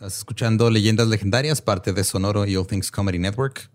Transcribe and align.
Estás 0.00 0.16
escuchando 0.16 0.70
Leyendas 0.70 1.08
Legendarias, 1.08 1.60
parte 1.60 1.92
de 1.92 2.04
Sonoro 2.04 2.46
y 2.46 2.56
All 2.56 2.66
Things 2.66 2.90
Comedy 2.90 3.18
Network. 3.18 3.68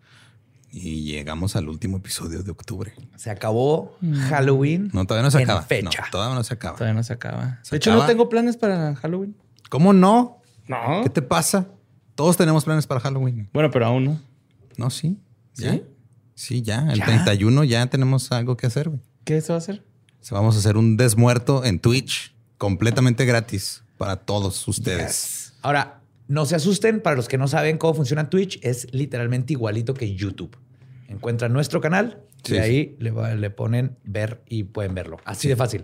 Y 0.72 1.04
llegamos 1.04 1.56
al 1.56 1.70
último 1.70 1.98
episodio 1.98 2.42
de 2.42 2.50
octubre. 2.50 2.96
Se 3.16 3.30
acabó 3.30 3.96
Halloween. 4.30 4.90
No, 4.92 5.06
todavía 5.06 5.26
no 5.26 5.30
se 5.30 5.38
en 5.38 5.44
acaba. 5.44 5.62
Fecha. 5.62 6.02
No, 6.02 6.10
todavía 6.10 6.34
no 6.34 6.44
se 6.44 6.56
acaba. 6.56 6.78
Todavía 6.78 6.96
no 6.96 7.04
se 7.04 7.14
acaba. 7.14 7.60
¿Se 7.62 7.70
de 7.70 7.78
hecho, 7.78 7.92
acaba? 7.92 8.06
no 8.06 8.10
tengo 8.10 8.28
planes 8.28 8.58
para 8.58 8.96
Halloween. 8.96 9.36
¿Cómo 9.70 9.94
no? 9.94 10.42
No. 10.68 11.02
¿Qué 11.04 11.12
te 11.12 11.22
pasa? 11.22 11.68
Todos 12.16 12.36
tenemos 12.38 12.66
planes 12.66 12.88
para 12.88 13.02
Halloween. 13.02 13.48
Bueno, 13.54 13.70
pero 13.70 13.86
aún 13.86 14.06
no. 14.06 14.22
No, 14.78 14.90
sí. 14.90 15.20
¿Ya? 15.54 15.74
¿Sí? 15.74 15.84
Sí, 16.34 16.62
ya. 16.64 16.88
El 16.92 16.98
¿Ya? 16.98 17.06
31 17.06 17.66
ya 17.66 17.86
tenemos 17.86 18.32
algo 18.32 18.58
que 18.58 18.66
hacer. 18.66 18.90
güey. 18.90 19.02
¿Qué 19.26 19.42
se 19.42 19.50
va 19.54 19.58
a 19.58 19.60
hacer? 19.60 19.84
Vamos 20.32 20.56
a 20.56 20.58
hacer 20.58 20.76
un 20.76 20.98
desmuerto 20.98 21.64
en 21.64 21.78
Twitch 21.78 22.34
completamente 22.58 23.26
gratis 23.26 23.84
para 24.00 24.16
todos 24.16 24.68
ustedes. 24.68 25.54
Ahora, 25.62 26.02
no 26.28 26.46
se 26.46 26.56
asusten. 26.56 27.02
Para 27.02 27.16
los 27.16 27.28
que 27.28 27.38
no 27.38 27.48
saben 27.48 27.78
cómo 27.78 27.94
funciona 27.94 28.30
Twitch, 28.30 28.60
es 28.64 28.88
literalmente 28.94 29.54
igualito 29.54 29.94
que 29.94 30.16
YouTube. 30.16 30.58
Encuentran 31.08 31.54
nuestro 31.54 31.82
canal 31.82 32.22
Sí, 32.44 32.54
y 32.54 32.58
ahí 32.60 32.96
le, 33.00 33.50
ponen 33.50 33.98
ver 34.04 34.44
y 34.48 34.66
pueden 34.66 34.94
verlo. 34.94 35.18
Así 35.26 35.48
de 35.48 35.56
fácil. 35.56 35.84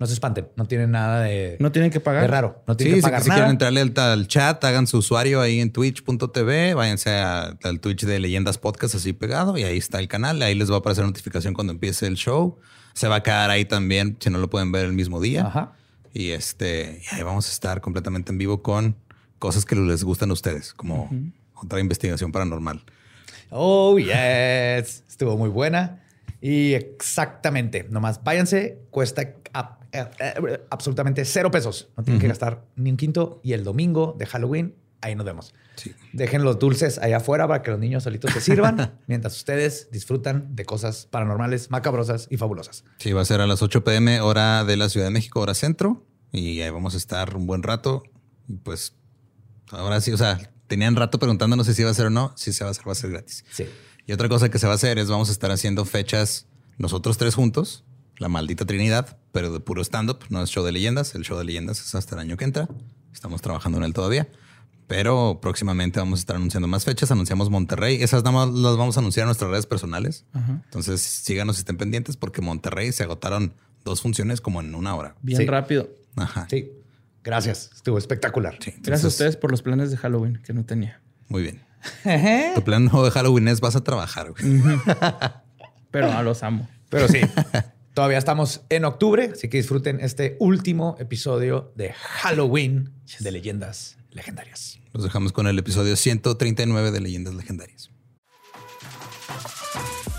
No 0.00 0.06
se 0.06 0.12
espanten. 0.12 0.48
No 0.56 0.64
tienen 0.64 0.90
nada 0.90 1.22
de, 1.22 1.56
No 1.60 1.70
tienen 1.70 1.92
que 1.92 2.00
pagar. 2.00 2.22
de 2.22 2.26
raro. 2.28 2.64
No 2.66 2.74
Sí, 2.74 2.78
tienen 2.78 2.94
que 2.96 3.00
si, 3.00 3.02
pagar 3.04 3.22
si 3.22 3.28
nada. 3.28 3.38
quieren 3.38 3.50
entrarle 3.52 3.80
al, 3.80 3.92
al 3.96 4.26
chat, 4.26 4.64
hagan 4.64 4.88
su 4.88 4.98
usuario 4.98 5.40
ahí 5.40 5.60
en 5.60 5.70
twitch.tv, 5.70 6.74
váyanse 6.74 7.10
a- 7.10 7.56
al 7.62 7.78
Twitch 7.80 8.04
de 8.06 8.18
Leyendas 8.18 8.58
Podcast 8.58 8.96
así 8.96 9.12
pegado 9.12 9.56
y 9.56 9.62
ahí 9.62 9.78
está 9.78 10.00
el 10.00 10.08
canal. 10.08 10.42
Ahí 10.42 10.56
les 10.56 10.68
va 10.68 10.76
a 10.76 10.78
aparecer 10.78 11.04
notificación 11.04 11.54
cuando 11.54 11.72
empiece 11.72 12.08
el 12.08 12.16
show. 12.16 12.58
Se 12.94 13.06
va 13.06 13.16
a 13.16 13.22
quedar 13.22 13.50
ahí 13.50 13.64
también 13.64 14.16
si 14.18 14.30
no 14.30 14.38
lo 14.38 14.50
pueden 14.50 14.72
ver 14.72 14.86
el 14.86 14.92
mismo 14.92 15.20
día. 15.20 15.46
Ajá. 15.46 15.74
Y 16.12 16.30
este, 16.30 17.02
y 17.12 17.14
ahí 17.14 17.22
vamos 17.22 17.46
a 17.48 17.52
estar 17.52 17.80
completamente 17.80 18.32
en 18.32 18.38
vivo 18.38 18.62
con 18.62 18.96
cosas 19.40 19.64
que 19.64 19.74
les 19.74 20.04
gustan 20.04 20.30
a 20.30 20.34
ustedes, 20.34 20.72
como 20.74 21.10
otra 21.54 21.80
investigación 21.80 22.30
paranormal. 22.30 22.84
Oh, 23.50 23.98
yes. 23.98 25.02
Estuvo 25.08 25.36
muy 25.36 25.48
buena. 25.48 26.04
Y 26.40 26.74
exactamente. 26.74 27.86
Nomás 27.90 28.22
váyanse. 28.22 28.78
Cuesta 28.90 29.34
a- 29.52 29.78
a- 29.92 29.98
a- 29.98 30.10
absolutamente 30.70 31.24
cero 31.24 31.50
pesos. 31.50 31.88
No 31.96 32.04
tienen 32.04 32.20
que 32.20 32.28
gastar 32.28 32.64
ni 32.76 32.90
un 32.90 32.96
quinto. 32.96 33.40
Y 33.42 33.52
el 33.54 33.64
domingo 33.64 34.14
de 34.18 34.26
Halloween, 34.26 34.74
ahí 35.00 35.14
nos 35.16 35.26
vemos. 35.26 35.52
Sí. 35.76 35.92
Dejen 36.12 36.44
los 36.44 36.58
dulces 36.58 36.98
allá 36.98 37.16
afuera 37.18 37.48
para 37.48 37.62
que 37.62 37.70
los 37.72 37.80
niños 37.80 38.04
solitos 38.04 38.32
se 38.32 38.40
sirvan 38.40 38.98
mientras 39.06 39.36
ustedes 39.36 39.88
disfrutan 39.90 40.54
de 40.54 40.64
cosas 40.64 41.06
paranormales, 41.10 41.70
macabrosas 41.70 42.28
y 42.30 42.36
fabulosas. 42.36 42.84
Sí, 42.98 43.12
va 43.12 43.22
a 43.22 43.24
ser 43.24 43.40
a 43.40 43.46
las 43.46 43.62
8 43.62 43.82
pm, 43.82 44.20
hora 44.20 44.64
de 44.64 44.76
la 44.76 44.88
Ciudad 44.88 45.06
de 45.06 45.10
México, 45.12 45.40
hora 45.40 45.54
centro. 45.54 46.04
Y 46.32 46.60
ahí 46.60 46.70
vamos 46.70 46.94
a 46.94 46.98
estar 46.98 47.36
un 47.36 47.46
buen 47.46 47.62
rato. 47.62 48.02
Y 48.46 48.56
pues 48.56 48.94
ahora 49.70 50.00
sí, 50.00 50.12
o 50.12 50.16
sea, 50.16 50.38
tenían 50.66 50.96
rato 50.96 51.18
preguntándonos 51.18 51.66
si 51.66 51.74
se 51.74 51.82
iba 51.82 51.88
a 51.88 51.92
hacer 51.92 52.06
o 52.06 52.10
no. 52.10 52.32
Si 52.36 52.52
se 52.52 52.64
va 52.64 52.68
a 52.68 52.70
hacer, 52.72 52.86
va 52.88 52.92
a 52.92 52.96
ser 52.96 53.10
gratis. 53.10 53.44
Sí. 53.52 53.64
Y 54.06 54.12
otra 54.12 54.28
cosa 54.28 54.48
que 54.50 54.58
se 54.58 54.66
va 54.66 54.72
a 54.72 54.76
hacer 54.76 54.98
es 54.98 55.08
vamos 55.08 55.28
a 55.28 55.32
estar 55.32 55.50
haciendo 55.50 55.84
fechas 55.84 56.46
nosotros 56.78 57.18
tres 57.18 57.34
juntos, 57.34 57.84
la 58.18 58.28
maldita 58.28 58.64
Trinidad, 58.64 59.18
pero 59.32 59.52
de 59.52 59.60
puro 59.60 59.82
stand-up, 59.82 60.18
no 60.30 60.42
es 60.42 60.50
show 60.50 60.64
de 60.64 60.72
leyendas. 60.72 61.14
El 61.14 61.22
show 61.24 61.38
de 61.38 61.44
leyendas 61.44 61.80
es 61.80 61.94
hasta 61.94 62.14
el 62.16 62.20
año 62.20 62.36
que 62.36 62.44
entra. 62.44 62.68
Estamos 63.12 63.40
trabajando 63.42 63.78
en 63.78 63.84
él 63.84 63.92
todavía. 63.92 64.28
Pero 64.86 65.38
próximamente 65.40 66.00
vamos 66.00 66.18
a 66.18 66.22
estar 66.22 66.34
anunciando 66.36 66.66
más 66.66 66.84
fechas. 66.84 67.10
Anunciamos 67.12 67.48
Monterrey. 67.48 68.02
Esas 68.02 68.24
nada 68.24 68.44
más 68.44 68.48
las 68.54 68.76
vamos 68.76 68.96
a 68.96 69.00
anunciar 69.00 69.22
en 69.24 69.28
nuestras 69.28 69.50
redes 69.50 69.66
personales. 69.66 70.24
Entonces 70.34 71.00
síganos 71.00 71.56
y 71.58 71.60
estén 71.60 71.76
pendientes 71.76 72.16
porque 72.16 72.40
Monterrey 72.42 72.90
se 72.92 73.04
agotaron 73.04 73.54
dos 73.84 74.02
funciones 74.02 74.40
como 74.40 74.60
en 74.60 74.74
una 74.74 74.96
hora. 74.96 75.14
Bien 75.22 75.38
Sí. 75.38 75.46
rápido. 75.46 75.88
Ajá. 76.16 76.46
Sí. 76.50 76.72
Gracias. 77.22 77.70
Estuvo 77.74 77.98
espectacular. 77.98 78.56
Sí, 78.60 78.74
Gracias 78.78 79.04
a 79.04 79.08
ustedes 79.08 79.36
por 79.36 79.50
los 79.50 79.62
planes 79.62 79.90
de 79.90 79.96
Halloween 79.96 80.40
que 80.44 80.52
no 80.52 80.64
tenía. 80.64 81.00
Muy 81.28 81.42
bien. 81.42 81.62
Tu 82.54 82.64
plan 82.64 82.84
nuevo 82.84 83.04
de 83.04 83.10
Halloween 83.10 83.48
es 83.48 83.60
vas 83.60 83.76
a 83.76 83.82
trabajar. 83.82 84.32
güey. 84.32 84.60
Pero 85.90 86.12
a 86.12 86.22
los 86.22 86.42
amo. 86.42 86.68
Pero 86.88 87.08
sí. 87.08 87.20
Todavía 87.94 88.18
estamos 88.18 88.62
en 88.68 88.84
octubre, 88.84 89.30
así 89.34 89.48
que 89.48 89.58
disfruten 89.58 90.00
este 90.00 90.36
último 90.38 90.96
episodio 91.00 91.72
de 91.74 91.92
Halloween 91.92 92.92
de 93.18 93.30
Leyendas 93.32 93.98
Legendarias. 94.10 94.78
Los 94.92 95.04
dejamos 95.04 95.32
con 95.32 95.46
el 95.46 95.58
episodio 95.58 95.96
139 95.96 96.90
de 96.92 97.00
Leyendas 97.00 97.34
Legendarias. 97.34 97.90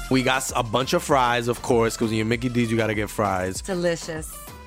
We 0.10 0.24
got 0.24 0.44
a 0.56 0.62
bunch 0.62 0.94
of 0.94 1.04
fries, 1.04 1.48
of 1.48 1.62
course, 1.62 1.96
because 1.96 2.12
when 2.12 2.18
you're 2.18 2.26
Mickey 2.26 2.50
D's, 2.50 2.70
you 2.70 2.78
got 2.78 2.88
to 2.88 2.94
get 2.94 3.10
fries. 3.10 3.62
Delicious. 3.64 4.28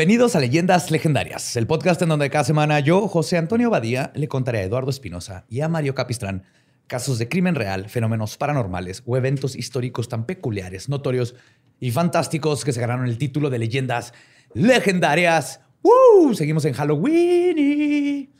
Bienvenidos 0.00 0.34
a 0.34 0.40
Leyendas 0.40 0.90
Legendarias, 0.90 1.56
el 1.56 1.66
podcast 1.66 2.00
en 2.00 2.08
donde 2.08 2.30
cada 2.30 2.42
semana 2.42 2.80
yo, 2.80 3.06
José 3.06 3.36
Antonio 3.36 3.68
Badía, 3.68 4.12
le 4.14 4.28
contaré 4.28 4.60
a 4.60 4.62
Eduardo 4.62 4.88
Espinosa 4.88 5.44
y 5.50 5.60
a 5.60 5.68
Mario 5.68 5.94
Capistrán 5.94 6.44
casos 6.86 7.18
de 7.18 7.28
crimen 7.28 7.54
real, 7.54 7.90
fenómenos 7.90 8.38
paranormales 8.38 9.02
o 9.04 9.18
eventos 9.18 9.54
históricos 9.54 10.08
tan 10.08 10.24
peculiares, 10.24 10.88
notorios 10.88 11.34
y 11.80 11.90
fantásticos 11.90 12.64
que 12.64 12.72
se 12.72 12.80
ganaron 12.80 13.04
el 13.04 13.18
título 13.18 13.50
de 13.50 13.58
Leyendas 13.58 14.14
Legendarias. 14.54 15.60
¡Woo! 15.82 16.32
Seguimos 16.32 16.64
en 16.64 16.72
Halloween. 16.72 17.56
y- 17.58 18.30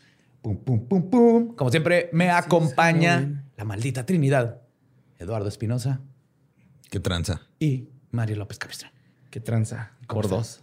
Pum, 0.40 0.56
pum, 0.64 0.88
pum, 0.88 1.10
pum. 1.10 1.54
Como 1.56 1.70
siempre, 1.70 2.08
me 2.14 2.30
acompaña 2.30 3.44
la 3.58 3.66
maldita 3.66 4.06
Trinidad, 4.06 4.62
Eduardo 5.18 5.50
Espinosa 5.50 6.00
Qué 6.88 7.00
tranza. 7.00 7.42
y 7.58 7.90
Mario 8.12 8.36
López 8.36 8.58
Capistrán. 8.58 8.92
Qué 9.28 9.40
tranza. 9.40 9.92
¿Cómo 10.06 10.22
Por 10.22 10.30
dos. 10.30 10.62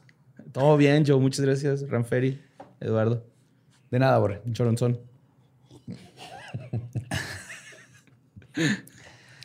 Todo 0.58 0.76
bien, 0.76 1.04
Joe. 1.06 1.20
Muchas 1.20 1.46
gracias. 1.46 1.88
Ranferi, 1.88 2.42
Eduardo, 2.80 3.24
De 3.92 4.00
nada, 4.00 4.18
Borre. 4.18 4.42
Choronzón. 4.54 5.00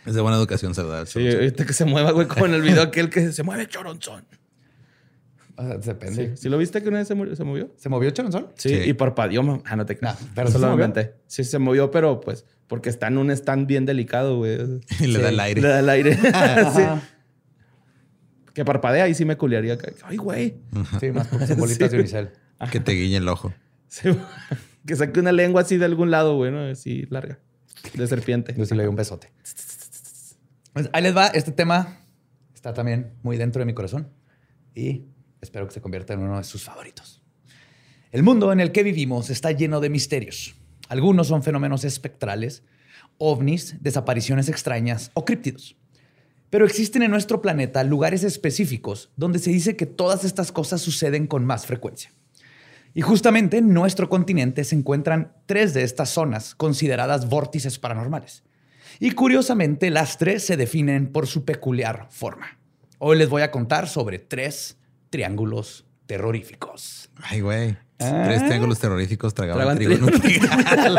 Es 0.07 0.15
de 0.15 0.21
buena 0.21 0.37
educación 0.39 0.75
saludar. 0.75 1.07
Sí, 1.07 1.29
ahorita 1.29 1.65
que 1.67 1.73
se 1.73 1.85
mueva, 1.85 2.13
güey, 2.13 2.27
como 2.27 2.47
en 2.47 2.55
el 2.55 2.63
video 2.63 2.83
aquel 2.83 3.11
que 3.11 3.31
se 3.33 3.43
mueve 3.43 3.69
Choronzón. 3.69 4.25
O 5.55 5.63
sea, 5.63 5.77
depende. 5.77 6.31
Sí. 6.31 6.43
¿Sí 6.45 6.49
lo 6.49 6.57
viste 6.59 6.83
que 6.83 6.89
una 6.89 6.99
vez 6.99 7.09
se, 7.09 7.15
murió- 7.15 7.37
se 7.37 7.45
movió? 7.45 7.71
¿Se 7.77 7.89
movió 7.91 8.11
Choronzón? 8.11 8.49
Sí, 8.57 8.71
Sí. 8.71 8.89
y 8.89 8.93
parpadeó, 8.95 9.43
mam. 9.43 9.63
Ah, 9.67 9.77
no 9.77 9.85
te 9.85 9.97
creas. 9.99 10.19
No, 10.21 10.29
pero 10.35 10.47
sí 10.49 10.55
se 10.55 10.59
movió. 10.61 10.73
inventé. 10.73 11.15
Sí, 11.27 11.45
se 11.45 11.59
movió, 11.59 11.91
pero 11.91 12.21
pues 12.21 12.47
porque 12.69 12.89
está 12.89 13.09
en 13.09 13.19
un 13.19 13.31
stand 13.31 13.67
bien 13.67 13.85
delicado, 13.85 14.39
güey. 14.39 14.59
Y 15.01 15.09
le 15.09 15.21
da 15.21 15.29
el 15.29 15.39
aire. 15.41 15.61
Le 15.61 15.69
da 15.69 15.79
el 15.81 15.89
aire. 15.91 16.15
sí. 16.75 16.83
Que 18.55 18.65
parpadea 18.65 19.09
y 19.09 19.15
sí 19.15 19.25
me 19.25 19.37
culiaría. 19.37 19.79
Ay, 20.05 20.17
güey. 20.17 20.57
Sí, 21.01 21.11
más 21.11 21.27
porque 21.29 21.47
son 21.47 21.57
bolitas 21.61 21.91
Sí. 21.91 21.97
de 21.97 22.01
unicel. 22.03 22.31
Que 22.71 22.81
te 22.81 22.93
guiñe 22.93 23.17
el 23.17 23.29
ojo. 23.29 23.53
Sí, 23.89 24.09
que 24.87 24.97
saque 24.97 25.21
una 25.21 25.33
lengua 25.33 25.63
así 25.63 25.77
de 25.79 25.85
algún 25.85 26.11
lado, 26.11 26.37
güey, 26.37 26.51
¿no? 26.53 26.61
Así 26.61 27.07
larga. 27.11 27.39
De 27.95 28.07
serpiente. 28.07 28.55
Yo 28.57 28.65
sí 28.65 28.75
le 28.75 28.83
doy 28.85 28.91
un 28.91 28.97
besote. 28.97 29.33
Pues 30.73 30.89
ahí 30.93 31.03
les 31.03 31.17
va. 31.17 31.27
Este 31.29 31.53
tema 31.53 31.99
está 32.55 32.73
también 32.73 33.13
muy 33.23 33.37
dentro 33.37 33.61
de 33.61 33.67
mi 33.67 33.75
corazón 33.75 34.09
y 34.75 35.07
espero 35.41 35.67
que 35.67 35.75
se 35.75 35.81
convierta 35.81 36.13
en 36.15 36.21
uno 36.21 36.39
de 36.39 36.45
sus 36.45 36.63
favoritos. 36.63 37.23
El 38.13 38.23
mundo 38.23 38.53
en 38.53 38.61
el 38.61 38.73
que 38.73 38.83
vivimos 38.83 39.31
está 39.31 39.51
lleno 39.53 39.81
de 39.81 39.91
misterios. 39.91 40.55
Algunos 40.89 41.29
son 41.29 41.43
fenómenos 41.43 41.85
espectrales, 41.85 42.63
ovnis, 43.19 43.77
desapariciones 43.83 44.49
extrañas 44.49 45.11
o 45.15 45.25
críptidos. 45.25 45.77
Pero 46.53 46.67
existen 46.67 47.03
en 47.03 47.11
nuestro 47.11 47.41
planeta 47.41 47.83
lugares 47.83 48.25
específicos 48.25 49.09
donde 49.17 49.39
se 49.39 49.49
dice 49.49 49.75
que 49.75 49.87
todas 49.87 50.23
estas 50.23 50.53
cosas 50.53 50.83
suceden 50.83 51.27
con 51.27 51.47
más 51.47 51.65
frecuencia. 51.65 52.13
Y 52.93 53.01
justamente 53.01 53.57
en 53.57 53.73
nuestro 53.73 54.11
continente 54.11 54.63
se 54.65 54.77
encuentran 54.77 55.33
tres 55.47 55.73
de 55.73 55.83
estas 55.83 56.11
zonas 56.11 56.55
consideradas 56.55 57.31
vórtices 57.31 57.79
paranormales. 57.79 58.43
Y 59.01 59.13
curiosamente, 59.13 59.89
las 59.89 60.19
tres 60.19 60.45
se 60.45 60.59
definen 60.59 61.07
por 61.11 61.27
su 61.27 61.47
peculiar 61.47 62.09
forma. 62.11 62.59
Hoy 62.99 63.17
les 63.17 63.31
voy 63.31 63.41
a 63.41 63.51
contar 63.51 63.89
sobre 63.89 64.19
tres 64.19 64.77
triángulos 65.09 65.87
terroríficos. 66.05 67.09
Ay, 67.23 67.41
güey. 67.41 67.79
Ah. 67.99 68.25
Tres 68.27 68.45
triángulos 68.45 68.79
terroríficos 68.79 69.33
tragaban 69.33 69.79
trigo 69.79 69.95
en 69.95 70.05
un 70.05 70.21
trigal. 70.21 70.99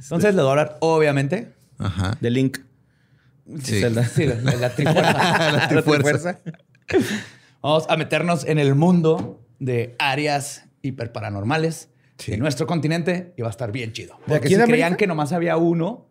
Entonces 0.00 0.34
les 0.34 0.42
voy 0.42 0.46
a 0.46 0.50
hablar, 0.50 0.78
obviamente, 0.80 1.60
Ajá. 1.82 2.16
De 2.20 2.30
Link. 2.30 2.58
Sí. 3.62 3.80
Zelda. 3.80 4.04
sí, 4.06 4.24
la, 4.24 4.34
la- 4.36 4.54
la 4.56 4.70
trifuerza. 4.76 5.52
La 5.60 5.68
trifuerza. 5.68 6.38
Vamos 7.62 7.86
a 7.88 7.96
meternos 7.96 8.44
en 8.44 8.58
el 8.58 8.74
mundo 8.74 9.40
de 9.58 9.94
áreas 9.98 10.64
hiperparanormales 10.82 11.88
Sí. 12.18 12.32
de 12.32 12.36
nuestro 12.38 12.66
continente 12.68 13.34
y 13.36 13.42
va 13.42 13.48
a 13.48 13.50
estar 13.50 13.72
bien 13.72 13.92
chido. 13.92 14.14
¿De 14.26 14.34
Porque 14.34 14.48
si 14.48 14.54
creían 14.54 14.68
América? 14.68 14.96
que 14.96 15.06
nomás 15.08 15.32
había 15.32 15.56
uno 15.56 16.06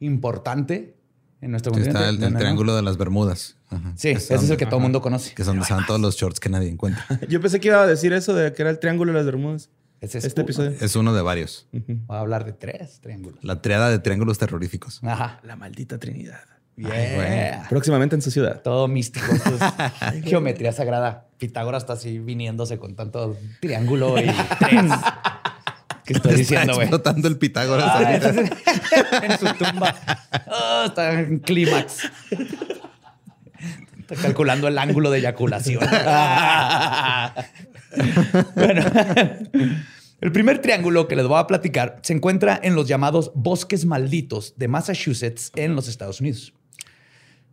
importante 0.00 0.96
en 1.40 1.50
nuestro 1.50 1.72
Sí, 1.72 1.80
continente. 1.80 1.98
está 1.98 2.08
el, 2.10 2.20
no, 2.20 2.26
el 2.26 2.32
no, 2.32 2.38
no. 2.38 2.40
triángulo 2.40 2.76
de 2.76 2.82
las 2.82 2.96
Bermudas. 2.96 3.56
Ajá. 3.68 3.92
Sí, 3.96 4.08
ese 4.10 4.34
es 4.34 4.48
el 4.50 4.56
que 4.56 4.64
todo 4.66 4.76
el 4.76 4.82
mundo 4.82 5.00
conoce. 5.02 5.34
Que 5.34 5.42
es 5.42 5.46
donde 5.46 5.62
están 5.62 5.84
todos 5.86 6.00
los 6.00 6.16
shorts 6.16 6.40
que 6.40 6.48
nadie 6.48 6.68
encuentra. 6.68 7.04
Yo 7.28 7.40
pensé 7.40 7.60
que 7.60 7.68
iba 7.68 7.82
a 7.82 7.86
decir 7.86 8.12
eso 8.12 8.34
de 8.34 8.52
que 8.52 8.62
era 8.62 8.70
el 8.70 8.78
triángulo 8.78 9.12
de 9.12 9.18
las 9.18 9.26
Bermudas. 9.26 9.70
Ese 10.02 10.18
es 10.18 10.24
Este 10.26 10.40
uno. 10.42 10.46
episodio. 10.46 10.70
Es 10.80 10.96
uno 10.96 11.14
de 11.14 11.22
varios. 11.22 11.66
Voy 11.72 12.16
a 12.16 12.20
hablar 12.20 12.44
de 12.44 12.52
tres 12.52 13.00
triángulos. 13.00 13.42
La 13.42 13.62
triada 13.62 13.88
de 13.88 13.98
triángulos 14.00 14.36
terroríficos. 14.36 15.00
Ajá. 15.02 15.40
La 15.44 15.56
maldita 15.56 15.98
Trinidad. 15.98 16.40
Yeah. 16.76 17.66
Próximamente 17.68 18.16
en 18.16 18.22
su 18.22 18.30
ciudad. 18.30 18.62
Todo 18.62 18.88
místico. 18.88 19.26
esto 19.32 19.50
es 19.54 20.24
geometría 20.24 20.72
sagrada. 20.72 21.26
Pitágoras 21.38 21.84
está 21.84 21.92
así 21.94 22.18
viniéndose 22.18 22.78
con 22.78 22.96
tanto 22.96 23.36
triángulo 23.60 24.18
y 24.18 24.24
tres. 24.58 24.90
¿Qué 26.04 26.14
estoy 26.14 26.34
diciendo, 26.34 26.74
güey? 26.74 26.86
explotando 26.88 27.28
el 27.28 27.38
Pitágoras. 27.38 27.86
Ah, 27.88 28.12
en 29.22 29.38
su 29.38 29.46
tumba. 29.54 29.94
Ah, 30.48 30.84
está 30.88 31.12
en 31.20 31.38
clímax. 31.38 32.10
Calculando 34.20 34.68
el 34.68 34.78
ángulo 34.78 35.10
de 35.10 35.18
eyaculación. 35.18 35.82
bueno, 38.54 38.84
el 40.20 40.32
primer 40.32 40.60
triángulo 40.60 41.08
que 41.08 41.16
les 41.16 41.26
voy 41.26 41.38
a 41.38 41.46
platicar 41.46 41.98
se 42.02 42.12
encuentra 42.12 42.60
en 42.62 42.74
los 42.74 42.88
llamados 42.88 43.32
bosques 43.34 43.84
malditos 43.84 44.54
de 44.56 44.68
Massachusetts 44.68 45.50
en 45.56 45.74
los 45.74 45.88
Estados 45.88 46.20
Unidos. 46.20 46.54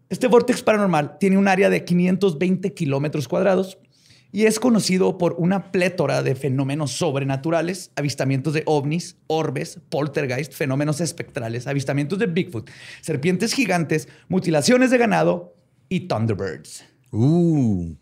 Este 0.09 0.27
vórtex 0.27 0.63
paranormal 0.63 1.17
tiene 1.19 1.37
un 1.37 1.47
área 1.47 1.69
de 1.69 1.85
520 1.85 2.73
kilómetros 2.73 3.27
cuadrados 3.27 3.77
y 4.31 4.45
es 4.45 4.59
conocido 4.59 5.17
por 5.17 5.35
una 5.37 5.71
plétora 5.71 6.21
de 6.21 6.35
fenómenos 6.35 6.91
sobrenaturales, 6.91 7.91
avistamientos 7.95 8.53
de 8.53 8.63
ovnis, 8.65 9.17
orbes, 9.27 9.79
poltergeist, 9.89 10.53
fenómenos 10.53 11.01
espectrales, 11.01 11.67
avistamientos 11.67 12.19
de 12.19 12.27
Bigfoot, 12.27 12.69
serpientes 13.01 13.53
gigantes, 13.53 14.07
mutilaciones 14.27 14.91
de 14.91 14.97
ganado 14.97 15.55
y 15.89 16.07
Thunderbirds. 16.07 16.85
Uh, 17.11 17.95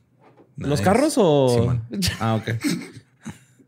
¿Los 0.58 0.70
nice. 0.70 0.84
carros 0.84 1.14
o...? 1.18 1.50
Simón. 1.58 1.84
ah, 2.20 2.36
ok. 2.36 2.50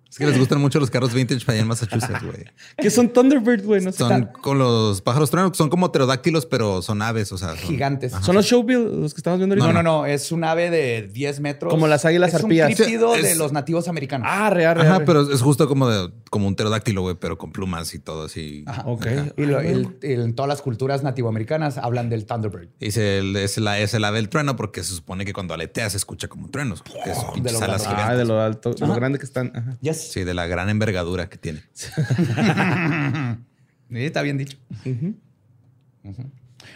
Es 0.09 0.17
que 0.17 0.25
les 0.25 0.38
gustan 0.39 0.59
mucho 0.59 0.79
los 0.79 0.89
carros 0.89 1.13
vintage 1.13 1.41
para 1.45 1.53
allá 1.53 1.61
en 1.61 1.67
Massachusetts, 1.67 2.23
güey. 2.23 2.45
¿Qué 2.77 2.89
son 2.89 3.09
Thunderbird, 3.09 3.63
güey? 3.63 3.81
No 3.81 3.91
sé. 3.91 4.00
Son 4.00 4.25
con 4.41 4.57
los 4.57 5.01
pájaros 5.01 5.29
truenos, 5.29 5.56
son 5.57 5.69
como 5.69 5.91
pterodáctilos, 5.91 6.45
pero 6.45 6.81
son 6.81 7.01
aves, 7.01 7.31
o 7.31 7.38
sea. 7.38 7.50
son- 7.50 7.57
Gigantes. 7.59 8.13
¿Son 8.21 8.35
los 8.35 8.45
Showbill 8.45 9.01
los 9.01 9.13
que 9.13 9.19
estamos 9.19 9.39
viendo 9.39 9.56
No, 9.56 9.63
ahorita? 9.65 9.83
no, 9.83 10.00
no, 10.00 10.06
es 10.06 10.31
un 10.31 10.44
ave 10.44 10.69
de 10.69 11.07
10 11.13 11.39
metros. 11.41 11.71
Como 11.71 11.88
las 11.88 12.06
águilas 12.06 12.33
es 12.33 12.44
arpías. 12.44 12.69
un 12.69 12.75
críptido 12.75 13.15
Sí, 13.15 13.21
de 13.21 13.31
es- 13.31 13.38
los 13.38 13.51
nativos 13.53 13.88
americanos. 13.88 14.27
Ah, 14.29 14.50
real, 14.50 14.75
real. 14.75 14.88
Ajá, 14.95 15.06
pero 15.06 15.31
es 15.31 15.41
justo 15.41 15.67
como 15.67 15.88
de 15.88 16.12
como 16.31 16.47
un 16.47 16.55
pterodáctilo, 16.55 17.01
güey, 17.01 17.15
pero 17.15 17.38
con 17.38 17.51
plumas 17.51 17.94
y 17.94 18.00
todo 18.00 18.25
así. 18.25 18.63
Ajá. 18.67 18.83
Ok. 18.85 19.05
Y 19.38 19.45
lo- 19.45 19.59
el- 19.59 19.97
el- 20.01 20.21
en 20.21 20.35
todas 20.35 20.50
las 20.50 20.62
culturas 20.62 21.03
nativoamericanas 21.03 21.77
hablan 21.77 22.09
del 22.09 22.25
Thunderbird. 22.25 22.69
Y 22.79 22.91
se- 22.91 23.19
el- 23.19 23.35
es, 23.35 23.57
la, 23.57 23.79
es 23.79 23.94
el 23.94 24.03
ave 24.03 24.17
del 24.17 24.29
trueno 24.29 24.55
porque 24.55 24.83
se 24.83 24.94
supone 24.94 25.25
que 25.25 25.33
cuando 25.33 25.53
aletea 25.53 25.89
se 25.89 25.97
escucha 25.97 26.27
como 26.27 26.50
truenos. 26.50 26.81
Que 26.81 27.12
es 27.12 27.17
pinches 27.33 27.53
lo. 27.53 27.59
Ah, 27.89 28.15
de 28.15 28.25
lo 28.25 28.41
alto, 28.41 28.73
de 28.73 28.88
lo 28.88 28.94
grande 28.95 29.19
que 29.19 29.25
están. 29.25 29.51
Ajá. 29.55 29.77
Sí, 30.01 30.24
de 30.24 30.34
la 30.34 30.48
gran 30.48 30.69
envergadura 30.69 31.30
que 31.30 31.38
tiene. 31.38 31.63
Sí, 33.92 34.06
está 34.06 34.22
bien 34.22 34.38
dicho. 34.38 34.56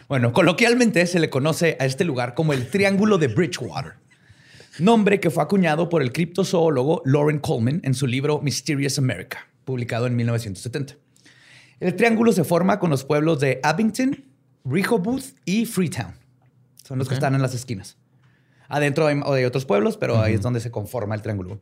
Bueno, 0.07 0.33
coloquialmente 0.33 1.05
se 1.05 1.19
le 1.19 1.29
conoce 1.29 1.77
a 1.79 1.85
este 1.85 2.05
lugar 2.05 2.33
como 2.33 2.53
el 2.53 2.69
Triángulo 2.69 3.19
de 3.19 3.27
Bridgewater, 3.27 3.93
nombre 4.79 5.19
que 5.19 5.29
fue 5.29 5.43
acuñado 5.43 5.89
por 5.89 6.01
el 6.01 6.11
criptozoólogo 6.11 7.01
Lauren 7.05 7.39
Coleman 7.39 7.81
en 7.83 7.93
su 7.93 8.07
libro 8.07 8.41
Mysterious 8.41 8.97
America, 8.97 9.47
publicado 9.63 10.07
en 10.07 10.15
1970. 10.15 10.95
El 11.79 11.95
triángulo 11.95 12.31
se 12.31 12.43
forma 12.43 12.79
con 12.79 12.89
los 12.89 13.03
pueblos 13.03 13.39
de 13.39 13.59
Abington, 13.61 14.25
Rehoboth 14.65 15.35
y 15.45 15.65
Freetown. 15.65 16.13
Son 16.83 16.97
los 16.97 17.07
que 17.07 17.13
están 17.13 17.35
en 17.35 17.41
las 17.41 17.53
esquinas. 17.53 17.97
Adentro 18.69 19.05
hay, 19.05 19.19
hay 19.23 19.43
otros 19.43 19.65
pueblos, 19.65 19.97
pero 19.97 20.19
ahí 20.19 20.33
es 20.33 20.41
donde 20.41 20.59
se 20.59 20.71
conforma 20.71 21.13
el 21.15 21.21
triángulo. 21.21 21.61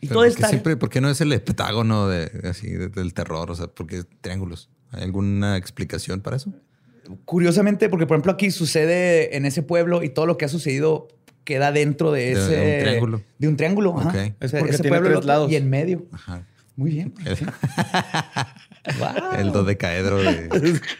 Y 0.00 0.08
Pero 0.08 0.14
todo 0.14 0.18
¿por 0.20 0.24
qué 0.26 0.34
está 0.34 0.48
siempre, 0.48 0.76
¿por 0.76 0.90
qué 0.90 1.00
no 1.00 1.10
es 1.10 1.20
el 1.20 1.32
heptágono 1.32 2.06
de, 2.08 2.30
así, 2.48 2.70
de- 2.70 2.88
del 2.88 3.14
terror? 3.14 3.50
O 3.50 3.54
sea, 3.54 3.66
¿por 3.66 3.86
qué 3.86 4.04
triángulos? 4.20 4.70
¿Hay 4.92 5.02
alguna 5.02 5.56
explicación 5.56 6.20
para 6.20 6.36
eso? 6.36 6.52
Curiosamente, 7.24 7.88
porque 7.88 8.06
por 8.06 8.16
ejemplo 8.16 8.32
aquí 8.32 8.50
sucede 8.50 9.36
en 9.36 9.44
ese 9.46 9.62
pueblo 9.62 10.02
y 10.02 10.10
todo 10.10 10.26
lo 10.26 10.36
que 10.38 10.44
ha 10.44 10.48
sucedido 10.48 11.08
queda 11.44 11.72
dentro 11.72 12.12
de 12.12 12.26
De 12.26 12.32
ese... 12.32 12.74
un 12.76 12.80
triángulo. 12.84 13.22
De 13.38 13.48
un 13.48 13.56
triángulo, 13.56 13.98
ajá. 13.98 14.26
Es 14.40 14.52
porque 14.52 14.70
ese 14.74 14.82
tiene 14.82 14.98
pueblo 14.98 15.16
tres 15.18 15.24
lados. 15.26 15.50
y 15.50 15.56
en 15.56 15.70
medio. 15.70 16.06
Ajá. 16.12 16.46
Muy 16.76 16.90
bien. 16.92 17.14
El. 17.24 17.36
Wow. 18.98 19.32
el 19.38 19.52
dodecaedro 19.52 20.18
de... 20.18 20.80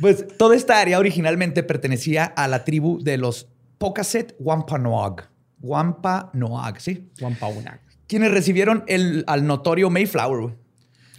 Pues 0.00 0.26
toda 0.36 0.56
esta 0.56 0.80
área 0.80 0.98
originalmente 0.98 1.62
pertenecía 1.62 2.24
a 2.24 2.48
la 2.48 2.64
tribu 2.64 3.00
de 3.02 3.18
los 3.18 3.48
Pocasset 3.78 4.34
Wampanoag. 4.40 5.28
Wampanoag, 5.62 6.80
¿sí? 6.80 7.10
Wampaunak. 7.20 7.80
Quienes 8.06 8.30
recibieron 8.30 8.84
el, 8.88 9.24
al 9.26 9.46
notorio 9.46 9.88
Mayflower. 9.90 10.40
güey. 10.42 10.54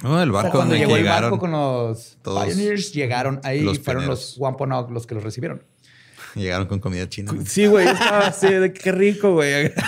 Oh, 0.04 0.20
el 0.20 0.30
O 0.30 0.34
sea, 0.34 0.44
barco 0.44 0.58
cuando 0.58 0.74
donde 0.74 0.80
llegó 0.80 0.96
el 0.98 1.04
llegaron. 1.04 1.32
barco 1.32 1.40
con 1.40 1.52
los 1.52 2.18
todos 2.22 2.46
pioneers, 2.46 2.92
llegaron 2.92 3.40
ahí 3.44 3.62
los 3.62 3.80
fueron 3.80 4.06
los 4.06 4.20
pioneros. 4.20 4.38
Wampanoag 4.38 4.92
los 4.92 5.08
que 5.08 5.16
los 5.16 5.24
recibieron. 5.24 5.64
Llegaron 6.36 6.68
con 6.68 6.80
comida 6.80 7.08
china. 7.08 7.32
Sí, 7.46 7.68
güey. 7.68 7.88
Estaba 7.88 8.28
así 8.28 8.48
de 8.48 8.74
qué 8.74 8.92
rico, 8.92 9.34
güey. 9.34 9.72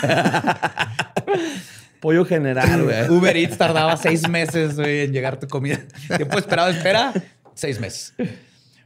Pollo 2.00 2.24
general, 2.26 2.84
güey. 2.84 3.10
Uber 3.10 3.36
Eats 3.36 3.58
tardaba 3.58 3.98
seis 3.98 4.28
meses 4.30 4.76
güey, 4.76 5.02
en 5.02 5.12
llegar 5.12 5.40
tu 5.40 5.48
comida. 5.48 5.80
Tiempo 6.16 6.38
esperado, 6.38 6.70
espera, 6.70 7.12
seis 7.56 7.80
meses. 7.80 8.14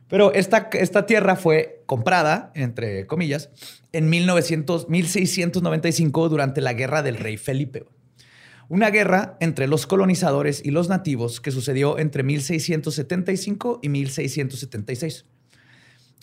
Pero 0.10 0.34
esta, 0.34 0.70
esta 0.74 1.06
tierra 1.06 1.36
fue 1.36 1.84
comprada, 1.86 2.52
entre 2.56 3.06
comillas, 3.06 3.50
en 3.94 4.10
1900, 4.10 4.90
1695 4.90 6.30
durante 6.30 6.62
la 6.62 6.74
Guerra 6.74 7.04
del 7.04 7.18
Rey 7.18 7.38
Felipe. 7.38 7.86
Una 8.70 8.90
guerra 8.90 9.38
entre 9.40 9.68
los 9.68 9.88
colonizadores 9.88 10.62
y 10.66 10.72
los 10.72 10.90
nativos 10.90 11.40
que 11.40 11.52
sucedió 11.52 11.98
entre 11.98 12.24
1675 12.24 13.80
y 13.82 13.90
1676. 13.90 15.26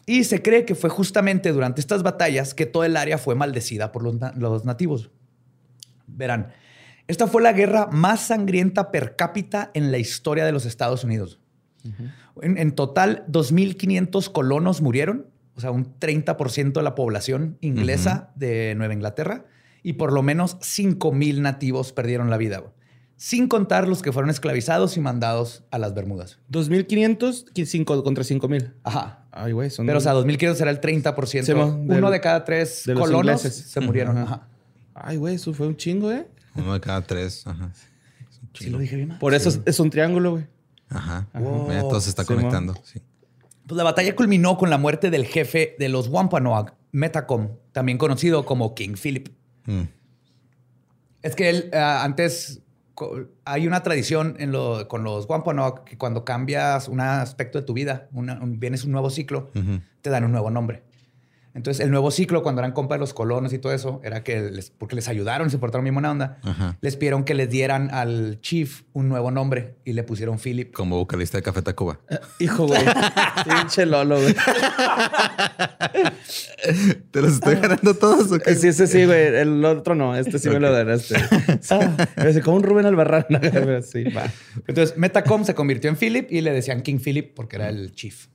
Y 0.04 0.24
se 0.24 0.42
cree 0.42 0.64
que 0.64 0.76
fue 0.76 0.90
justamente 0.90 1.52
durante 1.52 1.80
estas 1.80 2.02
batallas 2.02 2.54
que 2.54 2.66
todo 2.66 2.84
el 2.84 2.96
área 2.96 3.18
fue 3.18 3.34
maldecida 3.34 3.90
por 3.90 4.02
los, 4.02 4.16
los 4.36 4.64
nativos. 4.64 5.10
Verán, 6.06 6.52
esta 7.08 7.26
fue 7.26 7.42
la 7.42 7.52
guerra 7.52 7.88
más 7.90 8.20
sangrienta 8.20 8.90
per 8.90 9.16
cápita 9.16 9.70
en 9.74 9.92
la 9.92 9.98
historia 9.98 10.44
de 10.44 10.52
los 10.52 10.66
Estados 10.66 11.04
Unidos. 11.04 11.40
En, 12.42 12.58
en 12.58 12.72
total, 12.72 13.24
2.500 13.30 14.30
colonos 14.32 14.82
murieron, 14.82 15.26
o 15.54 15.60
sea, 15.60 15.70
un 15.70 15.98
30% 15.98 16.72
de 16.72 16.82
la 16.82 16.94
población 16.94 17.56
inglesa 17.60 18.30
de 18.36 18.74
Nueva 18.76 18.94
Inglaterra, 18.94 19.44
y 19.82 19.94
por 19.94 20.12
lo 20.12 20.22
menos 20.22 20.56
5.000 20.60 21.40
nativos 21.40 21.92
perdieron 21.92 22.28
la 22.30 22.36
vida, 22.36 22.62
sin 23.16 23.48
contar 23.48 23.88
los 23.88 24.02
que 24.02 24.12
fueron 24.12 24.28
esclavizados 24.30 24.96
y 24.96 25.00
mandados 25.00 25.64
a 25.70 25.78
las 25.78 25.94
Bermudas. 25.94 26.38
2500 26.48 27.46
que 27.54 27.64
cinco- 27.64 28.02
contra 28.04 28.24
5000. 28.24 28.74
Ajá. 28.82 29.24
Ay, 29.30 29.52
güey, 29.52 29.70
son. 29.70 29.86
Pero, 29.86 29.98
o 29.98 30.00
sea, 30.02 30.12
2.500 30.14 30.60
era 30.60 30.70
el 30.70 30.80
30%. 30.80 31.42
Sí, 31.44 31.54
mo, 31.54 31.72
del- 31.86 31.98
Uno 31.98 32.10
de 32.10 32.20
cada 32.20 32.44
tres 32.44 32.82
de 32.86 32.94
colonos 32.94 33.44
ingleses. 33.44 33.54
se 33.70 33.80
murieron. 33.80 34.18
Ajá. 34.18 34.34
Ajá. 34.34 34.48
Ay, 34.94 35.16
güey, 35.18 35.36
eso 35.36 35.52
fue 35.54 35.66
un 35.66 35.76
chingo, 35.76 36.10
¿eh? 36.12 36.26
Uno 36.54 36.72
de 36.74 36.80
cada 36.80 37.00
tres. 37.02 37.46
Ajá. 37.46 37.70
Sí, 38.54 38.70
lo 38.70 38.78
dije 38.78 38.96
bien. 38.96 39.18
Por 39.18 39.34
eso 39.34 39.50
es, 39.50 39.60
es 39.66 39.78
un 39.80 39.90
triángulo, 39.90 40.32
güey. 40.32 40.46
Ajá. 40.88 41.26
Wow. 41.34 41.68
Mira, 41.68 41.80
todo 41.82 42.00
se 42.00 42.10
está 42.10 42.24
Sí, 42.24 42.32
mo. 42.32 42.36
conectando. 42.38 42.74
Sí. 42.84 43.00
Pues 43.66 43.76
la 43.76 43.84
batalla 43.84 44.14
culminó 44.14 44.56
con 44.56 44.70
la 44.70 44.78
muerte 44.78 45.10
del 45.10 45.26
jefe 45.26 45.74
de 45.78 45.88
los 45.88 46.08
Wampanoag, 46.08 46.74
Metacom, 46.92 47.48
también 47.72 47.98
conocido 47.98 48.44
como 48.44 48.74
King 48.74 48.94
Philip. 49.00 49.28
Mm. 49.66 49.82
Es 51.22 51.34
que 51.34 51.48
él 51.50 51.70
ah, 51.72 52.04
antes 52.04 52.60
hay 53.44 53.66
una 53.66 53.82
tradición 53.82 54.36
en 54.38 54.52
lo- 54.52 54.86
con 54.88 55.02
los 55.04 55.28
Wampanoag 55.28 55.84
que 55.84 55.98
cuando 55.98 56.24
cambias 56.24 56.88
un 56.88 57.00
aspecto 57.00 57.58
de 57.58 57.64
tu 57.66 57.74
vida, 57.74 58.08
una- 58.12 58.40
un- 58.40 58.58
vienes 58.60 58.84
un 58.84 58.92
nuevo 58.92 59.10
ciclo, 59.10 59.50
te 60.00 60.10
dan 60.10 60.24
un 60.24 60.30
nuevo 60.32 60.50
nombre. 60.50 60.82
Entonces, 61.56 61.82
el 61.82 61.90
nuevo 61.90 62.10
ciclo, 62.10 62.42
cuando 62.42 62.60
eran 62.60 62.72
compas 62.72 62.96
de 62.96 63.00
los 63.00 63.14
colonos 63.14 63.50
y 63.54 63.58
todo 63.58 63.72
eso, 63.72 64.02
era 64.04 64.22
que 64.22 64.42
les, 64.50 64.68
porque 64.68 64.94
les 64.94 65.08
ayudaron, 65.08 65.48
se 65.48 65.56
portaron 65.56 65.84
bien 65.84 65.94
buena 65.94 66.10
onda, 66.10 66.38
Ajá. 66.42 66.76
les 66.82 66.96
pidieron 66.96 67.24
que 67.24 67.32
les 67.32 67.48
dieran 67.48 67.90
al 67.92 68.38
chief 68.42 68.82
un 68.92 69.08
nuevo 69.08 69.30
nombre 69.30 69.76
y 69.82 69.94
le 69.94 70.02
pusieron 70.02 70.38
Philip. 70.38 70.74
Como 70.74 70.96
vocalista 70.98 71.38
de 71.38 71.42
Café 71.42 71.62
Tacuba. 71.62 71.98
Hijo, 72.40 72.66
güey. 72.66 72.82
Pinche 73.48 73.86
Lolo, 73.86 74.20
güey. 74.20 74.34
¿Te 77.10 77.22
los 77.22 77.32
estoy 77.34 77.54
ganando 77.54 77.94
todos 77.94 78.30
o 78.32 78.38
qué? 78.38 78.54
Sí, 78.54 78.68
ese 78.68 78.86
sí, 78.86 79.06
güey. 79.06 79.34
El 79.36 79.64
otro 79.64 79.94
no. 79.94 80.14
Este 80.14 80.38
sí 80.38 80.50
me 80.50 80.60
lo 80.60 80.70
ganaste. 80.72 81.16
Ah, 81.70 81.96
como 82.44 82.58
un 82.58 82.62
Rubén 82.62 82.86
Albarrán. 82.86 83.24
sí, 83.82 84.04
va. 84.04 84.30
Entonces, 84.66 84.96
Metacom 84.98 85.44
se 85.44 85.54
convirtió 85.54 85.88
en 85.90 85.96
Philip 85.96 86.30
y 86.30 86.42
le 86.42 86.52
decían 86.52 86.82
King 86.82 86.98
Philip 87.02 87.34
porque 87.34 87.56
era 87.56 87.70
el 87.70 87.92
chief. 87.92 88.26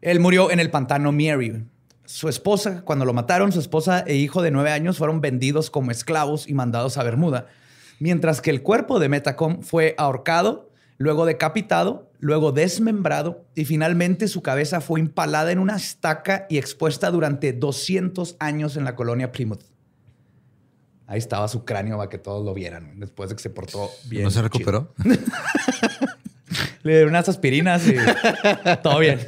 Él 0.00 0.20
murió 0.20 0.50
en 0.50 0.60
el 0.60 0.70
pantano 0.70 1.10
Mary. 1.12 1.64
Su 2.12 2.28
esposa, 2.28 2.82
cuando 2.84 3.06
lo 3.06 3.14
mataron, 3.14 3.52
su 3.52 3.58
esposa 3.58 4.04
e 4.06 4.16
hijo 4.16 4.42
de 4.42 4.50
nueve 4.50 4.70
años 4.70 4.98
fueron 4.98 5.22
vendidos 5.22 5.70
como 5.70 5.90
esclavos 5.90 6.46
y 6.46 6.52
mandados 6.52 6.98
a 6.98 7.02
Bermuda, 7.02 7.46
mientras 8.00 8.42
que 8.42 8.50
el 8.50 8.60
cuerpo 8.60 9.00
de 9.00 9.08
Metacom 9.08 9.62
fue 9.62 9.94
ahorcado, 9.96 10.68
luego 10.98 11.24
decapitado, 11.24 12.10
luego 12.20 12.52
desmembrado 12.52 13.46
y 13.54 13.64
finalmente 13.64 14.28
su 14.28 14.42
cabeza 14.42 14.82
fue 14.82 15.00
empalada 15.00 15.52
en 15.52 15.58
una 15.58 15.74
estaca 15.74 16.46
y 16.50 16.58
expuesta 16.58 17.10
durante 17.10 17.54
200 17.54 18.36
años 18.40 18.76
en 18.76 18.84
la 18.84 18.94
colonia 18.94 19.32
Plymouth. 19.32 19.64
Ahí 21.06 21.18
estaba 21.18 21.48
su 21.48 21.64
cráneo 21.64 21.96
para 21.96 22.10
que 22.10 22.18
todos 22.18 22.44
lo 22.44 22.52
vieran 22.52 23.00
después 23.00 23.30
de 23.30 23.36
que 23.36 23.42
se 23.42 23.48
portó 23.48 23.90
bien. 24.04 24.24
¿No 24.24 24.30
se 24.30 24.42
recuperó? 24.42 24.92
Le 26.82 26.92
dieron 26.92 27.08
unas 27.08 27.26
aspirinas 27.30 27.86
y 27.88 27.94
todo 28.82 28.98
bien. 28.98 29.18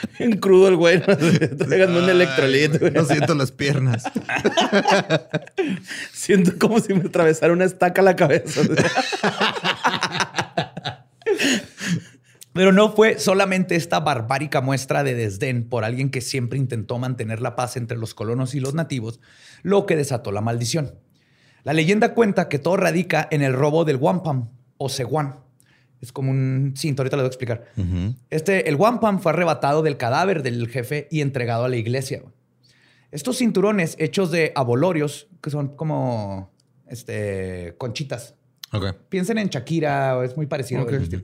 En 0.18 0.38
crudo 0.38 0.68
el 0.68 0.76
güey. 0.76 1.00
Tráiganme 1.58 1.98
un 1.98 2.10
electrolit, 2.10 2.78
güey. 2.78 2.92
No 2.92 3.04
siento 3.04 3.34
las 3.34 3.52
piernas. 3.52 4.04
Siento 6.12 6.52
como 6.58 6.80
si 6.80 6.94
me 6.94 7.06
atravesara 7.08 7.52
una 7.52 7.64
estaca 7.64 8.00
a 8.00 8.04
la 8.04 8.16
cabeza. 8.16 8.62
Pero 12.52 12.72
no 12.72 12.92
fue 12.92 13.18
solamente 13.18 13.76
esta 13.76 14.00
barbárica 14.00 14.62
muestra 14.62 15.04
de 15.04 15.14
desdén 15.14 15.68
por 15.68 15.84
alguien 15.84 16.10
que 16.10 16.22
siempre 16.22 16.58
intentó 16.58 16.98
mantener 16.98 17.40
la 17.40 17.54
paz 17.54 17.76
entre 17.76 17.98
los 17.98 18.14
colonos 18.14 18.54
y 18.54 18.60
los 18.60 18.72
nativos 18.74 19.20
lo 19.62 19.84
que 19.84 19.96
desató 19.96 20.32
la 20.32 20.40
maldición. 20.40 20.94
La 21.64 21.74
leyenda 21.74 22.14
cuenta 22.14 22.48
que 22.48 22.58
todo 22.58 22.76
radica 22.76 23.28
en 23.30 23.42
el 23.42 23.52
robo 23.52 23.84
del 23.84 23.96
wampum 23.96 24.48
o 24.78 24.88
ceguán. 24.88 25.45
Es 26.00 26.12
como 26.12 26.30
un 26.30 26.74
cinto, 26.76 27.02
ahorita 27.02 27.16
lo 27.16 27.22
voy 27.22 27.26
a 27.26 27.28
explicar. 27.28 27.64
Este, 28.30 28.68
el 28.68 28.76
wampum 28.76 29.18
fue 29.18 29.32
arrebatado 29.32 29.82
del 29.82 29.96
cadáver 29.96 30.42
del 30.42 30.68
jefe 30.68 31.08
y 31.10 31.20
entregado 31.20 31.64
a 31.64 31.68
la 31.68 31.76
iglesia. 31.76 32.22
Estos 33.10 33.38
cinturones 33.38 33.96
hechos 33.98 34.30
de 34.30 34.52
abolorios, 34.54 35.28
que 35.42 35.50
son 35.50 35.74
como 35.76 36.52
este, 36.88 37.74
conchitas, 37.78 38.34
Ok. 38.72 38.94
Piensen 39.08 39.38
en 39.38 39.48
Shakira, 39.48 40.22
es 40.24 40.36
muy 40.36 40.46
parecido. 40.46 40.86
estilo. 40.90 41.22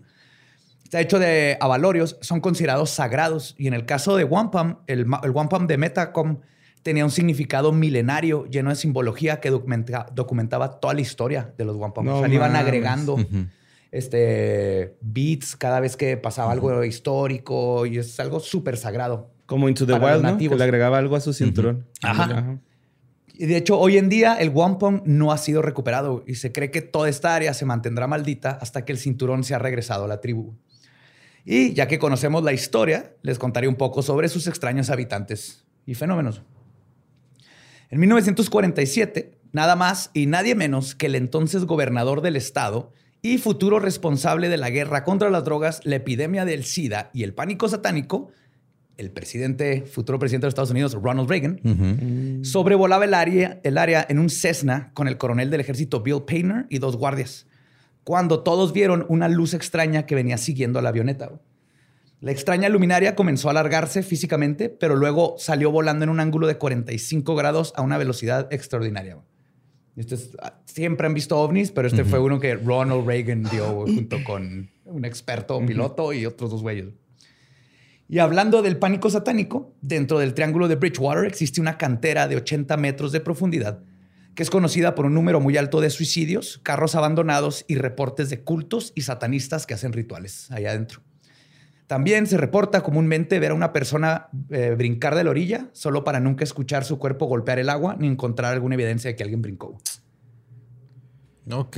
Está 0.85 1.01
hecho 1.01 1.19
de 1.19 1.57
avalorios, 1.61 2.17
son 2.21 2.41
considerados 2.41 2.91
sagrados. 2.91 3.57
Y 3.59 3.67
en 3.67 3.75
el 3.75 3.85
caso 3.85 4.17
de 4.17 4.23
wampum, 4.25 4.77
el, 4.87 5.07
el 5.23 5.31
wampum 5.33 5.67
de 5.67 5.77
Metacom 5.77 6.39
tenía 6.85 7.05
un 7.05 7.11
significado 7.11 7.73
milenario 7.73 8.47
lleno 8.47 8.71
de 8.71 8.77
simbología 8.77 9.41
que 9.41 9.51
documenta- 9.51 10.07
documentaba 10.15 10.79
toda 10.81 10.95
la 10.95 11.01
historia 11.01 11.53
de 11.59 11.65
los 11.65 11.77
wampum. 11.77 12.05
No 12.05 12.17
o 12.17 12.19
sea, 12.21 12.29
le 12.29 12.37
iban 12.37 12.55
agregando 12.55 13.17
este, 13.93 14.97
beats 15.03 15.55
cada 15.55 15.79
vez 15.79 15.97
que 15.97 16.17
pasaba 16.17 16.51
algo 16.51 16.83
histórico 16.83 17.87
y 17.87 17.99
es 17.99 18.19
algo 18.19 18.41
súper 18.41 18.79
sagrado. 18.79 19.31
Como 19.47 19.69
Into 19.69 19.87
the 19.87 19.93
Wild, 19.93 20.23
¿no? 20.23 20.39
Que 20.39 20.49
le 20.49 20.65
agregaba 20.65 20.99
algo 20.99 21.15
a 21.15 21.21
su 21.21 21.35
cinturón. 21.35 21.87
Ajá. 22.03 22.59
Y 23.35 23.47
de 23.47 23.57
hecho, 23.57 23.79
hoy 23.79 23.99
en 23.99 24.09
día 24.09 24.35
el 24.35 24.49
wampum 24.51 25.03
no 25.05 25.31
ha 25.31 25.39
sido 25.39 25.63
recuperado 25.63 26.25
y 26.27 26.37
se 26.37 26.53
cree 26.53 26.71
que 26.71 26.81
toda 26.81 27.09
esta 27.09 27.35
área 27.35 27.55
se 27.55 27.65
mantendrá 27.65 28.07
maldita 28.07 28.51
hasta 28.51 28.85
que 28.85 28.93
el 28.93 28.99
cinturón 28.99 29.45
se 29.45 29.55
ha 29.55 29.59
regresado 29.59 30.05
a 30.05 30.09
la 30.09 30.21
tribu. 30.21 30.55
Y 31.45 31.75
ya 31.75 31.87
que 31.87 31.99
conocemos 31.99 32.45
la 32.45 32.53
historia, 32.53 33.15
les 33.23 33.39
contaré 33.39 33.69
un 33.69 33.75
poco 33.75 34.03
sobre 34.03 34.29
sus 34.29 34.47
extraños 34.47 34.91
habitantes 34.91 35.65
y 35.87 35.95
fenómenos. 35.95 36.43
En 37.91 38.01
1947, 38.01 39.39
nada 39.53 39.77
más 39.77 40.11
y 40.15 40.27
nadie 40.27 40.55
menos 40.55 40.95
que 40.95 41.07
el 41.07 41.15
entonces 41.15 41.65
gobernador 41.65 42.23
del 42.23 42.37
estado 42.37 42.93
y 43.23 43.39
futuro 43.39 43.79
responsable 43.79 44.49
de 44.49 44.57
la 44.57 44.71
guerra 44.71 45.05
contra 45.05 45.31
las 45.31 45.45
drogas, 45.45 45.81
la 45.85 45.97
epidemia 45.97 46.45
del 46.45 46.65
SIDA 46.65 47.11
y 47.15 47.23
el 47.23 47.35
pánico 47.35 47.69
satánico, 47.69 48.31
el 48.97 49.13
presidente, 49.13 49.83
futuro 49.83 50.19
presidente 50.19 50.43
de 50.43 50.49
los 50.49 50.53
Estados 50.53 50.73
Unidos, 50.73 50.95
Ronald 50.95 51.31
Reagan, 51.31 52.41
sobrevolaba 52.43 53.05
el 53.05 53.15
área, 53.15 53.61
el 53.63 53.79
área 53.79 54.05
en 54.09 54.19
un 54.19 54.29
Cessna 54.29 54.91
con 54.93 55.07
el 55.07 55.19
coronel 55.19 55.51
del 55.51 55.61
ejército 55.61 56.03
Bill 56.03 56.25
Painter 56.27 56.67
y 56.69 56.79
dos 56.79 56.97
guardias, 56.97 57.47
cuando 58.03 58.43
todos 58.43 58.73
vieron 58.73 59.07
una 59.09 59.29
luz 59.29 59.55
extraña 59.55 60.05
que 60.05 60.17
venía 60.17 60.37
siguiendo 60.37 60.81
a 60.81 60.83
la 60.83 60.89
avioneta. 60.89 61.31
La 62.21 62.33
extraña 62.33 62.69
luminaria 62.69 63.15
comenzó 63.15 63.49
a 63.49 63.53
alargarse 63.53 64.03
físicamente, 64.03 64.69
pero 64.69 64.97
luego 64.97 65.37
salió 65.39 65.71
volando 65.71 66.05
en 66.05 66.11
un 66.11 66.21
ángulo 66.21 66.49
de 66.49 66.59
45 66.59 67.37
grados 67.37 67.73
a 67.77 67.83
una 67.83 67.99
velocidad 67.99 68.53
extraordinaria. 68.53 69.19
Este 69.97 70.15
es- 70.15 70.31
ah, 70.41 70.55
siempre 70.65 71.07
han 71.07 71.15
visto 71.15 71.39
ovnis, 71.39 71.71
pero 71.71 71.87
este 71.89 72.05
fue 72.05 72.19
uno 72.19 72.41
que 72.41 72.55
Ronald 72.55 73.07
Reagan 73.07 73.43
dio 73.45 73.85
junto 73.85 74.23
con 74.25 74.71
un 74.85 75.05
experto 75.05 75.61
piloto 75.67 76.13
y 76.13 76.25
otros 76.27 76.51
dos 76.51 76.63
güeyes. 76.63 76.87
Y 78.09 78.19
hablando 78.19 78.63
del 78.63 78.77
pánico 78.79 79.09
satánico, 79.11 79.75
dentro 79.81 80.19
del 80.19 80.35
Triángulo 80.35 80.69
de 80.69 80.77
Bridgewater 80.77 81.25
existe 81.27 81.61
una 81.61 81.79
cantera 81.79 82.29
de 82.29 82.37
80 82.37 82.77
metros 82.77 83.13
de 83.13 83.21
profundidad 83.21 83.83
que 84.35 84.43
es 84.43 84.49
conocida 84.49 84.95
por 84.95 85.05
un 85.05 85.13
número 85.13 85.41
muy 85.41 85.59
alto 85.59 85.83
de 85.83 85.91
suicidios, 85.91 86.59
carros 86.63 86.95
abandonados 86.95 87.67
y 87.69 87.75
reportes 87.75 88.31
de 88.31 88.41
cultos 88.41 88.93
y 88.95 89.03
satanistas 89.03 89.67
que 89.67 89.75
hacen 89.75 89.93
rituales 89.93 90.51
allá 90.51 90.71
adentro. 90.71 91.03
También 91.87 92.27
se 92.27 92.39
reporta 92.39 92.81
comúnmente 92.83 93.39
ver 93.39 93.51
a 93.51 93.55
una 93.55 93.73
persona 93.73 94.29
eh, 94.51 94.75
brincar 94.77 95.15
de 95.15 95.25
la 95.25 95.31
orilla 95.31 95.69
solo 95.73 96.05
para 96.05 96.21
nunca 96.21 96.45
escuchar 96.45 96.85
su 96.85 96.99
cuerpo 96.99 97.27
golpear 97.27 97.59
el 97.59 97.69
agua 97.69 97.97
ni 97.99 98.07
encontrar 98.07 98.53
alguna 98.53 98.75
evidencia 98.77 99.11
de 99.11 99.17
que 99.17 99.23
alguien 99.23 99.43
brincó. 99.43 99.79
Ok. 101.51 101.77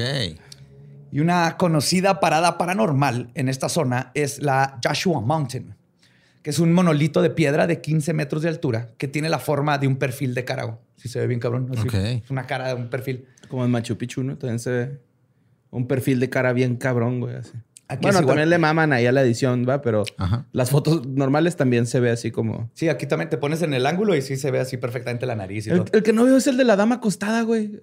Y 1.11 1.20
una 1.20 1.56
conocida 1.56 2.20
parada 2.20 2.58
paranormal 2.58 3.30
en 3.34 3.49
esta 3.49 3.68
zona 3.68 4.11
es 4.14 4.40
la 4.42 4.78
Joshua 4.84 5.20
Mountain, 5.20 5.75
que 6.42 6.50
es 6.50 6.58
un 6.58 6.73
monolito 6.73 7.23
de 7.23 7.30
piedra 7.30 7.66
de 7.66 7.80
15 7.80 8.12
metros 8.12 8.42
de 8.42 8.49
altura 8.49 8.90
que 8.99 9.08
tiene 9.08 9.28
la 9.28 9.38
forma 9.38 9.78
de 9.78 9.87
un 9.87 9.96
perfil 9.96 10.34
de 10.34 10.44
cara. 10.44 10.78
Si 10.96 11.08
se 11.08 11.20
ve 11.20 11.26
bien 11.26 11.40
cabrón. 11.40 11.70
así. 11.73 11.87
Ok. 11.87 11.94
Es 11.94 12.30
una 12.30 12.46
cara 12.46 12.68
de 12.68 12.75
un 12.75 12.88
perfil. 12.88 13.26
Como 13.49 13.64
en 13.64 13.70
Machu 13.70 13.96
Picchu, 13.96 14.23
¿no? 14.23 14.37
También 14.37 14.58
se 14.58 14.70
ve 14.70 15.00
un 15.70 15.87
perfil 15.87 16.20
de 16.20 16.30
cara 16.30 16.52
bien 16.52 16.76
cabrón, 16.76 17.20
güey. 17.20 17.37
Así. 17.37 17.52
Aquí 17.94 18.02
bueno, 18.02 18.18
es 18.18 18.22
igual. 18.22 18.26
también 18.36 18.50
le 18.50 18.58
maman 18.58 18.92
ahí 18.92 19.06
a 19.06 19.12
la 19.12 19.22
edición, 19.22 19.66
¿va? 19.68 19.82
Pero 19.82 20.04
Ajá. 20.18 20.46
las 20.52 20.70
fotos 20.70 21.06
normales 21.06 21.56
también 21.56 21.86
se 21.86 22.00
ve 22.00 22.10
así 22.10 22.30
como... 22.30 22.70
Sí, 22.74 22.88
aquí 22.88 23.06
también 23.06 23.30
te 23.30 23.36
pones 23.38 23.62
en 23.62 23.74
el 23.74 23.86
ángulo 23.86 24.14
y 24.14 24.22
sí 24.22 24.36
se 24.36 24.50
ve 24.50 24.60
así 24.60 24.76
perfectamente 24.76 25.26
la 25.26 25.34
nariz 25.36 25.66
y 25.66 25.70
El, 25.70 25.78
todo. 25.84 25.96
el 25.96 26.02
que 26.02 26.12
no 26.12 26.24
veo 26.24 26.36
es 26.36 26.46
el 26.46 26.56
de 26.56 26.64
la 26.64 26.76
dama 26.76 26.96
acostada, 26.96 27.42
güey. 27.42 27.80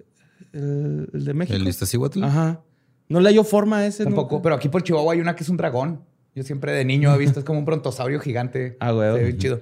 El, 0.52 1.08
el 1.12 1.24
de 1.24 1.34
México. 1.34 1.56
¿El 1.56 1.66
Iztaccíhuatl? 1.68 2.22
Ajá. 2.24 2.60
No 3.08 3.20
le 3.20 3.28
hallo 3.28 3.44
forma 3.44 3.78
a 3.78 3.86
ese. 3.86 4.04
Tampoco, 4.04 4.36
nunca. 4.36 4.42
pero 4.44 4.54
aquí 4.54 4.68
por 4.68 4.82
Chihuahua 4.82 5.12
hay 5.14 5.20
una 5.20 5.34
que 5.34 5.42
es 5.44 5.48
un 5.48 5.56
dragón. 5.56 6.02
Yo 6.34 6.42
siempre 6.44 6.72
de 6.72 6.84
niño 6.84 7.14
he 7.14 7.18
visto, 7.18 7.40
es 7.40 7.44
como 7.44 7.58
un 7.58 7.64
brontosaurio 7.64 8.20
gigante. 8.20 8.76
Ah, 8.80 8.92
güey. 8.92 9.08
Se 9.12 9.18
ve 9.18 9.24
bien 9.24 9.38
chido. 9.38 9.60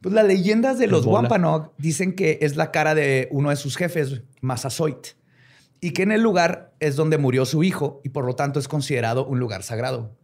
Pues 0.00 0.14
las 0.14 0.26
leyendas 0.26 0.78
de 0.78 0.86
los 0.86 1.04
bola. 1.06 1.20
Wampanoag 1.20 1.72
dicen 1.78 2.14
que 2.14 2.38
es 2.42 2.56
la 2.56 2.70
cara 2.70 2.94
de 2.94 3.28
uno 3.30 3.50
de 3.50 3.56
sus 3.56 3.76
jefes, 3.76 4.22
Massasoit, 4.42 5.08
y 5.84 5.90
que 5.90 6.02
en 6.02 6.12
el 6.12 6.22
lugar 6.22 6.72
es 6.80 6.96
donde 6.96 7.18
murió 7.18 7.44
su 7.44 7.62
hijo 7.62 8.00
y 8.04 8.08
por 8.08 8.24
lo 8.24 8.34
tanto 8.36 8.58
es 8.58 8.68
considerado 8.68 9.26
un 9.26 9.38
lugar 9.38 9.62
sagrado. 9.62 10.16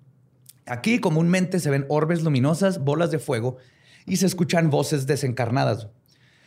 Aquí 0.64 1.00
comúnmente 1.00 1.61
se 1.61 1.69
ven 1.69 1.85
orbes 1.90 2.23
luminosas, 2.23 2.83
bolas 2.83 3.11
de 3.11 3.19
fuego 3.19 3.59
y 4.07 4.17
se 4.17 4.25
escuchan 4.25 4.71
voces 4.71 5.07
desencarnadas. 5.07 5.88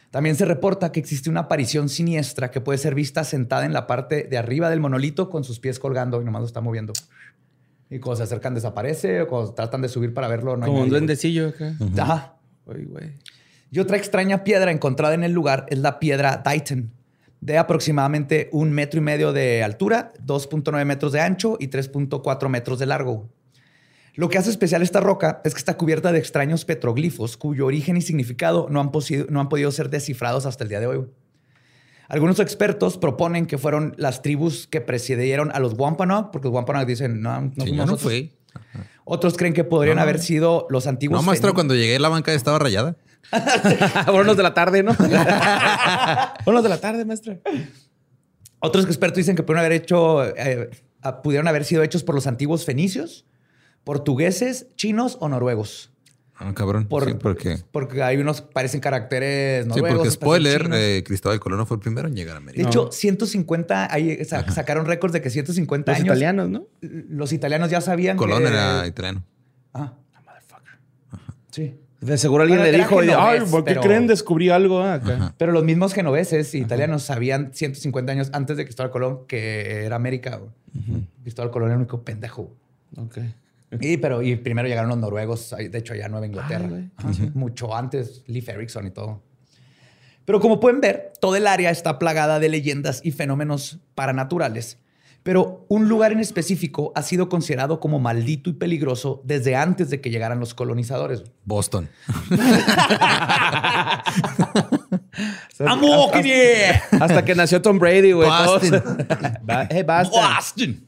También 0.10 0.36
se 0.36 0.46
reporta 0.46 0.92
que 0.92 1.00
existe 1.00 1.30
una 1.30 1.42
aparición 1.42 1.90
siniestra 1.90 2.50
que 2.50 2.60
puede 2.60 2.80
ser 2.80 2.96
vista 2.96 3.24
sentada 3.24 3.68
en 3.68 3.74
la 3.74 3.86
parte 3.86 4.24
de 4.24 4.36
arriba 4.36 4.72
del 4.72 4.80
monolito 4.80 5.30
con 5.30 5.44
sus 5.44 5.60
pies 5.60 5.78
colgando 5.78 6.20
y 6.20 6.26
nomás 6.26 6.42
lo 6.42 6.48
está 6.48 6.62
moviendo. 6.62 6.94
Y 7.92 8.00
cuando 8.00 8.16
se 8.16 8.24
acercan 8.24 8.56
desaparece 8.56 9.22
o 9.22 9.28
cuando 9.28 9.54
tratan 9.54 9.84
de 9.84 9.90
subir 9.90 10.16
para 10.16 10.28
verlo 10.28 10.58
no 10.58 10.66
hay 10.66 10.72
Como 10.72 10.82
un 10.82 10.90
duendecillo 10.90 11.50
acá. 11.50 11.76
Ajá. 12.00 12.38
Güey. 12.66 13.12
Y 13.70 13.78
otra 13.78 13.96
extraña 13.96 14.44
piedra 14.44 14.72
encontrada 14.72 15.14
en 15.14 15.24
el 15.24 15.34
lugar 15.34 15.68
es 15.70 15.78
la 15.78 16.00
piedra 16.00 16.42
Dighton, 16.44 16.92
de 17.44 17.58
aproximadamente 17.58 18.48
un 18.54 18.72
metro 18.72 19.00
y 19.00 19.04
medio 19.04 19.34
de 19.34 19.64
altura, 19.64 20.14
2.9 20.26 20.86
metros 20.86 21.12
de 21.12 21.20
ancho 21.20 21.58
y 21.60 21.68
3.4 21.68 22.48
metros 22.48 22.80
de 22.80 22.86
largo. 22.86 23.30
Lo 24.16 24.30
que 24.30 24.38
hace 24.38 24.50
especial 24.50 24.82
esta 24.82 25.02
roca 25.02 25.42
es 25.44 25.54
que 25.54 25.58
está 25.58 25.76
cubierta 25.76 26.14
de 26.14 26.20
extraños 26.20 26.64
petroglifos 26.64 27.36
cuyo 27.36 27.66
origen 27.66 27.98
y 27.98 28.02
significado 28.02 28.68
no 28.70 28.80
han, 28.80 28.92
no 29.30 29.40
han 29.42 29.50
podido 29.50 29.72
ser 29.72 29.90
descifrados 29.90 30.46
hasta 30.46 30.64
el 30.64 30.70
día 30.70 30.80
de 30.80 30.88
hoy. 30.88 31.06
Algunos 32.08 32.40
expertos 32.40 32.98
proponen 32.98 33.46
que 33.46 33.58
fueron 33.58 33.94
las 33.98 34.22
tribus 34.22 34.68
que 34.68 34.80
precedieron 34.82 35.52
a 35.54 35.60
los 35.60 35.74
Wampanoag, 35.74 36.32
porque 36.32 36.48
los 36.48 36.56
Wampanoag 36.56 36.86
dicen, 36.86 37.22
no, 37.22 37.42
no 37.42 37.52
Sí, 37.66 37.72
yo 37.72 37.76
no 37.76 37.86
nosotros". 37.88 38.02
fui. 38.04 38.34
Otros 39.04 39.36
creen 39.36 39.54
que 39.54 39.64
podrían 39.66 39.98
No. 39.98 40.04
haber 40.04 40.20
sido 40.20 40.66
los 40.70 40.88
antiguos 40.88 41.20
No, 41.20 41.26
maestro, 41.26 41.54
cuando 41.54 41.76
llegué 41.76 42.00
la 42.00 42.08
banca 42.10 42.34
estaba 42.34 42.60
rayada. 42.60 42.96
Vámonos 44.06 44.38
de 44.38 44.44
la 44.44 44.54
tarde, 44.54 44.84
¿no? 44.84 44.94
Vámonos 46.46 46.64
de 46.64 46.70
la 46.70 46.80
tarde, 46.80 47.06
maestra. 47.06 47.40
Otros 48.60 48.86
expertos 48.86 49.18
dicen 49.18 49.36
que 49.36 49.44
pudieron 49.44 49.60
haber 49.66 49.74
hecho, 49.74 50.24
eh, 50.26 50.70
pudieron 51.24 51.48
haber 51.48 51.66
sido 51.66 51.84
hechos 51.84 52.04
por 52.04 52.16
los 52.16 52.28
antiguos 52.28 52.66
fenicios, 52.66 53.26
portugueses, 53.84 54.68
chinos 54.76 55.18
o 55.20 55.28
noruegos. 55.30 55.90
Ah, 56.36 56.54
cabrón. 56.56 56.88
Por- 56.88 57.06
sí, 57.06 57.14
porque, 57.14 57.58
Porque 57.72 58.02
hay 58.02 58.18
unos 58.18 58.42
parecen 58.42 58.80
caracteres 58.82 59.64
sí, 59.64 59.70
noruegos. 59.70 59.90
porque 59.90 60.00
otros 60.02 60.14
spoiler, 60.16 60.70
eh, 60.74 61.04
Cristóbal 61.06 61.40
Colón 61.40 61.60
no 61.60 61.66
fue 61.66 61.76
el 61.76 61.82
primero 61.82 62.08
en 62.08 62.16
llegar 62.16 62.36
a 62.38 62.40
de 62.40 62.44
América. 62.44 62.68
hecho, 62.68 62.92
150, 62.92 63.94
ahí 63.94 64.24
sa- 64.26 64.50
sacaron 64.52 64.86
récords 64.86 65.14
de 65.14 65.22
que 65.22 65.30
150 65.30 65.92
Los 65.92 66.00
años. 66.00 66.08
italianos, 66.08 66.50
¿no? 66.50 66.68
Los 66.82 67.34
italianos 67.34 67.70
ya 67.70 67.82
sabían 67.82 68.18
Colón 68.18 68.42
que- 68.44 68.50
era 68.50 68.88
italiano. 68.88 69.24
Ah, 69.74 69.94
sí. 71.52 71.76
De 72.04 72.18
seguro 72.18 72.44
alguien 72.44 72.60
Bueno, 72.60 72.72
le 72.72 72.78
dijo, 72.78 73.00
genovés, 73.00 73.44
ay, 73.44 73.50
¿por 73.50 73.64
qué 73.64 73.72
pero- 73.72 73.82
creen 73.82 74.08
descubrí 74.08 74.50
algo 74.50 74.80
ah, 74.82 74.96
acá? 74.96 75.14
Ajá. 75.16 75.36
Pero 75.38 75.52
los 75.52 75.64
mismos 75.64 75.94
genoveses 75.94 76.54
y 76.54 76.60
italianos 76.60 77.04
sabían 77.04 77.52
150 77.54 78.12
años 78.12 78.30
antes 78.34 78.58
de 78.58 78.66
Cristóbal 78.66 78.92
Colón 78.92 79.22
que 79.28 79.86
era 79.86 79.96
América. 79.96 80.42
Cristóbal 81.22 81.52
Colón 81.52 81.70
era 81.70 81.76
el 81.76 81.82
único 81.82 82.02
pendejo. 82.04 82.52
Ok. 82.98 83.20
Y, 83.80 83.98
pero, 83.98 84.22
y 84.22 84.36
primero 84.36 84.68
llegaron 84.68 84.90
los 84.90 85.00
noruegos, 85.00 85.56
de 85.58 85.78
hecho, 85.78 85.94
allá 85.94 86.06
a 86.06 86.10
Nueva 86.10 86.28
Inglaterra. 86.28 86.70
Mucho 87.34 87.76
antes, 87.76 88.24
Leif 88.28 88.50
Erikson 88.50 88.88
y 88.88 88.92
todo. 88.92 89.22
Pero 90.26 90.40
como 90.40 90.60
pueden 90.60 90.80
ver, 90.80 91.14
todo 91.20 91.36
el 91.36 91.48
área 91.48 91.70
está 91.72 92.00
plagada 92.00 92.40
de 92.40 92.50
leyendas 92.50 93.02
y 93.04 93.12
fenómenos 93.12 93.80
paranaturales. 93.96 94.78
Pero 95.24 95.66
un 95.70 95.88
lugar 95.88 96.12
en 96.12 96.20
específico 96.20 96.92
ha 96.96 97.02
sido 97.02 97.30
considerado 97.30 97.80
como 97.80 98.00
maldito 98.00 98.50
y 98.50 98.54
peligroso 98.54 99.22
desde 99.24 99.56
antes 99.56 99.90
de 99.90 100.02
que 100.02 100.10
llegaran 100.10 100.40
los 100.40 100.54
colonizadores. 100.54 101.24
Boston. 101.46 101.90
¡Amo, 105.60 106.08
hasta, 106.08 106.22
que 106.22 106.74
hasta 107.00 107.26
que 107.26 107.36
nació 107.36 107.62
Tom 107.62 107.80
Brady, 107.80 108.12
güey. 108.12 108.30
Boston. 108.30 109.08
hey, 109.70 109.84
basta. 109.84 110.36
Boston. 110.36 110.86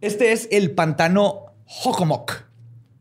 Este 0.00 0.32
es 0.32 0.48
el 0.50 0.72
pantano 0.72 1.54
Hockomock, 1.84 2.44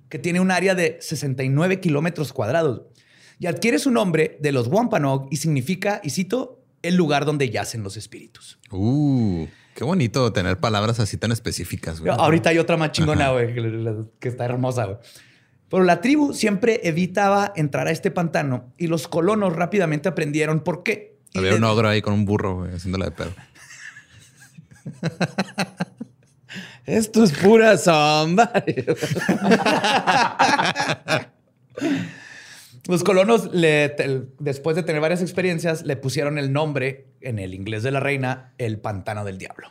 que 0.10 0.20
tiene 0.20 0.40
un 0.40 0.52
área 0.52 0.76
de 0.76 1.00
69 1.02 1.80
kilómetros 1.80 2.34
cuadrados 2.34 2.84
y 3.40 3.48
adquiere 3.48 3.80
su 3.80 3.90
nombre 3.90 4.38
de 4.42 4.52
los 4.52 4.68
Wampanoag 4.68 5.28
y 5.32 5.38
significa, 5.38 6.02
y 6.04 6.10
cito, 6.10 6.62
el 6.82 6.96
lugar 6.96 7.26
donde 7.26 7.50
yacen 7.50 7.84
los 7.84 7.98
espíritus. 7.98 8.60
Uh, 8.70 9.48
qué 9.80 9.86
bonito 9.86 10.34
tener 10.34 10.58
palabras 10.58 11.00
así 11.00 11.16
tan 11.16 11.32
específicas, 11.32 12.02
güey. 12.02 12.12
Ahorita 12.14 12.50
hay 12.50 12.58
otra 12.58 12.76
más 12.76 12.92
chingona, 12.92 13.32
güey, 13.32 13.56
que, 14.20 14.28
está 14.28 14.44
hermosa, 14.44 14.84
güey. 14.84 14.98
Pero 15.70 15.86
la 15.86 16.02
tribu 16.02 16.34
siempre 16.34 16.82
evitaba 16.84 17.54
entrar 17.56 17.88
a 17.88 17.92
este 17.92 18.12
pantano 18.12 18.74
y 18.78 18.88
los 18.88 19.08
colonos 19.08 19.56
rápidamente 19.56 20.10
aprendieron 20.10 20.66
por 20.66 20.84
qué. 20.84 21.16
Había 21.34 21.56
un 21.56 21.64
ogro 21.64 21.88
ahí 21.88 22.02
con 22.02 22.14
un 22.14 22.26
burro, 22.26 22.58
güey, 22.58 22.76
haciéndola 22.76 23.06
de 23.06 23.12
pedo. 23.12 23.32
Esto 26.86 27.24
es 27.24 27.32
pura 27.32 27.78
sombra. 27.78 28.52
Los 32.90 33.06
colonos, 33.06 33.54
le- 33.54 33.88
te- 33.90 34.24
después 34.40 34.76
de 34.76 34.84
tener 34.84 35.00
varias 35.00 35.22
experiencias, 35.22 35.86
le 35.86 35.96
pusieron 35.96 36.38
el 36.38 36.52
nombre, 36.52 37.09
en 37.22 37.40
el 37.40 37.54
inglés 37.54 37.84
de 37.84 37.92
la 37.92 38.00
reina, 38.00 38.54
el 38.58 38.80
pantano 38.80 39.26
del 39.26 39.38
diablo. 39.38 39.70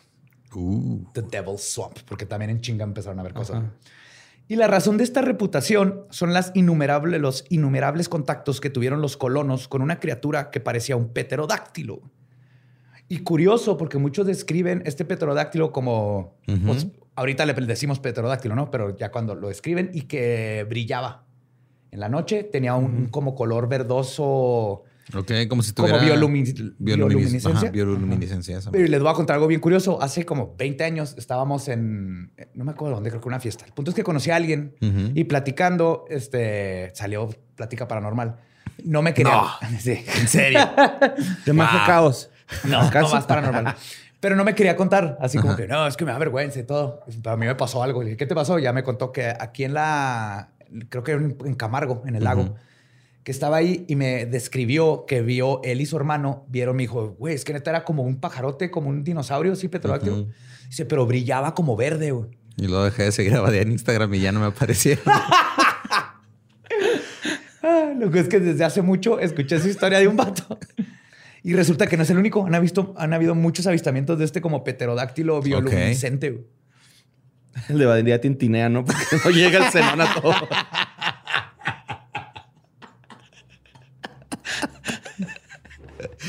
Uh, 0.54 1.04
The 1.12 1.22
Devil's 1.22 1.62
Swamp, 1.62 1.98
porque 2.06 2.26
también 2.26 2.50
en 2.50 2.60
chinga 2.60 2.84
empezaron 2.84 3.18
a 3.18 3.22
ver 3.22 3.34
cosas. 3.34 3.62
Y 4.48 4.56
la 4.56 4.66
razón 4.66 4.96
de 4.96 5.04
esta 5.04 5.20
reputación 5.20 6.06
son 6.08 6.32
las 6.32 6.52
innumerables, 6.54 7.20
los 7.20 7.44
innumerables 7.50 8.08
contactos 8.08 8.60
que 8.62 8.70
tuvieron 8.70 9.02
los 9.02 9.18
colonos 9.18 9.68
con 9.68 9.82
una 9.82 10.00
criatura 10.00 10.50
que 10.50 10.58
parecía 10.58 10.96
un 10.96 11.12
pterodáctilo. 11.12 12.00
Y 13.10 13.18
curioso, 13.18 13.76
porque 13.76 13.98
muchos 13.98 14.26
describen 14.26 14.82
este 14.86 15.04
pterodáctilo 15.04 15.70
como, 15.70 16.36
pues, 16.66 16.88
ahorita 17.14 17.44
le 17.44 17.54
decimos 17.54 18.00
pterodáctilo, 18.00 18.54
¿no? 18.54 18.70
Pero 18.70 18.96
ya 18.96 19.10
cuando 19.10 19.34
lo 19.34 19.48
describen 19.48 19.90
y 19.92 20.02
que 20.02 20.66
brillaba. 20.68 21.24
En 21.90 22.00
la 22.00 22.08
noche 22.08 22.42
tenía 22.44 22.74
un 22.74 23.06
como 23.08 23.34
color 23.34 23.68
verdoso, 23.68 24.84
ok, 25.16 25.32
como 25.48 25.62
si 25.62 25.72
como 25.72 25.88
tuviera... 25.88 26.16
biolumi- 26.16 26.44
bioluminis- 26.44 26.74
bioluminiscencia. 26.78 27.50
Ajá, 27.50 27.70
bioluminiscencia. 27.70 28.60
Pero 28.70 28.86
les 28.88 29.00
voy 29.00 29.10
a 29.10 29.14
contar 29.14 29.34
algo 29.34 29.46
bien 29.46 29.60
curioso. 29.60 30.00
Hace 30.02 30.24
como 30.24 30.54
20 30.56 30.84
años 30.84 31.14
estábamos 31.18 31.68
en, 31.68 32.32
no 32.54 32.64
me 32.64 32.72
acuerdo 32.72 32.96
dónde, 32.96 33.10
creo 33.10 33.20
que 33.20 33.28
una 33.28 33.40
fiesta. 33.40 33.64
El 33.64 33.72
punto 33.72 33.90
es 33.90 33.94
que 33.94 34.02
conocí 34.04 34.30
a 34.30 34.36
alguien 34.36 34.74
Ujú. 34.80 35.12
y 35.14 35.24
platicando, 35.24 36.04
este, 36.10 36.90
salió 36.94 37.30
plática 37.54 37.88
paranormal. 37.88 38.36
No 38.84 39.02
me 39.02 39.14
quería. 39.14 39.42
Sí, 39.80 40.04
en 40.20 40.28
serio. 40.28 40.60
De 41.46 41.52
Majo 41.52 41.78
Caos. 41.86 42.30
No, 42.64 42.80
¿Acaso? 42.80 43.08
no 43.08 43.14
más 43.14 43.26
paranormal. 43.26 43.74
Pero 44.20 44.34
no 44.34 44.42
me 44.44 44.54
quería 44.54 44.74
contar, 44.74 45.16
así 45.20 45.38
como 45.38 45.54
que 45.54 45.68
no, 45.68 45.86
es 45.86 45.96
que 45.96 46.04
me 46.04 46.10
da 46.10 46.18
vergüenza 46.18 46.58
y 46.58 46.64
todo. 46.64 47.00
Pero 47.22 47.30
a 47.34 47.36
mí 47.36 47.46
me 47.46 47.54
pasó 47.54 47.82
algo. 47.84 48.00
Le 48.02 48.06
dije, 48.06 48.16
¿qué 48.16 48.26
te 48.26 48.34
pasó? 48.34 48.58
Ya 48.58 48.72
me 48.72 48.82
contó 48.82 49.12
que 49.12 49.28
aquí 49.28 49.62
en 49.64 49.74
la, 49.74 50.50
creo 50.88 51.04
que 51.04 51.12
en, 51.12 51.36
en 51.44 51.54
Camargo, 51.54 52.02
en 52.04 52.16
el 52.16 52.24
lago, 52.24 52.56
que 53.24 53.32
estaba 53.32 53.58
ahí 53.58 53.84
y 53.88 53.96
me 53.96 54.26
describió 54.26 55.04
que 55.06 55.22
vio 55.22 55.60
él 55.62 55.80
y 55.80 55.86
su 55.86 55.96
hermano, 55.96 56.46
vieron, 56.48 56.76
me 56.76 56.84
dijo, 56.84 57.14
güey, 57.18 57.34
es 57.34 57.44
que 57.44 57.52
neta 57.52 57.70
era 57.70 57.84
como 57.84 58.02
un 58.02 58.20
pajarote, 58.20 58.70
como 58.70 58.88
un 58.88 59.04
dinosaurio, 59.04 59.54
sí, 59.56 59.68
petrodáctilo. 59.68 60.20
Ujú. 60.20 60.30
Dice, 60.68 60.86
pero 60.86 61.06
brillaba 61.06 61.54
como 61.54 61.76
verde, 61.76 62.12
güey. 62.12 62.30
Y 62.56 62.66
luego 62.66 62.84
dejé 62.84 63.04
de 63.04 63.12
seguir 63.12 63.34
a 63.34 63.40
Badía 63.40 63.62
en 63.62 63.72
Instagram 63.72 64.12
y 64.14 64.20
ya 64.20 64.32
no 64.32 64.40
me 64.40 64.46
aparecieron. 64.46 65.04
Lo 67.98 68.10
que 68.10 68.20
es 68.20 68.28
que 68.28 68.40
desde 68.40 68.64
hace 68.64 68.82
mucho 68.82 69.20
escuché 69.20 69.56
esa 69.56 69.68
historia 69.68 69.98
de 69.98 70.08
un 70.08 70.16
vato. 70.16 70.58
Y 71.42 71.54
resulta 71.54 71.86
que 71.86 71.96
no 71.96 72.02
es 72.02 72.10
el 72.10 72.18
único. 72.18 72.46
Han, 72.46 72.60
visto, 72.60 72.94
han 72.96 73.12
habido 73.12 73.34
muchos 73.34 73.66
avistamientos 73.66 74.18
de 74.18 74.24
este 74.24 74.40
como 74.40 74.64
pterodáctilo 74.64 75.40
bioluminiscente. 75.40 76.30
güey. 76.30 76.44
El 77.68 77.78
de 77.78 77.86
Badría 77.86 78.20
tintinea, 78.20 78.68
¿no? 78.68 78.84
Porque 78.84 79.02
no 79.24 79.30
llega 79.30 79.66
el 79.66 79.72
cenón 79.72 80.00
a 80.00 80.14
todo. 80.14 80.34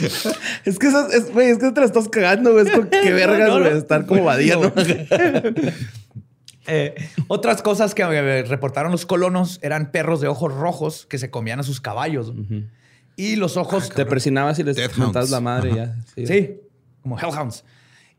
Es 0.65 0.79
que 0.79 0.87
es, 0.87 1.31
güey, 1.33 1.49
es 1.49 1.57
que 1.57 1.71
te 1.71 1.79
la 1.81 1.85
estás 1.85 2.07
cagando, 2.09 2.51
güey. 2.53 2.65
Es 2.67 2.71
como, 2.71 2.89
qué 2.89 3.11
vergas, 3.13 3.49
No, 3.49 3.59
no. 3.59 3.65
güey, 3.65 3.77
estar 3.77 4.05
como 4.05 4.23
Badía, 4.23 4.55
¿no? 4.57 4.71
Eh, 6.71 6.93
otras 7.27 7.63
cosas 7.63 7.95
que 7.95 8.03
eh, 8.03 8.43
reportaron 8.43 8.91
los 8.91 9.07
colonos 9.07 9.57
eran 9.63 9.91
perros 9.91 10.21
de 10.21 10.27
ojos 10.27 10.53
rojos 10.53 11.07
que 11.07 11.17
se 11.17 11.31
comían 11.31 11.59
a 11.59 11.63
sus 11.63 11.81
caballos. 11.81 12.31
Y 13.15 13.37
los 13.37 13.57
ojos... 13.57 13.89
Te 13.89 14.05
persinabas 14.05 14.59
y 14.59 14.63
les 14.63 14.77
Hounds. 14.97 15.31
la 15.31 15.39
madre 15.39 15.71
Ajá. 15.71 15.95
ya. 16.15 16.25
Sí, 16.27 16.59
como 17.01 17.17
hellhounds. 17.17 17.63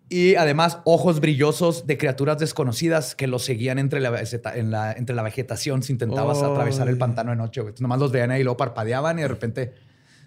Y 0.09 0.35
además 0.35 0.79
ojos 0.85 1.21
brillosos 1.21 1.87
de 1.87 1.97
criaturas 1.97 2.39
desconocidas 2.39 3.15
que 3.15 3.29
los 3.29 3.45
seguían 3.45 3.79
entre 3.79 4.01
la, 4.01 4.11
vegeta- 4.11 4.57
en 4.57 4.73
la- 4.73 4.93
entre 4.95 5.15
la 5.15 5.23
vegetación 5.23 5.85
si 5.85 5.93
intentabas 5.93 6.43
atravesar 6.43 6.89
el 6.89 6.99
pantano 6.99 7.31
de 7.31 7.37
noche. 7.37 7.61
güey. 7.61 7.75
Nomás 7.79 8.01
los 8.01 8.11
veían 8.11 8.33
ahí 8.33 8.41
y 8.41 8.45
luego 8.45 8.57
parpadeaban 8.57 9.17
y 9.21 9.23
de 9.23 9.29
repente 9.29 9.73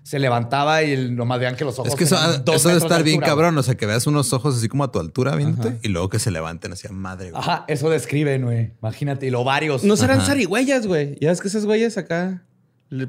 se 0.04 0.20
levantaba 0.20 0.84
y 0.84 0.92
el- 0.92 1.16
nomás 1.16 1.40
vean 1.40 1.56
que 1.56 1.64
los 1.66 1.80
ojos... 1.80 1.92
es 1.92 1.96
que 1.96 2.04
eso, 2.04 2.16
eso 2.16 2.70
debe 2.70 2.80
de 2.80 2.86
estar 2.86 3.04
bien 3.04 3.16
altura, 3.16 3.28
cabrón. 3.28 3.58
O 3.58 3.64
sea, 3.64 3.76
que 3.76 3.86
veas 3.86 4.06
unos 4.06 4.34
ojos 4.34 4.58
así 4.58 4.68
como 4.68 4.84
a 4.84 4.92
tu 4.92 5.00
altura, 5.00 5.36
viéndote, 5.36 5.80
y 5.82 5.88
luego 5.88 6.10
que 6.10 6.20
se 6.20 6.30
levanten 6.30 6.74
así 6.74 6.88
a 6.88 6.92
madre, 6.92 7.32
güey. 7.32 7.42
Ajá, 7.42 7.66
eso 7.68 7.90
describen, 7.90 8.44
güey. 8.44 8.74
Imagínate, 8.82 9.28
y 9.28 9.30
lo 9.30 9.44
varios. 9.44 9.84
No 9.84 9.96
serán 9.96 10.22
zarigüeyas, 10.22 10.86
güey. 10.86 11.18
Ya 11.20 11.30
ves 11.30 11.42
que 11.42 11.48
esas 11.48 11.66
güeyes 11.66 11.98
acá 11.98 12.44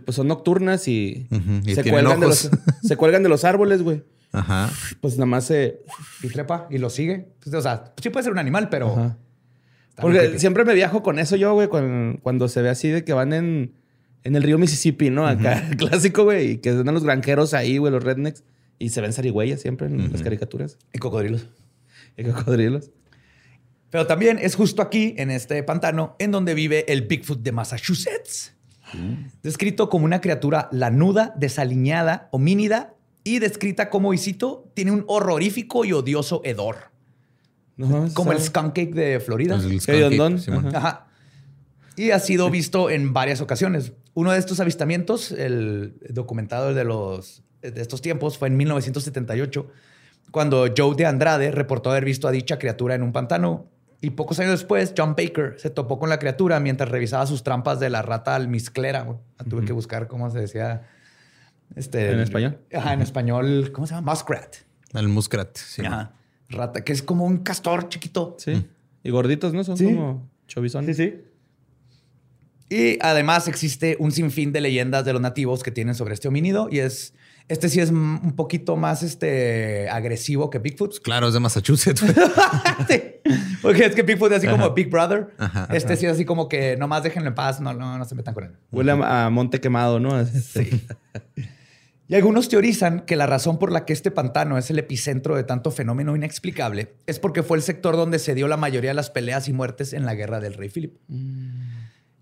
pues 0.04 0.16
son 0.16 0.28
nocturnas 0.28 0.88
y, 0.88 1.28
se, 1.66 1.82
cuelgan 1.90 2.20
de 2.20 2.26
los, 2.26 2.50
se 2.82 2.96
cuelgan 2.96 3.22
de 3.22 3.28
los 3.28 3.44
árboles, 3.44 3.82
güey. 3.82 4.02
Ajá. 4.32 4.70
Pues 5.00 5.14
nada 5.14 5.26
más 5.26 5.44
se... 5.44 5.82
Y 6.22 6.28
trepa 6.28 6.66
y 6.70 6.78
lo 6.78 6.90
sigue. 6.90 7.28
Pues, 7.42 7.54
o 7.54 7.60
sea, 7.60 7.92
sí 8.00 8.10
puede 8.10 8.24
ser 8.24 8.32
un 8.32 8.38
animal, 8.38 8.68
pero... 8.68 9.16
Porque 9.96 10.18
creepy. 10.18 10.38
siempre 10.40 10.64
me 10.64 10.74
viajo 10.74 11.02
con 11.02 11.20
eso 11.20 11.36
yo, 11.36 11.54
güey, 11.54 11.68
cuando, 11.68 12.20
cuando 12.20 12.48
se 12.48 12.62
ve 12.62 12.68
así 12.68 12.88
de 12.88 13.04
que 13.04 13.12
van 13.12 13.32
en, 13.32 13.74
en 14.24 14.34
el 14.34 14.42
río 14.42 14.58
Mississippi, 14.58 15.10
¿no? 15.10 15.26
Acá, 15.26 15.62
clásico, 15.78 16.24
güey, 16.24 16.52
y 16.52 16.56
que 16.58 16.70
andan 16.70 16.94
los 16.94 17.04
granjeros 17.04 17.54
ahí, 17.54 17.76
güey, 17.76 17.92
los 17.92 18.02
rednecks, 18.02 18.42
y 18.78 18.88
se 18.88 19.00
ven 19.00 19.12
zarigüeyas 19.12 19.60
siempre 19.60 19.86
en 19.86 20.10
las 20.10 20.22
caricaturas. 20.22 20.78
Y 20.92 20.98
cocodrilos. 20.98 21.46
Y 22.16 22.24
cocodrilos. 22.24 22.90
Pero 23.90 24.06
también 24.06 24.38
es 24.40 24.56
justo 24.56 24.82
aquí, 24.82 25.14
en 25.18 25.30
este 25.30 25.62
pantano, 25.62 26.16
en 26.18 26.32
donde 26.32 26.54
vive 26.54 26.90
el 26.92 27.02
Bigfoot 27.02 27.40
de 27.42 27.52
Massachusetts. 27.52 28.52
Descrito 29.42 29.88
como 29.88 30.04
una 30.04 30.20
criatura 30.20 30.68
lanuda, 30.70 31.34
desaliñada, 31.36 32.28
homínida 32.30 32.94
y 33.24 33.40
descrita 33.40 33.90
como, 33.90 34.14
y 34.14 34.18
cito, 34.18 34.70
tiene 34.74 34.92
un 34.92 35.04
horrorífico 35.08 35.84
y 35.84 35.92
odioso 35.92 36.42
hedor. 36.44 36.92
No, 37.76 38.08
Como 38.14 38.30
el 38.32 38.40
skunk 38.40 38.72
cake 38.72 38.94
de 38.94 39.18
Florida. 39.18 39.56
El 39.56 39.80
skunk. 39.80 40.48
Ajá. 40.48 40.78
Ajá. 40.78 41.06
Y 41.96 42.10
ha 42.10 42.20
sido 42.20 42.50
visto 42.50 42.90
en 42.90 43.12
varias 43.12 43.40
ocasiones. 43.40 43.92
Uno 44.14 44.32
de 44.32 44.38
estos 44.38 44.60
avistamientos, 44.60 45.32
el 45.32 45.94
documentado 46.10 46.72
de, 46.72 46.84
los, 46.84 47.42
de 47.62 47.80
estos 47.80 48.00
tiempos, 48.00 48.38
fue 48.38 48.48
en 48.48 48.56
1978, 48.56 49.68
cuando 50.30 50.66
Joe 50.76 50.94
de 50.96 51.06
Andrade 51.06 51.50
reportó 51.50 51.90
haber 51.90 52.04
visto 52.04 52.26
a 52.28 52.30
dicha 52.30 52.58
criatura 52.58 52.94
en 52.94 53.02
un 53.02 53.12
pantano 53.12 53.68
Y 54.00 54.10
pocos 54.10 54.38
años 54.38 54.52
después, 54.52 54.92
John 54.96 55.14
Baker 55.16 55.54
se 55.58 55.70
topó 55.70 55.98
con 55.98 56.08
la 56.10 56.18
criatura 56.18 56.60
mientras 56.60 56.88
revisaba 56.90 57.26
sus 57.26 57.42
trampas 57.42 57.80
de 57.80 57.88
la 57.90 58.02
rata 58.02 58.34
almizclera. 58.34 59.06
Tuve 59.48 59.64
que 59.64 59.72
buscar 59.72 60.08
cómo 60.08 60.30
se 60.30 60.40
decía. 60.40 60.82
Este, 61.74 62.10
¿En 62.12 62.20
español? 62.20 62.58
Ajá, 62.74 62.92
en 62.92 63.00
español. 63.00 63.70
¿Cómo 63.72 63.86
se 63.86 63.94
llama? 63.94 64.12
Muskrat. 64.12 64.56
El 64.92 65.08
muskrat. 65.08 65.56
Sí. 65.56 65.84
Ajá. 65.86 66.12
Rata, 66.50 66.84
que 66.84 66.92
es 66.92 67.02
como 67.02 67.24
un 67.24 67.38
castor 67.38 67.88
chiquito. 67.88 68.36
Sí. 68.38 68.66
Y 69.02 69.10
gorditos, 69.10 69.54
¿no? 69.54 69.64
Son 69.64 69.76
Sí. 69.76 69.86
como 69.86 70.28
chovizones. 70.46 70.96
sí. 70.96 71.22
Y 72.70 72.98
además 73.00 73.48
existe 73.48 73.96
un 73.98 74.12
sinfín 74.12 74.52
de 74.52 74.60
leyendas 74.60 75.04
de 75.04 75.12
los 75.12 75.20
nativos 75.22 75.62
que 75.62 75.70
tienen 75.70 75.94
sobre 75.94 76.14
este 76.14 76.28
homínido 76.28 76.68
y 76.70 76.78
es 76.78 77.14
este 77.46 77.68
sí 77.68 77.78
es 77.78 77.90
un 77.90 78.32
poquito 78.36 78.74
más 78.76 79.02
este 79.02 79.90
agresivo 79.90 80.48
que 80.48 80.58
Bigfoot. 80.58 81.00
Claro, 81.02 81.28
es 81.28 81.34
de 81.34 81.40
Massachusetts. 81.40 82.02
Sí. 82.88 83.02
Porque 83.62 83.86
es 83.86 83.94
que 83.94 84.02
Bigfoot 84.02 84.32
es 84.32 84.38
así 84.38 84.46
como. 84.48 84.70
Big 84.70 84.90
Brother. 84.90 85.28
Ajá, 85.38 85.68
este 85.72 85.96
sí 85.96 86.06
es 86.06 86.12
así 86.12 86.24
como 86.24 86.48
que 86.48 86.76
nomás 86.76 87.02
déjenlo 87.02 87.28
en 87.28 87.34
paz, 87.34 87.60
no, 87.60 87.72
no, 87.72 87.98
no 87.98 88.04
se 88.04 88.14
metan 88.14 88.34
con 88.34 88.44
él. 88.44 88.52
Huele 88.72 88.92
a, 88.92 89.26
a 89.26 89.30
monte 89.30 89.60
quemado, 89.60 90.00
¿no? 90.00 90.24
Sí. 90.26 90.84
Y 92.06 92.14
algunos 92.14 92.48
teorizan 92.50 93.00
que 93.00 93.16
la 93.16 93.26
razón 93.26 93.58
por 93.58 93.72
la 93.72 93.86
que 93.86 93.94
este 93.94 94.10
pantano 94.10 94.58
es 94.58 94.70
el 94.70 94.78
epicentro 94.78 95.36
de 95.36 95.44
tanto 95.44 95.70
fenómeno 95.70 96.14
inexplicable 96.14 96.94
es 97.06 97.18
porque 97.18 97.42
fue 97.42 97.56
el 97.56 97.62
sector 97.62 97.96
donde 97.96 98.18
se 98.18 98.34
dio 98.34 98.46
la 98.46 98.58
mayoría 98.58 98.90
de 98.90 98.94
las 98.94 99.08
peleas 99.08 99.48
y 99.48 99.54
muertes 99.54 99.94
en 99.94 100.04
la 100.04 100.14
guerra 100.14 100.40
del 100.40 100.54
rey 100.54 100.68
Philip. 100.68 100.96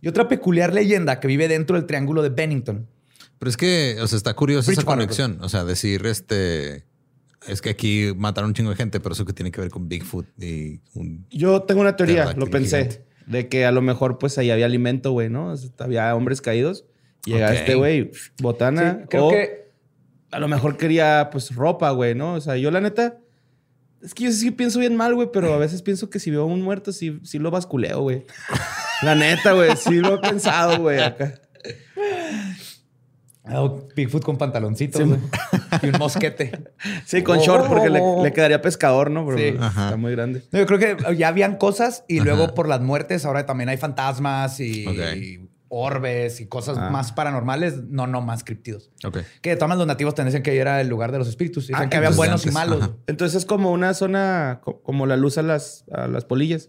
Y 0.02 0.08
otra 0.08 0.28
peculiar 0.28 0.74
leyenda 0.74 1.18
que 1.20 1.28
vive 1.28 1.48
dentro 1.48 1.76
del 1.76 1.86
triángulo 1.86 2.22
de 2.22 2.28
Bennington. 2.28 2.86
Pero 3.38 3.48
es 3.48 3.56
que, 3.56 3.96
o 4.02 4.06
sea, 4.06 4.18
está 4.18 4.34
curiosa 4.34 4.70
esa 4.70 4.82
conexión. 4.84 5.38
O 5.40 5.48
sea, 5.48 5.64
decir, 5.64 6.04
este, 6.06 6.84
es 7.48 7.62
que 7.62 7.70
aquí 7.70 8.12
mataron 8.16 8.50
un 8.50 8.54
chingo 8.54 8.70
de 8.70 8.76
gente, 8.76 9.00
pero 9.00 9.14
eso 9.14 9.24
que 9.24 9.32
tiene 9.32 9.50
que 9.50 9.60
ver 9.60 9.70
con 9.70 9.88
Bigfoot 9.88 10.26
y 10.38 10.80
un... 10.94 11.26
Yo 11.30 11.62
tengo 11.62 11.80
una 11.80 11.96
teoría, 11.96 12.34
lo 12.34 12.46
pensé, 12.48 12.78
gigante. 12.84 13.04
de 13.26 13.48
que 13.48 13.64
a 13.64 13.70
lo 13.72 13.80
mejor 13.80 14.18
pues 14.18 14.36
ahí 14.38 14.50
había 14.50 14.66
alimento, 14.66 15.12
güey, 15.12 15.30
¿no? 15.30 15.52
O 15.52 15.56
sea, 15.56 15.70
había 15.78 16.14
hombres 16.14 16.40
caídos. 16.40 16.84
Y 17.24 17.32
llega 17.32 17.48
Ok. 17.48 17.54
este 17.54 17.74
güey, 17.76 18.10
botana. 18.40 18.98
Sí, 19.02 19.06
creo 19.08 19.26
o 19.26 19.30
que 19.30 19.70
a 20.32 20.38
lo 20.40 20.48
mejor 20.48 20.76
quería 20.76 21.28
pues 21.30 21.54
ropa, 21.54 21.90
güey, 21.92 22.14
¿no? 22.14 22.34
O 22.34 22.40
sea, 22.40 22.56
yo 22.56 22.70
la 22.72 22.80
neta, 22.80 23.18
es 24.02 24.14
que 24.14 24.24
yo 24.24 24.32
sí 24.32 24.50
pienso 24.50 24.80
bien 24.80 24.96
mal, 24.96 25.14
güey, 25.14 25.28
pero 25.32 25.52
a 25.54 25.58
veces 25.58 25.82
pienso 25.82 26.10
que 26.10 26.18
si 26.18 26.30
veo 26.32 26.42
a 26.42 26.46
un 26.46 26.62
muerto, 26.62 26.90
sí, 26.92 27.20
sí 27.22 27.38
lo 27.38 27.50
basculeo, 27.52 28.00
güey. 28.00 28.24
La 29.02 29.14
neta, 29.14 29.52
güey, 29.52 29.76
sí 29.76 29.94
lo 30.00 30.14
he 30.14 30.18
pensado, 30.18 30.78
güey, 30.80 31.00
acá. 31.00 31.34
Bigfoot 33.96 34.22
con 34.22 34.38
pantaloncitos 34.38 35.02
Sí. 35.02 35.14
y 35.82 35.86
un 35.88 35.98
mosquete. 35.98 36.52
Sí, 37.04 37.22
con 37.22 37.38
short, 37.40 37.66
porque 37.66 37.90
le, 37.90 38.00
le 38.22 38.32
quedaría 38.32 38.62
pescador, 38.62 39.10
¿no? 39.10 39.26
Pero 39.26 39.38
Sí. 39.38 39.56
Ajá. 39.58 39.86
está 39.86 39.96
muy 39.96 40.12
grande. 40.12 40.44
No, 40.52 40.60
Yo 40.60 40.66
creo 40.66 40.78
que 40.78 40.96
ya 41.16 41.28
habían 41.28 41.56
cosas 41.56 42.04
y 42.08 42.18
Ajá. 42.18 42.24
luego 42.26 42.54
por 42.54 42.68
las 42.68 42.80
muertes 42.80 43.24
ahora 43.24 43.44
también 43.44 43.68
hay 43.68 43.76
fantasmas 43.78 44.60
y, 44.60 44.86
orbes 45.74 46.40
y 46.40 46.46
cosas 46.46 46.76
Ah. 46.78 46.90
más 46.90 47.12
paranormales, 47.12 47.82
no, 47.88 48.06
no 48.06 48.20
más 48.20 48.44
criptidos. 48.44 48.90
Ok. 49.04 49.18
Que 49.40 49.50
de 49.50 49.56
todas 49.56 49.70
maneras 49.70 49.78
los 49.78 49.86
nativos 49.88 50.14
te 50.14 50.22
decían 50.22 50.42
que 50.42 50.50
ahí 50.52 50.58
era 50.58 50.80
el 50.80 50.88
lugar 50.88 51.10
de 51.12 51.18
los 51.18 51.26
espíritus. 51.28 51.66
Dicen 51.66 51.84
Ah, 51.86 51.88
que 51.88 51.96
había 51.96 52.10
buenos 52.10 52.46
y 52.46 52.50
malos. 52.50 52.82
ajá. 52.82 52.92
Entonces 53.06 53.38
es 53.38 53.44
como 53.46 53.72
una 53.72 53.94
zona, 53.94 54.60
co- 54.62 54.82
como 54.82 55.06
la 55.06 55.16
luz 55.16 55.36
a 55.38 55.42
las, 55.42 55.84
a 55.90 56.06
las 56.08 56.24
polillas, 56.26 56.68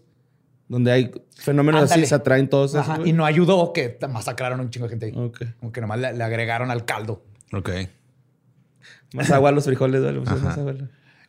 donde 0.74 0.90
hay 0.92 1.10
fenómenos 1.36 1.82
Ándale. 1.82 2.02
así, 2.02 2.08
se 2.08 2.14
atraen 2.16 2.48
todos 2.48 2.72
esos. 2.72 2.82
Ajá, 2.82 2.96
güey. 2.96 3.10
y 3.10 3.12
no 3.12 3.24
ayudó 3.24 3.72
que 3.72 3.96
masacraron 4.10 4.58
un 4.60 4.70
chingo 4.70 4.86
de 4.86 4.90
gente 4.90 5.06
ahí. 5.06 5.12
Ok. 5.16 5.42
Como 5.60 5.72
que 5.72 5.80
nomás 5.80 6.00
le, 6.00 6.12
le 6.12 6.24
agregaron 6.24 6.70
al 6.70 6.84
caldo. 6.84 7.24
Ok. 7.52 7.70
Más 9.14 9.30
agua 9.30 9.50
a 9.50 9.52
los 9.52 9.64
frijoles. 9.64 10.02
Pues, 10.02 10.42
más 10.42 10.58
agua. 10.58 10.74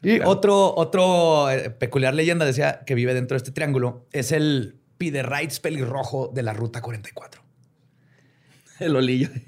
Y 0.01 0.19
otro, 0.21 0.73
otro 0.75 1.49
eh, 1.51 1.69
peculiar 1.69 2.13
leyenda 2.15 2.45
decía 2.45 2.81
que 2.86 2.95
vive 2.95 3.13
dentro 3.13 3.36
de 3.36 3.38
este 3.38 3.51
triángulo 3.51 4.08
es 4.12 4.31
el 4.31 4.77
Piderrites 4.97 5.60
pelirrojo 5.60 6.31
de 6.34 6.41
la 6.43 6.53
Ruta 6.53 6.81
44. 6.81 7.41
El 8.79 8.95
olillo. 8.95 9.29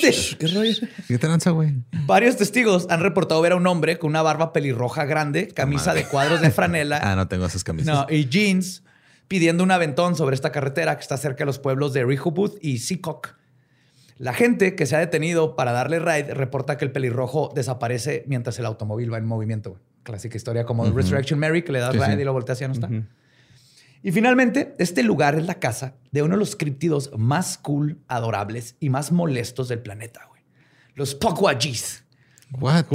Sí. 0.00 0.36
¿Qué 0.38 0.46
rollo? 0.48 0.74
¿Qué 1.08 1.18
tranza, 1.18 1.50
güey? 1.50 1.74
Varios 2.06 2.36
testigos 2.36 2.86
han 2.90 3.00
reportado 3.00 3.40
ver 3.40 3.52
a 3.52 3.56
un 3.56 3.66
hombre 3.66 3.98
con 3.98 4.10
una 4.10 4.22
barba 4.22 4.52
pelirroja 4.52 5.04
grande, 5.04 5.48
camisa 5.48 5.94
de 5.94 6.04
cuadros 6.04 6.40
de 6.40 6.50
franela 6.50 6.98
Ah, 7.02 7.14
no 7.16 7.28
tengo 7.28 7.46
esas 7.46 7.62
camisas. 7.64 7.94
no, 7.94 8.06
y 8.14 8.28
jeans 8.28 8.82
pidiendo 9.30 9.62
un 9.62 9.70
aventón 9.70 10.16
sobre 10.16 10.34
esta 10.34 10.50
carretera 10.50 10.96
que 10.96 11.02
está 11.02 11.16
cerca 11.16 11.38
de 11.42 11.46
los 11.46 11.60
pueblos 11.60 11.92
de 11.92 12.04
Rehoboth 12.04 12.56
y 12.60 12.78
Seacock. 12.78 13.36
La 14.18 14.34
gente 14.34 14.74
que 14.74 14.86
se 14.86 14.96
ha 14.96 14.98
detenido 14.98 15.54
para 15.54 15.70
darle 15.70 16.00
ride 16.00 16.34
reporta 16.34 16.76
que 16.76 16.84
el 16.84 16.90
pelirrojo 16.90 17.52
desaparece 17.54 18.24
mientras 18.26 18.58
el 18.58 18.66
automóvil 18.66 19.12
va 19.12 19.18
en 19.18 19.26
movimiento. 19.26 19.78
Clásica 20.02 20.36
historia 20.36 20.64
como 20.64 20.84
de 20.84 20.90
Resurrection 20.90 21.38
Mary, 21.38 21.62
que 21.62 21.70
le 21.70 21.78
das 21.78 21.92
Sí, 21.92 21.98
ride 22.00 22.16
sí. 22.16 22.20
y 22.20 22.24
lo 22.24 22.32
volteas 22.32 22.58
y 22.58 22.62
ya 22.62 22.66
no 22.66 22.74
está. 22.74 22.90
Y 24.02 24.10
finalmente, 24.10 24.74
este 24.80 25.04
lugar 25.04 25.36
es 25.36 25.46
la 25.46 25.60
casa 25.60 25.94
de 26.10 26.22
uno 26.24 26.34
de 26.34 26.40
los 26.40 26.56
criptidos 26.56 27.12
más 27.16 27.56
cool, 27.56 28.00
adorables 28.08 28.74
y 28.80 28.90
más 28.90 29.12
molestos 29.12 29.68
del 29.68 29.78
planeta, 29.78 30.26
güey. 30.28 30.42
Los 30.96 31.14
Pukwajis. 31.14 32.02
What? 32.58 32.86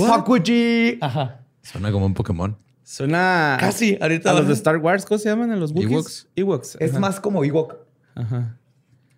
Ajá. 1.00 1.46
Suena 1.62 1.94
como 1.94 2.08
un 2.08 2.14
Pokémon. 2.14 2.58
Suena. 2.86 3.58
Casi, 3.60 3.98
ahorita 4.00 4.30
A 4.30 4.34
los 4.36 4.48
de 4.48 4.54
Star 4.54 4.78
Wars, 4.78 5.06
¿cómo 5.06 5.18
se 5.18 5.28
llaman? 5.28 5.50
A 5.52 5.56
los 5.56 5.72
Wookiees. 5.72 5.92
Ewoks. 5.92 6.28
Ewoks. 6.36 6.78
Es 6.80 6.92
ajá. 6.92 7.00
más 7.00 7.20
como 7.20 7.44
Ewok. 7.44 7.76
Ajá. 8.14 8.60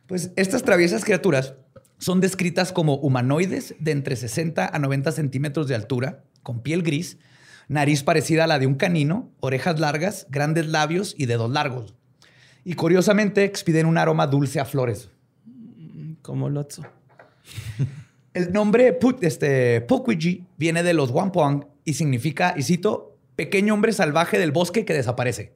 Pues 0.08 0.32
estas 0.38 0.63
traviesas 0.63 1.03
criaturas 1.03 1.53
son 1.97 2.21
descritas 2.21 2.71
como 2.71 2.95
humanoides 2.95 3.75
de 3.80 3.91
entre 3.91 4.15
60 4.15 4.73
a 4.73 4.80
90 4.80 5.12
centímetros 5.12 5.67
de 5.67 5.75
altura, 5.75 6.23
con 6.43 6.62
piel 6.62 6.82
gris, 6.82 7.17
nariz 7.67 8.03
parecida 8.03 8.45
a 8.45 8.47
la 8.47 8.58
de 8.58 8.67
un 8.67 8.75
canino, 8.75 9.30
orejas 9.41 9.82
largas, 9.82 10.27
grandes 10.30 10.67
labios 10.67 11.13
y 11.17 11.25
dedos 11.25 11.51
largos. 11.51 11.93
Y 12.63 12.73
curiosamente 12.75 13.43
expiden 13.43 13.86
un 13.86 13.97
aroma 13.97 14.27
dulce 14.27 14.62
a 14.62 14.65
flores. 14.65 15.10
Como 16.21 16.49
Lotso. 16.49 16.84
El 18.34 18.53
nombre 18.53 18.97
Put- 18.97 19.23
este, 19.23 19.82
Pukwiji 19.82 20.45
viene 20.58 20.84
de 20.84 20.93
los 20.93 21.12
Wampong 21.12 21.65
y 21.84 21.93
significa, 21.95 22.53
y 22.58 22.63
cito, 22.63 23.16
pequeño 23.38 23.73
hombre 23.73 23.93
salvaje 23.93 24.38
del 24.38 24.52
bosque 24.52 24.84
que 24.84 24.93
desaparece. 24.93 25.54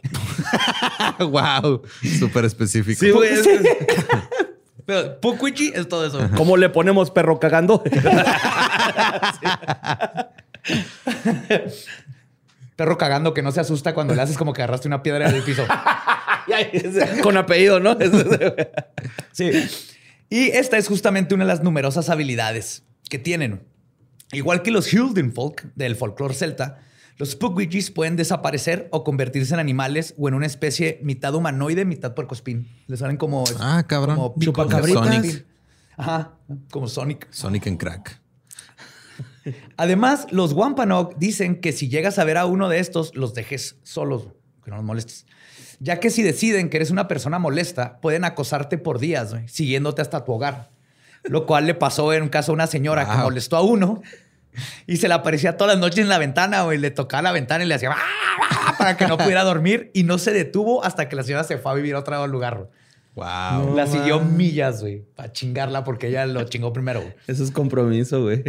wow. 1.20 1.82
Súper 2.20 2.46
específico. 2.46 2.98
Sí, 2.98 3.12
güey. 3.12 3.32
Pero 4.86 5.20
es 5.22 5.88
todo 5.90 6.06
eso. 6.06 6.30
¿Cómo 6.38 6.56
le 6.58 6.70
ponemos 6.70 7.12
perro 7.12 7.40
cagando? 7.40 7.84
Perro 12.76 12.98
cagando 12.98 13.34
que 13.34 13.42
no 13.42 13.52
se 13.52 13.60
asusta 13.60 13.94
cuando 13.94 14.16
le 14.16 14.22
haces 14.22 14.38
como 14.38 14.54
que 14.54 14.62
agarraste 14.64 14.88
una 14.88 15.04
piedra 15.04 15.32
del 15.32 15.44
piso. 15.44 15.66
Con 17.22 17.38
apellido, 17.38 17.80
¿no? 17.80 17.96
Sí. 19.32 19.52
Y 20.30 20.48
esta 20.50 20.78
es 20.78 20.88
justamente 20.88 21.36
una 21.36 21.44
de 21.46 21.50
las 21.50 21.62
numerosas 21.64 22.10
habilidades 22.10 22.84
que 23.10 23.20
tienen. 23.20 23.64
Igual 24.32 24.64
que 24.64 24.72
los 24.72 24.92
Hildenfolk 24.92 25.64
del 25.76 25.96
folclore 25.96 26.34
celta, 26.34 26.80
los 27.22 27.36
Pukwidgis 27.36 27.92
pueden 27.92 28.16
desaparecer 28.16 28.88
o 28.90 29.04
convertirse 29.04 29.54
en 29.54 29.60
animales 29.60 30.16
o 30.18 30.28
en 30.28 30.34
una 30.34 30.48
especie 30.48 31.00
mitad 31.04 31.36
humanoide, 31.36 31.86
mitad 31.86 32.16
puercoespín. 32.16 32.68
Les 32.88 32.98
salen 32.98 33.18
como... 33.18 33.44
Ah, 33.60 33.84
cabrón. 33.86 34.16
Como 34.16 34.34
puercoespín. 34.34 35.46
Ajá, 35.98 36.34
como 36.72 36.88
Sonic. 36.88 37.28
Sonic 37.30 37.68
en 37.68 37.78
crack. 37.78 38.20
Además, 39.78 40.26
los 40.32 40.54
Wampanoag 40.54 41.16
dicen 41.20 41.62
que 41.62 41.74
si 41.74 41.90
llegas 41.90 42.18
a 42.18 42.24
ver 42.24 42.40
a 42.40 42.48
uno 42.48 42.70
de 42.70 42.80
estos, 42.80 43.16
los 43.16 43.36
dejes 43.36 43.76
solos, 43.84 44.30
que 44.64 44.72
no 44.72 44.78
los 44.78 44.86
molestes. 44.86 45.28
Ya 45.80 46.00
que 46.00 46.10
si 46.10 46.24
deciden 46.24 46.72
que 46.72 46.78
eres 46.78 46.90
una 46.90 47.08
persona 47.08 47.38
molesta, 47.38 48.00
pueden 48.02 48.26
acosarte 48.26 48.80
por 48.80 48.98
días, 48.98 49.36
siguiéndote 49.46 50.02
hasta 50.02 50.26
tu 50.26 50.32
hogar. 50.32 50.72
Lo 51.22 51.46
cual 51.46 51.68
le 51.68 51.76
pasó 51.76 52.14
en 52.14 52.24
un 52.24 52.30
caso 52.30 52.52
a 52.52 52.56
una 52.56 52.66
señora 52.66 53.08
que 53.08 53.16
molestó 53.16 53.58
a 53.58 53.62
uno 53.62 54.02
y 54.88 54.98
se 54.98 55.08
le 55.08 55.14
aparecía 55.14 55.58
todas 55.58 55.74
las 55.76 55.82
noches 55.82 56.00
en 56.00 56.10
la 56.10 56.18
ventana, 56.18 56.64
güey. 56.64 56.78
Le 56.78 56.92
tocaba 56.92 57.22
la 57.24 57.32
ventana 57.32 57.64
y 57.64 57.68
le 57.68 57.76
hacía 57.76 57.92
"Ah", 57.96 58.76
para 58.78 58.98
que 58.98 59.08
no 59.08 59.18
pudiera 59.18 59.44
dormir 59.44 59.92
y 59.94 60.04
no 60.04 60.18
se 60.18 60.32
detuvo 60.32 60.84
hasta 60.84 61.08
que 61.10 61.16
la 61.16 61.24
señora 61.24 61.44
se 61.44 61.58
fue 61.58 61.72
a 61.72 61.76
vivir 61.76 61.96
a 61.96 62.00
otro 62.00 62.28
lugar. 62.28 62.58
güey. 62.58 62.70
Wow. 63.14 63.76
la 63.76 63.88
siguió 63.88 64.22
millas, 64.22 64.80
güey, 64.82 65.04
para 65.16 65.34
chingarla 65.34 65.84
porque 65.84 66.08
ella 66.08 66.26
lo 66.26 66.44
chingó 66.46 66.72
primero. 66.72 67.02
güey. 67.02 67.14
Eso 67.28 67.44
es 67.44 67.52
compromiso, 67.52 68.22
güey. 68.24 68.42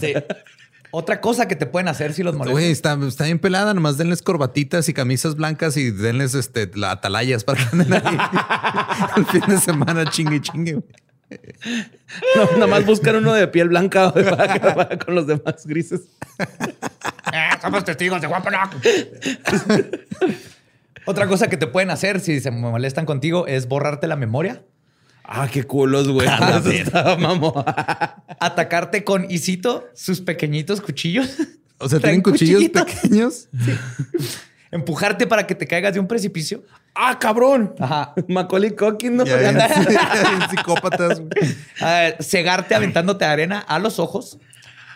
Sí. 0.00 0.12
Otra 0.90 1.20
cosa 1.20 1.46
que 1.46 1.54
te 1.54 1.66
pueden 1.66 1.86
hacer 1.86 2.14
si 2.14 2.22
los 2.22 2.34
molestas. 2.34 2.52
Güey, 2.52 2.70
está, 2.72 2.98
está 3.06 3.24
bien 3.24 3.38
pelada. 3.38 3.74
Nomás 3.74 3.98
denles 3.98 4.22
corbatitas 4.22 4.88
y 4.88 4.94
camisas 4.94 5.36
blancas 5.36 5.76
y 5.76 5.90
denles 5.90 6.34
este, 6.34 6.68
la 6.74 6.92
atalayas 6.92 7.44
para 7.44 7.58
que 7.62 7.68
anden 7.76 7.92
ahí 7.92 8.18
el 9.18 9.26
fin 9.26 9.42
de 9.46 9.58
semana 9.58 10.06
chingue 10.10 10.36
y 10.36 10.40
chingue. 10.40 10.72
güey. 10.72 10.84
No, 12.36 12.52
nada 12.52 12.66
más 12.66 12.86
buscar 12.86 13.16
uno 13.16 13.34
de 13.34 13.46
piel 13.48 13.68
blanca 13.68 14.12
para 14.14 14.98
con 14.98 15.14
los 15.14 15.26
demás 15.26 15.66
grises. 15.66 16.02
Eh, 16.38 17.50
somos 17.62 17.84
testigos 17.84 18.20
de 18.20 18.26
Wampanoag. 18.26 18.70
Otra 21.04 21.26
cosa 21.26 21.48
que 21.48 21.56
te 21.56 21.66
pueden 21.66 21.90
hacer 21.90 22.20
si 22.20 22.40
se 22.40 22.50
molestan 22.50 23.06
contigo 23.06 23.46
es 23.46 23.68
borrarte 23.68 24.06
la 24.06 24.16
memoria, 24.16 24.62
Ah, 25.30 25.46
qué 25.52 25.64
culos, 25.64 26.08
güey. 26.08 26.26
Mamón. 27.18 27.52
atacarte 28.40 29.04
con, 29.04 29.30
y 29.30 29.38
cito, 29.38 29.86
sus 29.94 30.22
pequeñitos 30.22 30.80
cuchillos. 30.80 31.36
O 31.76 31.86
sea, 31.86 32.00
tienen 32.00 32.22
cuchillos 32.22 32.62
cuchillitos. 32.62 32.84
pequeños. 32.84 33.48
Empujarte 34.70 35.26
para 35.26 35.46
que 35.46 35.54
te 35.54 35.66
caigas 35.66 35.94
de 35.94 36.00
un 36.00 36.06
precipicio. 36.06 36.62
¡Ah, 36.94 37.18
cabrón! 37.18 37.74
Ajá. 37.78 38.14
Macaulay 38.28 38.70
Culkin, 38.74 39.16
¿no? 39.16 39.24
Ya 39.24 39.36
bien, 39.36 39.54
bien 39.54 39.68
psicópatas. 40.50 41.20
güey. 41.20 41.30
Ah, 41.80 42.10
cegarte 42.20 42.74
aventándote 42.74 43.24
arena 43.24 43.58
a 43.60 43.78
los 43.78 43.98
ojos, 43.98 44.38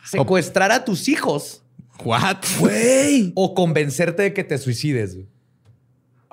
secuestrar 0.04 0.72
a 0.72 0.84
tus 0.84 1.08
hijos 1.08 1.62
What? 2.04 2.38
Güey. 2.58 3.32
o 3.36 3.54
convencerte 3.54 4.22
de 4.22 4.34
que 4.34 4.42
te 4.44 4.58
suicides. 4.58 5.14
güey. 5.14 5.28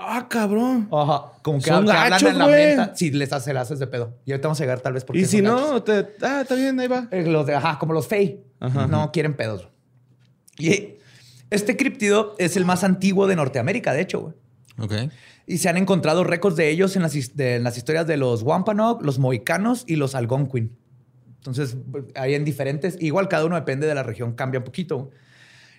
¡Ah, 0.01 0.27
cabrón! 0.29 0.87
Ajá. 0.91 1.33
Como 1.41 1.59
que, 1.59 1.65
Son 1.69 1.85
que 1.85 1.91
hablan 1.91 2.09
gachos, 2.11 2.29
en 2.29 2.37
la 2.37 2.47
menta. 2.47 2.95
Si 2.95 3.11
les 3.11 3.33
haces, 3.33 3.53
le 3.53 3.59
haces 3.59 3.79
de 3.79 3.87
pedo. 3.87 4.17
Y 4.25 4.31
ahorita 4.31 4.47
vamos 4.47 4.59
a 4.61 4.63
llegar 4.63 4.79
tal 4.79 4.93
vez 4.93 5.03
porque 5.03 5.19
Y 5.21 5.25
si 5.25 5.41
no, 5.41 5.83
te... 5.83 6.07
Ah, 6.21 6.39
está 6.43 6.55
bien, 6.55 6.79
ahí 6.79 6.87
va. 6.87 7.09
Eh, 7.11 7.23
Los 7.25 7.45
de, 7.45 7.53
ajá, 7.55 7.77
como 7.77 7.91
los 7.93 8.07
Fey. 8.07 8.41
No 8.61 9.11
quieren 9.11 9.33
pedos. 9.35 9.67
Y 10.57 10.98
este 11.49 11.75
criptido 11.77 12.35
es 12.39 12.55
el 12.57 12.65
más 12.65 12.83
antiguo 12.83 13.27
de 13.27 13.35
Norteamérica, 13.35 13.93
de 13.93 14.01
hecho. 14.01 14.19
güey. 14.21 14.33
Ok. 14.79 15.11
Y 15.47 15.57
se 15.57 15.67
han 15.69 15.77
encontrado 15.77 16.23
récords 16.23 16.55
de 16.55 16.69
ellos 16.69 16.95
en 16.95 17.01
las, 17.01 17.15
his- 17.15 17.35
de- 17.35 17.55
en 17.55 17.63
las 17.63 17.75
historias 17.77 18.05
de 18.07 18.17
los 18.17 18.43
Wampanoag, 18.43 19.03
los 19.03 19.17
Mohicanos 19.19 19.83
y 19.87 19.95
los 19.95 20.13
Algonquin. 20.15 20.77
Entonces, 21.37 21.77
hay 22.15 22.35
en 22.35 22.45
diferentes. 22.45 22.97
Igual 22.99 23.27
cada 23.29 23.45
uno 23.45 23.55
depende 23.55 23.87
de 23.87 23.95
la 23.95 24.03
región, 24.03 24.33
cambia 24.33 24.59
un 24.59 24.63
poquito. 24.65 25.09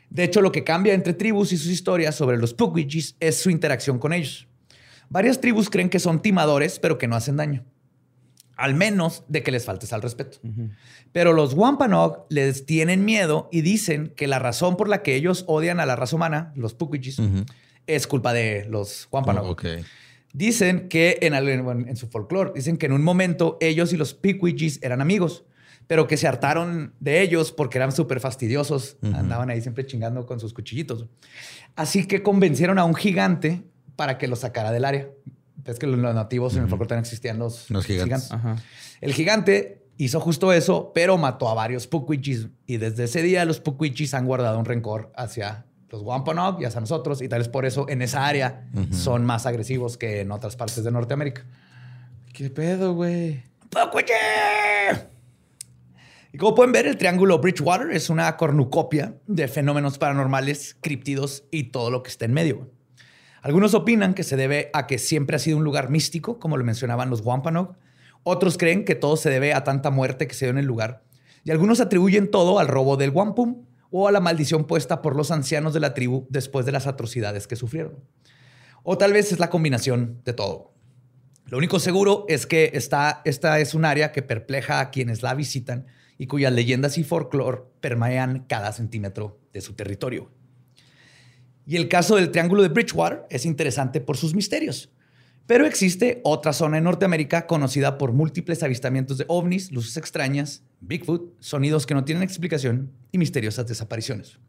De 0.09 0.25
hecho, 0.25 0.41
lo 0.41 0.51
que 0.51 0.65
cambia 0.65 0.93
entre 0.95 1.13
tribus 1.15 1.53
y 1.53 1.57
sus 1.57 1.69
historias 1.71 2.17
sobre 2.17 2.37
los 2.37 2.53
Pukwudgies 2.53 3.15
es 3.21 3.37
su 3.37 3.49
interacción 3.51 3.99
con 3.99 4.13
ellos. 4.13 4.49
Varias 5.09 5.41
tribus 5.41 5.71
creen 5.71 5.89
que 5.89 6.01
son 6.01 6.21
timadores, 6.21 6.79
pero 6.81 6.99
que 6.99 7.07
no 7.07 7.15
hacen 7.15 7.37
daño. 7.37 7.65
Al 8.61 8.75
menos 8.75 9.25
de 9.29 9.43
que 9.43 9.51
les 9.51 9.65
faltes 9.65 9.93
al 9.93 10.03
respeto. 10.03 10.39
Pero 11.13 11.33
los 11.33 11.55
Wampanoag 11.55 12.27
les 12.29 12.67
tienen 12.67 13.05
miedo 13.05 13.49
y 13.51 13.63
dicen 13.63 14.13
que 14.15 14.27
la 14.27 14.39
razón 14.39 14.77
por 14.77 14.89
la 14.89 15.03
que 15.03 15.15
ellos 15.15 15.45
odian 15.49 15.81
a 15.81 15.87
la 15.87 15.97
raza 15.97 16.17
humana, 16.17 16.53
los 16.55 16.75
Pukwudgies, 16.75 17.21
es 17.87 18.07
culpa 18.07 18.33
de 18.33 18.67
los 18.69 19.09
Wampanoag. 19.11 19.47
Oh. 19.47 19.57
Dicen 20.33 20.89
que 20.89 21.19
en, 21.23 21.97
su 21.97 22.07
folclore, 22.07 22.53
dicen 22.55 22.77
que 22.77 22.87
en 22.87 22.93
un 22.93 23.03
momento 23.03 23.59
ellos 23.61 23.93
y 23.93 23.97
los 23.97 24.15
Pequidgis 24.15 24.79
eran 24.83 25.01
amigos, 25.01 25.45
pero 25.89 26.07
que 26.07 26.17
se 26.17 26.29
hartaron 26.29 26.95
de 27.01 27.21
ellos 27.21 27.51
porque 27.51 27.79
eran 27.79 27.91
súper 27.91 28.21
fastidiosos. 28.21 28.97
Andaban 29.03 29.51
ahí 29.51 29.61
siempre 29.61 29.87
chingando 29.87 30.27
con 30.27 30.39
sus 30.39 30.55
cuchillitos. 30.55 31.07
Así 31.75 32.07
que 32.07 32.23
convencieron 32.23 32.79
a 32.79 32.85
un 32.85 32.95
gigante 32.95 33.65
para 33.97 34.19
que 34.19 34.29
los 34.29 34.41
sacara 34.41 34.71
del 34.71 34.85
área. 34.85 35.09
Es 35.65 35.79
que 35.79 35.87
los 35.87 35.99
nativos 35.99 36.57
en 36.57 36.63
el 36.63 36.69
folclore 36.69 36.89
también 36.89 37.05
existían 37.05 37.39
los, 37.39 37.71
Los 37.71 37.87
gigantes. 37.87 38.31
Ajá. 38.33 38.57
El 39.01 39.15
gigante 39.15 39.87
hizo 39.97 40.21
justo 40.21 40.53
eso, 40.53 40.93
pero 40.95 41.19
mató 41.19 41.49
a 41.49 41.55
varios 41.55 41.87
Pukwudgies. 41.87 42.49
Y 42.67 42.79
desde 42.79 43.05
ese 43.05 43.23
día 43.23 43.45
los 43.45 43.61
Pukwudgies 43.61 44.15
han 44.15 44.27
guardado 44.27 44.59
un 44.59 44.65
rencor 44.65 45.13
hacia 45.17 45.67
los 45.91 46.03
Wampanoag 46.03 46.61
y 46.63 46.65
hacia 46.65 46.81
nosotros. 46.81 47.21
Y 47.23 47.29
tal 47.29 47.41
vez 47.41 47.49
por 47.49 47.67
eso 47.67 47.87
en 47.89 48.03
esa 48.03 48.27
área 48.27 48.69
son 48.91 49.25
más 49.25 49.47
agresivos 49.47 49.97
que 49.97 50.21
en 50.21 50.33
otras 50.33 50.57
partes 50.57 50.83
de 50.83 50.91
Norteamérica. 50.91 51.45
¿Qué 52.33 52.49
pedo, 52.49 52.95
güey? 52.95 53.43
¡Pukwudgie! 53.69 55.09
Y 56.33 56.39
como 56.39 56.55
pueden 56.55 56.73
ver, 56.73 56.87
el 56.87 56.97
triángulo 56.97 57.41
Bridgewater 57.41 57.91
es 57.91 58.09
una 58.09 58.37
cornucopia 58.37 59.17
de 59.27 59.49
fenómenos 59.49 59.99
paranormales, 59.99 60.77
críptidos 60.81 61.45
y 61.51 61.65
todo 61.65 61.91
lo 61.91 62.03
que 62.03 62.11
está 62.11 62.25
en 62.25 62.33
medio. 62.33 62.71
Algunos 63.43 63.75
opinan 63.75 64.15
que 64.15 64.23
se 64.23 64.37
debe 64.37 64.71
a 64.75 64.87
que 64.87 64.99
siempre 64.99 65.37
ha 65.37 65.39
sido 65.39 65.57
un 65.57 65.65
lugar 65.65 65.89
místico, 65.89 66.39
como 66.39 66.57
lo 66.57 66.65
mencionaban 66.65 67.09
los 67.09 67.23
Wampanoag. 67.23 67.77
Otros 68.23 68.59
creen 68.59 68.85
que 68.85 68.95
todo 68.95 69.17
se 69.17 69.31
debe 69.31 69.55
a 69.55 69.65
tanta 69.65 69.91
muerte 69.91 70.27
que 70.27 70.35
se 70.35 70.45
dio 70.47 70.51
en 70.51 70.59
el 70.59 70.67
lugar. 70.67 71.03
Y 71.45 71.51
algunos 71.51 71.81
atribuyen 71.81 72.31
todo 72.31 72.59
al 72.59 72.69
robo 72.69 72.97
del 72.97 73.11
Wampum 73.11 73.65
o 73.91 74.09
a 74.09 74.13
la 74.13 74.21
maldición 74.21 74.67
puesta 74.67 75.01
por 75.01 75.17
los 75.17 75.31
ancianos 75.31 75.73
de 75.73 75.81
la 75.81 75.95
tribu 75.95 76.27
después 76.29 76.67
de 76.67 76.73
las 76.73 76.87
atrocidades 76.87 77.47
que 77.47 77.57
sufrieron. 77.57 78.05
O 78.83 78.99
tal 78.99 79.13
vez 79.13 79.33
es 79.33 79.39
la 79.39 79.51
combinación 79.51 80.21
de 80.25 80.33
todo. 80.33 80.75
Lo 81.47 81.59
único 81.59 81.81
seguro 81.81 82.27
es 82.29 82.47
que 82.47 82.71
esta, 82.75 83.23
esta 83.25 83.59
es 83.59 83.75
un 83.75 83.85
área 83.85 84.13
que 84.13 84.23
perpleja 84.23 84.81
a 84.81 84.91
quienes 84.91 85.23
la 85.23 85.35
visitan 85.35 85.87
y 86.17 86.27
cuyas 86.27 86.53
leyendas 86.53 86.99
y 86.99 87.05
folclore 87.05 87.63
permean 87.81 88.45
cada 88.47 88.73
centímetro 88.73 89.41
de 89.53 89.61
su 89.61 89.73
territorio. 89.73 90.31
Y 91.71 91.77
el 91.77 91.87
caso 91.87 92.17
del 92.17 92.33
Triángulo 92.33 92.63
de 92.63 92.69
Bridgewater 92.69 93.27
es 93.31 93.47
interesante 93.47 94.01
por 94.01 94.17
sus 94.17 94.35
misterios. 94.35 94.91
Pero 95.47 95.67
existe 95.67 96.21
otra 96.25 96.53
zona 96.53 96.79
en 96.79 96.83
Norteamérica 96.83 97.47
conocida 97.47 97.97
por 97.97 98.13
múltiples 98.13 98.65
avistamientos 98.65 99.19
de 99.19 99.25
ovnis, 99.29 99.71
luces 99.71 99.97
extrañas, 99.97 100.65
Bigfoot, 100.81 101.33
sonidos 101.39 101.87
que 101.87 101.95
no 101.95 102.05
tienen 102.05 102.25
explicación 102.25 102.91
y 103.13 103.19
misteriosas 103.19 103.69
desapariciones. 103.69 104.41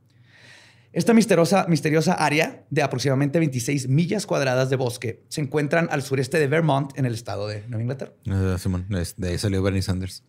Esta 0.93 1.13
misteriosa, 1.13 1.67
misteriosa 1.69 2.13
área 2.13 2.65
de 2.71 2.81
aproximadamente 2.81 3.37
26 3.37 3.87
millas 3.87 4.25
cuadradas 4.25 4.71
de 4.71 4.77
bosque 4.77 5.23
se 5.27 5.41
encuentran 5.41 5.89
al 5.91 6.01
sureste 6.01 6.39
de 6.39 6.47
Vermont, 6.47 6.89
en 6.97 7.05
el 7.05 7.13
estado 7.13 7.47
de 7.47 7.61
Nueva 7.67 7.83
Inglaterra. 7.83 8.13
Ah, 8.31 8.57
Simón, 8.57 8.87
de 8.89 9.27
ahí 9.27 9.37
salió 9.37 9.61
Bernie 9.61 9.83
Sanders. 9.83 10.23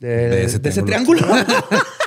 De, 0.00 0.08
De 0.08 0.44
ese 0.44 0.60
de 0.60 0.70
ese 0.70 0.82
triángulo. 0.82 1.20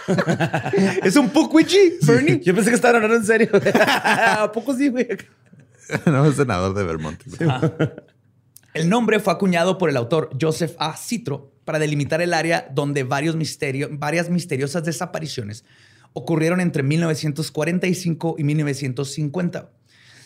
es 1.04 1.16
un 1.16 1.30
Pukwudgie, 1.30 1.98
Bernie. 2.02 2.40
Yo 2.44 2.54
pensé 2.56 2.70
que 2.70 2.76
estaban 2.76 2.96
hablando 2.98 3.18
en 3.18 3.26
serio. 3.26 3.50
¿A 4.04 4.52
poco 4.52 4.76
sí, 4.76 4.90
güey? 4.90 5.08
no, 6.06 6.26
es 6.26 6.36
senador 6.36 6.74
de 6.74 6.84
Vermont. 6.84 7.22
El 8.74 8.90
nombre 8.90 9.20
fue 9.20 9.34
acuñado 9.34 9.78
por 9.78 9.90
el 9.90 9.98
autor 9.98 10.30
Joseph 10.40 10.76
A. 10.80 10.96
Citro 10.96 11.52
para 11.66 11.80
delimitar 11.80 12.22
el 12.22 12.34
área 12.34 12.68
donde 12.74 13.04
varios 13.04 13.36
misterio- 13.36 13.90
varias 13.92 14.30
misteriosas 14.30 14.84
desapariciones 14.84 15.66
ocurrieron 16.14 16.60
entre 16.62 16.84
1945 16.84 18.36
y 18.38 18.44
1950. 18.44 19.72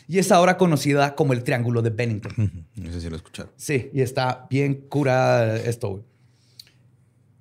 Y 0.07 0.19
es 0.19 0.31
ahora 0.33 0.57
conocida 0.57 1.15
como 1.15 1.31
el 1.31 1.43
Triángulo 1.43 1.81
de 1.81 1.89
Bennington. 1.89 2.65
No 2.75 2.91
sé 2.91 2.99
si 3.01 3.09
lo 3.09 3.15
escucharon. 3.15 3.51
Sí, 3.55 3.89
y 3.93 4.01
está 4.01 4.47
bien 4.49 4.85
cura 4.89 5.55
esto. 5.57 5.89
güey. 5.89 6.03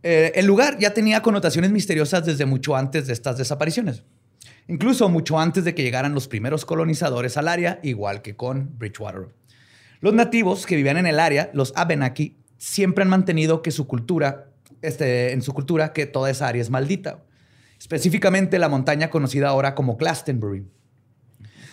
Eh, 0.02 0.32
el 0.34 0.46
lugar 0.46 0.78
ya 0.78 0.92
tenía 0.94 1.22
connotaciones 1.22 1.70
misteriosas 1.70 2.24
desde 2.26 2.44
mucho 2.46 2.76
antes 2.76 3.06
de 3.06 3.12
estas 3.12 3.38
desapariciones. 3.38 4.02
Incluso 4.68 5.08
mucho 5.08 5.38
antes 5.38 5.64
de 5.64 5.74
que 5.74 5.82
llegaran 5.82 6.14
los 6.14 6.28
primeros 6.28 6.64
colonizadores 6.64 7.36
al 7.36 7.48
área, 7.48 7.78
igual 7.82 8.22
que 8.22 8.36
con 8.36 8.76
Bridgewater. 8.78 9.28
Los 10.00 10.14
nativos 10.14 10.66
que 10.66 10.76
vivían 10.76 10.96
en 10.96 11.06
el 11.06 11.20
área, 11.20 11.50
los 11.52 11.72
Abenaki, 11.76 12.36
siempre 12.58 13.02
han 13.02 13.10
mantenido 13.10 13.62
que 13.62 13.70
su 13.70 13.86
cultura, 13.86 14.50
este, 14.80 15.32
en 15.32 15.42
su 15.42 15.52
cultura, 15.52 15.92
que 15.92 16.06
toda 16.06 16.30
esa 16.30 16.48
área 16.48 16.62
es 16.62 16.70
maldita. 16.70 17.24
Específicamente 17.78 18.58
la 18.58 18.68
montaña 18.68 19.10
conocida 19.10 19.48
ahora 19.48 19.74
como 19.74 19.96
Glastonbury. 19.96 20.64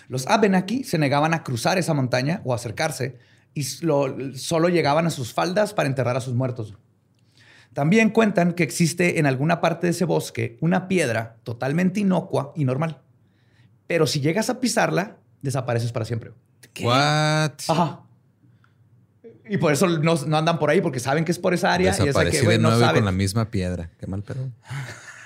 Los 0.07 0.25
Abenaki 0.27 0.83
se 0.83 0.97
negaban 0.97 1.33
a 1.35 1.43
cruzar 1.43 1.77
esa 1.77 1.93
montaña 1.93 2.41
o 2.43 2.53
acercarse 2.53 3.17
y 3.53 3.63
lo- 3.85 4.15
solo 4.35 4.69
llegaban 4.69 5.05
a 5.05 5.11
sus 5.11 5.33
faldas 5.33 5.73
para 5.73 5.87
enterrar 5.89 6.17
a 6.17 6.21
sus 6.21 6.33
muertos. 6.33 6.75
También 7.73 8.09
cuentan 8.09 8.53
que 8.53 8.63
existe 8.63 9.19
en 9.19 9.25
alguna 9.25 9.61
parte 9.61 9.87
de 9.87 9.91
ese 9.91 10.05
bosque 10.05 10.57
una 10.59 10.87
piedra 10.87 11.37
totalmente 11.43 11.99
inocua 11.99 12.51
y 12.55 12.65
normal. 12.65 13.01
Pero 13.87 14.07
si 14.07 14.19
llegas 14.21 14.49
a 14.49 14.59
pisarla, 14.59 15.17
desapareces 15.41 15.91
para 15.91 16.05
siempre. 16.05 16.31
What? 16.81 17.51
Ajá. 17.67 18.01
Y 19.47 19.57
por 19.57 19.73
eso 19.73 19.87
no, 19.87 20.15
no 20.15 20.37
andan 20.37 20.59
por 20.59 20.69
ahí, 20.69 20.79
porque 20.81 20.99
saben 20.99 21.25
que 21.25 21.31
es 21.31 21.39
por 21.39 21.53
esa 21.53 21.73
área. 21.73 21.87
y 21.87 21.89
es 21.91 21.97
de 21.97 22.05
Desaparecí 22.05 22.41
que, 22.41 22.47
de 22.47 22.57
no 22.59 22.69
nuevo 22.69 22.81
y 22.83 22.85
saben. 22.85 23.01
con 23.01 23.05
la 23.05 23.11
misma 23.11 23.49
piedra. 23.49 23.89
Qué 23.99 24.07
mal 24.07 24.23
pedo. 24.23 24.49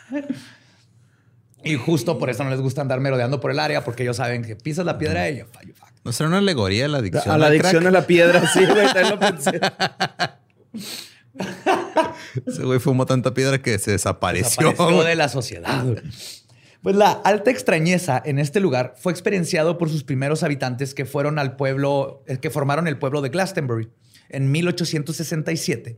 Y 1.65 1.77
justo 1.77 2.19
por 2.19 2.29
eso 2.29 2.43
no 2.43 2.49
les 2.49 2.59
gusta 2.59 2.81
andar 2.81 2.99
merodeando 2.99 3.39
por 3.39 3.49
el 3.49 3.57
área, 3.57 3.85
porque 3.85 4.03
ellos 4.03 4.17
saben 4.17 4.43
que 4.43 4.57
pisas 4.57 4.85
la 4.85 4.97
piedra 4.97 5.29
y 5.29 5.37
you 5.37 5.45
fuck. 5.45 5.63
¿No 6.03 6.11
será 6.11 6.27
una 6.27 6.39
alegoría 6.39 6.85
a 6.85 6.87
la 6.89 6.97
adicción? 6.97 7.33
A 7.33 7.37
la 7.37 7.47
adicción 7.47 7.87
a 7.87 7.89
crack? 7.89 7.93
la 7.93 8.05
piedra, 8.05 8.47
sí, 8.47 8.65
güey. 8.65 8.85
Lo 9.09 9.19
pensé. 9.21 9.61
Ese 12.45 12.63
güey 12.63 12.79
fumó 12.79 13.05
tanta 13.05 13.33
piedra 13.33 13.61
que 13.61 13.77
se 13.79 13.91
desapareció. 13.91 14.69
Desapareció 14.69 15.03
de 15.03 15.15
la 15.15 15.29
sociedad. 15.29 15.85
Pues 16.81 16.95
la 16.95 17.11
alta 17.11 17.49
extrañeza 17.49 18.21
en 18.25 18.39
este 18.39 18.59
lugar 18.59 18.95
fue 18.97 19.13
experienciado 19.13 19.77
por 19.77 19.89
sus 19.89 20.03
primeros 20.03 20.43
habitantes 20.43 20.93
que 20.93 21.05
fueron 21.05 21.39
al 21.39 21.55
pueblo, 21.55 22.23
eh, 22.27 22.37
que 22.37 22.49
formaron 22.49 22.87
el 22.87 22.97
pueblo 22.97 23.21
de 23.21 23.29
Glastonbury 23.29 23.89
en 24.29 24.51
1867. 24.51 25.95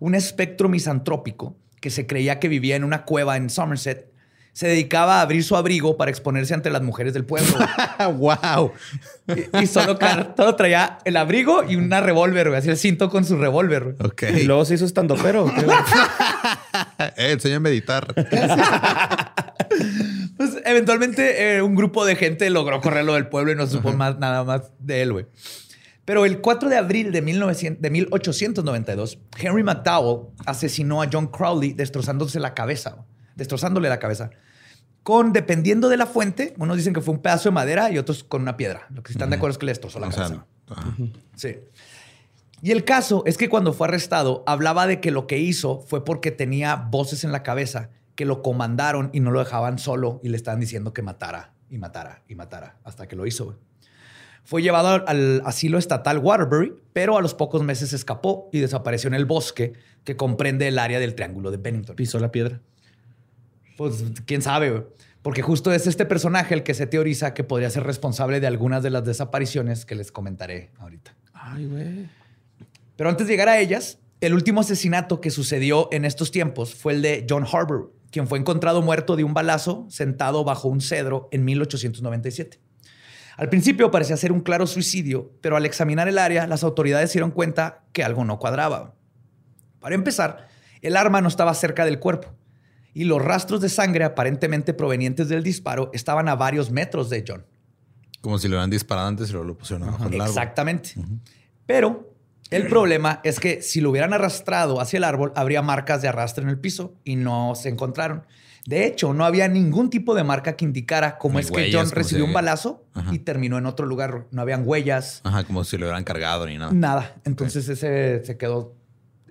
Un 0.00 0.14
espectro 0.16 0.68
misantrópico 0.68 1.56
que 1.80 1.90
se 1.90 2.06
creía 2.06 2.40
que 2.40 2.48
vivía 2.48 2.74
en 2.74 2.82
una 2.82 3.04
cueva 3.04 3.36
en 3.36 3.48
Somerset 3.48 4.13
se 4.54 4.68
dedicaba 4.68 5.18
a 5.18 5.22
abrir 5.22 5.42
su 5.42 5.56
abrigo 5.56 5.96
para 5.96 6.12
exponerse 6.12 6.54
ante 6.54 6.70
las 6.70 6.80
mujeres 6.80 7.12
del 7.12 7.24
pueblo. 7.24 7.52
wow. 8.18 8.70
y, 9.28 9.64
y 9.64 9.66
solo, 9.66 9.98
traía 10.56 10.98
el 11.04 11.16
abrigo 11.16 11.64
y 11.68 11.74
una 11.74 12.00
revólver, 12.00 12.48
güey. 12.48 12.60
Así 12.60 12.70
el 12.70 12.76
cinto 12.76 13.10
con 13.10 13.24
su 13.24 13.36
revólver. 13.36 13.96
Ok. 13.98 14.22
Y 14.36 14.44
luego 14.44 14.64
se 14.64 14.74
hizo 14.74 14.86
estando 14.86 15.16
pero. 15.16 15.52
Eh, 17.16 17.32
enséñame 17.32 17.68
a 17.68 17.70
meditar. 17.70 18.14
Pues 20.36 20.56
eventualmente 20.64 21.56
eh, 21.56 21.62
un 21.62 21.76
grupo 21.76 22.04
de 22.04 22.16
gente 22.16 22.50
logró 22.50 22.80
correrlo 22.80 23.14
del 23.14 23.28
pueblo 23.28 23.52
y 23.52 23.54
no 23.54 23.68
supo 23.68 23.92
más, 23.92 24.18
nada 24.18 24.42
más 24.42 24.72
de 24.80 25.02
él, 25.02 25.12
güey. 25.12 25.26
Pero 26.04 26.24
el 26.24 26.40
4 26.40 26.68
de 26.68 26.76
abril 26.76 27.12
de, 27.12 27.22
1900 27.22 27.80
de 27.80 27.90
1892, 27.90 29.18
Henry 29.38 29.62
McDowell 29.62 30.28
asesinó 30.44 31.02
a 31.02 31.08
John 31.10 31.28
Crowley 31.28 31.72
destrozándose 31.72 32.40
la 32.40 32.52
cabeza, 32.52 33.06
destrozándole 33.36 33.88
la 33.88 33.98
cabeza. 33.98 34.30
con, 35.02 35.32
dependiendo 35.34 35.90
de 35.90 35.98
la 35.98 36.06
fuente, 36.06 36.54
unos 36.58 36.76
dicen 36.78 36.94
que 36.94 37.02
fue 37.02 37.12
un 37.14 37.20
pedazo 37.20 37.50
de 37.50 37.54
madera 37.54 37.90
y 37.90 37.98
otros 37.98 38.24
con 38.24 38.40
una 38.40 38.56
piedra. 38.56 38.86
Lo 38.90 39.02
que 39.02 39.12
están 39.12 39.28
de 39.28 39.36
acuerdo 39.36 39.52
es 39.52 39.58
que 39.58 39.66
le 39.66 39.72
destrozó 39.72 39.98
la 40.00 40.08
O 40.08 40.12
sea, 40.12 40.24
cabeza. 40.24 40.46
Sí. 41.36 41.56
Y 42.62 42.70
el 42.70 42.84
caso 42.84 43.22
es 43.26 43.36
que 43.36 43.50
cuando 43.50 43.74
fue 43.74 43.86
arrestado, 43.88 44.42
hablaba 44.46 44.86
de 44.86 45.00
que 45.02 45.10
lo 45.10 45.26
que 45.26 45.36
hizo 45.38 45.80
fue 45.80 46.04
porque 46.06 46.30
tenía 46.30 46.76
voces 46.76 47.22
en 47.24 47.32
la 47.32 47.42
cabeza 47.42 47.90
que 48.14 48.24
lo 48.24 48.40
comandaron 48.40 49.10
y 49.12 49.20
no 49.20 49.30
lo 49.30 49.40
dejaban 49.40 49.78
solo 49.78 50.20
y 50.22 50.30
le 50.30 50.36
estaban 50.38 50.60
diciendo 50.60 50.94
que 50.94 51.02
matara 51.02 51.52
y 51.68 51.76
matara 51.76 52.22
y 52.26 52.34
matara 52.34 52.78
hasta 52.84 53.06
que 53.06 53.14
lo 53.16 53.26
hizo. 53.26 53.58
Fue 54.42 54.62
llevado 54.62 54.88
al- 54.88 55.04
al 55.06 55.42
asilo 55.44 55.76
estatal 55.76 56.18
Waterbury, 56.18 56.74
pero 56.94 57.18
a 57.18 57.20
los 57.20 57.34
pocos 57.34 57.62
meses 57.62 57.92
escapó 57.92 58.48
y 58.52 58.60
desapareció 58.60 59.08
en 59.08 59.14
el 59.14 59.26
bosque 59.26 59.74
que 60.04 60.16
comprende 60.16 60.66
el 60.68 60.78
área 60.78 60.98
del 60.98 61.14
Triángulo 61.14 61.50
de 61.50 61.58
Bennington. 61.58 61.96
Pisó 61.96 62.18
la 62.18 62.30
piedra. 62.32 62.60
Pues 63.76 64.04
quién 64.26 64.42
sabe, 64.42 64.70
güey. 64.70 64.84
Porque 65.24 65.40
justo 65.40 65.72
es 65.72 65.86
este 65.86 66.04
personaje 66.04 66.52
el 66.52 66.62
que 66.64 66.74
se 66.74 66.86
teoriza 66.86 67.32
que 67.32 67.44
podría 67.44 67.70
ser 67.70 67.84
responsable 67.84 68.40
de 68.40 68.46
algunas 68.46 68.82
de 68.82 68.90
las 68.90 69.04
desapariciones 69.04 69.86
que 69.86 69.94
les 69.94 70.12
comentaré 70.12 70.70
ahorita. 70.78 71.14
Ay, 71.32 71.64
güey. 71.64 72.10
Pero 72.96 73.08
antes 73.08 73.26
de 73.26 73.32
llegar 73.32 73.48
a 73.48 73.58
ellas, 73.58 73.98
el 74.20 74.34
último 74.34 74.60
asesinato 74.60 75.22
que 75.22 75.30
sucedió 75.30 75.88
en 75.92 76.04
estos 76.04 76.30
tiempos 76.30 76.74
fue 76.74 76.92
el 76.92 77.00
de 77.00 77.26
John 77.26 77.46
Harbour, 77.50 77.94
quien 78.10 78.28
fue 78.28 78.38
encontrado 78.38 78.82
muerto 78.82 79.16
de 79.16 79.24
un 79.24 79.32
balazo 79.32 79.86
sentado 79.88 80.44
bajo 80.44 80.68
un 80.68 80.82
cedro 80.82 81.30
en 81.32 81.46
1897. 81.46 82.60
Al 83.38 83.48
principio 83.48 83.90
parecía 83.90 84.18
ser 84.18 84.30
un 84.30 84.42
claro 84.42 84.66
suicidio, 84.66 85.32
pero 85.40 85.56
al 85.56 85.64
examinar 85.64 86.06
el 86.06 86.18
área, 86.18 86.46
las 86.46 86.64
autoridades 86.64 87.10
se 87.10 87.14
dieron 87.14 87.30
cuenta 87.30 87.82
que 87.92 88.04
algo 88.04 88.26
no 88.26 88.38
cuadraba. 88.38 88.94
Para 89.80 89.94
empezar, 89.94 90.48
el 90.82 90.98
arma 90.98 91.22
no 91.22 91.28
estaba 91.28 91.54
cerca 91.54 91.86
del 91.86 91.98
cuerpo 91.98 92.33
y 92.94 93.04
los 93.04 93.20
rastros 93.22 93.60
de 93.60 93.68
sangre 93.68 94.04
aparentemente 94.04 94.72
provenientes 94.72 95.28
del 95.28 95.42
disparo 95.42 95.90
estaban 95.92 96.28
a 96.28 96.36
varios 96.36 96.70
metros 96.70 97.10
de 97.10 97.24
John. 97.26 97.44
Como 98.20 98.38
si 98.38 98.48
lo 98.48 98.54
hubieran 98.54 98.70
disparado 98.70 99.08
antes 99.08 99.28
y 99.28 99.32
luego 99.32 99.48
lo 99.48 99.58
pusieron 99.58 99.86
abajo 99.88 100.04
del 100.08 100.20
árbol. 100.20 100.28
Exactamente. 100.28 100.94
Pero 101.66 102.14
el 102.50 102.68
problema 102.68 103.20
es 103.24 103.40
que 103.40 103.60
si 103.62 103.80
lo 103.80 103.90
hubieran 103.90 104.12
arrastrado 104.14 104.80
hacia 104.80 104.96
el 104.98 105.04
árbol, 105.04 105.32
habría 105.36 105.60
marcas 105.60 106.00
de 106.02 106.08
arrastre 106.08 106.44
en 106.44 106.50
el 106.50 106.58
piso 106.58 106.94
y 107.04 107.16
no 107.16 107.54
se 107.54 107.68
encontraron. 107.68 108.22
De 108.66 108.86
hecho, 108.86 109.12
no 109.12 109.26
había 109.26 109.46
ningún 109.48 109.90
tipo 109.90 110.14
de 110.14 110.24
marca 110.24 110.56
que 110.56 110.64
indicara 110.64 111.18
cómo 111.18 111.34
Ni 111.34 111.40
es 111.44 111.50
que 111.50 111.68
John 111.70 111.90
recibió 111.90 112.24
si- 112.24 112.28
un 112.28 112.32
balazo 112.32 112.86
Ajá. 112.94 113.12
y 113.12 113.18
terminó 113.18 113.58
en 113.58 113.66
otro 113.66 113.84
lugar. 113.84 114.26
No 114.30 114.40
habían 114.40 114.62
huellas, 114.66 115.20
Ajá, 115.24 115.44
como 115.44 115.64
si 115.64 115.76
lo 115.76 115.84
hubieran 115.84 116.04
cargado 116.04 116.46
ni 116.46 116.56
nada. 116.56 116.72
nada. 116.72 117.16
Entonces 117.26 117.68
ese 117.68 118.24
se 118.24 118.38
quedó 118.38 118.74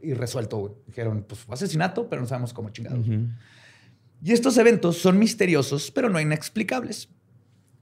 irresuelto. 0.04 0.78
Dijeron, 0.86 1.26
pues 1.28 1.42
fue 1.42 1.56
asesinato, 1.56 2.08
pero 2.10 2.22
no 2.22 2.28
sabemos 2.28 2.54
cómo 2.54 2.70
chingado. 2.70 2.98
Y 4.26 4.32
estos 4.32 4.58
eventos 4.58 5.00
son 5.00 5.20
misteriosos, 5.20 5.92
pero 5.92 6.10
no 6.10 6.18
inexplicables. 6.18 7.10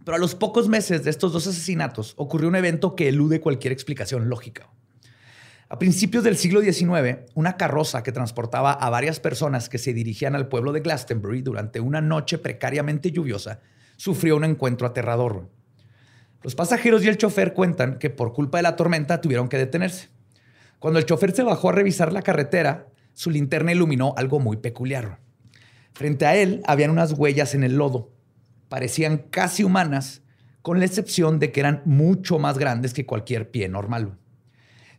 Pero 0.03 0.15
a 0.15 0.19
los 0.19 0.33
pocos 0.33 0.67
meses 0.67 1.03
de 1.03 1.11
estos 1.11 1.33
dos 1.33 1.45
asesinatos 1.45 2.15
ocurrió 2.17 2.49
un 2.49 2.55
evento 2.55 2.95
que 2.95 3.09
elude 3.09 3.39
cualquier 3.39 3.71
explicación 3.71 4.27
lógica. 4.27 4.67
A 5.69 5.77
principios 5.77 6.23
del 6.23 6.37
siglo 6.37 6.61
XIX, 6.61 7.19
una 7.35 7.57
carroza 7.57 8.01
que 8.01 8.11
transportaba 8.11 8.71
a 8.71 8.89
varias 8.89 9.19
personas 9.19 9.69
que 9.69 9.77
se 9.77 9.93
dirigían 9.93 10.35
al 10.35 10.47
pueblo 10.47 10.71
de 10.73 10.79
Glastonbury 10.79 11.43
durante 11.43 11.79
una 11.79 12.01
noche 12.01 12.39
precariamente 12.39 13.11
lluviosa 13.11 13.59
sufrió 13.95 14.35
un 14.35 14.43
encuentro 14.43 14.87
aterrador. 14.87 15.47
Los 16.41 16.55
pasajeros 16.55 17.05
y 17.05 17.07
el 17.07 17.19
chofer 17.19 17.53
cuentan 17.53 17.99
que 17.99 18.09
por 18.09 18.33
culpa 18.33 18.57
de 18.57 18.63
la 18.63 18.75
tormenta 18.75 19.21
tuvieron 19.21 19.47
que 19.47 19.59
detenerse. 19.59 20.09
Cuando 20.79 20.97
el 20.97 21.05
chofer 21.05 21.33
se 21.33 21.43
bajó 21.43 21.69
a 21.69 21.73
revisar 21.73 22.11
la 22.11 22.23
carretera, 22.23 22.87
su 23.13 23.29
linterna 23.29 23.73
iluminó 23.73 24.15
algo 24.17 24.39
muy 24.39 24.57
peculiar. 24.57 25.20
Frente 25.93 26.25
a 26.25 26.35
él 26.35 26.61
habían 26.65 26.91
unas 26.91 27.13
huellas 27.13 27.53
en 27.53 27.63
el 27.63 27.75
lodo. 27.75 28.11
Parecían 28.69 29.17
casi 29.17 29.63
humanas, 29.63 30.21
con 30.61 30.79
la 30.79 30.85
excepción 30.85 31.39
de 31.39 31.51
que 31.51 31.59
eran 31.59 31.81
mucho 31.85 32.39
más 32.39 32.57
grandes 32.57 32.93
que 32.93 33.05
cualquier 33.05 33.49
pie 33.51 33.67
normal. 33.67 34.17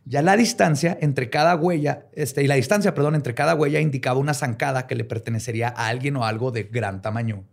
Ya 0.05 0.21
la 0.21 0.35
distancia 0.35 0.97
entre 0.99 1.29
cada 1.29 1.55
huella, 1.55 2.07
este, 2.13 2.43
y 2.43 2.47
la 2.47 2.55
distancia, 2.55 2.93
perdón, 2.93 3.15
entre 3.15 3.33
cada 3.33 3.55
huella 3.55 3.79
indicaba 3.79 4.19
una 4.19 4.33
zancada 4.33 4.85
que 4.85 4.95
le 4.95 5.05
pertenecería 5.05 5.69
a 5.69 5.87
alguien 5.87 6.17
o 6.17 6.25
algo 6.25 6.51
de 6.51 6.63
gran 6.63 7.01
tamaño. 7.01 7.45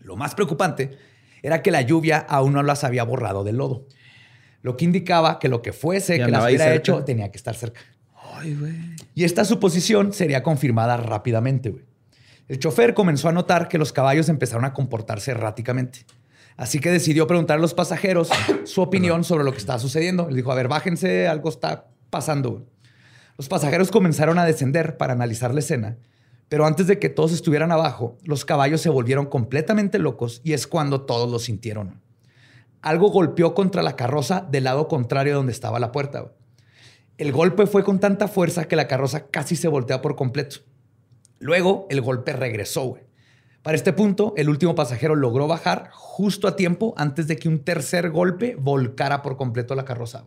Lo 0.00 0.16
más 0.16 0.34
preocupante 0.34 0.96
era 1.42 1.62
que 1.62 1.70
la 1.70 1.82
lluvia 1.82 2.18
aún 2.18 2.54
no 2.54 2.62
las 2.62 2.84
había 2.84 3.04
borrado 3.04 3.44
del 3.44 3.58
lodo, 3.58 3.86
lo 4.62 4.76
que 4.76 4.86
indicaba 4.86 5.38
que 5.38 5.48
lo 5.48 5.60
que 5.60 5.72
fuese 5.72 6.16
que 6.16 6.28
las 6.28 6.46
hubiera 6.46 6.74
hecho 6.74 7.04
tenía 7.04 7.30
que 7.30 7.36
estar 7.36 7.54
cerca. 7.54 7.80
Ay. 8.34 8.56
Y 9.14 9.24
esta 9.24 9.44
suposición 9.44 10.14
sería 10.14 10.42
confirmada 10.42 10.96
rápidamente. 10.96 11.70
güey. 11.70 11.87
El 12.48 12.58
chofer 12.58 12.94
comenzó 12.94 13.28
a 13.28 13.32
notar 13.32 13.68
que 13.68 13.76
los 13.76 13.92
caballos 13.92 14.30
empezaron 14.30 14.64
a 14.64 14.72
comportarse 14.72 15.32
erráticamente. 15.32 16.06
Así 16.56 16.80
que 16.80 16.90
decidió 16.90 17.26
preguntar 17.26 17.58
a 17.58 17.60
los 17.60 17.74
pasajeros 17.74 18.30
su 18.64 18.80
opinión 18.80 19.22
sobre 19.22 19.44
lo 19.44 19.52
que 19.52 19.58
estaba 19.58 19.78
sucediendo. 19.78 20.26
Les 20.26 20.36
dijo, 20.36 20.50
a 20.50 20.54
ver, 20.54 20.66
bájense, 20.66 21.28
algo 21.28 21.50
está 21.50 21.88
pasando. 22.10 22.50
güey". 22.50 22.64
Los 23.36 23.48
pasajeros 23.48 23.90
comenzaron 23.90 24.38
a 24.38 24.46
descender 24.46 24.96
para 24.96 25.12
analizar 25.12 25.52
la 25.52 25.60
escena, 25.60 25.98
pero 26.48 26.66
antes 26.66 26.86
de 26.86 26.98
que 26.98 27.10
todos 27.10 27.32
estuvieran 27.32 27.70
abajo, 27.70 28.16
los 28.24 28.44
caballos 28.44 28.80
se 28.80 28.88
volvieron 28.88 29.26
completamente 29.26 29.98
locos 29.98 30.40
y 30.42 30.54
es 30.54 30.66
cuando 30.66 31.02
todos 31.02 31.30
lo 31.30 31.38
sintieron. 31.38 32.00
Algo 32.80 33.10
golpeó 33.10 33.54
contra 33.54 33.82
la 33.82 33.94
carroza 33.94 34.46
del 34.50 34.64
lado 34.64 34.88
contrario 34.88 35.34
de 35.34 35.36
donde 35.36 35.52
estaba 35.52 35.78
la 35.78 35.92
puerta. 35.92 36.32
El 37.18 37.30
golpe 37.30 37.66
fue 37.66 37.84
con 37.84 38.00
tanta 38.00 38.26
fuerza 38.26 38.66
que 38.66 38.76
la 38.76 38.88
carroza 38.88 39.26
casi 39.26 39.54
se 39.54 39.68
voltea 39.68 40.00
por 40.00 40.16
completo. 40.16 40.60
Luego 41.38 41.86
el 41.90 42.00
golpe 42.00 42.32
regresó. 42.32 42.84
güey. 42.84 43.02
Para 43.62 43.76
este 43.76 43.92
punto, 43.92 44.34
el 44.36 44.48
último 44.48 44.74
pasajero 44.74 45.14
logró 45.14 45.46
bajar 45.46 45.90
justo 45.92 46.48
a 46.48 46.56
tiempo 46.56 46.94
antes 46.96 47.26
de 47.26 47.36
que 47.36 47.48
un 47.48 47.58
tercer 47.58 48.10
golpe 48.10 48.56
volcara 48.58 49.20
por 49.22 49.36
completo 49.36 49.74
la 49.74 49.84
carroza. 49.84 50.24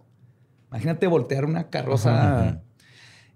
Imagínate 0.69 1.07
voltear 1.07 1.45
una 1.45 1.69
carroza. 1.69 2.61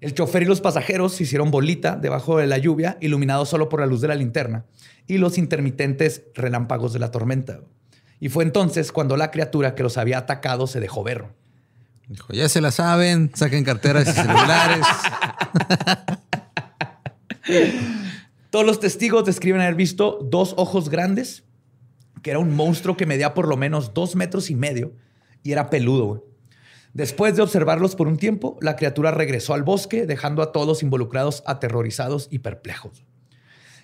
El 0.01 0.13
chofer 0.13 0.43
y 0.43 0.45
los 0.45 0.61
pasajeros 0.61 1.13
se 1.13 1.23
hicieron 1.23 1.51
bolita 1.51 1.95
debajo 1.95 2.37
de 2.37 2.47
la 2.47 2.57
lluvia, 2.57 2.97
iluminados 3.01 3.49
solo 3.49 3.69
por 3.69 3.79
la 3.79 3.85
luz 3.85 4.01
de 4.01 4.09
la 4.09 4.15
linterna 4.15 4.65
y 5.07 5.17
los 5.17 5.37
intermitentes 5.37 6.23
relámpagos 6.35 6.93
de 6.93 6.99
la 6.99 7.11
tormenta. 7.11 7.61
Y 8.19 8.29
fue 8.29 8.43
entonces 8.43 8.91
cuando 8.91 9.17
la 9.17 9.31
criatura 9.31 9.75
que 9.75 9.83
los 9.83 9.97
había 9.97 10.19
atacado 10.19 10.67
se 10.67 10.79
dejó 10.79 11.03
ver. 11.03 11.25
Dijo, 12.07 12.31
ya 12.33 12.47
se 12.49 12.61
la 12.61 12.71
saben, 12.71 13.31
saquen 13.33 13.63
carteras 13.63 14.07
y 14.07 14.11
celulares. 14.11 14.85
Todos 18.49 18.65
los 18.65 18.79
testigos 18.79 19.25
describen 19.25 19.61
haber 19.61 19.75
visto 19.75 20.19
dos 20.23 20.53
ojos 20.57 20.89
grandes, 20.89 21.43
que 22.21 22.29
era 22.31 22.39
un 22.39 22.55
monstruo 22.55 22.95
que 22.97 23.05
medía 23.05 23.33
por 23.33 23.47
lo 23.47 23.57
menos 23.57 23.93
dos 23.93 24.15
metros 24.15 24.49
y 24.49 24.55
medio 24.55 24.93
y 25.43 25.51
era 25.51 25.69
peludo. 25.69 26.25
Después 26.93 27.35
de 27.35 27.41
observarlos 27.41 27.95
por 27.95 28.07
un 28.07 28.15
tiempo, 28.17 28.57
la 28.61 28.77
criatura 28.77 29.11
regresó 29.11 29.53
al 29.53 29.63
bosque, 29.63 30.05
dejando 30.05 30.41
a 30.41 30.51
todos 30.53 30.65
los 30.65 30.81
involucrados 30.81 31.43
aterrorizados 31.45 32.27
y 32.31 32.39
perplejos. 32.39 33.03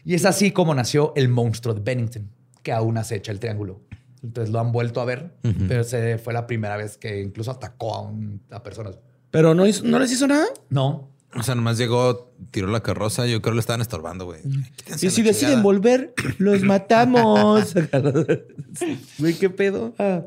Y 0.06 0.16
es 0.16 0.24
así 0.26 0.52
como 0.52 0.74
nació 0.74 1.12
el 1.16 1.28
monstruo 1.28 1.74
de 1.76 1.82
Bennington, 1.82 2.30
que 2.64 2.72
aún 2.72 2.98
acecha 2.98 3.32
el 3.34 3.40
triángulo. 3.40 3.82
Entonces 4.24 4.52
lo 4.54 4.60
han 4.60 4.72
vuelto 4.72 5.02
a 5.02 5.06
ver, 5.06 5.36
pero 5.68 5.84
se 5.84 6.18
fue 6.20 6.32
la 6.32 6.48
primera 6.48 6.78
vez 6.78 6.98
que 6.98 7.22
incluso 7.22 7.52
atacó 7.52 7.96
a, 7.96 8.02
un- 8.02 8.42
a 8.50 8.64
personas. 8.64 8.98
Pero 9.30 9.54
no, 9.54 9.66
hizo- 9.68 9.84
no 9.84 10.00
les 10.00 10.12
hizo 10.12 10.26
nada. 10.28 10.46
No, 10.70 11.10
O 11.34 11.44
sea, 11.44 11.56
nomás 11.56 11.78
llegó, 11.78 12.34
tiró 12.52 12.68
la 12.68 12.82
carroza. 12.84 13.26
Yo 13.26 13.42
creo 13.42 13.54
que 13.54 13.56
le 13.56 13.62
estaban 13.62 13.82
estorbando, 13.82 14.26
güey. 14.26 14.42
Quítense 14.76 15.08
Y 15.08 15.10
si 15.10 15.22
deciden 15.22 15.50
chingada. 15.50 15.64
volver, 15.64 16.14
los 16.38 16.62
matamos. 16.64 17.74
Güey, 19.18 19.34
qué 19.36 19.50
pedo. 19.50 19.94
Ah, 19.98 20.24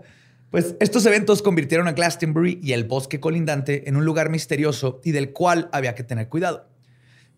Pues 0.51 0.77
estos 0.81 1.05
eventos 1.07 1.43
convirtieron 1.43 1.89
a 1.89 1.93
Glastonbury 1.93 2.61
y 2.63 2.73
el 2.73 2.85
bosque 2.85 3.21
colindante 3.21 3.89
en 3.89 3.97
un 3.97 4.05
lugar 4.05 4.31
misterioso 4.31 5.01
y 5.05 5.13
del 5.13 5.33
cual 5.33 5.69
había 5.73 5.95
que 5.95 6.05
tener 6.05 6.29
cuidado. 6.29 6.69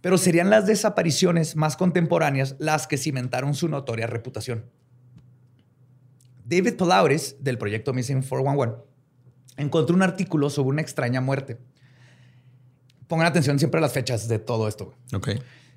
Pero 0.01 0.19
serían 0.19 0.51
las 0.51 0.67
desapariciones 0.67 1.57
más 1.57 1.77
contemporáneas 1.77 2.55
las 2.59 2.87
que 2.87 2.99
cimentaron 2.99 3.55
su 3.55 3.69
notoria 3.69 4.07
reputación. 4.07 4.67
David 6.45 6.75
Palauris, 6.77 7.37
del 7.41 7.59
proyecto 7.59 7.93
Missing 7.93 8.23
411, 8.23 8.85
encontró 9.57 9.97
un 9.97 10.03
artículo 10.03 10.51
sobre 10.51 10.69
una 10.69 10.83
extraña 10.83 11.21
muerte. 11.21 11.59
Pongan 13.09 13.27
atención 13.27 13.59
siempre 13.59 13.79
a 13.79 13.83
las 13.83 13.93
fechas 13.93 14.29
de 14.29 14.39
todo 14.39 14.67
esto. 14.69 14.95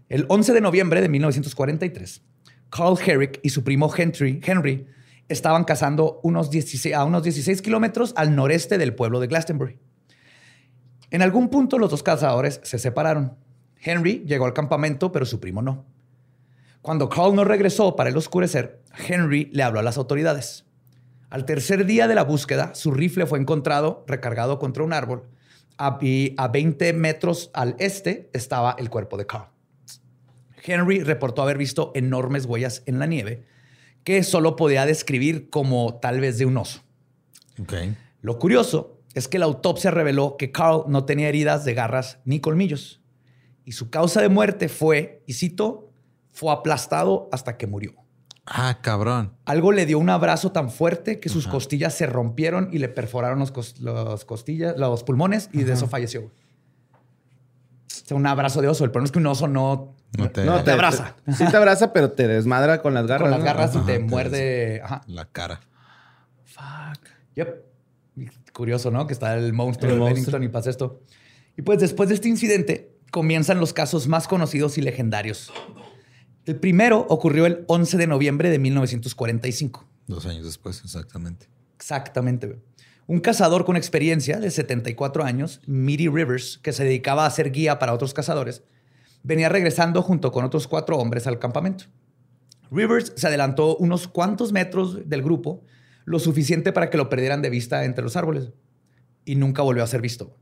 El 0.10 0.26
11 0.28 0.54
de 0.54 0.62
noviembre 0.62 1.02
de 1.02 1.10
1943, 1.10 2.24
Carl 2.72 2.98
Herrick 3.06 3.40
y 3.44 3.50
su 3.50 3.64
primo 3.64 3.92
Henry, 3.96 4.42
Henry 4.44 4.88
estaban 5.28 5.64
cazando 5.64 6.20
unos 6.24 6.50
16, 6.50 6.96
a 6.96 7.04
unos 7.04 7.22
16 7.22 7.62
kilómetros 7.62 8.14
al 8.16 8.36
noreste 8.36 8.80
del 8.80 8.96
pueblo 8.96 9.20
de 9.20 9.28
Glastonbury. 9.28 9.78
En 11.12 11.22
algún 11.22 11.50
punto 11.50 11.78
los 11.78 11.92
dos 11.92 12.02
cazadores 12.02 12.62
se 12.64 12.80
separaron. 12.80 13.38
Henry 13.82 14.24
llegó 14.26 14.46
al 14.46 14.54
campamento, 14.54 15.12
pero 15.12 15.26
su 15.26 15.40
primo 15.40 15.62
no. 15.62 15.86
Cuando 16.82 17.10
Carl 17.10 17.36
no 17.36 17.44
regresó 17.44 17.96
para 17.96 18.10
el 18.10 18.18
oscurecer, 18.18 18.82
Henry 19.08 19.50
le 19.54 19.62
habló 19.62 19.80
a 19.80 19.84
las 19.84 19.98
autoridades. 19.98 20.66
Al 21.30 21.46
tercer 21.46 21.86
día 21.86 22.08
de 22.08 22.16
la 22.16 22.24
búsqueda, 22.24 22.74
su 22.74 22.92
rifle 22.92 23.28
fue 23.28 23.38
encontrado 23.38 24.04
recargado 24.08 24.58
contra 24.58 24.84
un 24.84 24.94
árbol 24.94 25.30
a, 25.80 25.98
y 26.02 26.36
a 26.38 26.50
20 26.50 26.94
metros 26.94 27.50
al 27.54 27.76
este 27.80 28.30
estaba 28.34 28.76
el 28.78 28.92
cuerpo 28.92 29.18
de 29.18 29.26
Carl. 29.26 29.50
Henry 30.64 31.02
reportó 31.02 31.42
haber 31.42 31.58
visto 31.58 31.92
enormes 31.96 32.46
huellas 32.46 32.84
en 32.86 33.00
la 33.00 33.08
nieve 33.08 33.46
que 34.04 34.24
solo 34.24 34.56
podía 34.56 34.86
describir 34.86 35.50
como 35.50 36.00
tal 36.00 36.20
vez 36.20 36.38
de 36.38 36.46
un 36.46 36.58
oso. 36.58 36.82
Lo 38.22 38.40
curioso 38.40 39.02
es 39.14 39.28
que 39.28 39.40
la 39.40 39.46
autopsia 39.46 39.92
reveló 39.92 40.38
que 40.38 40.52
Carl 40.52 40.84
no 40.88 41.06
tenía 41.06 41.30
heridas 41.30 41.66
de 41.66 41.74
garras 41.74 42.20
ni 42.26 42.40
colmillos. 42.40 43.02
Y 43.66 43.74
su 43.74 43.90
causa 43.90 44.22
de 44.22 44.30
muerte 44.30 44.70
fue, 44.70 45.24
y 45.28 45.34
cito, 45.34 45.92
fue 46.32 46.52
aplastado 46.52 47.30
hasta 47.32 47.58
que 47.58 47.68
murió. 47.68 47.94
Ah, 48.52 48.80
cabrón. 48.82 49.34
Algo 49.46 49.72
le 49.72 49.86
dio 49.86 50.00
un 50.00 50.10
abrazo 50.10 50.52
tan 50.52 50.72
fuerte 50.72 51.20
que 51.20 51.30
sus 51.30 51.48
costillas 51.48 51.94
se 51.94 52.08
rompieron 52.08 52.70
y 52.72 52.80
le 52.80 52.90
perforaron 52.90 53.38
los, 53.40 53.54
cos- 53.54 53.78
los 53.80 54.26
costillas, 54.26 54.76
los 54.78 55.04
pulmones 55.04 55.50
y 55.54 55.64
de 55.64 55.74
eso 55.74 55.88
falleció. 55.88 56.22
O 56.24 56.32
sea, 58.10 58.18
un 58.18 58.26
abrazo 58.26 58.62
de 58.62 58.68
oso. 58.68 58.84
El 58.86 58.92
problema 58.92 59.06
es 59.06 59.12
que 59.12 59.20
un 59.20 59.28
oso 59.28 59.48
no, 59.48 59.94
No 60.18 60.32
te- 60.32 60.46
no 60.46 60.64
te 60.64 60.72
abraza. 60.72 61.16
te- 61.26 61.34
sí 61.34 61.46
te 61.46 61.56
abraza, 61.58 61.94
pero 61.94 62.12
te 62.12 62.28
desmadra 62.28 62.82
con 62.82 62.96
las 62.96 63.06
garras. 63.06 63.22
con 63.22 63.32
las 63.32 63.40
¿no? 63.40 63.46
garras 63.46 63.76
y 63.76 63.78
Ajá, 63.78 63.86
te 63.86 63.94
te 63.94 64.00
muerde. 64.00 64.82
Ajá. 64.84 65.02
La 65.08 65.26
cara. 65.26 65.60
Yep. 67.36 67.66
Curioso, 68.54 68.92
¿no? 68.92 69.08
Que 69.08 69.14
está 69.14 69.36
el 69.38 69.54
monstruo 69.54 69.94
El 69.94 70.00
de. 70.00 70.06
Bennington 70.06 70.44
y 70.44 70.50
pasa 70.50 70.70
esto. 70.70 71.02
Y 71.56 71.62
pues 71.62 71.80
después 71.80 72.10
de 72.10 72.16
este 72.16 72.28
incidente 72.30 72.92
comienzan 73.12 73.60
los 73.60 73.74
casos 73.74 74.08
más 74.08 74.28
conocidos 74.28 74.78
y 74.78 74.82
legendarios. 74.82 75.52
El 76.50 76.56
primero 76.56 77.06
ocurrió 77.10 77.46
el 77.46 77.64
11 77.68 77.96
de 77.98 78.08
noviembre 78.08 78.50
de 78.50 78.58
1945. 78.58 79.88
Dos 80.08 80.26
años 80.26 80.46
después, 80.46 80.82
exactamente. 80.84 81.48
Exactamente. 81.76 82.60
Un 83.06 83.20
cazador 83.20 83.66
con 83.66 83.78
experiencia 83.78 84.40
de 84.40 84.50
74 84.50 85.24
años, 85.24 85.62
Mitty 85.68 86.08
Rivers, 86.08 86.58
que 86.64 86.74
se 86.74 86.84
dedicaba 86.84 87.28
a 87.28 87.30
ser 87.30 87.52
guía 87.52 87.78
para 87.78 87.94
otros 87.94 88.16
cazadores, 88.16 88.64
venía 89.22 89.48
regresando 89.48 90.02
junto 90.02 90.32
con 90.32 90.44
otros 90.44 90.68
cuatro 90.68 90.98
hombres 90.98 91.28
al 91.28 91.38
campamento. 91.38 91.86
Rivers 92.72 93.14
se 93.16 93.28
adelantó 93.28 93.78
unos 93.78 94.08
cuantos 94.08 94.52
metros 94.52 95.08
del 95.08 95.22
grupo, 95.22 95.64
lo 96.06 96.18
suficiente 96.18 96.74
para 96.74 96.90
que 96.90 96.98
lo 96.98 97.10
perdieran 97.10 97.44
de 97.44 97.52
vista 97.52 97.86
entre 97.86 98.04
los 98.04 98.16
árboles, 98.16 98.54
y 99.24 99.36
nunca 99.36 99.62
volvió 99.62 99.84
a 99.84 99.88
ser 99.88 100.02
visto. 100.02 100.36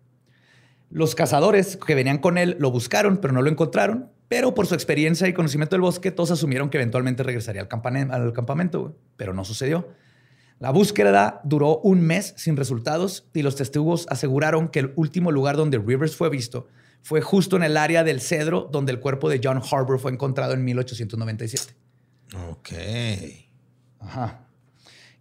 Los 0.90 1.16
cazadores 1.16 1.76
que 1.76 1.96
venían 1.96 2.20
con 2.20 2.38
él 2.38 2.56
lo 2.60 2.72
buscaron, 2.72 3.18
pero 3.18 3.34
no 3.34 3.42
lo 3.42 3.50
encontraron. 3.50 4.10
Pero 4.28 4.54
por 4.54 4.68
su 4.68 4.74
experiencia 4.74 5.28
y 5.28 5.34
conocimiento 5.34 5.76
del 5.76 5.82
bosque, 5.82 6.12
todos 6.12 6.32
asumieron 6.32 6.70
que 6.70 6.78
eventualmente 6.78 7.24
regresaría 7.24 7.62
al, 7.62 8.34
campamento, 8.34 8.98
pero 9.16 9.34
no 9.34 9.46
sucedió. 9.46 9.88
La 10.60 10.72
búsqueda 10.72 11.40
duró 11.44 11.80
un 11.80 12.02
mes 12.02 12.34
sin 12.36 12.58
resultados 12.58 13.30
y 13.34 13.44
los 13.44 13.56
testigos 13.56 14.08
aseguraron 14.10 14.70
que 14.70 14.80
el 14.80 14.94
último 14.96 15.32
lugar 15.32 15.56
donde 15.56 15.78
Rivers 15.78 16.16
fue 16.16 16.30
visto 16.30 16.68
fue 17.04 17.22
justo 17.22 17.56
en 17.56 17.64
el 17.64 17.78
área 17.78 18.04
del 18.04 18.20
cedro 18.20 18.68
donde 18.70 18.92
el 18.92 19.00
cuerpo 19.00 19.30
de 19.30 19.40
John 19.42 19.62
Harbour 19.72 20.00
fue 20.00 20.12
encontrado 20.12 20.54
en 20.54 20.66
1897. 20.66 21.74
Ok. 22.50 22.70
Ajá. 24.00 24.48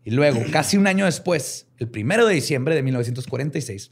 Y 0.02 0.10
luego, 0.10 0.40
casi 0.50 0.76
un 0.76 0.86
año 0.86 1.04
después, 1.04 1.68
el 1.78 1.88
primero 1.88 2.26
de 2.26 2.34
diciembre 2.34 2.74
de 2.74 2.82
1946, 2.82 3.90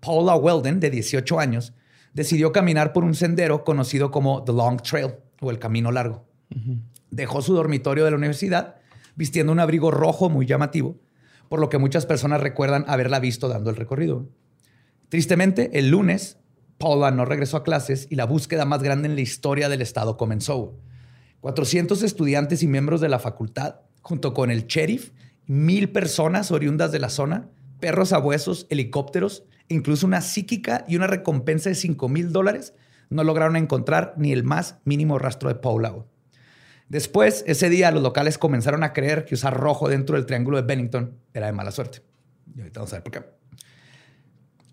Paula 0.00 0.34
Weldon, 0.36 0.80
de 0.80 0.90
18 0.90 1.40
años, 1.40 1.72
decidió 2.14 2.52
caminar 2.52 2.92
por 2.92 3.04
un 3.04 3.14
sendero 3.14 3.64
conocido 3.64 4.10
como 4.10 4.44
The 4.44 4.52
Long 4.52 4.82
Trail 4.82 5.14
o 5.40 5.50
el 5.50 5.58
Camino 5.58 5.90
Largo. 5.90 6.24
Dejó 7.10 7.42
su 7.42 7.54
dormitorio 7.54 8.04
de 8.04 8.10
la 8.10 8.16
universidad 8.16 8.76
vistiendo 9.14 9.52
un 9.52 9.60
abrigo 9.60 9.90
rojo 9.90 10.30
muy 10.30 10.46
llamativo, 10.46 10.98
por 11.48 11.60
lo 11.60 11.68
que 11.68 11.78
muchas 11.78 12.06
personas 12.06 12.40
recuerdan 12.40 12.84
haberla 12.88 13.20
visto 13.20 13.48
dando 13.48 13.70
el 13.70 13.76
recorrido. 13.76 14.28
Tristemente, 15.08 15.78
el 15.78 15.90
lunes, 15.90 16.38
Paula 16.78 17.10
no 17.10 17.24
regresó 17.24 17.58
a 17.58 17.64
clases 17.64 18.06
y 18.10 18.16
la 18.16 18.24
búsqueda 18.24 18.64
más 18.64 18.82
grande 18.82 19.08
en 19.08 19.14
la 19.14 19.20
historia 19.20 19.68
del 19.68 19.82
estado 19.82 20.16
comenzó. 20.16 20.78
400 21.40 22.02
estudiantes 22.02 22.62
y 22.62 22.68
miembros 22.68 23.00
de 23.00 23.08
la 23.08 23.18
facultad, 23.18 23.80
junto 24.00 24.32
con 24.32 24.50
el 24.50 24.66
sheriff, 24.66 25.10
mil 25.46 25.90
personas 25.90 26.50
oriundas 26.50 26.92
de 26.92 27.00
la 27.00 27.10
zona, 27.10 27.50
perros 27.80 28.12
abuesos, 28.12 28.66
helicópteros, 28.70 29.44
incluso 29.72 30.06
una 30.06 30.20
psíquica 30.20 30.84
y 30.88 30.96
una 30.96 31.06
recompensa 31.06 31.68
de 31.68 31.74
5 31.74 32.08
mil 32.08 32.32
dólares, 32.32 32.74
no 33.10 33.24
lograron 33.24 33.56
encontrar 33.56 34.14
ni 34.16 34.32
el 34.32 34.44
más 34.44 34.78
mínimo 34.84 35.18
rastro 35.18 35.48
de 35.48 35.56
Paula. 35.56 35.94
Después, 36.88 37.44
ese 37.46 37.70
día, 37.70 37.90
los 37.90 38.02
locales 38.02 38.38
comenzaron 38.38 38.82
a 38.84 38.92
creer 38.92 39.24
que 39.24 39.34
usar 39.34 39.54
rojo 39.58 39.88
dentro 39.88 40.16
del 40.16 40.26
triángulo 40.26 40.58
de 40.58 40.66
Bennington 40.66 41.18
era 41.32 41.46
de 41.46 41.52
mala 41.52 41.70
suerte. 41.70 42.02
Y 42.54 42.60
ahorita 42.60 42.80
vamos 42.80 42.92
a 42.92 42.96
ver 42.96 43.02
por 43.02 43.12
qué. 43.12 43.22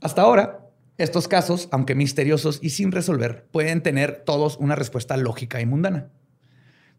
Hasta 0.01 0.21
ahora, 0.21 0.69
estos 0.97 1.29
casos, 1.29 1.69
aunque 1.71 1.95
misteriosos 1.95 2.59
y 2.61 2.71
sin 2.71 2.91
resolver, 2.91 3.47
pueden 3.51 3.81
tener 3.81 4.23
todos 4.25 4.57
una 4.57 4.75
respuesta 4.75 5.15
lógica 5.15 5.61
y 5.61 5.65
mundana. 5.65 6.09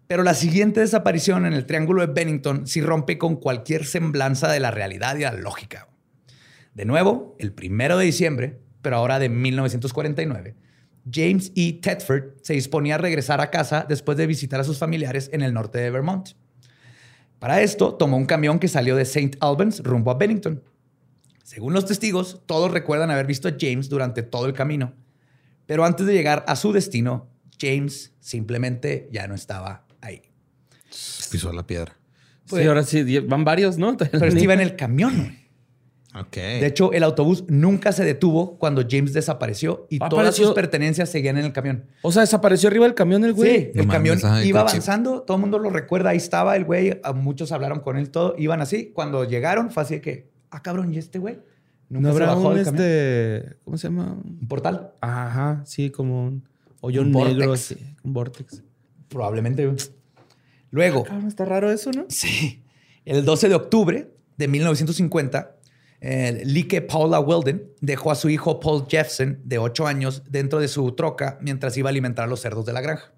Pero 0.06 0.22
la 0.22 0.32
siguiente 0.32 0.80
desaparición 0.80 1.44
en 1.44 1.52
el 1.52 1.66
Triángulo 1.66 2.04
de 2.04 2.12
Bennington 2.12 2.66
sí 2.66 2.80
rompe 2.80 3.18
con 3.18 3.36
cualquier 3.36 3.84
semblanza 3.84 4.50
de 4.50 4.58
la 4.58 4.70
realidad 4.70 5.16
y 5.16 5.20
la 5.20 5.34
lógica. 5.34 5.89
De 6.80 6.86
nuevo, 6.86 7.36
el 7.38 7.52
primero 7.52 7.98
de 7.98 8.06
diciembre, 8.06 8.58
pero 8.80 8.96
ahora 8.96 9.18
de 9.18 9.28
1949, 9.28 10.54
James 11.12 11.52
E. 11.54 11.74
Tedford 11.74 12.36
se 12.40 12.54
disponía 12.54 12.94
a 12.94 12.98
regresar 12.98 13.42
a 13.42 13.50
casa 13.50 13.84
después 13.86 14.16
de 14.16 14.26
visitar 14.26 14.60
a 14.60 14.64
sus 14.64 14.78
familiares 14.78 15.28
en 15.34 15.42
el 15.42 15.52
norte 15.52 15.76
de 15.76 15.90
Vermont. 15.90 16.30
Para 17.38 17.60
esto, 17.60 17.96
tomó 17.96 18.16
un 18.16 18.24
camión 18.24 18.58
que 18.58 18.66
salió 18.66 18.96
de 18.96 19.02
St. 19.02 19.36
Albans 19.42 19.82
rumbo 19.82 20.10
a 20.10 20.14
Bennington. 20.14 20.62
Según 21.44 21.74
los 21.74 21.84
testigos, 21.84 22.40
todos 22.46 22.70
recuerdan 22.70 23.10
haber 23.10 23.26
visto 23.26 23.46
a 23.48 23.56
James 23.60 23.90
durante 23.90 24.22
todo 24.22 24.46
el 24.46 24.54
camino. 24.54 24.94
Pero 25.66 25.84
antes 25.84 26.06
de 26.06 26.14
llegar 26.14 26.46
a 26.48 26.56
su 26.56 26.72
destino, 26.72 27.28
James 27.60 28.14
simplemente 28.20 29.10
ya 29.12 29.28
no 29.28 29.34
estaba 29.34 29.86
ahí. 30.00 30.22
Pisó 31.30 31.52
la 31.52 31.66
piedra. 31.66 31.98
Sí, 32.46 32.62
ahora 32.62 32.84
sí, 32.84 33.18
van 33.18 33.44
varios, 33.44 33.76
¿no? 33.76 33.94
Pero 33.98 34.24
este 34.24 34.42
iba 34.42 34.54
en 34.54 34.60
el 34.60 34.76
camión. 34.76 35.14
güey. 35.14 35.49
De 36.32 36.66
hecho, 36.66 36.92
el 36.92 37.04
autobús 37.04 37.44
nunca 37.48 37.92
se 37.92 38.04
detuvo 38.04 38.58
cuando 38.58 38.82
James 38.88 39.12
desapareció 39.12 39.86
y 39.90 39.98
todas 39.98 40.12
Apareció- 40.14 40.46
sus 40.46 40.54
pertenencias 40.54 41.08
seguían 41.08 41.38
en 41.38 41.44
el 41.44 41.52
camión. 41.52 41.84
O 42.02 42.10
sea, 42.10 42.22
desapareció 42.22 42.68
arriba 42.68 42.84
del 42.86 42.94
camión 42.94 43.24
el 43.24 43.32
güey. 43.32 43.50
Sí, 43.50 43.70
el 43.74 43.86
camión 43.86 44.18
iba 44.18 44.62
coche. 44.62 44.72
avanzando, 44.76 45.22
todo 45.22 45.36
el 45.36 45.40
mundo 45.42 45.58
lo 45.60 45.70
recuerda, 45.70 46.10
ahí 46.10 46.16
estaba 46.16 46.56
el 46.56 46.64
güey, 46.64 47.00
muchos 47.14 47.52
hablaron 47.52 47.78
con 47.80 47.96
él, 47.96 48.10
todo, 48.10 48.34
iban 48.38 48.60
así. 48.60 48.90
Cuando 48.92 49.22
llegaron 49.24 49.70
fue 49.70 49.84
así 49.84 49.94
de 49.94 50.00
que, 50.00 50.30
ah, 50.50 50.62
cabrón, 50.62 50.92
¿y 50.92 50.98
este 50.98 51.18
güey? 51.20 51.38
Nunca 51.88 52.08
¿No 52.08 52.14
se 52.14 52.22
habrá 52.22 52.34
bajó 52.34 52.48
un 52.48 52.54
del 52.56 52.64
camión. 52.64 52.84
este... 52.84 53.56
¿Cómo 53.64 53.78
se 53.78 53.88
llama? 53.88 54.16
Un 54.24 54.48
portal, 54.48 54.92
Ajá, 55.00 55.62
sí, 55.64 55.90
como 55.90 56.24
un 56.26 56.48
hoyo 56.80 57.02
Un 57.02 57.12
negro. 57.12 57.48
vortex. 57.48 57.72
así, 57.72 57.94
un 58.02 58.12
vortex. 58.12 58.62
probablemente. 59.08 59.70
Luego, 60.72 61.04
Cabrón, 61.04 61.26
está 61.28 61.44
raro 61.44 61.70
eso, 61.70 61.90
¿no? 61.92 62.06
Sí. 62.08 62.62
El 63.04 63.24
12 63.24 63.48
de 63.48 63.54
octubre 63.54 64.10
de 64.36 64.48
1950, 64.48 65.56
eh, 66.00 66.42
Like 66.46 66.80
Paula 66.82 67.20
Weldon 67.20 67.62
dejó 67.80 68.10
a 68.10 68.14
su 68.14 68.28
hijo 68.30 68.60
Paul 68.60 68.86
Jeffson, 68.88 69.40
de 69.44 69.58
8 69.58 69.86
años, 69.86 70.22
dentro 70.28 70.58
de 70.60 70.68
su 70.68 70.92
troca 70.92 71.38
mientras 71.40 71.76
iba 71.76 71.88
a 71.88 71.90
alimentar 71.90 72.24
a 72.24 72.28
los 72.28 72.40
cerdos 72.40 72.64
de 72.66 72.72
la 72.72 72.80
granja. 72.80 73.12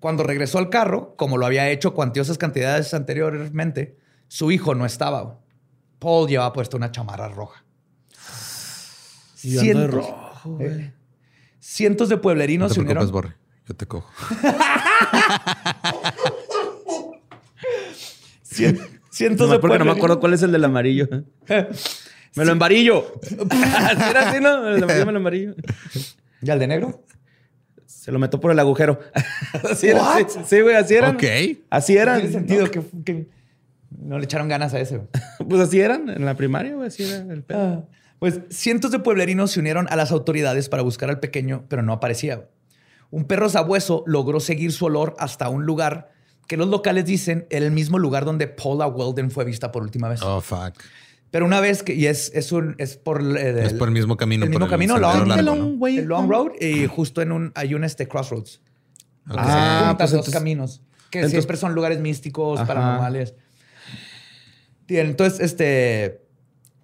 Cuando 0.00 0.22
regresó 0.22 0.58
al 0.58 0.70
carro, 0.70 1.14
como 1.16 1.38
lo 1.38 1.46
había 1.46 1.68
hecho 1.70 1.94
cuantiosas 1.94 2.38
cantidades 2.38 2.92
anteriormente, 2.94 3.96
su 4.28 4.50
hijo 4.52 4.74
no 4.74 4.86
estaba. 4.86 5.40
Paul 5.98 6.28
llevaba 6.28 6.52
puesto 6.52 6.76
una 6.76 6.90
chamarra 6.90 7.28
roja. 7.28 7.64
Y 9.42 9.58
ando 9.58 9.80
de 9.80 9.88
Cientos- 9.88 9.94
rojo, 9.94 10.58
eh, 10.60 10.92
cientos 11.60 12.08
de 12.08 12.16
No 12.16 12.22
pueblerinos 12.22 12.68
te 12.70 12.74
se 12.74 12.80
unieron. 12.80 13.10
Borre. 13.10 13.34
Yo 13.66 13.74
te 13.74 13.86
cojo. 13.86 14.10
cien- 18.42 18.93
cientos 19.14 19.46
No, 19.48 19.54
de 19.54 19.58
porque 19.60 19.78
no 19.78 19.84
me 19.84 19.92
acuerdo 19.92 20.20
cuál 20.20 20.34
es 20.34 20.42
el 20.42 20.52
del 20.52 20.64
amarillo. 20.64 21.08
Me 22.36 22.44
lo 22.44 22.50
embarillo. 22.50 23.12
Así 23.50 24.10
era 24.10 24.28
así, 24.28 24.40
¿no? 24.40 24.66
El 24.68 24.82
amarillo 24.82 25.06
me 25.06 25.12
lo 25.12 25.18
embarillo. 25.18 25.54
¿Y 26.42 26.50
al 26.50 26.58
de 26.58 26.66
negro? 26.66 27.04
Se 27.86 28.10
lo 28.10 28.18
meto 28.18 28.40
por 28.40 28.50
el 28.50 28.58
agujero. 28.58 28.98
Así 29.70 29.86
era. 29.86 30.02
What? 30.02 30.28
Sí, 30.28 30.38
sí, 30.44 30.60
güey, 30.60 30.74
así 30.74 30.94
eran. 30.96 31.14
Ok. 31.14 31.22
Así 31.70 31.96
eran. 31.96 32.16
Tiene 32.20 32.32
sentido 32.32 32.68
que, 32.72 32.82
que 33.04 33.28
no 33.96 34.18
le 34.18 34.24
echaron 34.24 34.48
ganas 34.48 34.74
a 34.74 34.80
ese. 34.80 34.96
güey. 34.96 35.08
Pues 35.48 35.60
así 35.60 35.78
eran 35.80 36.08
en 36.10 36.24
la 36.24 36.34
primaria, 36.34 36.74
güey. 36.74 36.88
Así 36.88 37.04
era 37.04 37.18
el 37.32 37.44
pedo. 37.44 37.60
Ah, 37.60 37.84
Pues 38.18 38.40
cientos 38.50 38.90
de 38.90 38.98
pueblerinos 38.98 39.52
se 39.52 39.60
unieron 39.60 39.86
a 39.88 39.94
las 39.94 40.10
autoridades 40.10 40.68
para 40.68 40.82
buscar 40.82 41.10
al 41.10 41.20
pequeño, 41.20 41.64
pero 41.68 41.82
no 41.82 41.92
aparecía. 41.92 42.48
Un 43.10 43.26
perro 43.26 43.48
sabueso 43.48 44.02
logró 44.08 44.40
seguir 44.40 44.72
su 44.72 44.86
olor 44.86 45.14
hasta 45.20 45.48
un 45.50 45.66
lugar 45.66 46.10
que 46.46 46.56
los 46.56 46.68
locales 46.68 47.04
dicen 47.06 47.46
era 47.50 47.64
el 47.66 47.72
mismo 47.72 47.98
lugar 47.98 48.24
donde 48.24 48.46
Paula 48.48 48.86
Weldon 48.86 49.30
fue 49.30 49.44
vista 49.44 49.72
por 49.72 49.82
última 49.82 50.08
vez. 50.08 50.22
Oh, 50.22 50.40
fuck. 50.40 50.74
Pero 51.30 51.46
una 51.46 51.58
vez 51.60 51.82
que, 51.82 51.94
y 51.94 52.06
es, 52.06 52.30
es, 52.34 52.52
un, 52.52 52.76
es 52.78 52.96
por 52.96 53.20
el, 53.20 53.36
Es 53.36 53.72
por 53.72 53.88
el 53.88 53.94
mismo 53.94 54.16
camino. 54.16 54.44
el 54.44 54.52
por 54.52 54.60
mismo 54.60 54.70
camino, 54.70 54.94
sendero 54.94 55.12
long, 55.18 55.28
largo, 55.28 55.40
el 55.40 55.46
long, 55.60 55.82
way 55.82 55.98
el 55.98 56.04
long 56.04 56.30
road, 56.30 56.52
y 56.60 56.86
justo 56.86 57.22
en 57.22 57.32
un, 57.32 57.52
hay 57.56 57.74
un 57.74 57.82
este 57.82 58.06
crossroads. 58.06 58.60
donde 59.24 59.42
Ah, 59.44 59.94
pues 59.98 60.10
dos 60.12 60.18
entonces- 60.20 60.34
caminos, 60.34 60.82
que 61.10 61.18
entonces- 61.18 61.40
siempre 61.42 61.56
son 61.56 61.74
lugares 61.74 61.98
místicos, 61.98 62.60
Ajá. 62.60 62.68
paranormales. 62.68 63.34
Y 64.86 64.98
entonces, 64.98 65.40
este, 65.40 66.20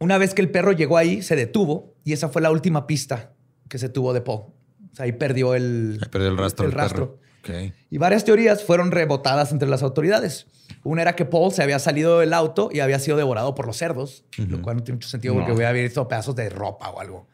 una 0.00 0.18
vez 0.18 0.34
que 0.34 0.42
el 0.42 0.50
perro 0.50 0.72
llegó 0.72 0.96
ahí, 0.96 1.22
se 1.22 1.36
detuvo 1.36 1.94
y 2.04 2.12
esa 2.14 2.28
fue 2.28 2.42
la 2.42 2.50
última 2.50 2.86
pista 2.88 3.32
que 3.68 3.78
se 3.78 3.88
tuvo 3.88 4.12
de 4.12 4.20
Paul. 4.22 4.46
O 4.92 4.96
sea, 4.96 5.04
ahí 5.04 5.12
perdió 5.12 5.54
el, 5.54 5.98
Ahí 6.02 6.08
perdió 6.08 6.28
el 6.28 6.36
rastro 6.38 6.66
el 6.66 6.72
rastro. 6.72 7.19
Y 7.90 7.98
varias 7.98 8.24
teorías 8.24 8.62
fueron 8.64 8.90
rebotadas 8.90 9.52
entre 9.52 9.68
las 9.68 9.82
autoridades. 9.82 10.46
Una 10.84 11.02
era 11.02 11.16
que 11.16 11.24
Paul 11.24 11.52
se 11.52 11.62
había 11.62 11.78
salido 11.78 12.20
del 12.20 12.32
auto 12.32 12.70
y 12.72 12.80
había 12.80 12.98
sido 12.98 13.16
devorado 13.16 13.54
por 13.54 13.66
los 13.66 13.76
cerdos, 13.76 14.24
lo 14.38 14.62
cual 14.62 14.76
no 14.76 14.82
tiene 14.82 14.96
mucho 14.96 15.08
sentido 15.08 15.34
porque 15.34 15.52
hubiera 15.52 15.72
visto 15.72 16.06
pedazos 16.08 16.34
de 16.36 16.48
ropa 16.48 16.88
o 16.90 17.00
algo. 17.00 17.26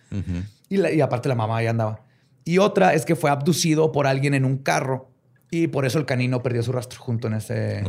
y, 0.68 0.76
la- 0.78 0.90
y 0.92 1.00
aparte 1.00 1.28
la 1.28 1.34
mamá 1.34 1.62
ya 1.62 1.70
andaba. 1.70 2.00
Y 2.44 2.58
otra 2.58 2.94
es 2.94 3.04
que 3.04 3.16
fue 3.16 3.30
abducido 3.30 3.92
por 3.92 4.06
alguien 4.06 4.32
en 4.34 4.44
un 4.44 4.58
carro 4.58 5.10
y 5.50 5.66
por 5.68 5.84
eso 5.86 5.98
el 5.98 6.06
canino 6.06 6.42
perdió 6.42 6.62
su 6.62 6.72
rastro 6.72 7.00
junto 7.00 7.28
en 7.28 7.34
ese, 7.34 7.82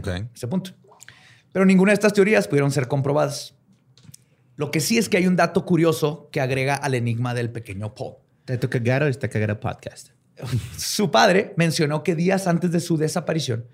punto. 0.49 0.72
Pero 1.53 1.65
ninguna 1.65 1.91
de 1.91 1.95
estas 1.95 2.13
teorías 2.13 2.47
pudieron 2.47 2.72
ser 2.72 2.88
comprobadas. 2.88 3.55
Lo 4.57 4.70
que 4.72 4.80
sí 4.80 4.97
es 4.97 5.09
que 5.09 5.18
hay 5.18 5.28
un 5.28 5.36
dato 5.36 5.65
curioso 5.65 6.30
que 6.32 6.41
agrega 6.41 6.76
al 6.76 6.93
enigma 6.95 7.34
del 7.34 7.51
pequeño 7.51 7.93
Paul. 7.95 8.15
Te 8.45 8.57
toca 8.57 8.80
cagado 8.80 9.07
está 9.07 9.28
cagado 9.28 9.59
podcast. 9.59 10.09
Su 10.78 11.10
padre 11.12 11.54
mencionó 11.58 12.04
que 12.04 12.16
días 12.16 12.48
antes 12.48 12.72
de 12.72 12.80
su 12.80 12.98
desaparición, 12.98 13.66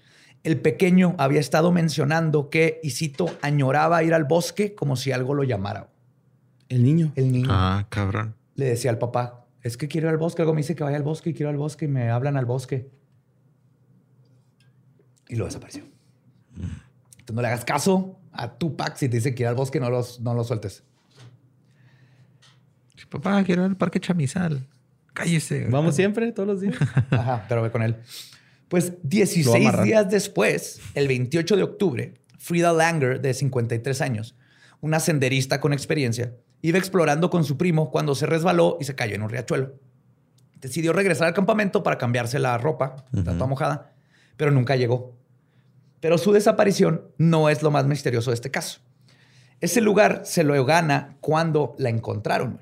el 0.44 0.60
pequeño 0.60 1.16
había 1.18 1.40
estado 1.40 1.72
mencionando 1.72 2.50
que, 2.50 2.80
y 2.84 2.92
cito, 2.92 3.26
añoraba 3.42 4.04
ir 4.04 4.14
al 4.14 4.26
bosque 4.26 4.76
como 4.76 4.96
si 4.96 5.12
algo 5.12 5.34
lo 5.34 5.44
llamara. 5.44 5.90
El 6.70 6.84
niño. 6.84 7.12
El 7.16 7.32
niño 7.32 7.50
Ah, 7.52 7.86
cabrón. 7.90 8.36
le 8.56 8.66
decía 8.66 8.92
al 8.92 8.98
papá, 8.98 9.46
es 9.62 9.78
que 9.78 9.88
quiero 9.88 10.08
ir 10.08 10.12
al 10.12 10.18
bosque, 10.18 10.42
algo 10.42 10.54
me 10.54 10.62
dice 10.62 10.76
que 10.76 10.84
vaya 10.84 10.98
al 10.98 11.04
bosque 11.04 11.30
y 11.30 11.34
quiero 11.34 11.50
ir 11.50 11.54
al 11.56 11.60
bosque 11.60 11.86
y 11.86 11.88
me 11.88 12.10
hablan 12.10 12.36
al 12.38 12.46
bosque. 12.46 12.90
Y 15.30 15.36
lo 15.36 15.46
desapareció. 15.46 15.84
Entonces 16.56 17.36
no 17.36 17.42
le 17.42 17.48
hagas 17.48 17.64
caso 17.66 18.20
a 18.34 18.54
Tupac 18.58 18.98
si 18.98 19.08
te 19.08 19.18
dice 19.18 19.34
que 19.34 19.44
ir 19.44 19.48
al 19.48 19.56
bosque, 19.56 19.80
no 19.80 19.90
los, 19.90 20.20
no 20.20 20.34
lo 20.34 20.44
sueltes. 20.44 20.84
Papá, 23.10 23.44
quiero 23.44 23.62
ir 23.64 23.70
al 23.70 23.78
parque 23.78 24.00
Chamizal. 24.00 24.68
Cállese. 25.14 25.68
Vamos 25.70 25.96
siempre, 25.96 26.32
todos 26.32 26.48
los 26.48 26.62
días. 26.62 26.76
Ajá, 27.12 27.46
pero 27.48 27.62
ve 27.62 27.72
con 27.72 27.84
él. 27.84 27.98
Pues 28.68 28.90
Lo 28.90 28.98
16 29.04 29.56
amarran. 29.56 29.86
días 29.86 30.10
después, 30.10 30.82
el 30.96 31.08
28 31.08 31.56
de 31.56 31.64
octubre, 31.64 32.14
Frida 32.40 32.74
Langer, 32.74 33.22
de 33.22 33.34
53 33.34 34.02
años, 34.02 34.36
una 34.82 35.00
senderista 35.00 35.62
con 35.62 35.74
experiencia, 35.74 36.34
iba 36.62 36.78
explorando 36.78 37.30
con 37.30 37.44
su 37.44 37.58
primo 37.58 37.92
cuando 37.92 38.16
se 38.16 38.26
resbaló 38.26 38.78
y 38.82 38.86
se 38.86 38.96
cayó 38.96 39.16
en 39.16 39.22
un 39.22 39.30
riachuelo. 39.30 39.76
Decidió 40.60 40.94
regresar 40.94 41.28
al 41.28 41.34
campamento 41.34 41.84
para 41.84 41.98
cambiarse 41.98 42.40
la 42.40 42.58
ropa, 42.58 43.06
está 43.14 43.34
toda 43.34 43.48
mojada, 43.48 43.94
pero 44.38 44.50
nunca 44.50 44.76
llegó. 44.76 45.16
Pero 46.00 46.18
su 46.18 46.32
desaparición 46.32 47.04
no 47.18 47.50
es 47.50 47.62
lo 47.64 47.72
más 47.72 47.86
misterioso 47.86 48.32
de 48.32 48.36
este 48.36 48.52
caso. 48.52 48.80
Ese 49.62 49.80
lugar 49.80 50.24
se 50.26 50.44
lo 50.44 50.66
gana 50.66 51.18
cuando 51.22 51.76
la 51.78 51.90
encontraron. 51.90 52.62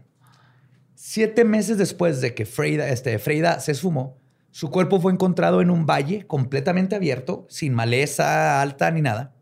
Siete 1.04 1.46
meses 1.46 1.80
después 1.80 2.22
de 2.22 2.36
que 2.36 2.46
Freida, 2.46 2.88
este, 2.90 3.18
Freida 3.18 3.60
se 3.60 3.72
esfumó, 3.72 4.20
su 4.52 4.70
cuerpo 4.70 5.02
fue 5.02 5.12
encontrado 5.12 5.60
en 5.62 5.72
un 5.72 5.88
valle 5.88 6.28
completamente 6.28 6.96
abierto, 6.96 7.48
sin 7.50 7.74
maleza 7.74 8.62
alta 8.62 8.92
ni 8.92 9.02
nada, 9.02 9.34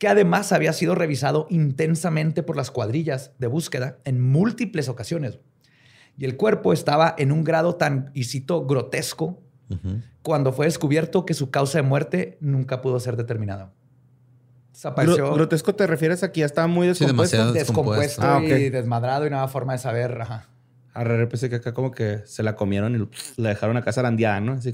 que 0.00 0.08
además 0.08 0.50
había 0.50 0.72
sido 0.72 0.96
revisado 0.96 1.46
intensamente 1.48 2.42
por 2.42 2.56
las 2.56 2.72
cuadrillas 2.72 3.30
de 3.38 3.46
búsqueda 3.46 3.98
en 4.04 4.20
múltiples 4.20 4.88
ocasiones. 4.88 5.38
Y 6.18 6.24
el 6.24 6.36
cuerpo 6.36 6.72
estaba 6.72 7.14
en 7.18 7.30
un 7.30 7.44
grado 7.44 7.76
tan, 7.76 8.10
y 8.12 8.24
cito, 8.24 8.66
grotesco, 8.66 9.40
cuando 10.22 10.52
fue 10.52 10.66
descubierto 10.66 11.24
que 11.24 11.34
su 11.34 11.52
causa 11.52 11.78
de 11.78 11.82
muerte 11.82 12.36
nunca 12.40 12.80
pudo 12.80 12.98
ser 12.98 13.16
determinada. 13.16 13.72
Desapareció 14.72 15.32
grotesco 15.34 15.72
te 15.72 15.86
refieres 15.86 16.24
a 16.24 16.32
que 16.32 16.40
ya 16.40 16.46
estaba 16.46 16.66
muy 16.66 16.92
Sí, 16.96 17.04
descompuesto. 17.04 17.36
demasiado. 17.36 17.52
descompuesto 17.52 18.22
Ah, 18.22 18.42
y 18.42 18.70
desmadrado 18.70 19.24
y 19.24 19.30
no 19.30 19.36
había 19.38 19.46
forma 19.46 19.72
de 19.74 19.78
saber. 19.78 20.20
Ajá. 20.20 20.48
Arre, 21.00 21.26
pensé 21.26 21.48
que 21.50 21.56
acá 21.56 21.72
como 21.74 21.90
que 21.90 22.22
se 22.24 22.42
la 22.42 22.56
comieron 22.56 22.94
y 22.96 23.40
la 23.40 23.50
dejaron 23.50 23.76
acá 23.76 23.92
zarandeada, 23.92 24.40
¿no? 24.40 24.52
Así. 24.52 24.72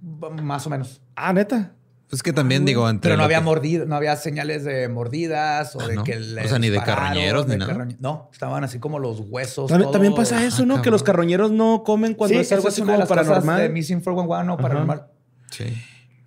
B- 0.00 0.30
Más 0.42 0.66
o 0.66 0.70
menos. 0.70 1.00
Ah, 1.16 1.32
neta. 1.32 1.72
Pues 2.10 2.22
que 2.22 2.32
también 2.32 2.64
digo, 2.64 2.88
entre 2.88 3.08
Pero 3.08 3.16
no 3.16 3.24
había 3.24 3.38
que- 3.38 3.44
mordido, 3.44 3.86
no 3.86 3.96
había 3.96 4.14
señales 4.16 4.62
de 4.62 4.88
mordidas 4.88 5.74
o 5.74 5.80
Ah, 5.80 5.86
de 5.88 5.96
¿no? 5.96 6.04
que 6.04 6.16
O 6.16 6.20
le 6.20 6.46
sea, 6.48 6.58
ni 6.58 6.68
de 6.68 6.80
carroñeros 6.80 7.46
ni 7.46 7.52
de 7.52 7.58
nada. 7.58 7.88
No, 7.98 8.28
estaban 8.32 8.62
así 8.62 8.78
como 8.78 8.98
los 8.98 9.20
huesos. 9.20 9.68
También, 9.68 9.86
todo- 9.86 9.92
también 9.92 10.14
pasa 10.14 10.44
eso, 10.44 10.64
¿no? 10.66 10.76
Ah, 10.76 10.82
Que 10.82 10.90
los 10.90 11.02
carroñeros 11.02 11.50
no 11.50 11.82
comen 11.84 12.14
cuando 12.14 12.34
Sí, 12.36 12.40
es 12.42 12.52
algo 12.52 12.68
así 12.68 12.82
una 12.82 12.92
de 12.92 12.98
como 12.98 13.16
las 13.16 13.26
paranormal. 13.26 13.60
De 13.62 13.68
Missing 13.70 14.00
411 14.00 14.50
o 14.52 14.56
paranormal. 14.58 15.06
Sí. 15.50 15.64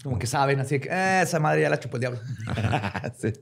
Como 0.03 0.17
que 0.19 0.27
saben, 0.27 0.59
así 0.59 0.79
que 0.79 0.89
"Eh, 0.91 1.21
esa 1.23 1.39
madre 1.39 1.61
ya 1.61 1.69
la 1.69 1.79
chupó 1.79 1.97
el 1.97 2.01
diablo. 2.01 2.19
Sí. 3.19 3.33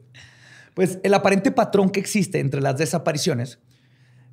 Pues 0.74 1.00
el 1.04 1.14
aparente 1.14 1.52
patrón 1.52 1.90
que 1.90 2.02
existe 2.02 2.40
entre 2.42 2.60
las 2.62 2.78
desapariciones 2.78 3.60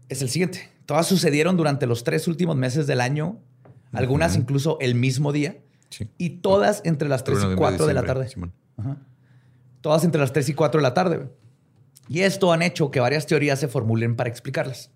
es 0.08 0.22
el 0.22 0.28
siguiente. 0.28 0.70
Todas 0.86 1.06
sucedieron 1.06 1.56
durante 1.56 1.86
los 1.86 2.04
tres 2.04 2.28
últimos 2.28 2.56
meses 2.56 2.86
del 2.86 3.00
año, 3.00 3.38
algunas 3.92 4.36
incluso 4.36 4.78
el 4.80 4.94
mismo 4.94 5.32
día, 5.32 5.58
Sí. 5.90 6.08
y 6.18 6.30
todas 6.40 6.80
entre 6.84 7.08
las 7.08 7.22
3 7.24 7.38
y 7.38 7.42
Noviembre, 7.42 7.58
4 7.68 7.86
de 7.86 7.94
la 7.94 8.02
tarde. 8.02 8.28
Ajá. 8.78 8.96
Todas 9.82 10.04
entre 10.04 10.20
las 10.20 10.32
3 10.32 10.48
y 10.48 10.54
4 10.54 10.78
de 10.78 10.82
la 10.82 10.94
tarde. 10.94 11.28
Y 12.08 12.20
esto 12.20 12.52
han 12.52 12.62
hecho 12.62 12.90
que 12.90 13.00
varias 13.00 13.26
teorías 13.26 13.60
se 13.60 13.68
formulen 13.68 14.16
para 14.16 14.30
explicarlas. 14.30 14.90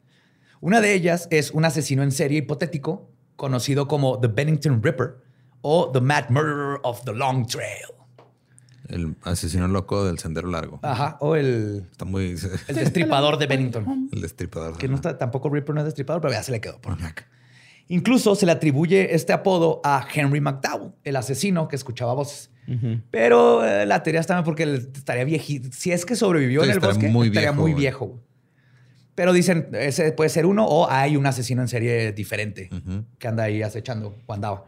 Una 0.61 0.81
de 0.81 0.95
ellas 0.95 1.29
es 1.31 1.51
un 1.51 1.65
asesino 1.67 2.03
en 2.03 2.13
serie 2.13 2.39
hipotético 2.39 3.11
conocido 3.37 3.89
como 3.89 4.19
The 4.21 4.29
Bennington 4.29 4.83
Ripper 4.83 5.19
o 5.61 5.91
The 5.93 6.01
Mad 6.01 6.31
Murderer 6.31 6.79
of 6.83 7.03
the 7.05 7.13
Long 7.13 7.47
Trail. 7.47 7.87
El 8.89 9.17
asesino 9.23 9.67
loco 9.69 10.05
del 10.05 10.19
sendero 10.19 10.49
largo. 10.49 10.79
Ajá. 10.83 11.17
O 11.21 11.37
el, 11.37 11.87
Está 11.91 12.05
muy. 12.05 12.37
el 12.69 12.75
destripador 12.77 13.39
de 13.39 13.47
Bennington. 13.47 14.09
El 14.13 14.21
destripador. 14.21 14.77
Que 14.79 14.89
no 14.89 14.97
está, 14.97 15.19
tampoco 15.19 15.49
Ripper 15.51 15.75
no 15.75 15.81
es 15.81 15.85
destripador, 15.87 16.21
pero 16.23 16.33
ya 16.35 16.43
se 16.43 16.53
le 16.53 16.61
quedó 16.61 16.81
por 16.81 16.93
acá. 16.95 17.27
Incluso 17.89 18.35
se 18.35 18.47
le 18.47 18.53
atribuye 18.53 19.15
este 19.15 19.33
apodo 19.33 19.81
a 19.85 20.07
Henry 20.13 20.41
McDowell, 20.41 20.93
el 21.05 21.15
asesino 21.17 21.69
que 21.69 21.77
escuchaba 21.77 22.15
voces. 22.15 22.51
Pero 23.13 23.65
eh, 23.65 23.87
la 23.87 24.03
teoría 24.03 24.21
está 24.21 24.43
porque 24.43 24.65
él 24.65 24.91
estaría 24.93 25.23
viejito. 25.23 25.69
Si 25.73 25.93
es 25.93 26.05
que 26.05 26.17
sobrevivió 26.17 26.63
Sí, 26.63 26.67
en 26.67 26.71
el 26.73 26.77
estaría 26.79 26.95
bosque, 26.95 27.09
muy 27.13 27.29
estaría 27.29 27.51
viejo, 27.51 27.63
muy 27.63 27.71
güey. 27.73 27.81
viejo. 27.81 28.07
güey. 28.07 28.21
Pero 29.15 29.33
dicen, 29.33 29.69
ese 29.73 30.11
puede 30.11 30.31
ser 30.31 30.47
uno 30.47 30.67
o 30.67 30.91
hay 30.91 31.17
un 31.17 31.25
asesino 31.27 31.63
en 31.63 31.69
serie 31.69 32.13
diferente 32.13 32.69
que 33.19 33.29
anda 33.29 33.45
ahí 33.45 33.63
acechando 33.63 34.19
o 34.27 34.33
andaba. 34.35 34.65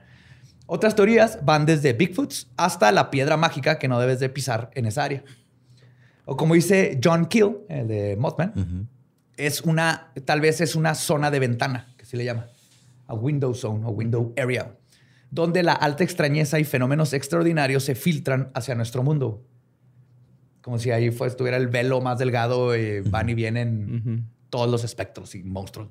Otras 0.70 0.94
teorías 0.94 1.38
van 1.46 1.64
desde 1.64 1.94
Bigfoots 1.94 2.50
hasta 2.58 2.92
la 2.92 3.10
piedra 3.10 3.38
mágica 3.38 3.78
que 3.78 3.88
no 3.88 3.98
debes 3.98 4.20
de 4.20 4.28
pisar 4.28 4.70
en 4.74 4.84
esa 4.84 5.02
área. 5.02 5.24
O 6.26 6.36
como 6.36 6.52
dice 6.52 7.00
John 7.02 7.24
Kill, 7.24 7.56
el 7.70 7.88
de 7.88 8.16
Mothman, 8.16 8.86
es 9.38 9.62
una, 9.62 10.12
tal 10.26 10.42
vez 10.42 10.60
es 10.60 10.76
una 10.76 10.94
zona 10.94 11.30
de 11.30 11.38
ventana, 11.38 11.94
que 11.96 12.04
se 12.04 12.18
le 12.18 12.26
llama, 12.26 12.48
a 13.06 13.14
window 13.14 13.54
zone 13.54 13.82
o 13.86 13.88
window 13.88 14.34
area, 14.36 14.76
donde 15.30 15.62
la 15.62 15.72
alta 15.72 16.04
extrañeza 16.04 16.60
y 16.60 16.64
fenómenos 16.64 17.14
extraordinarios 17.14 17.84
se 17.84 17.94
filtran 17.94 18.50
hacia 18.52 18.74
nuestro 18.74 19.02
mundo. 19.02 19.42
Como 20.60 20.78
si 20.78 20.90
ahí 20.90 21.10
fue, 21.10 21.28
estuviera 21.28 21.56
el 21.56 21.68
velo 21.68 22.02
más 22.02 22.18
delgado 22.18 22.76
y 22.76 23.00
van 23.00 23.30
y 23.30 23.34
vienen 23.34 24.28
todos 24.50 24.68
los 24.68 24.84
espectros 24.84 25.34
y 25.34 25.42
monstruos. 25.44 25.88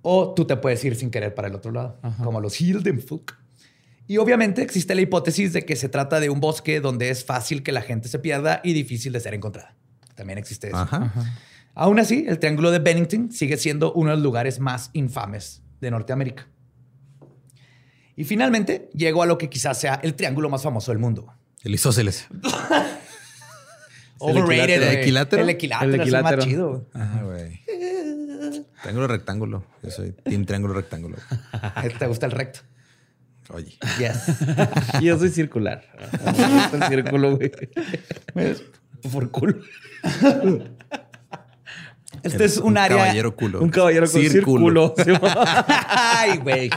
O 0.00 0.32
tú 0.32 0.46
te 0.46 0.56
puedes 0.56 0.82
ir 0.82 0.96
sin 0.96 1.10
querer 1.10 1.34
para 1.34 1.48
el 1.48 1.54
otro 1.54 1.72
lado, 1.72 1.98
como 2.24 2.40
los 2.40 2.58
Hildenfuck. 2.58 3.39
Y 4.10 4.18
obviamente 4.18 4.60
existe 4.62 4.96
la 4.96 5.02
hipótesis 5.02 5.52
de 5.52 5.64
que 5.64 5.76
se 5.76 5.88
trata 5.88 6.18
de 6.18 6.30
un 6.30 6.40
bosque 6.40 6.80
donde 6.80 7.10
es 7.10 7.24
fácil 7.24 7.62
que 7.62 7.70
la 7.70 7.80
gente 7.80 8.08
se 8.08 8.18
pierda 8.18 8.60
y 8.64 8.72
difícil 8.72 9.12
de 9.12 9.20
ser 9.20 9.34
encontrada. 9.34 9.76
También 10.16 10.36
existe 10.36 10.66
eso. 10.66 10.78
Ajá. 10.78 11.12
Aún 11.76 12.00
así, 12.00 12.24
el 12.26 12.40
Triángulo 12.40 12.72
de 12.72 12.80
Bennington 12.80 13.30
sigue 13.30 13.56
siendo 13.56 13.92
uno 13.92 14.10
de 14.10 14.16
los 14.16 14.24
lugares 14.24 14.58
más 14.58 14.90
infames 14.94 15.62
de 15.80 15.92
Norteamérica. 15.92 16.48
Y 18.16 18.24
finalmente 18.24 18.90
llegó 18.94 19.22
a 19.22 19.26
lo 19.26 19.38
que 19.38 19.48
quizás 19.48 19.78
sea 19.78 20.00
el 20.02 20.16
triángulo 20.16 20.50
más 20.50 20.64
famoso 20.64 20.90
del 20.90 20.98
mundo. 20.98 21.32
El 21.62 21.74
isósceles. 21.74 22.26
Overrated. 24.18 24.82
¿El 24.82 24.98
equilátero? 24.98 25.42
El 25.42 25.50
equilátero. 25.50 25.94
El 25.94 26.00
es 26.00 26.12
el 26.12 26.22
más 26.24 26.38
chido. 26.38 26.88
Güey. 27.22 27.60
Triángulo 28.82 29.06
rectángulo. 29.06 29.64
Yo 29.84 29.90
soy 29.92 30.10
team 30.10 30.46
triángulo 30.46 30.74
rectángulo. 30.74 31.16
¿Te 32.00 32.06
gusta 32.08 32.26
el 32.26 32.32
recto? 32.32 32.62
Oye. 33.52 33.76
Yes. 33.98 35.00
Y 35.00 35.04
yo 35.06 35.18
soy 35.18 35.30
circular. 35.30 35.82
El 36.72 36.82
círculo, 36.84 37.36
güey. 37.36 37.50
Por 39.12 39.30
culo. 39.30 39.56
Este 42.22 42.44
es 42.44 42.58
un, 42.58 42.76
área. 42.76 42.98
Caballero 42.98 43.36
culo. 43.36 43.60
Un 43.62 43.70
caballero 43.70 44.10
con 44.10 44.20
Círculo. 44.20 44.94
círculo. 44.96 45.32
Ay, 45.88 46.38
güey. 46.38 46.68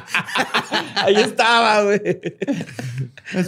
Ahí 0.95 1.15
estaba, 1.15 1.83
güey. 1.83 1.99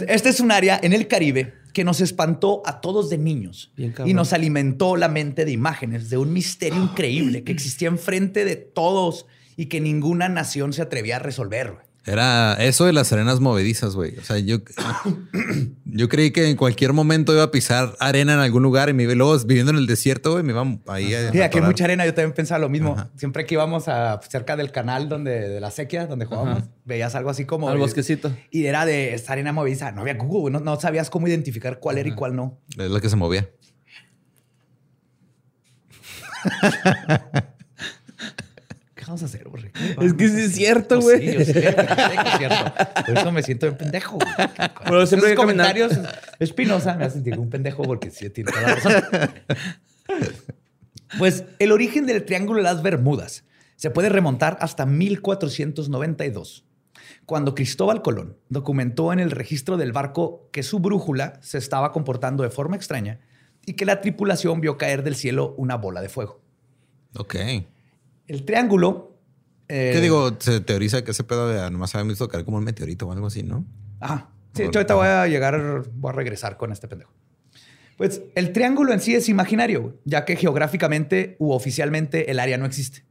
Este 0.08 0.28
es 0.28 0.40
un 0.40 0.50
área 0.50 0.78
en 0.82 0.92
el 0.92 1.06
Caribe 1.06 1.54
que 1.72 1.84
nos 1.84 2.00
espantó 2.00 2.60
a 2.66 2.80
todos 2.80 3.08
de 3.08 3.18
niños 3.18 3.72
Bien 3.76 3.94
y 4.04 4.14
nos 4.14 4.32
alimentó 4.32 4.96
la 4.96 5.08
mente 5.08 5.44
de 5.44 5.52
imágenes 5.52 6.10
de 6.10 6.16
un 6.16 6.32
misterio 6.32 6.82
increíble 6.82 7.44
que 7.44 7.52
existía 7.52 7.88
enfrente 7.88 8.44
de 8.44 8.56
todos 8.56 9.26
y 9.56 9.66
que 9.66 9.80
ninguna 9.80 10.28
nación 10.28 10.72
se 10.72 10.82
atrevía 10.82 11.16
a 11.16 11.18
resolver. 11.20 11.85
Era 12.06 12.54
eso 12.54 12.84
de 12.84 12.92
las 12.92 13.12
arenas 13.12 13.40
movedizas, 13.40 13.96
güey. 13.96 14.16
O 14.18 14.22
sea, 14.22 14.38
yo, 14.38 14.58
yo 15.84 16.08
creí 16.08 16.30
que 16.30 16.48
en 16.48 16.56
cualquier 16.56 16.92
momento 16.92 17.32
iba 17.32 17.42
a 17.42 17.50
pisar 17.50 17.96
arena 17.98 18.34
en 18.34 18.38
algún 18.38 18.62
lugar 18.62 18.88
y 18.88 18.92
me 18.92 19.02
iba 19.02 19.14
luego 19.14 19.36
viviendo 19.40 19.72
en 19.72 19.78
el 19.78 19.88
desierto, 19.88 20.32
güey, 20.32 20.44
me 20.44 20.52
iba 20.52 20.64
ahí 20.86 21.12
a 21.14 21.32
Sí, 21.32 21.40
aquí 21.40 21.58
hay 21.58 21.64
mucha 21.64 21.82
arena. 21.84 22.06
Yo 22.06 22.14
también 22.14 22.32
pensaba 22.32 22.60
lo 22.60 22.68
mismo. 22.68 22.96
Siempre 23.16 23.44
que 23.44 23.54
íbamos 23.54 23.88
a 23.88 24.20
cerca 24.28 24.56
del 24.56 24.70
canal 24.70 25.08
donde 25.08 25.48
de 25.48 25.60
la 25.60 25.72
sequía, 25.72 26.06
donde 26.06 26.26
jugábamos, 26.26 26.62
veías 26.84 27.16
algo 27.16 27.30
así 27.30 27.44
como 27.44 27.68
Al 27.68 27.78
bosquecito. 27.78 28.32
Y 28.52 28.66
era 28.66 28.86
de 28.86 29.14
esta 29.14 29.32
arena 29.32 29.52
movediza. 29.52 29.90
No 29.90 30.02
había 30.02 30.14
Google, 30.14 30.52
no, 30.52 30.60
no 30.60 30.80
sabías 30.80 31.10
cómo 31.10 31.26
identificar 31.26 31.80
cuál 31.80 31.98
era 31.98 32.08
y 32.08 32.14
cuál 32.14 32.36
no. 32.36 32.60
Es 32.78 32.88
la 32.88 33.00
que 33.00 33.08
se 33.08 33.16
movía. 33.16 33.48
¿Qué 39.06 39.10
vamos 39.12 39.22
a 39.22 39.26
hacer, 39.26 39.48
güey? 39.48 39.70
Es 40.00 40.14
que 40.14 40.28
sí 40.28 40.40
es 40.40 40.52
cierto, 40.52 40.98
Pues 40.98 41.04
güey. 41.04 41.28
Sí, 41.28 41.38
yo 41.38 41.44
sé, 41.44 41.52
yo 41.62 41.70
sé 41.70 41.74
que 41.76 42.28
es 42.28 42.38
cierto. 42.38 42.74
Por 43.06 43.18
eso 43.18 43.30
me 43.30 43.42
siento 43.44 43.68
un 43.68 43.76
pendejo. 43.76 44.18
güey. 44.18 44.48
Pero 44.84 45.06
siempre 45.06 45.30
Esos 45.30 45.40
comentarios 45.40 45.92
espinosa 46.40 46.94
me 46.96 47.04
hacen 47.04 47.22
sentir 47.22 47.38
un 47.38 47.48
pendejo 47.48 47.84
porque 47.84 48.10
sí 48.10 48.28
tiene 48.30 48.50
toda 48.50 48.62
la 48.62 48.74
razón. 48.74 49.04
Pues 51.18 51.44
el 51.60 51.70
origen 51.70 52.04
del 52.06 52.24
Triángulo 52.24 52.58
de 52.58 52.64
las 52.64 52.82
Bermudas 52.82 53.44
se 53.76 53.90
puede 53.90 54.08
remontar 54.08 54.58
hasta 54.60 54.86
1492, 54.86 56.64
cuando 57.26 57.54
Cristóbal 57.54 58.02
Colón 58.02 58.36
documentó 58.48 59.12
en 59.12 59.20
el 59.20 59.30
registro 59.30 59.76
del 59.76 59.92
barco 59.92 60.48
que 60.52 60.64
su 60.64 60.80
brújula 60.80 61.38
se 61.42 61.58
estaba 61.58 61.92
comportando 61.92 62.42
de 62.42 62.50
forma 62.50 62.74
extraña 62.74 63.20
y 63.64 63.74
que 63.74 63.84
la 63.86 64.00
tripulación 64.00 64.60
vio 64.60 64.76
caer 64.78 65.04
del 65.04 65.14
cielo 65.14 65.54
una 65.58 65.76
bola 65.76 66.00
de 66.02 66.08
fuego. 66.08 66.40
Ok. 67.16 67.36
El 68.26 68.44
triángulo... 68.44 69.18
eh, 69.68 69.90
¿Qué 69.92 70.00
digo? 70.00 70.36
Se 70.38 70.60
teoriza 70.60 71.04
que 71.04 71.10
ese 71.12 71.24
pedo 71.24 71.48
de 71.48 71.70
nomás 71.70 71.94
habían 71.94 72.08
visto 72.08 72.28
caer 72.28 72.44
como 72.44 72.58
un 72.58 72.64
meteorito 72.64 73.06
o 73.06 73.12
algo 73.12 73.26
así, 73.26 73.42
¿no? 73.42 73.64
Ajá. 74.00 74.30
Sí, 74.54 74.62
yo 74.64 74.70
ahorita 74.80 74.94
voy 74.94 75.06
a 75.06 75.26
llegar, 75.26 75.84
voy 75.94 76.08
a 76.08 76.12
regresar 76.12 76.56
con 76.56 76.72
este 76.72 76.88
pendejo. 76.88 77.12
Pues 77.96 78.22
el 78.34 78.52
triángulo 78.52 78.92
en 78.92 79.00
sí 79.00 79.14
es 79.14 79.28
imaginario, 79.28 79.98
ya 80.04 80.24
que 80.24 80.36
geográficamente 80.36 81.36
u 81.38 81.52
oficialmente 81.52 82.30
el 82.30 82.38
área 82.38 82.58
no 82.58 82.66
existe. 82.66 83.04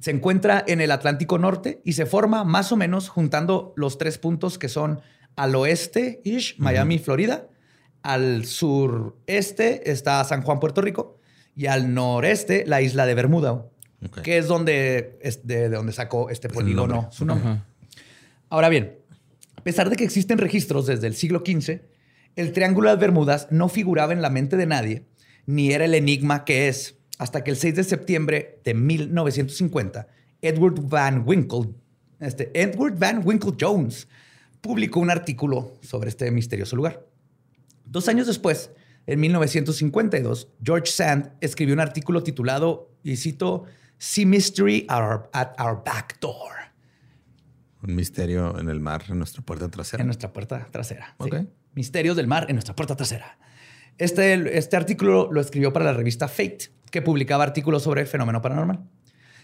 Se 0.00 0.10
encuentra 0.10 0.62
en 0.66 0.80
el 0.80 0.90
Atlántico 0.90 1.38
Norte 1.38 1.80
y 1.84 1.94
se 1.94 2.06
forma 2.06 2.44
más 2.44 2.70
o 2.70 2.76
menos 2.76 3.08
juntando 3.08 3.72
los 3.76 3.98
tres 3.98 4.18
puntos 4.18 4.58
que 4.58 4.68
son 4.68 5.00
al 5.34 5.54
oeste, 5.54 6.20
ish, 6.24 6.56
Miami, 6.58 6.98
Florida. 6.98 7.48
Al 8.02 8.44
sureste 8.44 9.90
está 9.90 10.22
San 10.24 10.42
Juan, 10.42 10.60
Puerto 10.60 10.80
Rico. 10.82 11.15
Y 11.56 11.66
al 11.66 11.94
noreste, 11.94 12.64
la 12.66 12.82
isla 12.82 13.06
de 13.06 13.14
Bermuda, 13.14 13.66
que 14.22 14.38
es 14.38 14.46
donde, 14.46 15.18
es 15.22 15.46
de, 15.46 15.68
de 15.68 15.76
donde 15.76 15.92
sacó 15.92 16.30
este 16.30 16.48
polígono 16.48 16.94
nombre. 16.94 17.10
su 17.12 17.24
nombre. 17.24 17.62
Ahora 18.50 18.68
bien, 18.68 18.98
a 19.56 19.62
pesar 19.62 19.90
de 19.90 19.96
que 19.96 20.04
existen 20.04 20.38
registros 20.38 20.86
desde 20.86 21.06
el 21.06 21.14
siglo 21.14 21.42
XV, 21.44 21.80
el 22.36 22.52
Triángulo 22.52 22.90
de 22.90 22.94
las 22.94 23.00
Bermudas 23.00 23.48
no 23.50 23.68
figuraba 23.68 24.12
en 24.12 24.22
la 24.22 24.30
mente 24.30 24.56
de 24.56 24.66
nadie, 24.66 25.06
ni 25.46 25.72
era 25.72 25.86
el 25.86 25.94
enigma 25.94 26.44
que 26.44 26.68
es, 26.68 26.96
hasta 27.18 27.42
que 27.42 27.50
el 27.50 27.56
6 27.56 27.76
de 27.76 27.84
septiembre 27.84 28.60
de 28.62 28.74
1950, 28.74 30.06
Edward 30.42 30.80
Van 30.82 31.22
Winkle, 31.26 31.70
este, 32.20 32.50
Edward 32.54 32.98
Van 32.98 33.22
Winkle 33.26 33.54
Jones, 33.58 34.06
publicó 34.60 35.00
un 35.00 35.10
artículo 35.10 35.72
sobre 35.80 36.10
este 36.10 36.30
misterioso 36.30 36.76
lugar. 36.76 37.06
Dos 37.84 38.08
años 38.08 38.26
después, 38.26 38.70
en 39.06 39.20
1952, 39.20 40.48
George 40.62 40.90
Sand 40.90 41.32
escribió 41.40 41.74
un 41.74 41.80
artículo 41.80 42.22
titulado, 42.22 42.90
y 43.02 43.16
cito, 43.16 43.64
Sea 43.98 44.26
Mystery 44.26 44.86
at 44.88 45.00
Our, 45.00 45.30
at 45.32 45.60
our 45.60 45.82
Back 45.84 46.18
Door, 46.20 46.52
Un 47.82 47.94
misterio 47.94 48.58
en 48.58 48.68
el 48.68 48.80
mar, 48.80 49.04
en 49.08 49.18
nuestra 49.18 49.42
puerta 49.42 49.68
trasera. 49.68 50.00
en 50.02 50.06
nuestra 50.08 50.32
puerta 50.32 50.66
trasera. 50.70 51.14
sí. 51.20 51.28
Ok. 51.28 51.36
Misterios 51.74 52.16
del 52.16 52.26
mar 52.26 52.46
en 52.48 52.56
nuestra 52.56 52.74
puerta 52.74 52.96
trasera. 52.96 53.38
Este, 53.98 54.58
este 54.58 54.76
artículo 54.76 55.28
lo 55.30 55.40
escribió 55.40 55.72
para 55.72 55.84
la 55.84 55.92
revista 55.92 56.26
Fate, 56.26 56.70
que 56.90 57.02
publicaba 57.02 57.44
artículos 57.44 57.82
sobre 57.82 58.00
el 58.00 58.06
fenómeno 58.06 58.40
paranormal. 58.40 58.88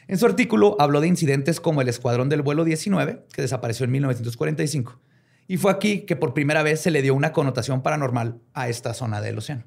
En 0.08 0.18
su 0.18 0.26
artículo 0.26 0.76
habló 0.78 1.00
de 1.00 1.08
incidentes 1.08 1.60
como 1.60 1.82
el 1.82 1.88
escuadrón 1.88 2.28
del 2.28 2.42
vuelo 2.42 2.64
19, 2.64 3.26
que 3.32 3.42
desapareció 3.42 3.84
en 3.84 3.92
1945. 3.92 4.98
Y 5.46 5.56
fue 5.56 5.72
aquí 5.72 6.00
que 6.02 6.16
por 6.16 6.34
primera 6.34 6.62
vez 6.62 6.80
se 6.80 6.90
le 6.90 7.02
dio 7.02 7.14
una 7.14 7.32
connotación 7.32 7.82
paranormal 7.82 8.40
a 8.54 8.68
esta 8.68 8.94
zona 8.94 9.20
del 9.20 9.38
océano. 9.38 9.64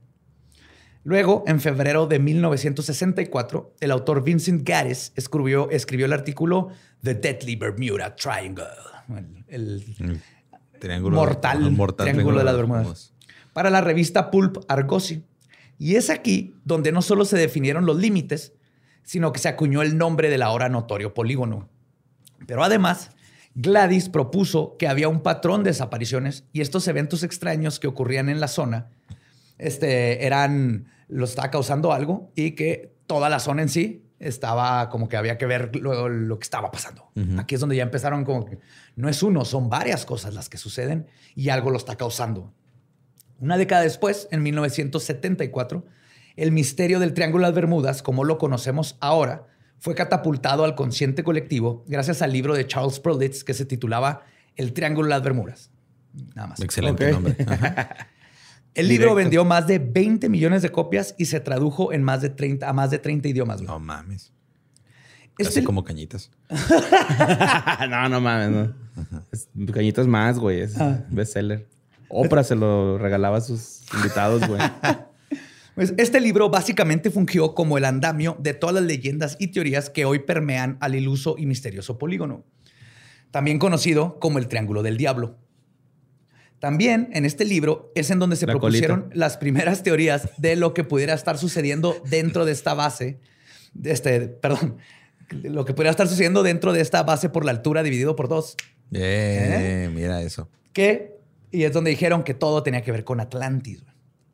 Luego, 1.03 1.43
en 1.45 1.61
febrero 1.61 2.07
de 2.07 2.17
1964, 2.17 3.75
el 3.79 3.91
autor 3.91 4.23
Vincent 4.23 4.67
Gaddis 4.67 5.13
escribió, 5.15 5.69
escribió 5.69 6.07
el 6.07 6.13
artículo 6.13 6.69
The 7.03 7.13
Deadly 7.13 7.55
Bermuda 7.55 8.15
Triangle. 8.15 8.65
El, 9.47 9.83
triángulo. 10.79 11.17
mortal, 11.17 11.63
el 11.63 11.71
mortal 11.71 12.07
triángulo 12.07 12.39
de 12.39 12.43
las 12.43 12.55
Bermudas. 12.55 13.13
Para 13.53 13.69
la 13.69 13.81
revista 13.81 14.31
Pulp 14.31 14.57
Argosy. 14.67 15.23
Y 15.77 15.95
es 15.95 16.09
aquí 16.09 16.55
donde 16.63 16.91
no 16.91 17.03
solo 17.03 17.23
se 17.25 17.37
definieron 17.37 17.85
los 17.85 17.97
límites, 17.97 18.53
sino 19.03 19.31
que 19.31 19.39
se 19.39 19.47
acuñó 19.47 19.83
el 19.83 19.99
nombre 19.99 20.31
del 20.31 20.41
ahora 20.41 20.69
notorio 20.69 21.13
polígono. 21.13 21.69
Pero 22.47 22.63
además, 22.63 23.11
Gladys 23.55 24.09
propuso 24.09 24.75
que 24.77 24.87
había 24.87 25.07
un 25.07 25.21
patrón 25.21 25.63
de 25.63 25.69
desapariciones 25.69 26.43
y 26.51 26.61
estos 26.61 26.87
eventos 26.87 27.23
extraños 27.23 27.79
que 27.79 27.87
ocurrían 27.87 28.29
en 28.29 28.41
la 28.41 28.49
zona 28.49 28.89
este, 29.57 30.25
eran, 30.25 30.87
lo 31.07 31.23
estaba 31.23 31.49
causando 31.51 31.93
algo 31.93 32.31
y 32.35 32.51
que 32.51 32.93
toda 33.07 33.29
la 33.29 33.39
zona 33.39 33.61
en 33.61 33.69
sí 33.69 34.03
estaba 34.19 34.89
como 34.89 35.07
que 35.07 35.17
había 35.17 35.37
que 35.37 35.45
ver 35.45 35.75
lo, 35.75 36.09
lo 36.09 36.39
que 36.39 36.43
estaba 36.43 36.69
pasando. 36.71 37.09
Aquí 37.37 37.55
es 37.55 37.61
donde 37.61 37.77
ya 37.77 37.83
empezaron 37.83 38.25
como 38.25 38.45
que 38.45 38.59
no 38.95 39.07
es 39.07 39.23
uno, 39.23 39.45
son 39.45 39.69
varias 39.69 40.05
cosas 40.05 40.33
las 40.33 40.49
que 40.49 40.57
suceden 40.57 41.07
y 41.33 41.49
algo 41.49 41.69
lo 41.69 41.77
está 41.77 41.95
causando. 41.95 42.53
Una 43.39 43.57
década 43.57 43.81
después, 43.81 44.27
en 44.31 44.43
1974, 44.43 45.85
el 46.35 46.51
misterio 46.51 46.99
del 46.99 47.13
Triángulo 47.13 47.43
de 47.43 47.51
las 47.51 47.55
Bermudas, 47.55 48.01
como 48.01 48.23
lo 48.23 48.37
conocemos 48.37 48.97
ahora, 48.99 49.47
fue 49.79 49.95
catapultado 49.95 50.63
al 50.63 50.75
consciente 50.75 51.23
colectivo 51.23 51.83
gracias 51.87 52.21
al 52.21 52.31
libro 52.33 52.53
de 52.55 52.65
Charles 52.67 52.99
Perlitz 52.99 53.43
que 53.43 53.53
se 53.53 53.65
titulaba 53.65 54.23
El 54.55 54.73
Triángulo 54.73 55.07
de 55.07 55.09
las 55.15 55.23
Bermudas. 55.23 55.71
Nada 56.33 56.47
más. 56.49 56.59
Excelente 56.61 57.07
Ok. 57.07 57.11
nombre. 57.13 57.35
Ajá. 57.47 57.89
El 58.73 58.87
libro 58.89 59.09
Directo. 59.11 59.15
vendió 59.15 59.45
más 59.45 59.67
de 59.67 59.79
20 59.79 60.27
millones 60.29 60.61
de 60.61 60.69
copias 60.71 61.15
y 61.17 61.25
se 61.25 61.39
tradujo 61.39 61.93
en 61.93 62.03
más 62.03 62.21
de 62.21 62.29
30, 62.29 62.67
a 62.67 62.73
más 62.73 62.89
de 62.91 62.99
30 62.99 63.27
idiomas. 63.29 63.57
güey. 63.57 63.67
No 63.67 63.79
mames. 63.79 64.33
Este- 65.37 65.43
Casi 65.55 65.63
como 65.63 65.83
cañitas. 65.83 66.31
no, 67.89 68.09
no 68.09 68.21
mames, 68.21 68.49
no. 68.49 69.71
Cañitas 69.73 70.07
más, 70.07 70.39
güey. 70.39 70.61
Es 70.61 70.75
bestseller. 71.09 71.67
Oprah 72.09 72.43
se 72.43 72.55
lo 72.55 72.97
regalaba 72.97 73.37
a 73.37 73.41
sus 73.41 73.81
invitados, 73.93 74.47
güey. 74.47 74.61
Pues 75.75 75.93
este 75.97 76.21
libro 76.21 76.49
básicamente 76.49 77.11
fungió 77.11 77.53
como 77.53 77.77
el 77.77 77.83
andamio 77.85 78.37
de 78.39 78.53
todas 78.53 78.75
las 78.75 78.85
leyendas 78.85 79.35
y 79.39 79.47
teorías 79.47 79.89
que 79.89 80.05
hoy 80.05 80.19
permean 80.19 80.77
al 80.79 80.95
iluso 80.95 81.35
y 81.37 81.45
misterioso 81.45 81.97
polígono, 81.97 82.45
también 83.31 83.59
conocido 83.59 84.17
como 84.19 84.39
el 84.39 84.47
Triángulo 84.47 84.83
del 84.83 84.95
Diablo. 84.97 85.37
También 86.59 87.09
en 87.11 87.25
este 87.25 87.43
libro 87.43 87.91
es 87.93 88.09
en 88.09 88.19
donde 88.19 88.37
se 88.37 88.47
La 88.47 88.53
propusieron 88.53 89.01
colita. 89.01 89.17
las 89.19 89.35
primeras 89.37 89.83
teorías 89.83 90.29
de 90.37 90.55
lo 90.55 90.73
que 90.73 90.85
pudiera 90.85 91.13
estar 91.13 91.37
sucediendo 91.37 92.01
dentro 92.09 92.45
de 92.45 92.53
esta 92.53 92.73
base, 92.73 93.19
de 93.73 93.91
este, 93.91 94.21
perdón, 94.29 94.77
lo 95.29 95.65
que 95.65 95.73
pudiera 95.73 95.91
estar 95.91 96.07
sucediendo 96.07 96.41
dentro 96.41 96.71
de 96.71 96.79
esta 96.79 97.03
base 97.03 97.27
por 97.29 97.43
la 97.43 97.51
altura 97.51 97.83
dividido 97.83 98.15
por 98.15 98.29
dos, 98.29 98.55
Eh, 98.93 99.89
Mira 99.93 100.21
eso. 100.21 100.49
que, 100.71 101.17
y 101.51 101.63
es 101.63 101.73
donde 101.73 101.89
dijeron 101.89 102.23
que 102.23 102.33
todo 102.33 102.63
tenía 102.63 102.81
que 102.81 102.91
ver 102.93 103.03
con 103.03 103.19
Atlantis 103.19 103.83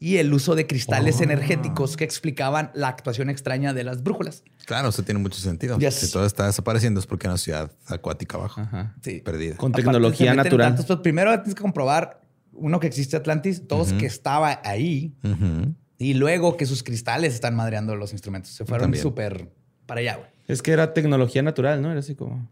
y 0.01 0.17
el 0.17 0.33
uso 0.33 0.55
de 0.55 0.65
cristales 0.65 1.19
Oh. 1.19 1.23
energéticos 1.23 1.95
que 1.95 2.03
explicaban 2.03 2.71
la 2.73 2.87
actuación 2.87 3.29
extraña 3.29 3.71
de 3.73 3.83
las 3.83 4.01
brújulas. 4.01 4.43
Claro, 4.65 4.89
eso 4.89 5.03
tiene 5.03 5.19
mucho 5.19 5.39
sentido. 5.39 5.77
Yes. 5.77 5.93
Si 5.93 6.11
todo 6.11 6.25
está 6.25 6.47
desapareciendo 6.47 6.99
es 6.99 7.05
porque 7.05 7.27
hay 7.27 7.31
una 7.31 7.37
ciudad 7.37 7.71
acuática 7.85 8.35
abajo. 8.37 8.61
Ajá. 8.61 8.95
Sí. 9.03 9.21
Perdida. 9.23 9.55
Con 9.57 9.71
tecnología 9.71 10.33
natural. 10.33 10.69
tantos, 10.69 10.87
pues, 10.87 10.99
primero 10.99 11.31
tienes 11.35 11.53
que 11.53 11.61
comprobar, 11.61 12.19
uno, 12.51 12.79
que 12.79 12.87
existe 12.87 13.15
Atlantis, 13.15 13.67
dos, 13.67 13.93
que 13.93 14.07
estaba 14.07 14.59
ahí, 14.65 15.13
Ujú. 15.23 15.75
y 15.99 16.15
luego 16.15 16.57
que 16.57 16.65
sus 16.65 16.81
cristales 16.81 17.35
están 17.35 17.55
madreando 17.55 17.95
los 17.95 18.11
instrumentos. 18.11 18.51
Se 18.51 18.65
fueron 18.65 18.93
súper 18.95 19.49
para 19.85 20.01
allá, 20.01 20.15
güey. 20.17 20.29
Es 20.47 20.63
que 20.63 20.71
era 20.71 20.93
tecnología 20.95 21.43
natural, 21.43 21.79
¿no? 21.81 21.91
Era 21.91 21.99
así 21.99 22.15
como... 22.15 22.49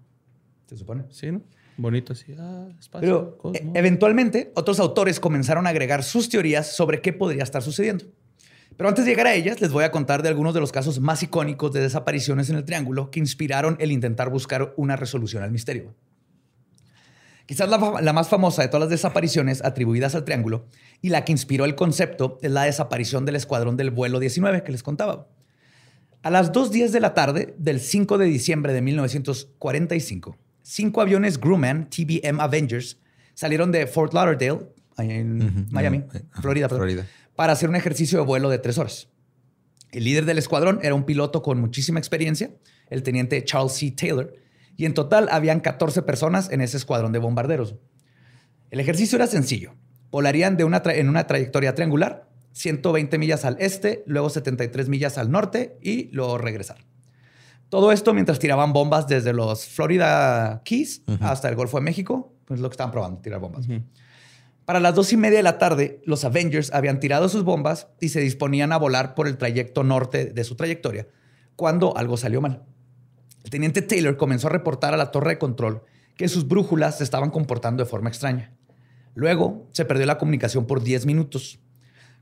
Se 0.67 0.77
supone. 0.77 1.05
Sí, 1.09 1.31
¿no? 1.31 1.41
Bonito 1.79 2.11
así. 2.11 2.35
Ah, 2.37 2.67
espacio, 2.77 3.37
Pero 3.41 3.53
eh, 3.55 3.71
eventualmente 3.73 4.51
otros 4.55 4.81
autores 4.81 5.21
comenzaron 5.21 5.65
a 5.65 5.69
agregar 5.69 6.03
sus 6.03 6.27
teorías 6.27 6.75
sobre 6.75 6.99
qué 6.99 7.13
podría 7.13 7.43
estar 7.43 7.61
sucediendo. 7.61 8.03
Pero 8.75 8.89
antes 8.89 9.05
de 9.05 9.11
llegar 9.11 9.27
a 9.27 9.33
ellas, 9.33 9.61
les 9.61 9.71
voy 9.71 9.85
a 9.85 9.91
contar 9.91 10.21
de 10.21 10.27
algunos 10.27 10.53
de 10.53 10.59
los 10.59 10.73
casos 10.73 10.99
más 10.99 11.23
icónicos 11.23 11.71
de 11.71 11.79
desapariciones 11.79 12.49
en 12.49 12.57
el 12.57 12.65
Triángulo 12.65 13.11
que 13.11 13.19
inspiraron 13.19 13.77
el 13.79 13.93
intentar 13.93 14.29
buscar 14.29 14.73
una 14.75 14.97
resolución 14.97 15.41
al 15.41 15.51
misterio. 15.51 15.95
Quizás 17.45 17.69
la, 17.69 18.01
la 18.01 18.11
más 18.13 18.27
famosa 18.27 18.61
de 18.61 18.67
todas 18.67 18.81
las 18.81 18.89
desapariciones 18.89 19.63
atribuidas 19.63 20.15
al 20.15 20.25
Triángulo 20.25 20.65
y 21.01 21.09
la 21.09 21.23
que 21.23 21.31
inspiró 21.31 21.63
el 21.63 21.75
concepto 21.75 22.39
es 22.41 22.51
la 22.51 22.63
desaparición 22.63 23.25
del 23.25 23.37
escuadrón 23.37 23.77
del 23.77 23.91
vuelo 23.91 24.19
19 24.19 24.63
que 24.63 24.73
les 24.73 24.83
contaba. 24.83 25.27
A 26.23 26.29
las 26.29 26.51
2.10 26.51 26.89
de 26.89 26.99
la 26.99 27.13
tarde 27.13 27.55
del 27.57 27.79
5 27.79 28.17
de 28.17 28.25
diciembre 28.25 28.73
de 28.73 28.81
1945, 28.81 30.35
cinco 30.69 31.01
aviones 31.01 31.39
Grumman 31.39 31.89
TBM 31.89 32.39
Avengers 32.39 32.99
salieron 33.33 33.71
de 33.71 33.87
Fort 33.87 34.13
Lauderdale, 34.13 34.67
en 34.97 35.67
Miami. 35.71 36.03
Ajá, 36.09 36.41
Florida, 36.41 36.67
perdón, 36.67 36.87
Florida. 36.87 37.07
para 37.35 37.53
hacer 37.53 37.69
un 37.69 37.75
ejercicio 37.75 38.19
de 38.19 38.25
vuelo 38.25 38.49
de 38.49 38.59
tres 38.59 38.77
horas. 38.77 39.09
El 39.91 40.03
líder 40.03 40.25
del 40.25 40.37
escuadrón 40.37 40.79
era 40.83 40.93
un 40.93 41.05
piloto 41.05 41.41
con 41.41 41.59
muchísima 41.59 41.97
experiencia, 41.97 42.51
el 42.89 43.01
teniente 43.01 43.43
Charles 43.43 43.73
C. 43.73 43.91
Taylor, 43.91 44.33
y 44.77 44.85
en 44.85 44.93
total 44.93 45.27
habían 45.31 45.59
14 45.59 46.03
personas 46.03 46.51
en 46.51 46.61
ese 46.61 46.77
escuadrón 46.77 47.11
de 47.11 47.19
bombarderos. 47.19 47.75
El 48.69 48.79
ejercicio 48.79 49.15
era 49.15 49.25
sencillo. 49.25 49.73
Volarían 50.11 50.57
de 50.57 50.65
una 50.65 50.83
en 50.85 51.09
una 51.09 51.25
trayectoria 51.25 51.73
triangular, 51.73 52.29
120 52.51 53.17
millas 53.17 53.45
al 53.45 53.57
este, 53.59 54.03
luego 54.05 54.29
73 54.29 54.89
millas 54.89 55.17
al 55.17 55.31
norte 55.31 55.77
y 55.81 56.09
luego 56.11 56.37
regresar. 56.37 56.77
Todo 57.69 57.91
esto 57.91 58.13
mientras 58.13 58.39
tiraban 58.39 58.73
bombas 58.73 59.07
desde 59.07 59.31
los 59.31 59.65
Florida 59.65 60.61
Keys 60.65 61.03
hasta 61.21 61.49
el 61.49 61.55
Golfo 61.55 61.77
de 61.77 61.83
México, 61.83 62.33
pues 62.45 62.59
lo 62.59 62.69
que 62.69 62.73
estaban 62.73 62.91
probando, 62.91 63.21
tirar 63.21 63.39
bombas. 63.39 63.67
Para 64.65 64.79
las 64.79 64.95
dos 64.95 65.13
y 65.13 65.17
media 65.17 65.37
de 65.37 65.43
la 65.43 65.57
tarde, 65.59 66.01
los 66.05 66.25
Avengers 66.25 66.73
habían 66.73 66.99
tirado 66.99 67.29
sus 67.29 67.43
bombas 67.43 67.87
y 67.99 68.09
se 68.09 68.21
disponían 68.21 68.71
a 68.71 68.77
volar 68.77 69.13
por 69.13 69.27
el 69.27 69.37
trayecto 69.37 69.83
norte 69.83 70.25
de 70.25 70.43
su 70.43 70.55
trayectoria, 70.55 71.07
cuando 71.55 71.95
algo 71.95 72.17
salió 72.17 72.41
mal. 72.41 72.63
El 73.43 73.51
teniente 73.51 73.81
Taylor 73.81 74.17
comenzó 74.17 74.47
a 74.47 74.51
reportar 74.51 74.93
a 74.93 74.97
la 74.97 75.11
torre 75.11 75.31
de 75.31 75.39
control 75.39 75.83
que 76.17 76.27
sus 76.27 76.47
brújulas 76.47 76.97
se 76.97 77.03
estaban 77.03 77.29
comportando 77.29 77.83
de 77.83 77.89
forma 77.89 78.09
extraña. 78.09 78.53
Luego 79.15 79.67
se 79.71 79.85
perdió 79.85 80.05
la 80.05 80.17
comunicación 80.17 80.65
por 80.65 80.83
10 80.83 81.05
minutos. 81.05 81.59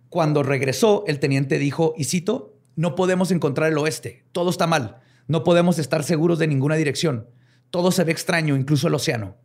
Cuando 0.10 0.44
regresó, 0.44 1.04
el 1.08 1.20
teniente 1.20 1.58
dijo, 1.58 1.94
y 1.98 2.04
cito, 2.04 2.56
no 2.76 2.96
podemos 2.96 3.32
encontrar 3.32 3.72
el 3.72 3.78
oeste, 3.78 4.24
todo 4.32 4.50
está 4.50 4.68
mal, 4.68 5.02
no 5.28 5.44
podemos 5.44 5.80
estar 5.80 6.04
seguros 6.04 6.40
de 6.40 6.48
ninguna 6.48 6.76
dirección, 6.76 7.28
todo 7.70 7.92
se 7.92 8.04
ve 8.04 8.12
extraño, 8.12 8.56
incluso 8.56 8.88
el 8.88 8.96
océano. 8.96 9.36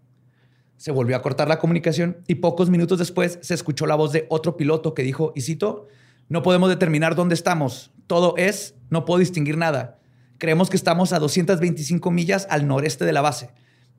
Se 0.76 0.90
volvió 0.90 1.16
a 1.16 1.22
cortar 1.22 1.48
la 1.48 1.58
comunicación 1.58 2.18
y 2.26 2.36
pocos 2.36 2.70
minutos 2.70 2.98
después 2.98 3.38
se 3.42 3.54
escuchó 3.54 3.86
la 3.86 3.94
voz 3.94 4.12
de 4.12 4.26
otro 4.30 4.56
piloto 4.56 4.94
que 4.94 5.02
dijo, 5.02 5.32
y 5.34 5.42
cito, 5.42 5.88
no 6.28 6.42
podemos 6.42 6.68
determinar 6.68 7.14
dónde 7.14 7.34
estamos, 7.34 7.92
todo 8.06 8.34
es, 8.36 8.74
no 8.90 9.04
puedo 9.04 9.18
distinguir 9.18 9.56
nada. 9.56 9.98
Creemos 10.38 10.70
que 10.70 10.76
estamos 10.76 11.12
a 11.12 11.18
225 11.18 12.10
millas 12.10 12.46
al 12.50 12.66
noreste 12.66 13.04
de 13.04 13.12
la 13.12 13.20
base. 13.20 13.50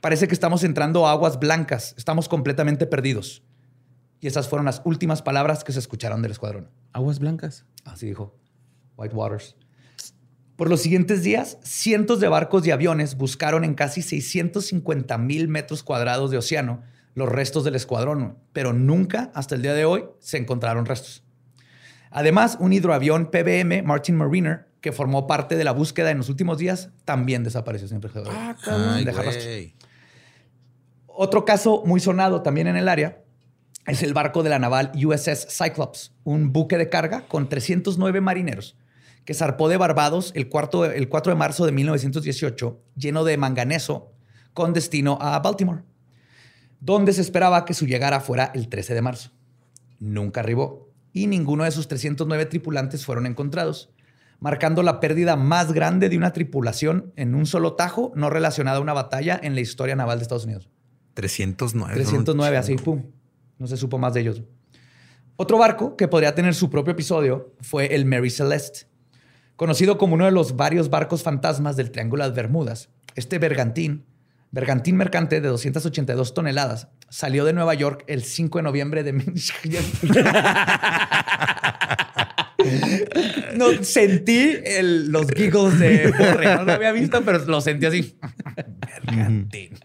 Parece 0.02 0.28
que 0.28 0.34
estamos 0.34 0.64
entrando 0.64 1.08
a 1.08 1.12
aguas 1.12 1.40
blancas, 1.40 1.96
estamos 1.98 2.28
completamente 2.28 2.86
perdidos. 2.86 3.44
Y 4.20 4.28
esas 4.28 4.48
fueron 4.48 4.66
las 4.66 4.82
últimas 4.86 5.22
palabras 5.22 5.64
que 5.64 5.74
se 5.74 5.80
escucharon 5.80 6.22
del 6.22 6.32
escuadrón. 6.32 6.70
Aguas 6.94 7.20
blancas. 7.20 7.66
Así 7.86 8.08
dijo 8.08 8.38
White 8.98 9.16
Waters. 9.16 9.56
Por 10.64 10.70
los 10.70 10.80
siguientes 10.80 11.24
días, 11.24 11.58
cientos 11.62 12.22
de 12.22 12.30
barcos 12.30 12.66
y 12.66 12.72
aviones 12.72 13.18
buscaron 13.18 13.66
en 13.66 13.74
casi 13.74 14.02
650 14.02 15.18
mil 15.18 15.50
metros 15.50 15.84
cuadrados 15.84 16.32
de 16.32 16.38
océano 16.38 16.84
los 17.16 17.28
restos 17.28 17.66
del 17.66 17.76
escuadrón, 17.76 18.38
pero 18.54 18.72
nunca 18.72 19.30
hasta 19.36 19.56
el 19.56 19.62
día 19.62 19.74
de 19.74 19.84
hoy 19.84 20.06
se 20.20 20.38
encontraron 20.38 20.86
restos. 20.86 21.22
Además, 22.12 22.56
un 22.62 22.72
hidroavión 22.72 23.30
PBM 23.30 23.84
Martin 23.84 24.16
Mariner, 24.16 24.70
que 24.80 24.94
formó 24.94 25.28
parte 25.28 25.58
de 25.58 25.66
la 25.66 25.74
búsqueda 25.74 26.12
en 26.12 26.20
los 26.20 26.30
últimos 26.30 26.60
días, 26.60 26.92
también 27.04 27.44
desapareció 27.44 27.90
sin 27.90 28.00
güey. 28.00 29.74
Otro 31.08 31.44
caso 31.44 31.84
muy 31.86 32.00
sonado 32.00 32.42
también 32.42 32.68
en 32.68 32.78
el 32.78 32.88
área 32.88 33.22
es 33.86 34.02
el 34.02 34.14
barco 34.14 34.44
de 34.44 34.52
la 34.52 34.60
naval 34.60 34.94
USS 34.96 35.46
Cyclops, 35.50 36.14
un 36.24 36.54
buque 36.54 36.78
de 36.78 36.88
carga 36.88 37.26
con 37.28 37.50
309 37.50 38.22
marineros 38.22 38.78
que 39.26 39.34
zarpó 39.34 39.70
de 39.70 39.78
Barbados 39.78 40.32
el, 40.36 40.50
cuarto- 40.50 40.86
el 40.86 41.10
4 41.10 41.32
de 41.32 41.38
marzo 41.38 41.66
de 41.66 41.72
1918 41.72 42.82
lleno 42.96 43.24
de 43.24 43.38
manganeso 43.38 44.12
con 44.54 44.74
destino 44.74 45.18
a 45.22 45.40
Baltimore, 45.40 45.84
donde 46.80 47.14
se 47.14 47.22
esperaba 47.22 47.66
que 47.66 47.74
su 47.74 47.86
llegada 47.88 48.20
fuera 48.20 48.52
el 48.54 48.68
13 48.68 48.94
de 48.94 49.02
marzo. 49.02 49.32
Nunca 50.00 50.42
arribó 50.42 50.90
y 51.14 51.28
ninguno 51.28 51.64
de 51.64 51.72
sus 51.72 51.88
309 51.88 52.46
tripulantes 52.48 53.06
fueron 53.06 53.26
encontrados, 53.26 53.90
marcando 54.40 54.84
la 54.84 55.00
pérdida 55.00 55.36
más 55.38 55.72
grande 55.72 56.10
de 56.10 56.18
una 56.18 56.34
tripulación 56.34 57.14
en 57.16 57.36
un 57.36 57.46
solo 57.46 57.74
tajo 57.76 58.12
no 58.16 58.30
relacionada 58.30 58.78
a 58.78 58.82
una 58.82 58.94
batalla 58.94 59.40
en 59.42 59.56
la 59.56 59.62
historia 59.62 59.96
naval 59.96 60.20
de 60.20 60.24
Estados 60.24 60.46
Unidos. 60.46 60.70
309. 61.14 61.94
309, 61.96 62.58
así, 62.58 62.76
pum. 62.76 63.04
No 63.60 63.68
se 63.68 63.78
supo 63.78 63.98
más 63.98 64.14
de 64.14 64.22
ellos. 64.22 64.44
Otro 65.36 65.58
barco 65.58 65.96
que 65.96 66.08
podría 66.08 66.36
tener 66.36 66.54
su 66.56 66.70
propio 66.70 66.92
episodio 66.92 67.54
fue 67.62 67.96
el 67.96 68.06
Mary 68.06 68.30
Celeste. 68.30 68.88
Conocido 69.56 69.98
como 69.98 70.16
uno 70.16 70.26
de 70.26 70.32
los 70.32 70.56
varios 70.56 70.90
barcos 70.90 71.24
fantasmas 71.24 71.76
del 71.76 71.92
Triángulo 71.92 72.24
de 72.24 72.30
las 72.30 72.36
Bermudas, 72.36 72.90
este 73.16 73.38
bergantín, 73.40 74.06
bergantín 74.52 74.96
mercante 74.98 75.40
de 75.42 75.48
282 75.48 76.34
toneladas, 76.34 76.88
salió 77.10 77.46
de 77.46 77.54
Nueva 77.54 77.74
York 77.76 78.04
el 78.08 78.24
5 78.24 78.58
de 78.60 78.64
noviembre 78.64 79.04
de... 79.04 79.14
no, 83.56 83.84
sentí 83.84 84.58
el- 84.66 85.12
los 85.12 85.28
giggles 85.32 85.80
de 85.80 86.12
Borre. 86.18 86.56
No 86.56 86.64
lo 86.64 86.72
había 86.74 86.92
visto, 86.92 87.24
pero 87.24 87.40
lo 87.40 87.62
sentí 87.62 87.86
así. 87.86 88.18
Bergantín. 89.06 89.78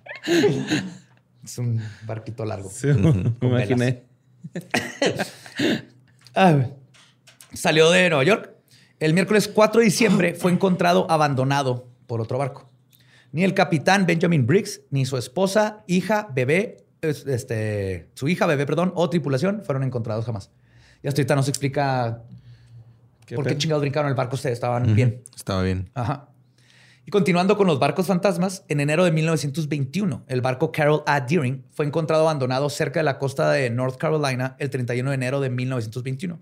Es 1.45 1.59
un 1.59 1.81
barquito 2.07 2.45
largo. 2.45 2.71
Sí, 2.71 2.89
me 2.89 3.33
imaginé. 3.49 4.05
Ah, 6.35 6.67
salió 7.53 7.91
de 7.91 8.09
Nueva 8.11 8.25
York. 8.25 8.51
El 9.01 9.15
miércoles 9.15 9.49
4 9.49 9.81
de 9.81 9.85
diciembre 9.85 10.35
fue 10.35 10.51
encontrado 10.53 11.07
abandonado 11.11 11.87
por 12.07 12.21
otro 12.21 12.39
barco. 12.39 12.69
Ni 13.33 13.45
el 13.45 13.55
capitán 13.55 14.07
Benjamin 14.07 14.47
Briggs, 14.47 14.81
ni 14.91 15.05
su 15.07 15.17
esposa, 15.17 15.85
hija, 15.87 16.29
bebé, 16.35 16.79
es- 17.01 17.27
este, 17.27 18.09
su 18.15 18.29
hija, 18.29 18.47
bebé, 18.47 18.67
perdón, 18.67 18.93
o 18.97 19.09
tripulación 19.11 19.63
fueron 19.65 19.83
encontrados 19.85 20.25
jamás. 20.25 20.51
Y 21.03 21.09
hasta 21.09 21.21
ahorita 21.21 21.37
no 21.37 21.43
se 21.43 21.51
explica 21.51 22.23
¿Qué 23.27 23.37
por 23.37 23.45
qué 23.45 23.51
pedo? 23.51 23.59
chingados 23.61 23.83
brincaron 23.83 24.09
el 24.09 24.15
barco. 24.17 24.35
Ustedes 24.35 24.55
estaban 24.55 24.95
bien. 24.97 25.23
Estaba 25.37 25.63
bien. 25.63 25.91
Ajá. 25.95 26.31
Y 27.05 27.11
continuando 27.11 27.57
con 27.57 27.67
los 27.67 27.79
barcos 27.79 28.07
fantasmas, 28.07 28.65
en 28.69 28.81
enero 28.81 29.05
de 29.05 29.13
1921, 29.13 30.25
el 30.27 30.41
barco 30.41 30.73
Carol 30.73 31.03
A. 31.07 31.21
Deering 31.21 31.65
fue 31.71 31.87
encontrado 31.87 32.23
abandonado 32.23 32.69
cerca 32.69 33.01
de 33.01 33.05
la 33.05 33.19
costa 33.19 33.51
de 33.53 33.71
North 33.71 33.97
Carolina 33.97 34.57
el 34.59 34.71
31 34.71 35.11
de 35.11 35.15
enero 35.15 35.41
de 35.41 35.49
1921. 35.51 36.41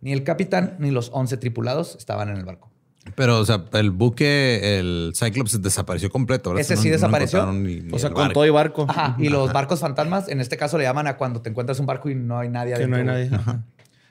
Ni 0.00 0.12
el 0.12 0.22
capitán 0.24 0.76
ni 0.78 0.90
los 0.90 1.10
11 1.12 1.36
tripulados 1.38 1.96
estaban 1.96 2.28
en 2.28 2.36
el 2.36 2.44
barco. 2.44 2.70
Pero, 3.14 3.38
o 3.38 3.44
sea, 3.46 3.64
el 3.72 3.90
buque, 3.90 4.78
el 4.78 5.12
Cyclops 5.14 5.62
desapareció 5.62 6.10
completo. 6.10 6.50
¿verdad? 6.50 6.60
Ese 6.60 6.76
sí 6.76 6.90
desapareció. 6.90 7.38
encontraron 7.38 7.64
ni- 7.64 7.80
ni 7.80 7.92
O 7.94 7.98
sea, 7.98 8.10
con 8.10 8.32
todo 8.32 8.44
y 8.44 8.50
barco. 8.50 8.84
Ajá. 8.88 9.16
Y 9.18 9.28
los 9.30 9.50
barcos 9.52 9.80
fantasmas, 9.80 10.28
en 10.28 10.40
este 10.40 10.56
caso 10.58 10.76
le 10.76 10.84
llaman 10.84 11.06
a 11.06 11.16
cuando 11.16 11.40
te 11.40 11.48
encuentras 11.48 11.80
un 11.80 11.86
barco 11.86 12.10
y 12.10 12.14
no 12.14 12.38
hay 12.38 12.48
nadie 12.50 12.74
Que 12.76 12.86
no 12.86 12.96
hay 12.96 13.04
nadie. 13.04 13.30
Ajá. 13.32 13.64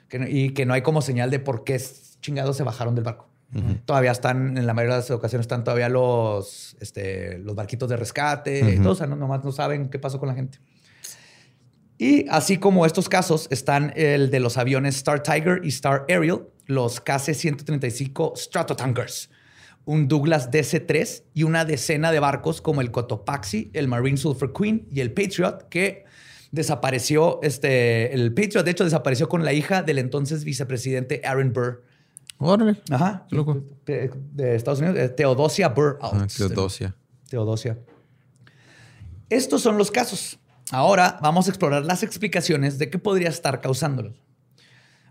Que 0.08 0.18
no- 0.18 0.26
y 0.28 0.50
que 0.52 0.66
no 0.66 0.74
hay 0.74 0.82
como 0.82 1.00
señal 1.00 1.30
de 1.30 1.38
por 1.38 1.62
qué 1.64 1.80
chingados 2.20 2.56
se 2.56 2.64
bajaron 2.64 2.94
del 2.94 3.04
barco. 3.04 3.28
Todavía 3.86 4.10
están, 4.10 4.58
en 4.58 4.66
la 4.66 4.74
mayoría 4.74 4.96
de 4.96 5.00
las 5.00 5.10
ocasiones, 5.10 5.44
están 5.44 5.64
todavía 5.64 5.88
los, 5.88 6.76
este, 6.80 7.38
los 7.38 7.54
barquitos 7.54 7.88
de 7.88 7.96
rescate, 7.96 8.74
y 8.74 8.78
todo, 8.80 8.92
o 8.92 8.94
sea, 8.94 9.06
no, 9.06 9.16
nomás 9.16 9.42
no 9.42 9.52
saben 9.52 9.88
qué 9.88 9.98
pasó 9.98 10.18
con 10.18 10.28
la 10.28 10.34
gente. 10.34 10.58
Y 11.98 12.28
así 12.28 12.58
como 12.58 12.86
estos 12.86 13.08
casos, 13.08 13.48
están 13.50 13.92
el 13.96 14.30
de 14.30 14.38
los 14.38 14.56
aviones 14.56 14.96
Star 14.96 15.20
Tiger 15.20 15.60
y 15.64 15.68
Star 15.68 16.06
Ariel, 16.08 16.42
los 16.66 17.04
KC-135 17.04 18.36
Stratotankers, 18.36 19.30
un 19.84 20.06
Douglas 20.06 20.50
DC-3 20.52 21.24
y 21.34 21.42
una 21.42 21.64
decena 21.64 22.12
de 22.12 22.20
barcos 22.20 22.62
como 22.62 22.82
el 22.82 22.92
Cotopaxi, 22.92 23.70
el 23.72 23.88
Marine 23.88 24.16
Sulphur 24.16 24.52
Queen 24.52 24.86
y 24.92 25.00
el 25.00 25.12
Patriot, 25.12 25.68
que 25.68 26.04
desapareció, 26.52 27.40
este, 27.42 28.14
el 28.14 28.32
Patriot 28.32 28.64
de 28.64 28.70
hecho 28.70 28.84
desapareció 28.84 29.28
con 29.28 29.44
la 29.44 29.52
hija 29.52 29.82
del 29.82 29.98
entonces 29.98 30.44
vicepresidente 30.44 31.20
Aaron 31.24 31.52
Burr. 31.52 31.82
Órale. 32.38 32.76
Ajá. 32.90 33.26
Qué 33.28 33.34
loco. 33.34 33.64
De, 33.84 34.12
de 34.32 34.54
Estados 34.54 34.78
Unidos, 34.78 35.16
Teodosia 35.16 35.68
Burr. 35.70 35.98
Ah. 36.00 36.26
Teodosia. 36.36 36.94
Teodosia. 37.28 37.76
Estos 39.28 39.62
son 39.62 39.76
los 39.76 39.90
casos. 39.90 40.38
Ahora 40.70 41.18
vamos 41.22 41.46
a 41.46 41.50
explorar 41.50 41.84
las 41.84 42.02
explicaciones 42.02 42.78
de 42.78 42.90
qué 42.90 42.98
podría 42.98 43.28
estar 43.28 43.60
causándolos. 43.60 44.22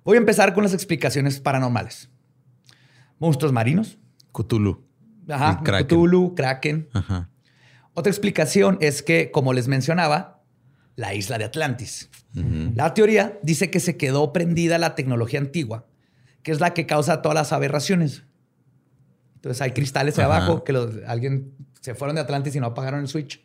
Voy 0.04 0.16
a 0.16 0.20
empezar 0.20 0.54
con 0.54 0.64
las 0.64 0.74
explicaciones 0.74 1.40
paranormales. 1.40 2.10
Monstruos 3.20 3.52
marinos. 3.52 3.98
Cthulhu. 4.32 4.86
Ajá. 5.28 5.62
Kraken. 5.64 5.88
Cthulhu, 5.88 6.36
Kraken. 6.36 6.90
Ajá. 6.94 7.30
Otra 7.94 8.12
explicación 8.12 8.78
es 8.80 9.02
que, 9.02 9.32
como 9.32 9.54
les 9.54 9.68
mencionaba, 9.68 10.44
la 10.96 11.14
isla 11.16 11.38
de 11.38 11.46
Atlantis. 11.46 12.10
La 12.76 12.94
teoría 12.94 13.40
dice 13.42 13.72
que 13.72 13.80
se 13.80 13.98
quedó 13.98 14.32
prendida 14.32 14.78
la 14.78 14.94
tecnología 14.94 15.40
antigua, 15.40 15.88
que 16.44 16.52
es 16.52 16.60
la 16.60 16.76
que 16.76 16.86
causa 16.86 17.24
todas 17.24 17.36
las 17.36 17.52
aberraciones. 17.52 18.24
Entonces 19.36 19.60
hay 19.62 19.72
cristales 19.72 20.20
ahí 20.20 20.26
abajo 20.26 20.64
que 20.64 20.74
los- 20.74 20.96
alguien 21.08 21.56
se 21.82 21.96
fueron 21.96 22.16
de 22.16 22.22
Atlantis 22.22 22.56
y 22.56 22.60
no 22.60 22.68
apagaron 22.68 23.00
el 23.00 23.08
switch. 23.08 23.44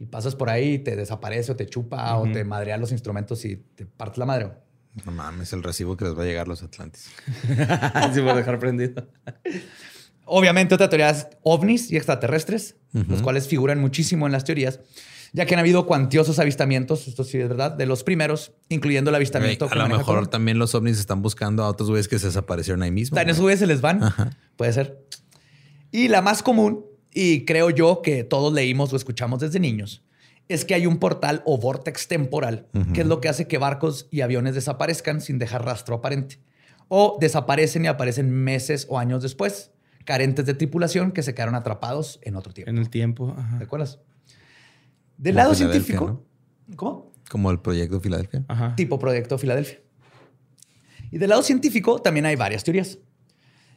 Y 0.00 0.06
pasas 0.06 0.34
por 0.34 0.48
ahí 0.48 0.74
y 0.74 0.78
te 0.78 0.96
desaparece 0.96 1.52
o 1.52 1.56
te 1.56 1.66
chupa 1.66 2.16
o 2.16 2.32
te 2.32 2.42
madrea 2.42 2.78
los 2.78 2.90
instrumentos 2.90 3.44
y 3.44 3.56
te 3.56 3.84
partes 3.84 4.16
la 4.16 4.24
madre. 4.24 4.50
No 5.04 5.12
mames, 5.12 5.52
el 5.52 5.62
recibo 5.62 5.96
que 5.96 6.06
les 6.06 6.18
va 6.18 6.22
a 6.22 6.26
llegar 6.26 6.46
a 6.46 6.48
los 6.48 6.62
Atlantis. 6.62 7.10
Así 7.94 8.20
por 8.22 8.34
dejar 8.34 8.58
prendido. 8.58 9.06
Obviamente, 10.24 10.74
otra 10.74 10.88
teoría 10.88 11.10
es 11.10 11.28
ovnis 11.42 11.90
y 11.90 11.96
extraterrestres, 11.96 12.76
los 12.92 13.20
cuales 13.20 13.46
figuran 13.46 13.78
muchísimo 13.78 14.26
en 14.26 14.32
las 14.32 14.44
teorías, 14.44 14.80
ya 15.32 15.44
que 15.44 15.54
han 15.54 15.60
habido 15.60 15.86
cuantiosos 15.86 16.38
avistamientos, 16.38 17.06
esto 17.06 17.22
sí 17.22 17.38
es 17.38 17.48
verdad, 17.48 17.72
de 17.72 17.84
los 17.84 18.02
primeros, 18.02 18.52
incluyendo 18.68 19.10
el 19.10 19.16
avistamiento. 19.16 19.68
a 19.70 19.74
lo 19.74 19.88
mejor 19.88 20.28
también 20.28 20.58
los 20.58 20.74
ovnis 20.74 20.98
están 20.98 21.20
buscando 21.20 21.62
a 21.62 21.68
otros 21.68 21.90
güeyes 21.90 22.08
que 22.08 22.18
se 22.18 22.28
desaparecieron 22.28 22.82
ahí 22.82 22.90
mismo. 22.90 23.18
En 23.18 23.28
esos 23.28 23.40
güey. 23.40 23.54
güeyes 23.54 23.60
se 23.60 23.66
les 23.66 23.80
van. 23.80 24.00
Puede 24.56 24.72
ser. 24.72 25.04
Y 25.92 26.08
la 26.08 26.22
más 26.22 26.42
común, 26.42 26.86
y 27.12 27.44
creo 27.44 27.70
yo 27.70 28.02
que 28.02 28.24
todos 28.24 28.52
leímos 28.52 28.92
o 28.92 28.96
escuchamos 28.96 29.40
desde 29.40 29.60
niños, 29.60 30.02
es 30.48 30.64
que 30.64 30.74
hay 30.74 30.86
un 30.86 30.98
portal 30.98 31.42
o 31.44 31.58
vortex 31.58 32.08
temporal, 32.08 32.66
que 32.92 33.02
es 33.02 33.06
lo 33.06 33.20
que 33.20 33.28
hace 33.28 33.46
que 33.46 33.58
barcos 33.58 34.08
y 34.10 34.20
aviones 34.22 34.54
desaparezcan 34.54 35.20
sin 35.20 35.38
dejar 35.38 35.64
rastro 35.64 35.94
aparente. 35.96 36.38
O 36.88 37.18
desaparecen 37.20 37.84
y 37.84 37.88
aparecen 37.88 38.30
meses 38.30 38.86
o 38.90 38.98
años 38.98 39.22
después, 39.22 39.70
carentes 40.04 40.46
de 40.46 40.54
tripulación 40.54 41.12
que 41.12 41.22
se 41.22 41.34
quedaron 41.34 41.54
atrapados 41.54 42.18
en 42.22 42.34
otro 42.34 42.52
tiempo. 42.52 42.70
En 42.70 42.78
el 42.78 42.90
tiempo. 42.90 43.32
ajá. 43.38 43.58
¿Te 43.58 43.64
acuerdas? 43.64 44.00
Del 45.16 45.34
Como 45.34 45.44
lado 45.44 45.54
científico. 45.54 46.24
¿Cómo? 46.74 47.12
Como 47.28 47.50
el 47.52 47.60
proyecto 47.60 48.00
Filadelfia. 48.00 48.44
Ajá. 48.48 48.74
tipo 48.74 48.98
Proyecto 48.98 49.38
Filadelfia. 49.38 49.80
Y 51.12 51.18
del 51.18 51.30
lado 51.30 51.42
científico 51.42 52.00
también 52.00 52.26
hay 52.26 52.34
varias 52.34 52.64
teorías. 52.64 52.98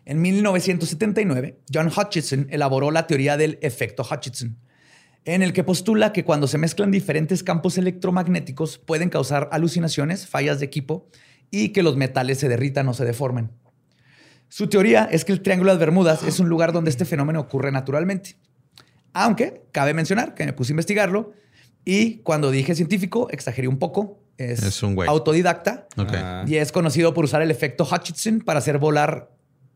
En 0.06 0.22
1979, 0.22 1.60
John 1.74 1.88
Hutchinson 1.88 2.48
elaboró 2.50 2.92
la 2.92 3.08
teoría 3.08 3.38
del 3.38 3.58
efecto 3.62 4.06
Hutchinson, 4.10 4.58
en 5.26 5.42
el 5.42 5.54
que 5.54 5.64
postula 5.64 6.12
que 6.12 6.26
cuando 6.26 6.48
se 6.48 6.58
mezclan 6.58 6.92
diferentes 6.92 7.44
campos 7.44 7.78
electromagnéticos 7.78 8.78
pueden 8.78 9.10
causar 9.10 9.48
alucinaciones, 9.52 10.28
fallas 10.28 10.60
de 10.60 10.66
equipo 10.66 11.08
y 11.52 11.70
que 11.70 11.84
los 11.84 11.96
metales 11.96 12.40
se 12.40 12.50
derritan 12.50 12.88
o 12.90 12.94
se 12.94 13.06
deformen. 13.06 13.52
Su 14.50 14.68
teoría 14.68 15.08
es 15.12 15.24
que 15.24 15.32
el 15.32 15.42
Triángulo 15.42 15.72
de 15.72 15.76
las 15.76 15.80
Bermudas 15.80 16.24
es 16.24 16.40
un 16.40 16.50
lugar 16.50 16.74
donde 16.74 16.90
este 16.90 17.06
fenómeno 17.06 17.40
ocurre 17.40 17.72
naturalmente. 17.72 18.36
Aunque 19.14 19.64
cabe 19.72 19.94
mencionar 19.94 20.36
que 20.36 20.46
me 20.46 20.54
puse 20.54 20.72
a 20.72 20.74
investigarlo 20.74 21.32
y 21.86 22.18
cuando 22.18 22.52
dije 22.52 22.76
científico 22.76 23.30
exageré 23.32 23.68
un 23.68 23.80
poco. 23.80 24.20
Es, 24.38 24.62
Es 24.64 24.84
un 24.84 25.00
autodidacta 25.08 25.88
y 26.48 26.56
es 26.56 26.72
conocido 26.72 27.14
por 27.14 27.24
usar 27.24 27.42
el 27.42 27.52
efecto 27.52 27.88
Hutchinson 27.90 28.42
para 28.42 28.60
hacer 28.60 28.80
volar 28.80 29.32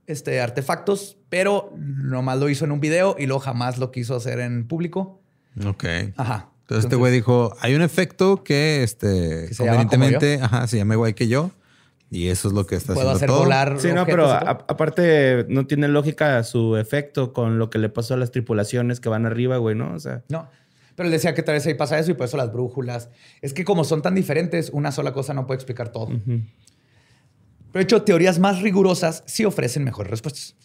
este, 0.08 0.42
artefactos, 0.42 1.18
pero 1.30 1.72
nomás 1.78 2.40
lo 2.40 2.50
hizo 2.50 2.66
en 2.66 2.72
un 2.72 2.80
video 2.80 3.16
y 3.20 3.26
luego 3.28 3.40
jamás 3.42 3.78
lo 3.78 3.92
quiso 3.92 4.16
hacer 4.16 4.40
en 4.40 4.68
público. 4.68 5.22
Ok. 5.66 5.86
Ajá. 6.18 6.50
Entonces 6.62 6.86
este 6.86 6.96
güey 6.98 7.14
dijo, 7.14 7.56
hay 7.62 7.76
un 7.76 7.82
efecto 7.82 8.44
que 8.44 8.84
este 8.84 9.46
Que 9.48 9.54
se 9.54 9.64
llama 9.64 9.78
como 9.78 9.90
convenientemente, 9.90 10.44
ajá, 10.44 10.68
se 10.68 10.78
llama 10.78 10.96
igual 10.96 11.14
que 11.16 11.28
yo. 11.28 11.52
Y 12.10 12.28
eso 12.30 12.48
es 12.48 12.54
lo 12.54 12.66
que 12.66 12.76
está 12.76 12.94
puedo 12.94 13.10
haciendo 13.10 13.18
hacer 13.18 13.28
todo. 13.30 13.40
volar. 13.40 13.76
Sí, 13.80 13.92
no, 13.94 14.06
pero 14.06 14.30
a- 14.32 14.40
aparte 14.40 15.46
no 15.50 15.66
tiene 15.68 15.88
lógica 15.90 16.42
su 16.44 16.78
efecto 16.78 17.34
con 17.34 17.58
lo 17.60 17.70
que 17.70 17.80
le 17.80 17.90
pasó 17.90 18.14
a 18.14 18.18
las 18.18 18.32
tripulaciones 18.32 19.00
que 19.02 19.10
van 19.10 19.26
arriba, 19.26 19.58
güey, 19.58 19.76
¿no? 19.76 19.94
O 19.94 20.00
sea, 20.00 20.24
No. 20.30 20.48
Pero 20.96 21.08
él 21.08 21.12
decía 21.14 21.36
que 21.36 21.44
tal 21.44 21.54
vez 21.54 21.66
ahí 21.68 21.76
pasa 21.76 22.00
eso 22.00 22.10
y 22.10 22.16
por 22.16 22.26
eso 22.26 22.38
las 22.38 22.52
brújulas. 22.52 23.10
Es 23.44 23.54
que 23.54 23.64
como 23.64 23.84
son 23.84 24.02
tan 24.02 24.16
diferentes, 24.16 24.70
una 24.72 24.92
sola 24.92 25.14
cosa 25.14 25.34
no 25.36 25.46
puede 25.46 25.58
explicar 25.58 25.90
todo. 25.92 26.10
Pero 27.72 27.82
de 27.82 27.84
hecho, 27.84 28.04
teorías 28.04 28.40
más 28.40 28.62
rigurosas 28.62 29.24
sí 29.26 29.46
ofrecen 29.46 29.84
mejores 29.84 30.12
respuestas. 30.12 30.56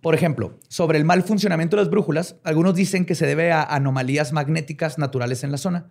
Por 0.00 0.14
ejemplo, 0.14 0.58
sobre 0.68 0.98
el 0.98 1.04
mal 1.04 1.22
funcionamiento 1.22 1.76
de 1.76 1.82
las 1.82 1.90
brújulas, 1.90 2.36
algunos 2.42 2.74
dicen 2.74 3.04
que 3.04 3.14
se 3.14 3.26
debe 3.26 3.52
a 3.52 3.62
anomalías 3.62 4.32
magnéticas 4.32 4.98
naturales 4.98 5.44
en 5.44 5.52
la 5.52 5.58
zona. 5.58 5.90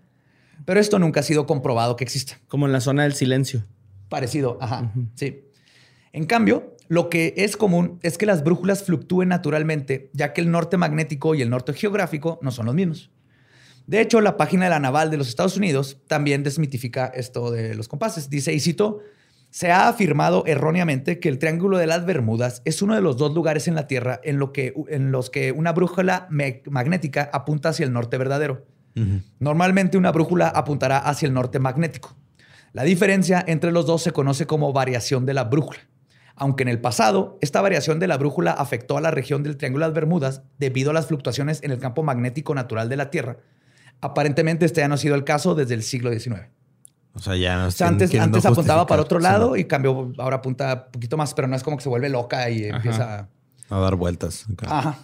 Pero 0.66 0.80
esto 0.80 1.00
nunca 1.00 1.20
ha 1.20 1.24
sido 1.24 1.46
comprobado 1.46 1.96
que 1.96 2.04
exista. 2.04 2.40
como 2.48 2.66
en 2.66 2.72
la 2.72 2.82
zona 2.82 3.04
del 3.04 3.14
silencio. 3.14 3.66
Parecido, 4.10 4.58
ajá, 4.60 4.92
sí. 5.16 5.44
En 6.12 6.26
cambio, 6.26 6.76
lo 6.88 7.10
que 7.10 7.36
es 7.38 7.56
común 7.56 8.00
es 8.02 8.18
que 8.18 8.26
las 8.26 8.44
brújulas 8.44 8.84
fluctúen 8.84 9.30
naturalmente, 9.30 10.10
ya 10.14 10.34
que 10.34 10.42
el 10.42 10.50
norte 10.50 10.76
magnético 10.76 11.36
y 11.36 11.44
el 11.44 11.52
norte 11.52 11.74
geográfico 11.74 12.40
no 12.42 12.52
son 12.52 12.66
los 12.66 12.74
mismos. 12.74 13.12
De 13.86 14.02
hecho, 14.02 14.22
la 14.22 14.38
página 14.38 14.66
de 14.66 14.72
la 14.72 14.80
Naval 14.80 15.12
de 15.12 15.18
los 15.18 15.30
Estados 15.30 15.56
Unidos 15.56 16.00
también 16.08 16.44
desmitifica 16.44 17.06
esto 17.08 17.52
de 17.52 17.76
los 17.76 17.88
compases. 17.88 18.30
Dice, 18.30 18.54
y 18.54 18.60
cito, 18.60 19.02
se 19.50 19.72
ha 19.72 19.88
afirmado 19.88 20.44
erróneamente 20.46 21.20
que 21.20 21.30
el 21.30 21.40
Triángulo 21.40 21.78
de 21.78 21.88
las 21.88 22.06
Bermudas 22.06 22.62
es 22.66 22.82
uno 22.82 22.96
de 22.96 23.02
los 23.02 23.18
dos 23.18 23.34
lugares 23.34 23.68
en 23.68 23.76
la 23.76 23.88
Tierra 23.88 24.20
en, 24.24 24.38
lo 24.38 24.54
que, 24.54 24.74
en 24.90 25.12
los 25.12 25.30
que 25.30 25.52
una 25.52 25.72
brújula 25.72 26.28
magnética 26.30 27.30
apunta 27.34 27.70
hacia 27.70 27.86
el 27.86 27.94
norte 27.94 28.18
verdadero. 28.18 28.66
Normalmente 29.40 29.98
una 29.98 30.12
brújula 30.12 30.50
apuntará 30.50 30.98
hacia 30.98 31.28
el 31.28 31.34
norte 31.34 31.58
magnético. 31.60 32.18
La 32.74 32.84
diferencia 32.84 33.44
entre 33.48 33.72
los 33.72 33.86
dos 33.86 34.04
se 34.04 34.12
conoce 34.12 34.46
como 34.46 34.74
variación 34.74 35.26
de 35.26 35.34
la 35.34 35.46
brújula. 35.46 35.80
Aunque 36.36 36.64
en 36.64 36.70
el 36.70 36.82
pasado, 36.82 37.38
esta 37.42 37.62
variación 37.62 38.00
de 38.00 38.08
la 38.08 38.18
brújula 38.18 38.52
afectó 38.52 38.98
a 38.98 39.02
la 39.02 39.12
región 39.12 39.42
del 39.42 39.58
Triángulo 39.58 39.86
de 39.86 39.90
las 39.90 39.96
Bermudas 39.96 40.44
debido 40.58 40.92
a 40.92 40.94
las 40.94 41.08
fluctuaciones 41.08 41.64
en 41.64 41.72
el 41.72 41.80
campo 41.80 42.04
magnético 42.04 42.54
natural 42.56 42.90
de 42.90 42.98
la 42.98 43.10
Tierra, 43.10 43.38
aparentemente 44.02 44.66
este 44.66 44.82
ya 44.82 44.88
no 44.88 44.96
ha 44.96 44.98
sido 44.98 45.16
el 45.16 45.24
caso 45.24 45.56
desde 45.56 45.74
el 45.74 45.84
siglo 45.84 46.12
XIX. 46.12 46.48
O 47.20 47.22
sea, 47.22 47.36
ya 47.36 47.58
no 47.58 47.68
O 47.68 47.72
sea, 47.72 47.88
antes, 47.90 48.14
antes 48.16 48.46
apuntaba 48.46 48.88
para 48.88 49.02
otro 49.02 49.20
lado 49.20 49.56
y 49.58 49.66
cambió, 49.66 50.12
ahora 50.18 50.38
apunta 50.38 50.86
un 50.88 50.92
poquito 50.94 51.18
más, 51.18 51.34
pero 51.34 51.48
no 51.48 51.56
es 51.56 51.64
como 51.64 51.78
que 51.78 51.84
se 51.84 51.90
vuelve 51.90 52.10
loca 52.10 52.50
y 52.50 52.64
empieza 52.66 53.20
a... 53.20 53.30
A 53.76 53.80
dar 53.80 53.96
vueltas. 53.96 54.46
Ajá. 54.66 54.98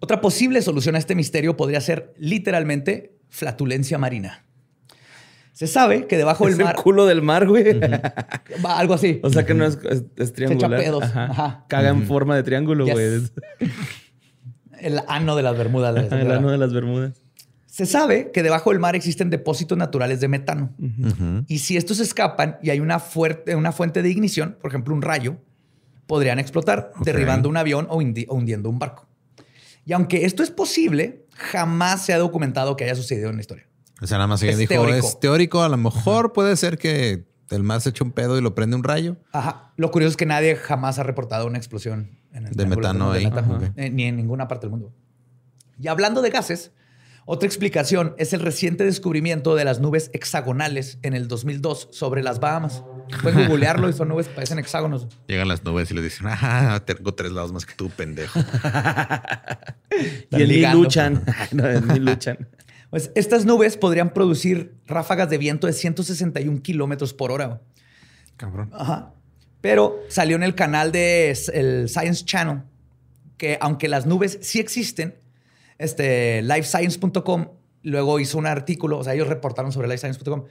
Otra 0.00 0.20
posible 0.20 0.60
solución 0.62 0.96
a 0.96 0.98
este 0.98 1.14
misterio 1.14 1.56
podría 1.56 1.80
ser 1.80 2.12
literalmente 2.18 3.16
flatulencia 3.28 3.98
marina. 3.98 4.44
Se 5.52 5.66
sabe 5.68 6.06
que 6.06 6.16
debajo 6.16 6.44
del 6.44 6.54
Es 6.54 6.58
el 6.58 6.64
mar, 6.64 6.76
culo 6.76 7.06
del 7.06 7.22
mar, 7.22 7.46
güey. 7.46 7.78
Algo 8.66 8.94
así. 8.94 9.20
O 9.22 9.30
sea 9.30 9.46
que 9.46 9.54
no 9.54 9.64
es, 9.64 9.78
es, 9.88 10.02
es 10.16 10.32
triangular. 10.32 10.80
pedos. 10.80 11.04
Ajá. 11.04 11.24
Ajá. 11.26 11.64
Caga 11.68 11.90
en 11.90 12.04
forma 12.06 12.34
de 12.34 12.42
triángulo, 12.42 12.84
Yes. 12.86 12.94
güey. 12.94 13.70
El 14.80 15.00
ano 15.06 15.36
de 15.36 15.42
las 15.44 15.56
Bermudas. 15.56 15.94
la 15.94 16.20
El 16.20 16.32
ano 16.32 16.50
de 16.50 16.58
las 16.58 16.72
Bermudas. 16.72 17.21
Se 17.72 17.86
sabe 17.86 18.30
que 18.32 18.42
debajo 18.42 18.68
del 18.68 18.80
mar 18.80 18.94
existen 18.94 19.30
depósitos 19.30 19.78
naturales 19.78 20.20
de 20.20 20.28
metano. 20.28 20.74
Y 21.48 21.60
si 21.60 21.78
estos 21.78 22.00
escapan 22.00 22.58
y 22.62 22.68
hay 22.68 22.80
una, 22.80 22.98
fuerte, 22.98 23.56
una 23.56 23.72
fuente 23.72 24.02
de 24.02 24.10
ignición, 24.10 24.58
por 24.60 24.70
ejemplo, 24.70 24.94
un 24.94 25.00
rayo, 25.00 25.38
podrían 26.06 26.38
explotar, 26.38 26.92
derribando 27.02 27.48
un 27.48 27.56
avión 27.56 27.86
o, 27.88 27.96
hundiendo 27.96 28.68
un 28.68 28.78
barco. 28.78 29.06
Y 29.86 29.94
aunque 29.94 30.26
esto 30.26 30.42
es 30.42 30.50
posible, 30.50 31.24
jamás 31.30 32.04
se 32.04 32.12
ha 32.12 32.18
documentado 32.18 32.76
que 32.76 32.84
haya 32.84 32.94
sucedido 32.94 33.30
en 33.30 33.36
la 33.36 33.40
historia. 33.40 33.66
O 34.02 34.06
sea, 34.06 34.18
nada 34.18 34.26
más 34.26 34.42
Es 34.42 34.58
dijo, 34.58 34.74
teórico. 34.74 35.06
es 35.06 35.18
teórico, 35.18 35.62
a 35.62 35.70
lo 35.70 35.78
mejor 35.78 36.34
puede 36.34 36.54
ser 36.56 36.76
que 36.76 37.24
el 37.48 37.62
mar 37.62 37.80
se 37.80 37.88
eche 37.88 38.04
un 38.04 38.12
pedo 38.12 38.36
y 38.36 38.42
lo 38.42 38.54
prende 38.54 38.76
un 38.76 38.84
rayo. 38.84 39.16
Ajá. 39.32 39.72
Lo 39.78 39.90
curioso 39.90 40.10
es 40.10 40.16
que 40.18 40.26
nadie 40.26 40.56
jamás 40.56 40.98
ha 40.98 41.04
reportado 41.04 41.46
una 41.46 41.56
explosión 41.56 42.18
en 42.34 42.48
el 42.48 42.52
De 42.52 42.66
metano 42.66 43.12
de 43.12 43.20
ahí. 43.20 43.24
metano, 43.24 43.60
eh, 43.76 43.88
ni 43.88 44.04
en 44.04 44.16
ninguna 44.16 44.46
parte 44.46 44.66
del 44.66 44.72
mundo. 44.72 44.92
Y 45.80 45.88
hablando 45.88 46.20
de 46.20 46.28
gases, 46.28 46.72
otra 47.24 47.46
explicación 47.46 48.14
es 48.18 48.32
el 48.32 48.40
reciente 48.40 48.84
descubrimiento 48.84 49.54
de 49.54 49.64
las 49.64 49.80
nubes 49.80 50.10
hexagonales 50.12 50.98
en 51.02 51.14
el 51.14 51.28
2002 51.28 51.88
sobre 51.92 52.22
las 52.22 52.40
Bahamas. 52.40 52.82
Pueden 53.22 53.48
googlearlo 53.48 53.88
y 53.88 53.92
son 53.92 54.08
nubes 54.08 54.28
que 54.28 54.34
parecen 54.34 54.58
hexágonos. 54.58 55.06
Llegan 55.28 55.46
las 55.46 55.62
nubes 55.64 55.90
y 55.90 55.94
le 55.94 56.02
dicen, 56.02 56.26
ah, 56.28 56.82
tengo 56.84 57.14
tres 57.14 57.30
lados 57.30 57.52
más 57.52 57.64
que 57.64 57.74
tú, 57.74 57.90
pendejo. 57.90 58.40
Y 60.30 60.36
el 60.36 60.48
ni 60.48 60.54
ligando. 60.54 60.82
luchan. 60.82 61.22
no, 61.52 61.68
luchan. 61.96 62.48
Pues 62.88 63.10
estas 63.14 63.44
nubes 63.44 63.76
podrían 63.76 64.14
producir 64.14 64.74
ráfagas 64.86 65.28
de 65.28 65.36
viento 65.36 65.66
de 65.66 65.74
161 65.74 66.62
kilómetros 66.62 67.12
por 67.12 67.30
hora. 67.30 67.60
Cabrón. 68.38 68.70
Ajá. 68.72 69.12
Pero 69.60 70.00
salió 70.08 70.36
en 70.36 70.42
el 70.42 70.54
canal 70.54 70.92
de 70.92 71.36
el 71.52 71.90
Science 71.90 72.24
Channel 72.24 72.62
que 73.36 73.58
aunque 73.60 73.88
las 73.88 74.06
nubes 74.06 74.38
sí 74.40 74.60
existen, 74.60 75.16
este 75.82 76.42
lifescience.com 76.42 77.46
luego 77.82 78.20
hizo 78.20 78.38
un 78.38 78.46
artículo, 78.46 78.98
o 78.98 79.04
sea, 79.04 79.14
ellos 79.14 79.28
reportaron 79.28 79.72
sobre 79.72 79.88
lifescience.com, 79.88 80.44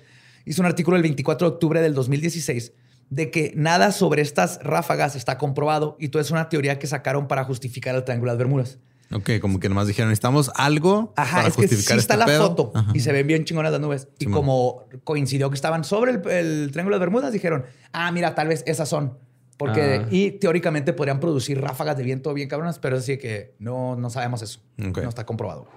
hizo 0.46 0.62
un 0.62 0.66
artículo 0.66 0.98
el 0.98 1.04
24 1.04 1.48
de 1.48 1.54
octubre 1.54 1.82
del 1.82 1.94
2016 1.94 2.74
de 3.10 3.30
que 3.30 3.54
nada 3.56 3.92
sobre 3.92 4.22
estas 4.22 4.60
ráfagas 4.64 5.16
está 5.16 5.38
comprobado 5.38 5.98
y 6.00 6.10
todo 6.10 6.22
es 6.22 6.32
una 6.32 6.48
teoría 6.50 6.80
que 6.80 6.88
sacaron 6.88 7.28
para 7.28 7.44
justificar 7.44 7.94
el 7.96 8.04
Triángulo 8.04 8.32
de 8.32 8.36
las 8.36 8.40
Bermudas. 8.40 8.80
Ok, 9.14 9.32
como 9.42 9.60
que 9.60 9.68
nomás 9.68 9.88
dijeron, 9.88 10.08
necesitamos 10.10 10.50
algo 10.56 11.14
Ajá, 11.18 11.38
para 11.38 11.48
es 11.50 11.56
que 11.56 11.64
sí 11.64 11.68
justificar 11.76 11.98
está 12.00 12.14
este 12.14 12.20
la 12.20 12.26
pedo". 12.26 12.48
foto 12.48 12.72
Ajá. 12.74 12.92
y 12.94 13.02
se 13.02 13.12
ven 13.12 13.28
bien 13.28 13.44
chingonas 13.44 13.74
las 13.74 13.82
nubes. 13.82 14.08
Y 14.20 14.24
Simón. 14.26 14.40
como 14.40 14.86
coincidió 15.04 15.50
que 15.50 15.56
estaban 15.56 15.84
sobre 15.84 16.12
el, 16.14 16.22
el 16.30 16.70
Triángulo 16.72 16.96
de 16.96 17.00
Bermudas, 17.02 17.34
dijeron, 17.34 17.66
ah, 17.92 18.10
mira, 18.14 18.36
tal 18.36 18.48
vez 18.48 18.64
esas 18.66 18.88
son. 18.88 19.18
Porque, 19.62 20.02
Ah. 20.02 20.08
y 20.10 20.32
teóricamente 20.32 20.92
podrían 20.92 21.20
producir 21.20 21.62
ráfagas 21.62 21.96
de 21.96 22.04
viento 22.04 22.34
bien 22.34 22.50
cabronas, 22.50 22.80
pero 22.80 22.96
es 22.98 23.06
decir 23.06 23.20
que 23.22 23.54
no, 23.60 23.96
no 23.96 24.10
sabemos 24.10 24.42
eso. 24.42 24.60
No 24.78 25.08
está 25.08 25.26
comprobado. 25.26 25.68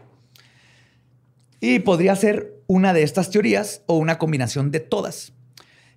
Y 1.61 1.81
podría 1.81 2.17
ser 2.17 2.55
una 2.67 2.93
de 2.93 3.03
estas 3.03 3.31
teorías 3.31 3.83
o 3.87 3.97
una 3.99 4.17
combinación 4.19 4.71
de 4.71 4.81
todas. 4.81 5.33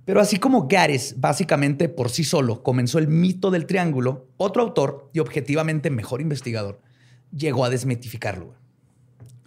Pero 0.05 0.21
así 0.21 0.37
como 0.37 0.67
Gares, 0.67 1.15
básicamente 1.19 1.89
por 1.89 2.09
sí 2.09 2.23
solo, 2.23 2.63
comenzó 2.63 2.99
el 2.99 3.07
mito 3.07 3.51
del 3.51 3.65
triángulo, 3.65 4.27
otro 4.37 4.61
autor 4.61 5.09
y 5.13 5.19
objetivamente 5.19 5.89
mejor 5.89 6.21
investigador 6.21 6.81
llegó 7.35 7.65
a 7.65 7.69
desmitificarlo. 7.69 8.53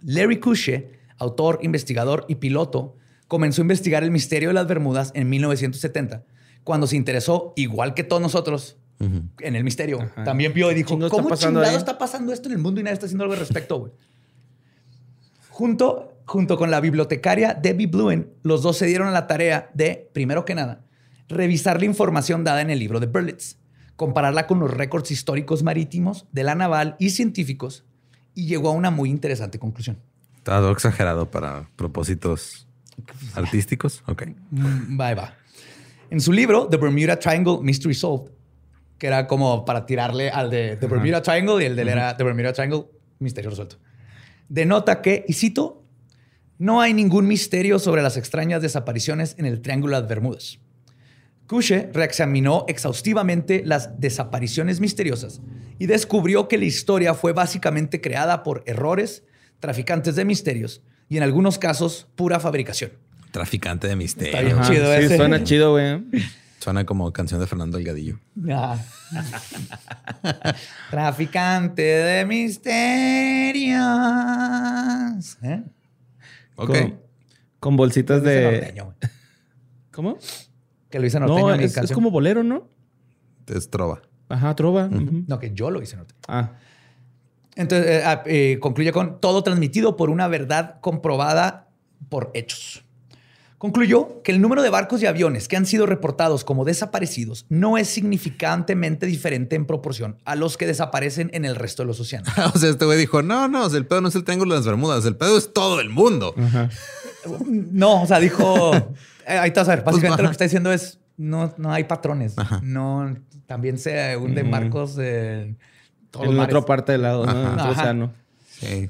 Larry 0.01 0.39
Kusche, 0.39 0.91
autor, 1.17 1.59
investigador 1.61 2.25
y 2.27 2.35
piloto, 2.35 2.95
comenzó 3.27 3.61
a 3.61 3.65
investigar 3.65 4.03
el 4.03 4.11
misterio 4.11 4.49
de 4.49 4.53
las 4.53 4.67
Bermudas 4.67 5.11
en 5.15 5.29
1970, 5.29 6.23
cuando 6.63 6.87
se 6.87 6.95
interesó, 6.95 7.53
igual 7.55 7.93
que 7.93 8.03
todos 8.03 8.21
nosotros, 8.21 8.77
en 8.99 9.55
el 9.55 9.63
misterio. 9.63 10.11
También 10.23 10.53
vio 10.53 10.71
y 10.71 10.75
dijo, 10.75 10.89
Chingo 10.89 11.07
está 11.07 11.17
¿cómo 11.17 11.29
pasando 11.29 11.59
chingado 11.59 11.75
ahí?" 11.75 11.79
está 11.79 11.97
pasando 11.97 12.33
esto 12.33 12.49
en 12.49 12.53
el 12.53 12.61
mundo 12.61 12.79
y 12.79 12.83
nadie 12.83 12.93
está 12.93 13.07
haciendo 13.07 13.23
algo 13.23 13.33
al 13.33 13.39
respecto, 13.39 13.79
güey? 13.79 13.91
Junto, 15.49 16.17
junto 16.25 16.57
con 16.57 16.71
la 16.71 16.79
bibliotecaria 16.79 17.53
Debbie 17.53 17.87
Bluen, 17.87 18.31
los 18.43 18.61
dos 18.61 18.77
se 18.77 18.85
dieron 18.85 19.07
a 19.07 19.11
la 19.11 19.27
tarea 19.27 19.69
de, 19.73 20.09
primero 20.13 20.45
que 20.45 20.55
nada, 20.55 20.83
revisar 21.27 21.79
la 21.79 21.85
información 21.85 22.43
dada 22.43 22.61
en 22.61 22.69
el 22.69 22.79
libro 22.79 22.99
de 22.99 23.07
Berlitz, 23.07 23.57
compararla 23.95 24.47
con 24.47 24.59
los 24.59 24.71
récords 24.71 25.11
históricos 25.11 25.63
marítimos 25.63 26.27
de 26.31 26.43
la 26.43 26.55
naval 26.55 26.95
y 26.99 27.09
científicos, 27.09 27.85
y 28.33 28.45
llegó 28.45 28.69
a 28.69 28.71
una 28.71 28.91
muy 28.91 29.09
interesante 29.09 29.59
conclusión. 29.59 29.97
Todo 30.43 30.71
exagerado 30.71 31.29
para 31.29 31.69
propósitos 31.75 32.67
artísticos. 33.35 34.03
Ok. 34.07 34.23
Mm, 34.51 34.99
Va, 34.99 35.07
ahí 35.07 35.15
va. 35.15 35.35
En 36.11 36.19
su 36.19 36.33
libro, 36.33 36.67
The 36.67 36.75
Bermuda 36.75 37.17
Triangle 37.17 37.59
Mystery 37.61 37.93
Solved, 37.93 38.33
que 38.97 39.07
era 39.07 39.27
como 39.27 39.63
para 39.63 39.85
tirarle 39.85 40.29
al 40.29 40.49
de 40.49 40.75
The 40.75 40.85
Bermuda 40.85 41.21
Triangle 41.21 41.63
y 41.63 41.67
el 41.67 41.75
de 41.77 41.83
él 41.83 41.87
era 41.87 42.17
The 42.17 42.25
Bermuda 42.25 42.51
Triangle 42.51 42.83
Misterio 43.19 43.49
Resuelto. 43.49 43.77
Denota 44.49 45.01
que, 45.01 45.23
y 45.25 45.31
cito, 45.31 45.85
no 46.57 46.81
hay 46.81 46.93
ningún 46.93 47.29
misterio 47.29 47.79
sobre 47.79 48.01
las 48.01 48.17
extrañas 48.17 48.61
desapariciones 48.61 49.35
en 49.37 49.45
el 49.45 49.61
Triángulo 49.61 50.01
de 50.01 50.05
Bermudas. 50.05 50.59
Cushé 51.47 51.89
reexaminó 51.93 52.65
exhaustivamente 52.67 53.63
las 53.65 54.01
desapariciones 54.01 54.81
misteriosas 54.81 55.39
y 55.79 55.85
descubrió 55.85 56.49
que 56.49 56.57
la 56.57 56.65
historia 56.65 57.13
fue 57.13 57.31
básicamente 57.31 58.01
creada 58.01 58.43
por 58.43 58.63
errores, 58.65 59.23
traficantes 59.61 60.17
de 60.17 60.25
misterios 60.25 60.81
y 61.07 61.15
en 61.15 61.23
algunos 61.23 61.57
casos 61.57 62.09
pura 62.15 62.41
fabricación. 62.41 62.91
Traficante 63.31 63.87
de 63.87 63.95
misterio. 63.95 64.33
Está 64.33 64.41
bien 64.45 64.57
Ajá, 64.59 64.71
chido 64.71 64.85
sí, 64.85 65.03
ese. 65.05 65.17
suena 65.17 65.43
chido, 65.43 65.71
güey. 65.71 66.03
Suena 66.59 66.85
como 66.85 67.11
canción 67.11 67.39
de 67.39 67.47
Fernando 67.47 67.77
Delgadillo. 67.77 68.19
Ah. 68.51 68.77
Traficante 70.91 71.81
de 71.81 72.25
misterios. 72.25 73.77
¿Eh? 75.41 75.63
Ok. 76.55 76.69
Con, 76.69 76.99
con 77.59 77.77
bolsitas 77.77 78.21
de. 78.21 78.43
norteño. 78.43 78.95
¿Cómo? 79.91 80.17
Que 80.89 80.99
lo 80.99 81.05
hice 81.05 81.19
norteño 81.19 81.39
No, 81.39 81.53
en 81.53 81.59
mi 81.59 81.65
es, 81.65 81.77
es 81.77 81.91
como 81.91 82.11
bolero, 82.11 82.43
¿no? 82.43 82.69
Es 83.47 83.69
trova. 83.69 84.01
Ajá, 84.29 84.55
trova. 84.55 84.87
No, 84.89 85.39
que 85.39 85.51
yo 85.53 85.71
lo 85.71 85.81
hice 85.81 85.95
norteño. 85.95 86.19
Ah. 86.27 86.51
Entonces, 87.55 87.87
eh, 87.87 88.03
ah, 88.05 88.23
eh, 88.25 88.59
concluye 88.61 88.91
con 88.91 89.19
todo 89.19 89.43
transmitido 89.43 89.97
por 89.97 90.09
una 90.09 90.27
verdad 90.27 90.79
comprobada 90.79 91.69
por 92.09 92.31
hechos. 92.33 92.85
Concluyó 93.61 94.23
que 94.23 94.31
el 94.31 94.41
número 94.41 94.63
de 94.63 94.71
barcos 94.71 95.03
y 95.03 95.05
aviones 95.05 95.47
que 95.47 95.55
han 95.55 95.67
sido 95.67 95.85
reportados 95.85 96.43
como 96.43 96.65
desaparecidos 96.65 97.45
no 97.47 97.77
es 97.77 97.87
significantemente 97.87 99.05
diferente 99.05 99.55
en 99.55 99.67
proporción 99.67 100.17
a 100.25 100.33
los 100.35 100.57
que 100.57 100.65
desaparecen 100.65 101.29
en 101.31 101.45
el 101.45 101.55
resto 101.55 101.83
de 101.83 101.87
los 101.87 101.99
océanos. 101.99 102.27
o 102.55 102.57
sea, 102.57 102.71
este 102.71 102.85
güey 102.85 102.97
dijo, 102.97 103.21
no, 103.21 103.47
no, 103.47 103.67
el 103.67 103.85
pedo 103.85 104.01
no 104.01 104.07
es 104.07 104.15
el 104.15 104.23
triángulo 104.23 104.55
de 104.55 104.61
las 104.61 104.65
Bermudas, 104.65 105.05
el 105.05 105.15
pedo 105.15 105.37
es 105.37 105.53
todo 105.53 105.79
el 105.79 105.89
mundo. 105.91 106.33
No, 107.45 108.01
o 108.01 108.07
sea, 108.07 108.19
dijo. 108.19 108.73
eh, 109.27 109.37
ahí 109.37 109.49
está, 109.49 109.61
a 109.61 109.65
ver. 109.65 109.83
Básicamente 109.83 110.07
Pues, 110.07 110.07
lo 110.09 110.13
ajá. 110.13 110.23
que 110.23 110.31
está 110.31 110.43
diciendo 110.45 110.73
es: 110.73 110.97
no, 111.17 111.53
no 111.57 111.71
hay 111.71 111.83
patrones. 111.83 112.33
No, 112.63 113.15
también 113.45 113.77
se 113.77 114.17
hunden 114.17 114.49
barcos 114.49 114.95
los 114.97 115.05
En 115.05 115.57
mares. 116.13 116.55
otra 116.55 116.61
parte 116.65 116.93
del 116.93 117.03
lado, 117.03 117.27
¿no? 117.27 117.31
Ajá. 117.31 117.69
océano. 117.69 118.11
Sí. 118.49 118.89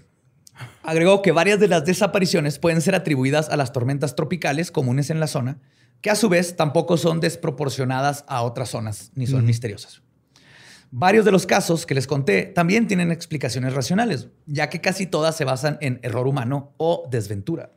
Agregó 0.83 1.21
que 1.21 1.31
varias 1.31 1.59
de 1.59 1.67
las 1.67 1.85
desapariciones 1.85 2.59
pueden 2.59 2.81
ser 2.81 2.95
atribuidas 2.95 3.49
a 3.49 3.57
las 3.57 3.71
tormentas 3.71 4.15
tropicales 4.15 4.71
comunes 4.71 5.09
en 5.09 5.19
la 5.19 5.27
zona, 5.27 5.59
que 6.01 6.09
a 6.09 6.15
su 6.15 6.29
vez 6.29 6.55
tampoco 6.55 6.97
son 6.97 7.19
desproporcionadas 7.19 8.25
a 8.27 8.41
otras 8.41 8.69
zonas 8.69 9.11
ni 9.15 9.27
son 9.27 9.45
misteriosas. 9.45 10.01
Varios 10.93 11.23
de 11.23 11.31
los 11.31 11.45
casos 11.45 11.85
que 11.85 11.93
les 11.93 12.05
conté 12.05 12.43
también 12.43 12.87
tienen 12.87 13.11
explicaciones 13.11 13.73
racionales, 13.73 14.27
ya 14.45 14.69
que 14.69 14.81
casi 14.81 15.05
todas 15.05 15.37
se 15.37 15.45
basan 15.45 15.77
en 15.79 15.99
error 16.03 16.27
humano 16.27 16.73
o 16.77 17.07
desventura. 17.09 17.71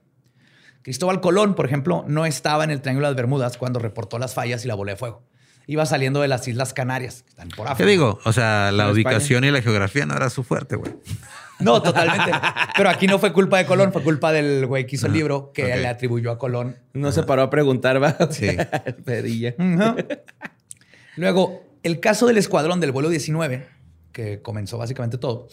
Cristóbal 0.82 1.20
Colón, 1.20 1.54
por 1.54 1.64
ejemplo, 1.64 2.04
no 2.08 2.26
estaba 2.26 2.64
en 2.64 2.70
el 2.70 2.82
Triángulo 2.82 3.06
de 3.06 3.12
las 3.12 3.16
Bermudas 3.16 3.56
cuando 3.56 3.78
reportó 3.78 4.18
las 4.18 4.34
fallas 4.34 4.64
y 4.64 4.68
la 4.68 4.74
bola 4.74 4.92
de 4.92 4.98
fuego. 4.98 5.22
Iba 5.66 5.86
saliendo 5.86 6.20
de 6.20 6.28
las 6.28 6.46
Islas 6.46 6.74
Canarias, 6.74 7.22
que 7.22 7.30
están 7.30 7.48
por 7.48 7.66
¿Qué 7.66 7.72
África. 7.72 7.90
digo? 7.90 8.18
O 8.24 8.32
sea, 8.32 8.70
la 8.70 8.90
ubicación 8.90 9.44
y 9.44 9.50
la 9.50 9.62
geografía 9.62 10.04
no 10.04 10.14
era 10.14 10.28
su 10.28 10.42
fuerte, 10.42 10.76
güey. 10.76 10.92
No, 11.60 11.80
totalmente. 11.80 12.32
Pero 12.76 12.90
aquí 12.90 13.06
no 13.06 13.18
fue 13.18 13.32
culpa 13.32 13.58
de 13.58 13.66
Colón, 13.66 13.92
fue 13.92 14.02
culpa 14.02 14.32
del 14.32 14.66
güey 14.66 14.86
que 14.86 14.96
hizo 14.96 15.06
el 15.06 15.12
libro 15.12 15.52
que 15.52 15.64
le 15.64 15.86
atribuyó 15.86 16.30
a 16.30 16.38
Colón. 16.38 16.76
No 16.92 17.12
se 17.12 17.22
paró 17.22 17.42
a 17.42 17.50
preguntar, 17.50 18.02
va. 18.02 18.16
Sí. 18.30 18.48
Perilla. 19.04 19.54
Luego, 21.16 21.62
el 21.82 22.00
caso 22.00 22.26
del 22.26 22.38
escuadrón 22.38 22.80
del 22.80 22.92
vuelo 22.92 23.08
19, 23.08 23.66
que 24.12 24.42
comenzó 24.42 24.78
básicamente 24.78 25.18
todo, 25.18 25.48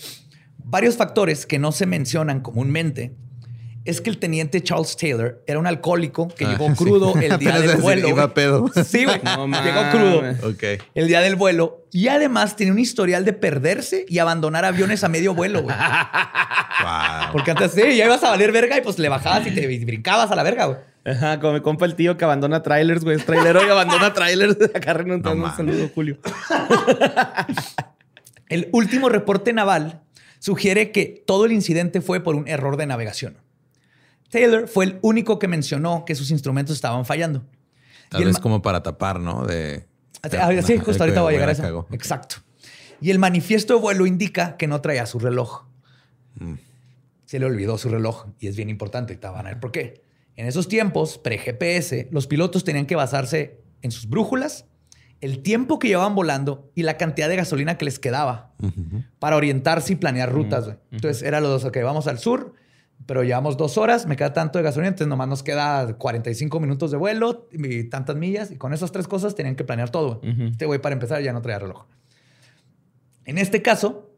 varios 0.58 0.98
factores 0.98 1.46
que 1.46 1.60
no 1.60 1.72
se 1.72 1.86
mencionan 1.86 2.42
comúnmente 2.42 3.16
es 3.86 4.00
que 4.02 4.10
el 4.10 4.18
teniente 4.20 4.62
Charles 4.62 4.96
Taylor 4.96 5.44
era 5.48 5.58
un 5.60 5.66
alcohólico 5.68 6.28
que 6.28 6.46
Ah, 6.46 6.52
llegó 6.52 6.70
sí. 6.70 6.76
crudo 6.76 7.14
el 7.16 7.38
día 7.40 7.60
del 7.60 7.78
vuelo. 7.78 8.08
iba 8.10 8.34
pedo. 8.34 8.70
Sí, 8.86 9.06
güey. 9.06 9.22
No 9.24 9.48
llegó 9.64 9.82
crudo 9.92 10.50
Ok. 10.50 10.64
el 10.94 11.08
día 11.08 11.22
del 11.22 11.36
vuelo 11.36 11.86
y 11.92 12.08
además 12.08 12.56
tenía 12.56 12.74
un 12.74 12.80
historial 12.80 13.26
de 13.26 13.34
perderse 13.34 14.06
y 14.08 14.20
abandonar 14.20 14.66
aviones 14.66 15.04
a 15.04 15.10
medio 15.10 15.34
vuelo, 15.34 15.64
güey. 15.64 15.76
Wow. 15.76 17.32
Porque 17.34 17.52
antes 17.52 17.72
sí, 17.72 17.82
ya 17.98 18.06
ibas 18.06 18.24
a 18.24 18.30
valer 18.30 18.52
verga 18.52 18.78
y 18.78 18.82
pues 18.82 18.98
le 19.00 19.10
bajabas 19.10 19.46
y 19.48 19.52
te 19.52 19.68
brincabas 19.86 20.32
a 20.32 20.36
la 20.36 20.44
verga, 20.44 20.66
güey. 20.66 20.78
Ajá, 21.04 21.40
como 21.40 21.54
mi 21.54 21.62
compa 21.62 21.86
el 21.86 21.96
tío 21.96 22.16
que 22.16 22.24
abandona 22.26 22.62
trailers, 22.62 23.04
güey. 23.04 23.18
Es 23.18 23.26
trailero 23.26 23.66
y 23.66 23.70
abandona 23.70 24.14
trailers. 24.14 24.56
Acá 24.76 24.94
renuntando 24.94 25.32
un 25.36 25.42
mames. 25.42 25.58
saludo, 25.58 25.90
Julio. 25.96 26.18
El 28.50 28.70
último 28.72 29.10
reporte 29.10 29.54
naval 29.54 30.02
sugiere 30.40 30.92
que 30.92 31.24
todo 31.26 31.46
el 31.46 31.52
incidente 31.54 32.02
fue 32.02 32.20
por 32.20 32.36
un 32.36 32.48
error 32.48 32.78
de 32.78 32.86
navegación. 32.86 33.38
Taylor 34.32 34.68
fue 34.68 34.86
el 34.86 35.00
único 35.02 35.38
que 35.38 35.48
mencionó 35.48 36.06
que 36.06 36.16
sus 36.16 36.32
instrumentos 36.32 36.76
estaban 36.76 37.06
fallando. 37.06 37.44
Tal 38.10 38.26
vez 38.26 38.40
como 38.40 38.62
para 38.62 38.82
tapar, 38.82 39.20
¿no? 39.20 39.46
De. 39.46 39.86
Ah, 40.24 40.30
sí, 40.30 40.74
Ajá, 40.74 40.84
justo 40.84 41.04
ahorita 41.04 41.22
voy 41.22 41.34
a 41.34 41.38
llegar 41.38 41.50
a 41.50 41.52
eso. 41.52 41.88
Exacto. 41.92 42.38
Y 43.00 43.10
el 43.10 43.20
manifiesto 43.20 43.76
de 43.76 43.80
vuelo 43.80 44.06
indica 44.06 44.58
que 44.58 44.68
no 44.68 44.82
traía 44.82 45.06
su 45.06 45.20
reloj. 45.20 45.64
Mm. 46.36 46.54
Se 47.26 47.40
le 47.40 47.46
olvidó 47.46 47.78
su 47.78 47.90
reloj 47.90 48.28
y 48.40 48.48
es 48.48 48.56
bien 48.56 48.70
importante. 48.70 49.14
Ahorita 49.14 49.32
van 49.32 49.48
a 49.48 49.50
ver 49.50 49.60
por 49.60 49.72
qué. 49.72 50.04
En 50.36 50.46
esos 50.48 50.68
tiempos, 50.68 51.18
pre-GPS, 51.18 52.08
los 52.12 52.28
pilotos 52.28 52.64
tenían 52.64 52.86
que 52.86 52.96
basarse 52.96 53.62
en 53.82 53.92
sus 53.92 54.08
brújulas, 54.08 54.66
el 55.20 55.42
tiempo 55.42 55.80
que 55.80 55.88
llevaban 55.88 56.16
volando 56.16 56.72
y 56.76 56.84
la 56.84 56.98
cantidad 56.98 57.30
de 57.30 57.36
gasolina 57.36 57.78
que 57.78 57.86
les 57.86 58.00
quedaba 58.00 58.54
para 59.20 59.36
orientarse 59.36 59.94
y 59.94 59.96
planear 59.96 60.32
rutas. 60.32 60.78
Entonces, 60.92 61.22
era 61.24 61.42
los 61.42 61.50
dos, 61.50 61.66
ok, 61.66 61.78
vamos 61.84 62.08
al 62.08 62.20
sur, 62.20 62.54
pero 63.06 63.24
llevamos 63.24 63.58
dos 63.58 63.78
horas, 63.78 64.06
me 64.06 64.16
queda 64.16 64.34
tanto 64.34 64.60
de 64.60 64.64
gasolina, 64.64 64.90
entonces 64.90 65.08
nomás 65.08 65.28
nos 65.28 65.44
queda 65.44 65.98
45 65.98 66.60
minutos 66.60 66.92
de 66.92 66.98
vuelo 66.98 67.48
y 67.52 67.84
tantas 67.86 68.16
millas. 68.16 68.52
Y 68.52 68.58
con 68.58 68.74
esas 68.74 68.92
tres 68.92 69.08
cosas 69.08 69.36
tenían 69.36 69.56
que 69.56 69.64
planear 69.64 69.90
todo. 69.90 70.20
güey. 70.22 70.50
Este 70.52 70.66
güey, 70.66 70.80
para 70.82 70.94
empezar, 70.94 71.22
ya 71.22 71.34
no 71.34 71.42
traía 71.42 71.60
reloj. 71.60 71.86
En 73.26 73.38
este 73.38 73.62
caso, 73.62 74.10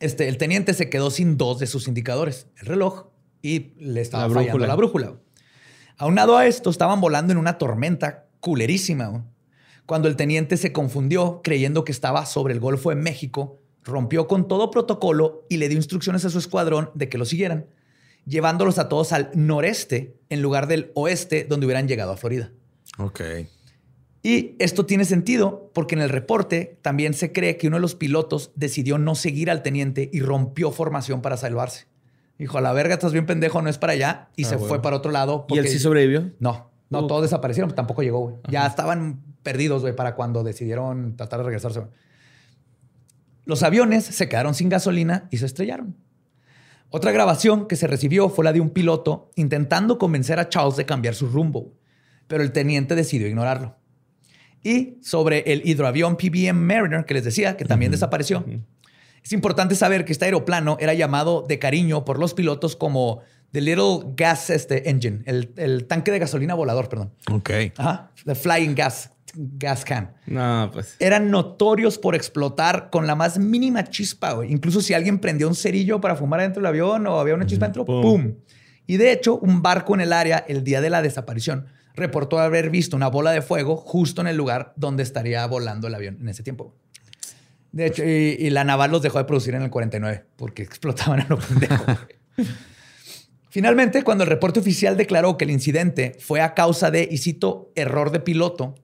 este, 0.00 0.28
el 0.28 0.38
teniente 0.38 0.74
se 0.74 0.90
quedó 0.90 1.10
sin 1.10 1.36
dos 1.36 1.58
de 1.58 1.66
sus 1.66 1.88
indicadores, 1.88 2.48
el 2.60 2.66
reloj 2.66 3.06
y 3.42 3.72
le 3.78 4.00
estaba 4.00 4.24
La 4.24 4.28
fallando 4.34 4.52
brújula. 4.52 4.66
la 4.66 4.74
brújula. 4.76 5.14
Aunado 5.98 6.36
a 6.36 6.46
esto, 6.46 6.70
estaban 6.70 7.00
volando 7.00 7.32
en 7.32 7.38
una 7.38 7.58
tormenta 7.58 8.26
culerísima. 8.40 9.06
güey. 9.08 9.22
Cuando 9.86 10.08
el 10.08 10.16
teniente 10.16 10.56
se 10.56 10.72
confundió 10.72 11.40
creyendo 11.44 11.84
que 11.84 11.92
estaba 11.92 12.24
sobre 12.26 12.54
el 12.54 12.60
Golfo 12.60 12.90
de 12.90 12.96
México, 12.96 13.60
rompió 13.84 14.26
con 14.26 14.48
todo 14.48 14.70
protocolo 14.70 15.44
y 15.50 15.58
le 15.58 15.68
dio 15.68 15.76
instrucciones 15.76 16.24
a 16.24 16.30
su 16.30 16.38
escuadrón 16.38 16.90
de 16.94 17.08
que 17.10 17.18
lo 17.18 17.26
siguieran, 17.26 17.66
llevándolos 18.26 18.78
a 18.78 18.88
todos 18.88 19.12
al 19.12 19.30
noreste 19.34 20.16
en 20.30 20.42
lugar 20.42 20.66
del 20.66 20.90
oeste 20.94 21.44
donde 21.48 21.66
hubieran 21.66 21.88
llegado 21.88 22.12
a 22.12 22.16
Florida. 22.16 22.50
Ok. 22.98 23.20
Y 24.22 24.56
esto 24.58 24.86
tiene 24.86 25.04
sentido 25.04 25.70
porque 25.74 25.94
en 25.94 26.00
el 26.00 26.08
reporte 26.08 26.78
también 26.80 27.12
se 27.12 27.32
cree 27.32 27.56
que 27.58 27.66
uno 27.68 27.76
de 27.76 27.82
los 27.82 27.94
pilotos 27.94 28.52
decidió 28.54 28.96
no 28.96 29.14
seguir 29.14 29.50
al 29.50 29.62
teniente 29.62 30.08
y 30.12 30.20
rompió 30.20 30.70
formación 30.72 31.20
para 31.20 31.36
salvarse. 31.36 31.86
Dijo, 32.38 32.56
a 32.58 32.60
la 32.62 32.72
verga, 32.72 32.94
estás 32.94 33.12
bien 33.12 33.26
pendejo, 33.26 33.60
no 33.62 33.68
es 33.68 33.78
para 33.78 33.92
allá. 33.92 34.28
Y 34.34 34.44
Ah, 34.44 34.48
se 34.48 34.58
fue 34.58 34.80
para 34.80 34.96
otro 34.96 35.12
lado. 35.12 35.46
¿Y 35.50 35.58
él 35.58 35.68
sí 35.68 35.78
sobrevivió? 35.78 36.32
No, 36.40 36.70
no, 36.90 37.00
Uh. 37.02 37.06
todos 37.06 37.22
desaparecieron, 37.22 37.68
pues 37.68 37.76
tampoco 37.76 38.02
llegó, 38.02 38.20
güey. 38.20 38.36
Ya 38.48 38.66
estaban 38.66 39.20
perdidos, 39.42 39.82
güey, 39.82 39.94
para 39.94 40.14
cuando 40.14 40.42
decidieron 40.42 41.16
tratar 41.16 41.40
de 41.40 41.44
regresarse. 41.44 41.82
Los 43.44 43.62
aviones 43.62 44.04
se 44.04 44.28
quedaron 44.28 44.54
sin 44.54 44.68
gasolina 44.70 45.28
y 45.30 45.36
se 45.36 45.46
estrellaron. 45.46 45.96
Otra 46.96 47.10
grabación 47.10 47.66
que 47.66 47.74
se 47.74 47.88
recibió 47.88 48.28
fue 48.28 48.44
la 48.44 48.52
de 48.52 48.60
un 48.60 48.70
piloto 48.70 49.32
intentando 49.34 49.98
convencer 49.98 50.38
a 50.38 50.48
Charles 50.48 50.76
de 50.76 50.86
cambiar 50.86 51.16
su 51.16 51.26
rumbo, 51.26 51.72
pero 52.28 52.44
el 52.44 52.52
teniente 52.52 52.94
decidió 52.94 53.26
ignorarlo. 53.26 53.74
Y 54.62 54.98
sobre 55.02 55.40
el 55.52 55.68
hidroavión 55.68 56.16
PBM 56.16 56.54
Mariner, 56.54 57.04
que 57.04 57.14
les 57.14 57.24
decía, 57.24 57.56
que 57.56 57.64
también 57.64 57.90
desapareció. 57.90 58.44
Es 59.24 59.32
importante 59.32 59.74
saber 59.74 60.04
que 60.04 60.12
este 60.12 60.26
aeroplano 60.26 60.76
era 60.78 60.94
llamado 60.94 61.42
de 61.42 61.58
cariño 61.58 62.04
por 62.04 62.20
los 62.20 62.32
pilotos 62.32 62.76
como 62.76 63.22
The 63.54 63.60
Little 63.60 64.14
Gas 64.16 64.50
este, 64.50 64.90
Engine, 64.90 65.22
el, 65.26 65.52
el 65.56 65.86
tanque 65.86 66.10
de 66.10 66.18
gasolina 66.18 66.54
volador, 66.54 66.88
perdón. 66.88 67.12
Ok. 67.30 67.50
Ajá. 67.76 68.10
The 68.24 68.34
Flying 68.34 68.74
Gas, 68.74 69.12
gas 69.32 69.84
Can. 69.84 70.12
No, 70.26 70.70
pues. 70.72 70.96
Eran 70.98 71.30
notorios 71.30 71.96
por 71.96 72.16
explotar 72.16 72.90
con 72.90 73.06
la 73.06 73.14
más 73.14 73.38
mínima 73.38 73.84
chispa, 73.84 74.32
güey. 74.32 74.50
Incluso 74.50 74.80
si 74.80 74.92
alguien 74.92 75.20
prendía 75.20 75.46
un 75.46 75.54
cerillo 75.54 76.00
para 76.00 76.16
fumar 76.16 76.40
adentro 76.40 76.62
del 76.62 76.66
avión 76.66 77.06
o 77.06 77.20
había 77.20 77.36
una 77.36 77.46
chispa 77.46 77.66
dentro, 77.66 77.84
Pum. 77.84 78.02
¡pum! 78.02 78.34
Y 78.88 78.96
de 78.96 79.12
hecho, 79.12 79.38
un 79.38 79.62
barco 79.62 79.94
en 79.94 80.00
el 80.00 80.12
área 80.12 80.44
el 80.48 80.64
día 80.64 80.80
de 80.80 80.90
la 80.90 81.00
desaparición 81.00 81.66
reportó 81.94 82.40
haber 82.40 82.70
visto 82.70 82.96
una 82.96 83.06
bola 83.06 83.30
de 83.30 83.40
fuego 83.40 83.76
justo 83.76 84.20
en 84.20 84.26
el 84.26 84.36
lugar 84.36 84.72
donde 84.74 85.04
estaría 85.04 85.46
volando 85.46 85.86
el 85.86 85.94
avión 85.94 86.18
en 86.20 86.28
ese 86.28 86.42
tiempo. 86.42 86.74
De 87.70 87.86
hecho, 87.86 88.02
y, 88.02 88.36
y 88.36 88.50
la 88.50 88.64
naval 88.64 88.90
los 88.90 89.00
dejó 89.00 89.18
de 89.18 89.26
producir 89.26 89.54
en 89.54 89.62
el 89.62 89.70
49 89.70 90.24
porque 90.34 90.62
explotaban 90.64 91.20
a 91.20 91.26
lo 91.28 91.38
pendejo. 91.38 91.84
Finalmente, 93.54 94.02
cuando 94.02 94.24
el 94.24 94.30
reporte 94.30 94.58
oficial 94.58 94.96
declaró 94.96 95.36
que 95.38 95.44
el 95.44 95.52
incidente 95.52 96.16
fue 96.18 96.40
a 96.40 96.54
causa 96.54 96.90
de, 96.90 97.06
y 97.08 97.18
cito, 97.18 97.70
error 97.76 98.10
de 98.10 98.18
piloto, 98.18 98.74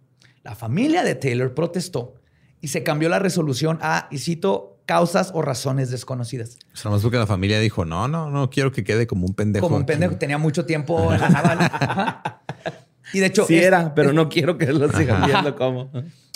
la 0.44 0.54
familia 0.54 1.02
de 1.02 1.16
Taylor 1.16 1.52
protestó 1.54 2.14
y 2.60 2.68
se 2.68 2.84
cambió 2.84 3.08
la 3.08 3.18
resolución 3.18 3.80
a, 3.82 4.06
y 4.12 4.18
cito, 4.18 4.78
causas 4.86 5.32
o 5.34 5.42
razones 5.42 5.90
desconocidas. 5.90 6.56
O 6.72 6.76
sea, 6.76 6.84
nomás 6.88 7.02
porque 7.02 7.16
la 7.18 7.26
familia 7.26 7.58
dijo, 7.58 7.84
no, 7.84 8.06
no, 8.06 8.30
no 8.30 8.48
quiero 8.48 8.70
que 8.70 8.84
quede 8.84 9.08
como 9.08 9.26
un 9.26 9.34
pendejo. 9.34 9.66
Como 9.66 9.74
un 9.74 9.82
aquí". 9.82 9.88
pendejo, 9.88 10.14
tenía 10.18 10.38
mucho 10.38 10.64
tiempo 10.64 11.12
en 11.12 11.20
la 11.20 11.28
naval. 11.30 11.70
Y 13.12 13.18
de 13.18 13.26
hecho, 13.26 13.46
Sí 13.46 13.58
es- 13.58 13.64
era, 13.64 13.92
pero 13.92 14.12
no 14.12 14.28
quiero 14.28 14.56
que 14.56 14.66
lo 14.66 14.88
sigan 14.92 15.26
viendo 15.26 15.56
como. 15.56 15.90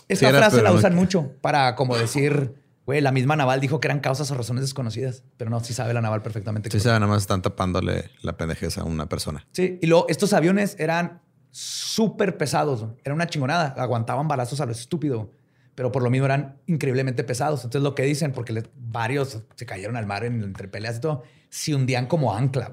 esta 0.09 0.17
Sí 0.17 0.25
era, 0.27 0.39
frase 0.39 0.61
la 0.61 0.71
no- 0.71 0.75
usan 0.77 0.97
mucho 0.97 1.31
para 1.41 1.77
como 1.77 1.97
decir, 1.97 2.53
güey, 2.87 3.01
la 3.01 3.13
misma 3.13 3.37
naval 3.37 3.61
dijo 3.61 3.81
que 3.81 3.89
eran 3.89 4.01
causas 4.01 4.31
o 4.31 4.35
razones 4.35 4.63
desconocidas, 4.63 5.23
pero 5.37 5.51
no, 5.51 5.61
sí 5.61 5.73
sabe 5.73 5.95
la 5.95 6.01
naval 6.01 6.23
perfectamente. 6.23 6.71
Sí, 6.71 6.81
sea, 6.81 6.95
nada 6.95 7.07
más 7.07 7.23
están 7.23 7.43
tapándole 7.43 8.11
la 8.23 8.37
pendejez 8.37 8.79
a 8.79 8.85
una 8.85 9.09
persona. 9.09 9.47
Sí, 9.53 9.79
y 9.81 9.87
luego 9.87 10.07
estos 10.09 10.33
aviones 10.33 10.77
eran 10.79 11.23
súper 11.51 12.37
pesados. 12.37 12.87
Era 13.05 13.15
una 13.15 13.27
chingonada. 13.27 13.75
Aguantaban 13.79 14.29
balazos 14.29 14.61
a 14.61 14.67
lo 14.67 14.73
estúpido, 14.73 15.31
pero 15.75 15.93
por 15.93 16.03
lo 16.03 16.11
mismo 16.11 16.27
eran 16.27 16.59
increíblemente 16.67 17.25
pesados. 17.25 17.61
Entonces, 17.65 17.83
lo 17.83 17.95
que 17.95 18.03
dicen, 18.03 18.33
porque 18.33 18.63
varios 18.77 19.43
se 19.55 19.67
cayeron 19.67 19.97
al 19.97 20.07
mar 20.07 20.25
en, 20.25 20.43
entre 20.43 20.69
peleas 20.69 20.97
y 20.97 21.01
todo, 21.01 21.23
se 21.49 21.75
hundían 21.75 22.07
como 22.07 22.35
ancla. 22.35 22.69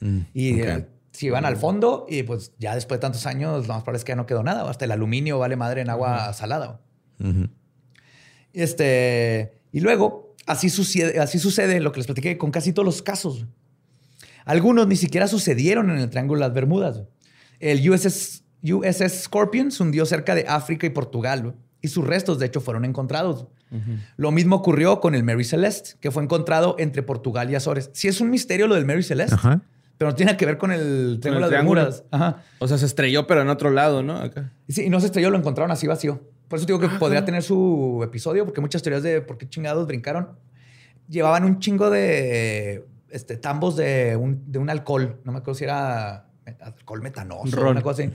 güey. 0.00 0.24
Y 0.34 0.60
eh, 0.60 0.86
se 1.12 1.26
iban 1.26 1.44
al 1.44 1.56
fondo 1.56 2.06
y 2.08 2.24
pues 2.24 2.52
ya 2.58 2.74
después 2.74 2.98
de 2.98 3.02
tantos 3.02 3.24
años, 3.26 3.68
lo 3.68 3.74
más 3.74 3.82
probable 3.82 3.98
es 3.98 4.04
que 4.04 4.10
ya 4.12 4.16
no 4.16 4.26
quedó 4.26 4.42
nada. 4.42 4.68
Hasta 4.68 4.84
el 4.84 4.90
aluminio 4.90 5.38
vale 5.38 5.56
madre 5.56 5.80
en 5.80 5.88
agua 5.90 6.32
salada. 6.32 6.80
Este, 8.54 9.58
y 9.72 9.80
luego, 9.80 10.34
así 10.46 10.70
sucede, 10.70 11.20
así 11.20 11.38
sucede 11.38 11.80
lo 11.80 11.92
que 11.92 11.98
les 11.98 12.06
platiqué 12.06 12.38
con 12.38 12.50
casi 12.50 12.72
todos 12.72 12.86
los 12.86 13.02
casos. 13.02 13.46
Algunos 14.44 14.86
ni 14.86 14.96
siquiera 14.96 15.28
sucedieron 15.28 15.90
en 15.90 15.98
el 15.98 16.10
Triángulo 16.10 16.40
de 16.40 16.46
las 16.46 16.54
Bermudas. 16.54 17.02
El 17.60 17.88
USS, 17.88 18.44
USS 18.62 19.24
Scorpion 19.24 19.70
se 19.70 19.82
hundió 19.82 20.06
cerca 20.06 20.34
de 20.34 20.46
África 20.48 20.86
y 20.86 20.90
Portugal 20.90 21.54
y 21.80 21.88
sus 21.88 22.06
restos, 22.06 22.38
de 22.38 22.46
hecho, 22.46 22.62
fueron 22.62 22.86
encontrados. 22.86 23.46
Lo 24.16 24.30
mismo 24.30 24.54
ocurrió 24.56 25.00
con 25.00 25.16
el 25.16 25.24
Mary 25.24 25.42
Celeste, 25.42 25.96
que 26.00 26.12
fue 26.12 26.22
encontrado 26.22 26.76
entre 26.78 27.02
Portugal 27.02 27.50
y 27.50 27.56
Azores. 27.56 27.90
Sí 27.92 28.06
es 28.06 28.20
un 28.20 28.30
misterio 28.30 28.68
lo 28.68 28.76
del 28.76 28.86
Mary 28.86 29.02
Celeste, 29.02 29.34
Ajá. 29.34 29.62
Pero 30.04 30.10
no 30.10 30.16
tiene 30.16 30.36
que 30.36 30.44
ver 30.44 30.58
con 30.58 30.70
el 30.70 31.18
Triángulo 31.18 31.34
de 31.34 31.40
las 31.40 31.48
triángulo. 31.48 31.80
Bermudas. 31.80 32.04
Ajá. 32.10 32.42
O 32.58 32.68
sea, 32.68 32.76
se 32.76 32.84
estrelló, 32.84 33.26
pero 33.26 33.40
en 33.40 33.48
otro 33.48 33.70
lado, 33.70 34.02
¿no? 34.02 34.18
Acá. 34.18 34.52
Sí, 34.68 34.84
y 34.84 34.90
no 34.90 35.00
se 35.00 35.06
estrelló, 35.06 35.30
lo 35.30 35.38
encontraron 35.38 35.70
así 35.70 35.86
vacío. 35.86 36.20
Por 36.46 36.58
eso 36.58 36.66
digo 36.66 36.78
que 36.78 36.90
podría 36.90 37.24
tener 37.24 37.42
su 37.42 38.02
episodio, 38.04 38.44
porque 38.44 38.60
muchas 38.60 38.82
teorías 38.82 39.02
de 39.02 39.22
por 39.22 39.38
qué 39.38 39.48
chingados 39.48 39.86
brincaron. 39.86 40.38
Llevaban 41.08 41.44
un 41.44 41.58
chingo 41.58 41.88
de 41.88 42.84
este, 43.08 43.38
tambos 43.38 43.76
de 43.76 44.14
un, 44.16 44.52
de 44.52 44.58
un 44.58 44.68
alcohol. 44.68 45.20
No 45.24 45.32
me 45.32 45.38
acuerdo 45.38 45.54
si 45.54 45.64
era 45.64 46.26
alcohol 46.60 47.00
metanoso 47.00 47.58
o 47.58 47.70
una 47.70 47.80
cosa 47.80 48.02
así. 48.02 48.12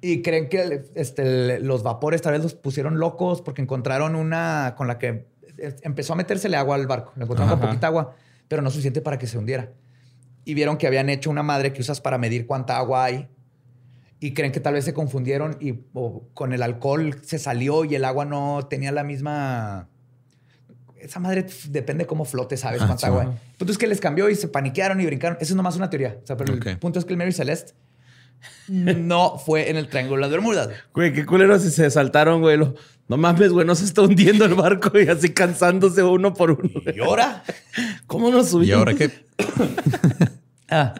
Y 0.00 0.22
creen 0.22 0.48
que 0.48 0.86
este, 0.94 1.60
los 1.60 1.82
vapores 1.82 2.22
tal 2.22 2.32
vez 2.32 2.42
los 2.42 2.54
pusieron 2.54 2.98
locos 2.98 3.42
porque 3.42 3.60
encontraron 3.60 4.14
una 4.14 4.72
con 4.74 4.86
la 4.86 4.98
que 4.98 5.26
empezó 5.82 6.14
a 6.14 6.16
metérsele 6.16 6.56
agua 6.56 6.76
al 6.76 6.86
barco. 6.86 7.12
Le 7.16 7.24
encontraron 7.24 7.50
con 7.50 7.58
Ajá. 7.58 7.68
poquita 7.68 7.88
agua, 7.88 8.14
pero 8.48 8.62
no 8.62 8.70
suficiente 8.70 9.02
para 9.02 9.18
que 9.18 9.26
se 9.26 9.36
hundiera. 9.36 9.68
Y 10.44 10.54
vieron 10.54 10.76
que 10.76 10.86
habían 10.86 11.08
hecho 11.08 11.30
una 11.30 11.42
madre 11.42 11.72
que 11.72 11.80
usas 11.80 12.00
para 12.00 12.18
medir 12.18 12.46
cuánta 12.46 12.76
agua 12.76 13.04
hay 13.04 13.28
y 14.20 14.32
creen 14.34 14.52
que 14.52 14.60
tal 14.60 14.74
vez 14.74 14.84
se 14.84 14.94
confundieron 14.94 15.56
y 15.60 15.74
o 15.92 16.28
con 16.34 16.52
el 16.52 16.62
alcohol 16.62 17.18
se 17.22 17.38
salió 17.38 17.84
y 17.84 17.94
el 17.94 18.04
agua 18.04 18.24
no 18.24 18.66
tenía 18.68 18.92
la 18.92 19.04
misma. 19.04 19.88
Esa 20.96 21.20
madre 21.20 21.46
depende 21.68 22.06
cómo 22.06 22.24
flote, 22.24 22.56
sabes 22.56 22.80
Ah, 22.82 22.86
cuánta 22.86 23.00
sí. 23.00 23.06
agua. 23.06 23.22
El 23.24 23.56
punto 23.58 23.72
es 23.72 23.78
que 23.78 23.86
les 23.86 24.00
cambió 24.00 24.30
y 24.30 24.34
se 24.34 24.48
paniquearon 24.48 25.00
y 25.00 25.06
brincaron. 25.06 25.36
Eso 25.40 25.52
es 25.52 25.56
nomás 25.56 25.76
una 25.76 25.90
teoría. 25.90 26.18
O 26.22 26.26
sea, 26.26 26.36
pero 26.36 26.54
el 26.54 26.78
punto 26.78 26.98
es 26.98 27.04
que 27.04 27.12
el 27.12 27.18
Mary 27.18 27.32
Celeste 27.32 27.74
no 28.68 29.38
fue 29.38 29.70
en 29.70 29.76
el 29.76 29.88
Triángulo 29.88 30.16
de 30.16 30.20
las 30.22 30.30
Bermudas. 30.30 30.68
Güey, 30.92 31.12
qué 31.12 31.24
culeros 31.26 31.62
si 31.62 31.70
se 31.70 31.90
saltaron, 31.90 32.40
güey. 32.40 32.56
Lo- 32.56 32.74
No 33.08 33.16
mames, 33.18 33.52
güey, 33.52 33.66
no 33.66 33.74
se 33.74 33.84
está 33.84 34.02
hundiendo 34.02 34.44
el 34.46 34.54
barco 34.54 34.98
y 34.98 35.06
así 35.08 35.30
cansándose 35.34 36.02
uno 36.02 36.32
por 36.34 36.50
uno. 36.52 36.70
¿Y 36.94 37.00
ahora? 37.00 37.44
¿Cómo 38.06 38.30
nos 38.30 38.48
subimos? 38.50 38.68
¿Y 38.68 38.72
ahora 38.72 38.94
qué? 38.94 39.10
Ah. 40.70 40.94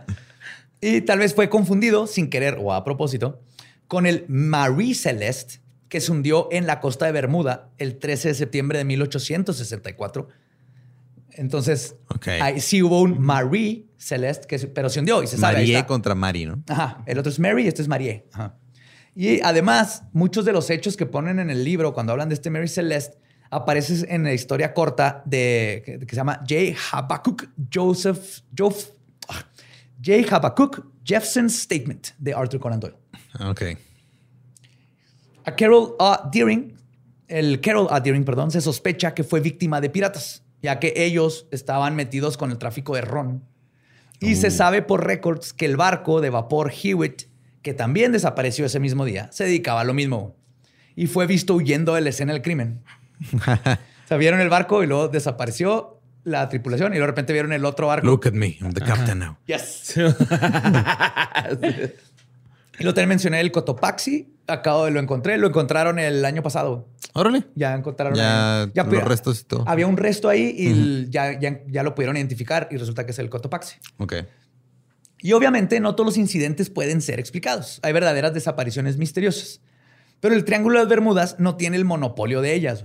Y 0.80 1.01
tal 1.01 1.18
vez 1.20 1.35
fue 1.35 1.49
confundido, 1.49 2.07
sin 2.07 2.28
querer 2.28 2.59
o 2.61 2.72
a 2.74 2.85
propósito, 2.85 3.41
con 3.89 4.05
el 4.07 4.24
Marie 4.28 4.95
Celeste, 4.95 5.61
que 5.89 6.01
se 6.01 6.12
hundió 6.12 6.49
en 6.53 6.66
la 6.66 6.80
costa 6.80 7.07
de 7.07 7.12
Bermuda 7.12 7.70
el 7.78 7.97
13 7.99 8.28
de 8.28 8.35
septiembre 8.35 8.78
de 8.78 8.85
1864. 8.85 10.28
Entonces, 11.37 11.97
ahí 12.41 12.61
sí 12.61 12.82
hubo 12.82 13.03
un 13.03 13.20
Marie 13.20 13.87
Celeste, 13.97 14.47
que, 14.47 14.59
pero 14.68 14.89
se 14.89 15.01
hundió 15.01 15.22
y 15.22 15.26
se 15.26 15.37
sabe. 15.37 15.59
Marie 15.59 15.85
contra 15.87 16.14
Mari, 16.14 16.47
¿no? 16.47 16.62
Ajá. 16.68 17.03
El 17.07 17.18
otro 17.18 17.30
es 17.30 17.39
Mary 17.39 17.64
y 17.64 17.68
este 17.68 17.82
es 17.82 17.89
Marie. 17.89 18.26
Ajá. 18.32 18.57
Y 19.14 19.41
además, 19.43 20.03
muchos 20.12 20.45
de 20.45 20.53
los 20.53 20.68
hechos 20.70 20.97
que 20.97 21.07
ponen 21.07 21.39
en 21.39 21.51
el 21.51 21.64
libro 21.64 21.93
cuando 21.95 22.12
hablan 22.12 22.28
de 22.28 22.35
este 22.35 22.51
Mary 22.51 22.68
Celeste 22.68 23.18
aparecen 23.51 24.07
en 24.09 24.24
la 24.24 24.32
historia 24.32 24.74
corta 24.74 25.22
de 25.24 25.82
que, 25.85 25.99
que 26.01 26.07
se 26.11 26.16
llama 26.16 26.41
J. 26.41 26.76
Habakkuk 26.93 27.49
Joseph, 27.72 28.41
Joseph 28.57 28.91
ah, 29.28 29.47
J. 30.05 30.35
Habakkuk 30.35 30.85
Jeffson's 31.05 31.61
Statement 31.61 32.09
de 32.18 32.35
Arthur 32.35 32.59
Conan 32.59 32.80
Doyle. 32.80 32.97
Ok. 33.41 33.62
A 35.45 35.55
Carol 35.55 35.95
A. 36.01 36.28
Deering, 36.32 36.76
el 37.28 37.61
Carol 37.61 37.87
A. 37.91 38.01
Deering, 38.01 38.24
perdón, 38.24 38.51
se 38.51 38.61
sospecha 38.61 39.14
que 39.14 39.22
fue 39.22 39.41
víctima 39.41 39.80
de 39.80 39.91
piratas, 39.91 40.43
ya 40.64 40.80
que 40.80 40.94
ellos 40.96 41.46
estaban 41.50 41.94
metidos 41.94 42.38
con 42.38 42.50
el 42.50 42.56
tráfico 42.56 42.94
de 42.94 43.02
ron. 43.02 43.44
Y 44.18 44.36
se 44.36 44.50
sabe 44.50 44.80
por 44.80 45.06
récords 45.06 45.52
que 45.52 45.66
el 45.66 45.76
barco 45.76 46.22
de 46.22 46.30
vapor 46.30 46.72
Hewitt, 46.72 47.24
que 47.60 47.74
también 47.74 48.12
desapareció 48.12 48.64
ese 48.64 48.80
mismo 48.80 49.04
día, 49.04 49.28
se 49.30 49.44
dedicaba 49.44 49.82
a 49.82 49.84
lo 49.84 49.92
mismo. 49.92 50.34
Y 50.96 51.06
fue 51.06 51.26
visto 51.26 51.54
huyendo 51.54 51.92
de 51.92 52.00
la 52.00 52.08
escena 52.08 52.32
del 52.32 52.40
crimen. 52.40 52.82
o 53.34 54.08
sea, 54.08 54.16
vieron 54.16 54.40
el 54.40 54.48
barco 54.48 54.82
y 54.82 54.86
luego 54.86 55.08
desapareció 55.08 56.00
la 56.22 56.48
tripulación 56.48 56.94
y 56.94 56.96
luego 56.96 57.08
de 57.08 57.08
repente 57.08 57.34
vieron 57.34 57.52
el 57.52 57.66
otro 57.66 57.88
barco. 57.88 58.06
Look 58.06 58.26
at 58.26 58.32
me. 58.32 58.56
I'm 58.62 58.72
the 58.72 58.80
captain 58.80 59.18
now. 59.18 59.36
Yes. 59.46 59.96
y 62.78 62.84
lo 62.84 62.94
también 62.94 63.10
mencioné 63.10 63.40
el 63.40 63.52
Cotopaxi. 63.52 64.30
Acabo 64.46 64.84
de 64.84 64.90
lo 64.90 65.00
encontré. 65.00 65.38
Lo 65.38 65.48
encontraron 65.48 65.98
el 65.98 66.24
año 66.24 66.42
pasado. 66.42 66.88
Órale. 67.14 67.44
Ya 67.54 67.74
encontraron. 67.74 68.16
Ya 68.16 68.68
los 68.74 69.04
restos 69.04 69.40
y 69.40 69.44
todo. 69.44 69.64
Había 69.66 69.86
un 69.86 69.96
resto 69.96 70.28
ahí 70.28 70.54
y 70.56 71.08
ya, 71.08 71.38
ya, 71.38 71.60
ya 71.66 71.82
lo 71.82 71.94
pudieron 71.94 72.16
identificar 72.16 72.68
y 72.70 72.76
resulta 72.76 73.06
que 73.06 73.12
es 73.12 73.18
el 73.18 73.30
Cotopaxi. 73.30 73.76
Ok. 73.98 74.14
Y 75.20 75.32
obviamente 75.32 75.80
no 75.80 75.94
todos 75.94 76.08
los 76.08 76.16
incidentes 76.18 76.68
pueden 76.68 77.00
ser 77.00 77.18
explicados. 77.18 77.80
Hay 77.82 77.92
verdaderas 77.92 78.34
desapariciones 78.34 78.98
misteriosas. 78.98 79.62
Pero 80.20 80.34
el 80.34 80.44
Triángulo 80.44 80.78
de 80.78 80.84
las 80.84 80.90
Bermudas 80.90 81.36
no 81.38 81.56
tiene 81.56 81.76
el 81.76 81.84
monopolio 81.84 82.42
de 82.42 82.54
ellas. 82.54 82.84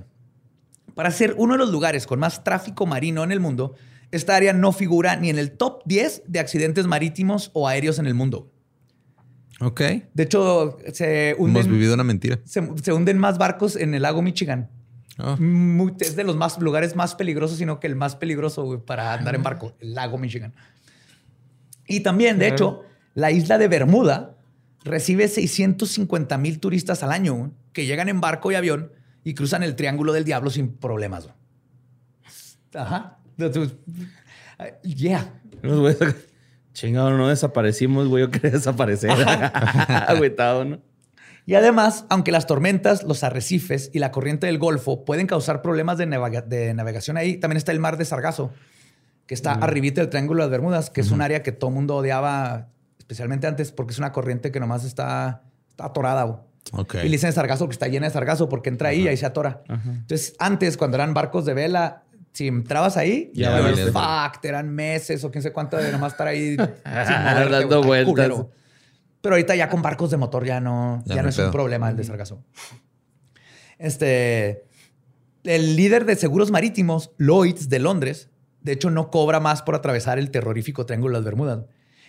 Para 0.95 1.11
ser 1.11 1.35
uno 1.37 1.53
de 1.53 1.59
los 1.59 1.69
lugares 1.69 2.07
con 2.07 2.19
más 2.19 2.43
tráfico 2.43 2.85
marino 2.85 3.23
en 3.23 3.31
el 3.31 3.39
mundo, 3.39 3.75
esta 4.11 4.35
área 4.35 4.53
no 4.53 4.71
figura 4.71 5.15
ni 5.15 5.29
en 5.29 5.37
el 5.37 5.51
top 5.51 5.81
10 5.85 6.23
de 6.27 6.39
accidentes 6.39 6.87
marítimos 6.87 7.51
o 7.53 7.67
aéreos 7.67 7.99
en 7.99 8.05
el 8.05 8.13
mundo. 8.13 8.51
Ok. 9.61 9.81
De 10.13 10.23
hecho, 10.23 10.77
se 10.93 11.31
Hemos 11.31 11.41
hunden, 11.41 11.71
vivido 11.71 11.93
una 11.93 12.03
mentira. 12.03 12.39
se, 12.45 12.61
se 12.81 12.93
hunden 12.93 13.17
más 13.17 13.37
barcos 13.37 13.75
en 13.75 13.93
el 13.93 14.01
lago 14.03 14.21
Michigan. 14.21 14.69
Oh, 15.17 15.35
Muy- 15.37 15.93
es 15.99 16.15
de 16.15 16.23
los 16.23 16.37
más 16.37 16.59
lugares 16.59 16.95
más 16.95 17.13
peligrosos, 17.15 17.57
sino 17.57 17.79
que 17.79 17.87
el 17.87 17.95
más 17.95 18.15
peligroso 18.15 18.85
para 18.85 19.13
andar 19.13 19.35
en 19.35 19.43
barco, 19.43 19.75
el 19.81 19.93
lago 19.93 20.17
Michigan. 20.17 20.53
Y 21.87 21.99
también, 22.01 22.39
de 22.39 22.47
hecho, 22.47 22.83
la 23.15 23.31
isla 23.31 23.57
de 23.57 23.67
Bermuda 23.67 24.37
recibe 24.85 25.27
650 25.27 26.37
mil 26.37 26.59
turistas 26.59 27.03
al 27.03 27.11
año 27.11 27.51
que 27.73 27.85
llegan 27.85 28.07
en 28.07 28.21
barco 28.21 28.51
y 28.51 28.55
avión 28.55 28.93
y 29.25 29.33
cruzan 29.33 29.61
el 29.63 29.75
Triángulo 29.75 30.13
del 30.13 30.23
Diablo 30.23 30.49
sin 30.51 30.69
problemas. 30.77 31.27
Ajá. 32.73 33.17
Yeah. 34.83 35.33
Chingado, 36.73 37.11
no 37.11 37.27
desaparecimos, 37.27 38.07
güey. 38.07 38.23
Yo 38.23 38.31
quería 38.31 38.51
desaparecer. 38.51 39.11
Agüetado, 40.07 40.65
¿no? 40.65 40.79
Y 41.45 41.55
además, 41.55 42.05
aunque 42.09 42.31
las 42.31 42.45
tormentas, 42.45 43.03
los 43.03 43.23
arrecifes 43.23 43.89
y 43.91 43.99
la 43.99 44.11
corriente 44.11 44.45
del 44.45 44.59
Golfo 44.59 45.03
pueden 45.03 45.25
causar 45.25 45.61
problemas 45.63 45.97
de, 45.97 46.05
navega- 46.07 46.45
de 46.45 46.73
navegación 46.75 47.17
ahí, 47.17 47.37
también 47.37 47.57
está 47.57 47.71
el 47.71 47.79
mar 47.79 47.97
de 47.97 48.05
Sargazo, 48.05 48.51
que 49.25 49.33
está 49.33 49.53
arribita 49.53 50.01
del 50.01 50.09
Triángulo 50.11 50.43
de 50.43 50.47
las 50.47 50.51
Bermudas, 50.51 50.89
que 50.91 51.01
es 51.01 51.09
un 51.11 51.21
área 51.21 51.41
que 51.41 51.51
todo 51.51 51.71
mundo 51.71 51.95
odiaba, 51.95 52.67
especialmente 52.99 53.47
antes, 53.47 53.71
porque 53.71 53.93
es 53.93 53.97
una 53.99 54.11
corriente 54.11 54.51
que 54.51 54.59
nomás 54.59 54.85
está, 54.85 55.41
está 55.69 55.85
atorada. 55.85 56.23
güey. 56.23 56.39
Y 56.99 57.05
le 57.05 57.11
dicen 57.13 57.33
sargazo 57.33 57.65
porque 57.65 57.73
está 57.73 57.87
llena 57.87 58.05
de 58.05 58.13
sargazo, 58.13 58.47
porque 58.47 58.69
entra 58.69 58.89
ahí 58.89 59.01
y 59.01 59.07
ahí 59.07 59.17
se 59.17 59.25
atora. 59.25 59.63
Entonces, 59.67 60.35
antes, 60.37 60.77
cuando 60.77 60.97
eran 60.97 61.15
barcos 61.15 61.45
de 61.45 61.55
vela, 61.55 62.03
si 62.33 62.47
entrabas 62.47 62.95
ahí, 62.97 63.31
Ya 63.33 63.57
fuck, 63.91 64.43
eran 64.45 64.69
meses 64.73 65.23
o 65.23 65.31
quién 65.31 65.41
sé 65.41 65.51
cuánto 65.51 65.77
de 65.77 65.91
nomás 65.91 66.13
estar 66.13 66.27
ahí 66.27 66.55
moverte, 66.57 67.49
Dando 67.49 67.77
güey, 67.83 68.03
vueltas. 68.05 68.09
culero. 68.29 68.51
Pero 69.21 69.35
ahorita 69.35 69.55
ya 69.55 69.67
con 69.69 69.81
barcos 69.81 70.11
de 70.11 70.17
motor 70.17 70.45
ya 70.45 70.59
no, 70.61 71.03
Ya 71.05 71.15
ya 71.15 71.23
no 71.23 71.29
es 71.29 71.37
un 71.37 71.51
problema 71.51 71.89
el 71.89 71.97
de 71.97 72.03
sargazo. 72.05 72.43
Este, 73.77 74.63
el 75.43 75.75
líder 75.75 76.05
de 76.05 76.15
seguros 76.15 76.51
marítimos, 76.51 77.11
Lloyds 77.17 77.69
de 77.69 77.79
Londres, 77.79 78.29
de 78.61 78.73
hecho 78.73 78.89
no 78.89 79.09
cobra 79.09 79.39
más 79.39 79.61
por 79.61 79.75
atravesar 79.75 80.19
el 80.19 80.31
terrorífico 80.31 80.85
Triángulo 80.85 81.13
de 81.13 81.19
las 81.19 81.25
Bermudas 81.25 81.65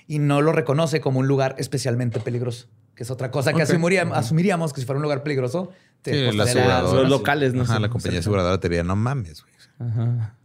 y 0.07 0.19
no 0.19 0.41
lo 0.43 0.53
reconoce 0.53 1.01
como 1.01 1.21
un 1.21 1.29
lugar 1.29 1.55
especialmente 1.59 2.19
peligroso, 2.21 2.69
que 2.95 3.05
es 3.05 3.11
otra 3.11 3.31
cosa 3.31 3.53
que 3.53 3.63
asumiríamos, 3.63 4.17
asumiríamos 4.19 4.73
que 4.73 4.81
si 4.81 4.87
fuera 4.87 4.97
un 4.99 5.03
lugar 5.05 5.23
peligroso, 5.23 5.71
te 6.03 6.31
Sí, 6.31 6.37
la 6.37 6.83
los 6.83 7.09
locales, 7.09 7.55
no 7.55 7.63
Ajá, 7.63 7.75
sé. 7.75 7.81
la 7.81 7.89
compañía 7.89 8.19
aseguradora 8.19 8.59
te 8.59 8.69
diría, 8.69 8.83
no 8.83 8.97
mames, 8.97 9.43
güey. 9.43 9.50
Ajá. 9.81 10.37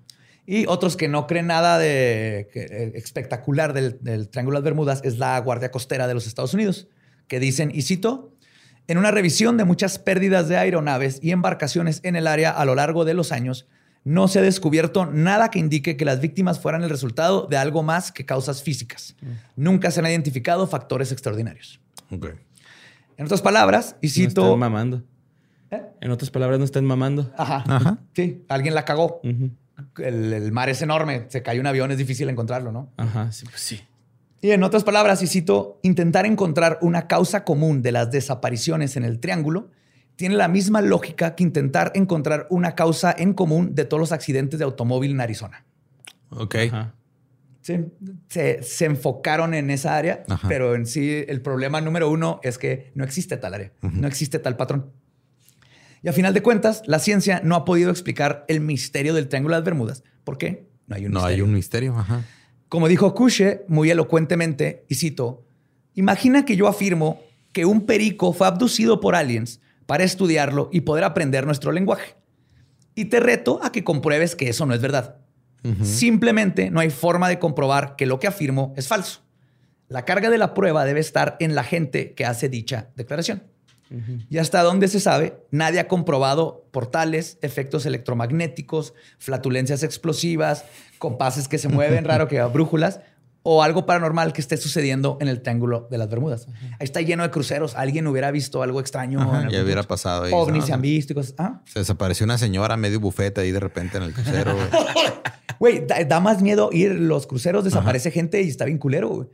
Y 0.48 0.66
otros 0.68 0.96
que 0.96 1.08
no 1.08 1.28
creen 1.28 1.48
nada 1.48 1.78
de 1.78 2.50
que, 2.52 2.62
eh, 2.62 2.92
espectacular 2.96 3.74
del, 3.74 3.98
del 4.02 4.30
Triángulo 4.30 4.58
de 4.58 4.62
las 4.62 4.66
Bermudas 4.66 5.02
es 5.04 5.18
la 5.18 5.40
Guardia 5.40 5.72
Costera 5.72 6.08
de 6.08 6.14
los 6.14 6.28
Estados 6.28 6.54
Unidos, 6.54 6.88
que 7.28 7.40
dicen, 7.40 7.72
y 7.74 7.82
cito, 7.84 8.32
en 8.88 8.98
una 8.98 9.12
revisión 9.12 9.58
de 9.58 9.66
muchas 9.66 9.98
pérdidas 9.98 10.48
de 10.48 10.58
aeronaves 10.58 11.20
y 11.22 11.32
embarcaciones 11.32 12.00
en 12.04 12.16
el 12.16 12.28
área 12.28 12.52
a 12.52 12.66
lo 12.66 12.76
largo 12.76 13.06
de 13.06 13.16
los 13.16 13.32
años, 13.32 13.68
no 14.04 14.28
se 14.28 14.38
ha 14.38 14.42
descubierto 14.44 15.08
nada 15.08 15.50
que 15.50 15.58
indique 15.58 15.98
que 15.98 16.06
las 16.06 16.22
víctimas 16.22 16.60
fueran 16.60 16.84
el 16.84 16.92
resultado 16.92 17.48
de 17.48 17.58
algo 17.58 17.82
más 17.82 18.12
que 18.12 18.24
causas 18.24 18.62
físicas. 18.62 19.16
Nunca 19.56 19.90
se 19.90 20.00
han 20.00 20.06
identificado 20.06 20.68
factores 20.68 21.12
extraordinarios. 21.12 21.82
En 22.12 23.26
otras 23.26 23.42
palabras, 23.42 23.96
y 24.02 24.08
No 24.08 24.14
cito... 24.14 24.44
están 24.44 24.60
mamando. 24.60 25.04
¿Eh? 25.72 25.82
En 26.02 26.12
otras 26.12 26.30
palabras, 26.32 26.60
no 26.60 26.66
están 26.66 26.86
mamando. 26.86 27.32
Ajá. 27.38 27.64
Ajá. 27.68 27.98
Sí, 28.14 28.44
alguien 28.50 28.76
la 28.76 28.86
cagó. 28.86 29.22
Ujú. 29.24 29.52
El, 29.98 30.32
el 30.34 30.52
mar 30.52 30.70
es 30.70 30.82
enorme, 30.82 31.26
se 31.30 31.42
cae 31.44 31.60
un 31.60 31.68
avión, 31.68 31.92
es 31.92 31.98
difícil 31.98 32.30
encontrarlo, 32.30 32.72
¿no? 32.72 32.92
Ajá, 32.98 33.32
sí, 33.32 33.46
pues 33.46 33.60
sí. 33.62 33.82
Y 34.42 34.52
en 34.52 34.64
otras 34.64 34.84
palabras, 34.84 35.22
y 35.24 35.28
cito, 35.28 35.80
intentar 35.82 36.26
encontrar 36.26 36.78
una 36.82 37.08
causa 37.08 37.44
común 37.44 37.82
de 37.82 37.92
las 37.92 38.12
desapariciones 38.12 38.96
en 38.96 39.04
el 39.04 39.20
triángulo 39.20 39.70
tiene 40.16 40.36
la 40.36 40.48
misma 40.48 40.82
lógica 40.82 41.36
que 41.36 41.44
intentar 41.44 41.92
encontrar 41.96 42.48
una 42.50 42.74
causa 42.76 43.14
en 43.18 43.34
común 43.34 43.76
de 43.76 43.84
todos 43.86 44.00
los 44.00 44.12
accidentes 44.14 44.60
de 44.60 44.66
automóvil 44.66 45.12
en 45.12 45.20
Arizona. 45.20 45.66
Ok. 46.30 46.56
Ajá. 46.68 46.94
Sí, 47.62 47.84
se, 48.30 48.62
se 48.62 48.86
enfocaron 48.86 49.56
en 49.56 49.72
esa 49.72 49.98
área, 49.98 50.24
Ajá. 50.30 50.48
pero 50.48 50.76
en 50.76 50.86
sí 50.86 51.26
el 51.28 51.42
problema 51.42 51.82
número 51.82 52.10
uno 52.12 52.40
es 52.44 52.60
que 52.60 52.92
no 52.94 53.04
existe 53.04 53.38
tal 53.38 53.56
área, 53.56 53.72
no 53.82 54.08
existe 54.08 54.38
tal 54.38 54.56
patrón. 54.56 54.92
Y 56.06 56.08
a 56.08 56.14
final 56.14 56.36
de 56.36 56.44
cuentas, 56.44 56.84
la 56.86 57.00
ciencia 57.00 57.42
no 57.44 57.56
ha 57.56 57.66
podido 57.66 57.90
explicar 57.90 58.46
el 58.48 58.60
misterio 58.62 59.16
del 59.16 59.28
Triángulo 59.28 59.56
de 59.56 59.62
las 59.62 59.66
Bermudas. 59.66 60.04
¿Por 60.24 60.38
qué? 60.38 60.68
No 60.86 60.96
hay 60.96 61.08
un 61.08 61.12
No 61.14 61.20
hay 61.22 61.24
misterio. 61.26 61.46
un 61.46 61.54
misterio. 61.54 61.98
Ajá. 61.98 62.22
Como 62.70 62.88
dijo 62.88 63.16
Kushe 63.16 63.66
muy 63.68 63.90
elocuentemente, 63.90 64.86
y 64.88 64.94
cito, 64.96 65.48
imagina 65.96 66.46
que 66.46 66.56
yo 66.58 66.68
afirmo 66.68 67.22
que 67.54 67.66
un 67.66 67.88
perico 67.88 68.34
fue 68.34 68.46
abducido 68.46 69.00
por 69.00 69.16
aliens 69.16 69.62
para 69.88 70.04
estudiarlo 70.04 70.70
y 70.72 70.82
poder 70.82 71.06
aprender 71.06 71.48
nuestro 71.48 71.72
lenguaje. 71.72 72.16
Y 72.94 73.06
te 73.06 73.20
reto 73.20 73.60
a 73.64 73.72
que 73.72 73.84
compruebes 73.84 74.36
que 74.36 74.48
eso 74.48 74.68
no 74.68 74.76
es 74.76 74.82
verdad. 74.82 75.18
Simplemente 75.82 76.70
no 76.70 76.82
hay 76.82 76.92
forma 76.92 77.30
de 77.30 77.40
comprobar 77.40 77.96
que 77.96 78.06
lo 78.06 78.20
que 78.20 78.28
afirmo 78.28 78.76
es 78.78 78.88
falso. 78.88 79.22
La 79.88 80.06
carga 80.06 80.30
de 80.30 80.38
la 80.38 80.54
prueba 80.54 80.86
debe 80.86 81.00
estar 81.00 81.36
en 81.40 81.56
la 81.56 81.64
gente 81.64 82.14
que 82.14 82.26
hace 82.26 82.48
dicha 82.48 82.90
declaración. 82.96 83.42
Y 84.30 84.38
hasta 84.38 84.64
donde 84.64 84.88
se 84.88 85.00
sabe, 85.00 85.38
nadie 85.52 85.80
ha 85.80 85.88
comprobado 85.88 86.68
portales, 86.72 87.38
efectos 87.42 87.86
electromagnéticos, 87.86 88.94
flatulencias 89.20 89.84
explosivas, 89.84 90.66
compases 90.98 91.48
que 91.48 91.58
se 91.58 91.70
mueven 91.70 92.06
raro 92.06 92.28
que 92.28 92.42
brújulas 92.44 93.00
o 93.48 93.62
algo 93.62 93.86
paranormal 93.86 94.34
que 94.34 94.42
esté 94.42 94.58
sucediendo 94.58 95.20
en 95.22 95.28
el 95.28 95.44
Triángulo 95.44 95.88
de 95.92 96.00
las 96.00 96.10
Bermudas. 96.10 96.48
Ahí 96.64 96.78
está 96.80 97.02
lleno 97.02 97.22
de 97.22 97.30
cruceros. 97.30 97.76
Alguien 97.76 98.08
hubiera 98.08 98.32
visto 98.32 98.64
algo 98.64 98.80
extraño. 98.80 99.22
Ajá, 99.22 99.48
ya 99.52 99.62
hubiera 99.62 99.84
pasado 99.84 100.24
ahí. 100.24 100.32
OVNIs 100.34 100.62
No, 100.62 100.66
se 100.66 100.74
han 100.74 100.82
visto 100.82 101.14
y 101.14 101.16
cosas. 101.16 101.36
Ah, 101.38 101.62
Se 101.66 101.78
desapareció 101.78 102.24
una 102.24 102.40
señora 102.40 102.76
medio 102.76 103.00
bufete 103.00 103.42
ahí 103.42 103.52
de 103.52 103.60
repente 103.60 103.98
en 103.98 104.04
el 104.04 104.14
crucero. 104.14 104.56
güey. 105.60 105.86
Da, 105.86 106.04
da 106.06 106.20
más 106.20 106.42
miedo 106.42 106.70
ir 106.72 106.96
los 106.96 107.28
cruceros, 107.28 107.64
desaparece 107.64 108.10
gente 108.10 108.42
y 108.42 108.50
está 108.50 108.66
bien 108.66 108.80
culero, 108.80 109.10
güey. 109.10 109.28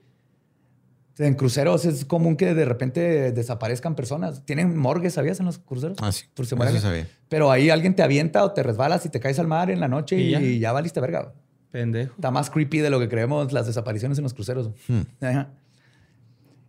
En 1.17 1.35
cruceros 1.35 1.85
es 1.85 2.05
común 2.05 2.35
que 2.35 2.53
de 2.55 2.65
repente 2.65 3.31
desaparezcan 3.31 3.95
personas. 3.95 4.43
Tienen 4.45 4.75
morgues, 4.77 5.13
¿sabías? 5.13 5.39
En 5.39 5.45
los 5.45 5.59
cruceros. 5.59 5.97
Ah, 6.01 6.11
sí. 6.11 6.25
Por 6.33 6.45
si 6.45 6.49
Eso 6.49 6.55
muere 6.55 6.69
alguien. 6.69 6.81
sabía. 6.81 7.07
Pero 7.29 7.51
ahí 7.51 7.69
alguien 7.69 7.95
te 7.95 8.01
avienta 8.01 8.43
o 8.43 8.51
te 8.53 8.63
resbalas 8.63 9.05
y 9.05 9.09
te 9.09 9.19
caes 9.19 9.37
al 9.37 9.47
mar 9.47 9.69
en 9.69 9.79
la 9.79 9.87
noche 9.87 10.17
y, 10.17 10.27
Y 10.29 10.31
ya? 10.31 10.39
ya. 10.41 10.71
valiste 10.71 10.99
verga. 10.99 11.33
Pendejo. 11.71 12.13
Está 12.15 12.31
más 12.31 12.49
creepy 12.49 12.79
de 12.79 12.89
lo 12.89 12.99
que 12.99 13.07
creemos 13.07 13.51
las 13.53 13.67
desapariciones 13.67 14.17
en 14.17 14.23
los 14.23 14.33
cruceros. 14.33 14.71
Hmm. 14.87 15.01
Ajá. 15.21 15.49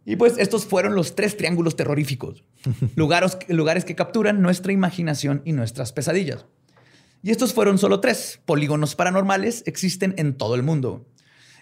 Y 0.04 0.16
pues 0.16 0.34
estos 0.38 0.66
fueron 0.66 0.94
los 0.96 1.14
tres 1.14 1.36
triángulos 1.36 1.76
terroríficos. 1.76 2.44
lugares, 2.96 3.38
lugares 3.48 3.84
que 3.84 3.94
capturan 3.94 4.42
nuestra 4.42 4.72
imaginación 4.72 5.42
y 5.44 5.52
nuestras 5.52 5.92
pesadillas. 5.92 6.44
Y 7.22 7.30
estos 7.30 7.52
fueron 7.54 7.78
solo 7.78 8.00
tres. 8.00 8.40
Polígonos 8.44 8.96
paranormales 8.96 9.62
existen 9.66 10.12
en 10.18 10.34
todo 10.36 10.56
el 10.56 10.64
mundo. 10.64 11.06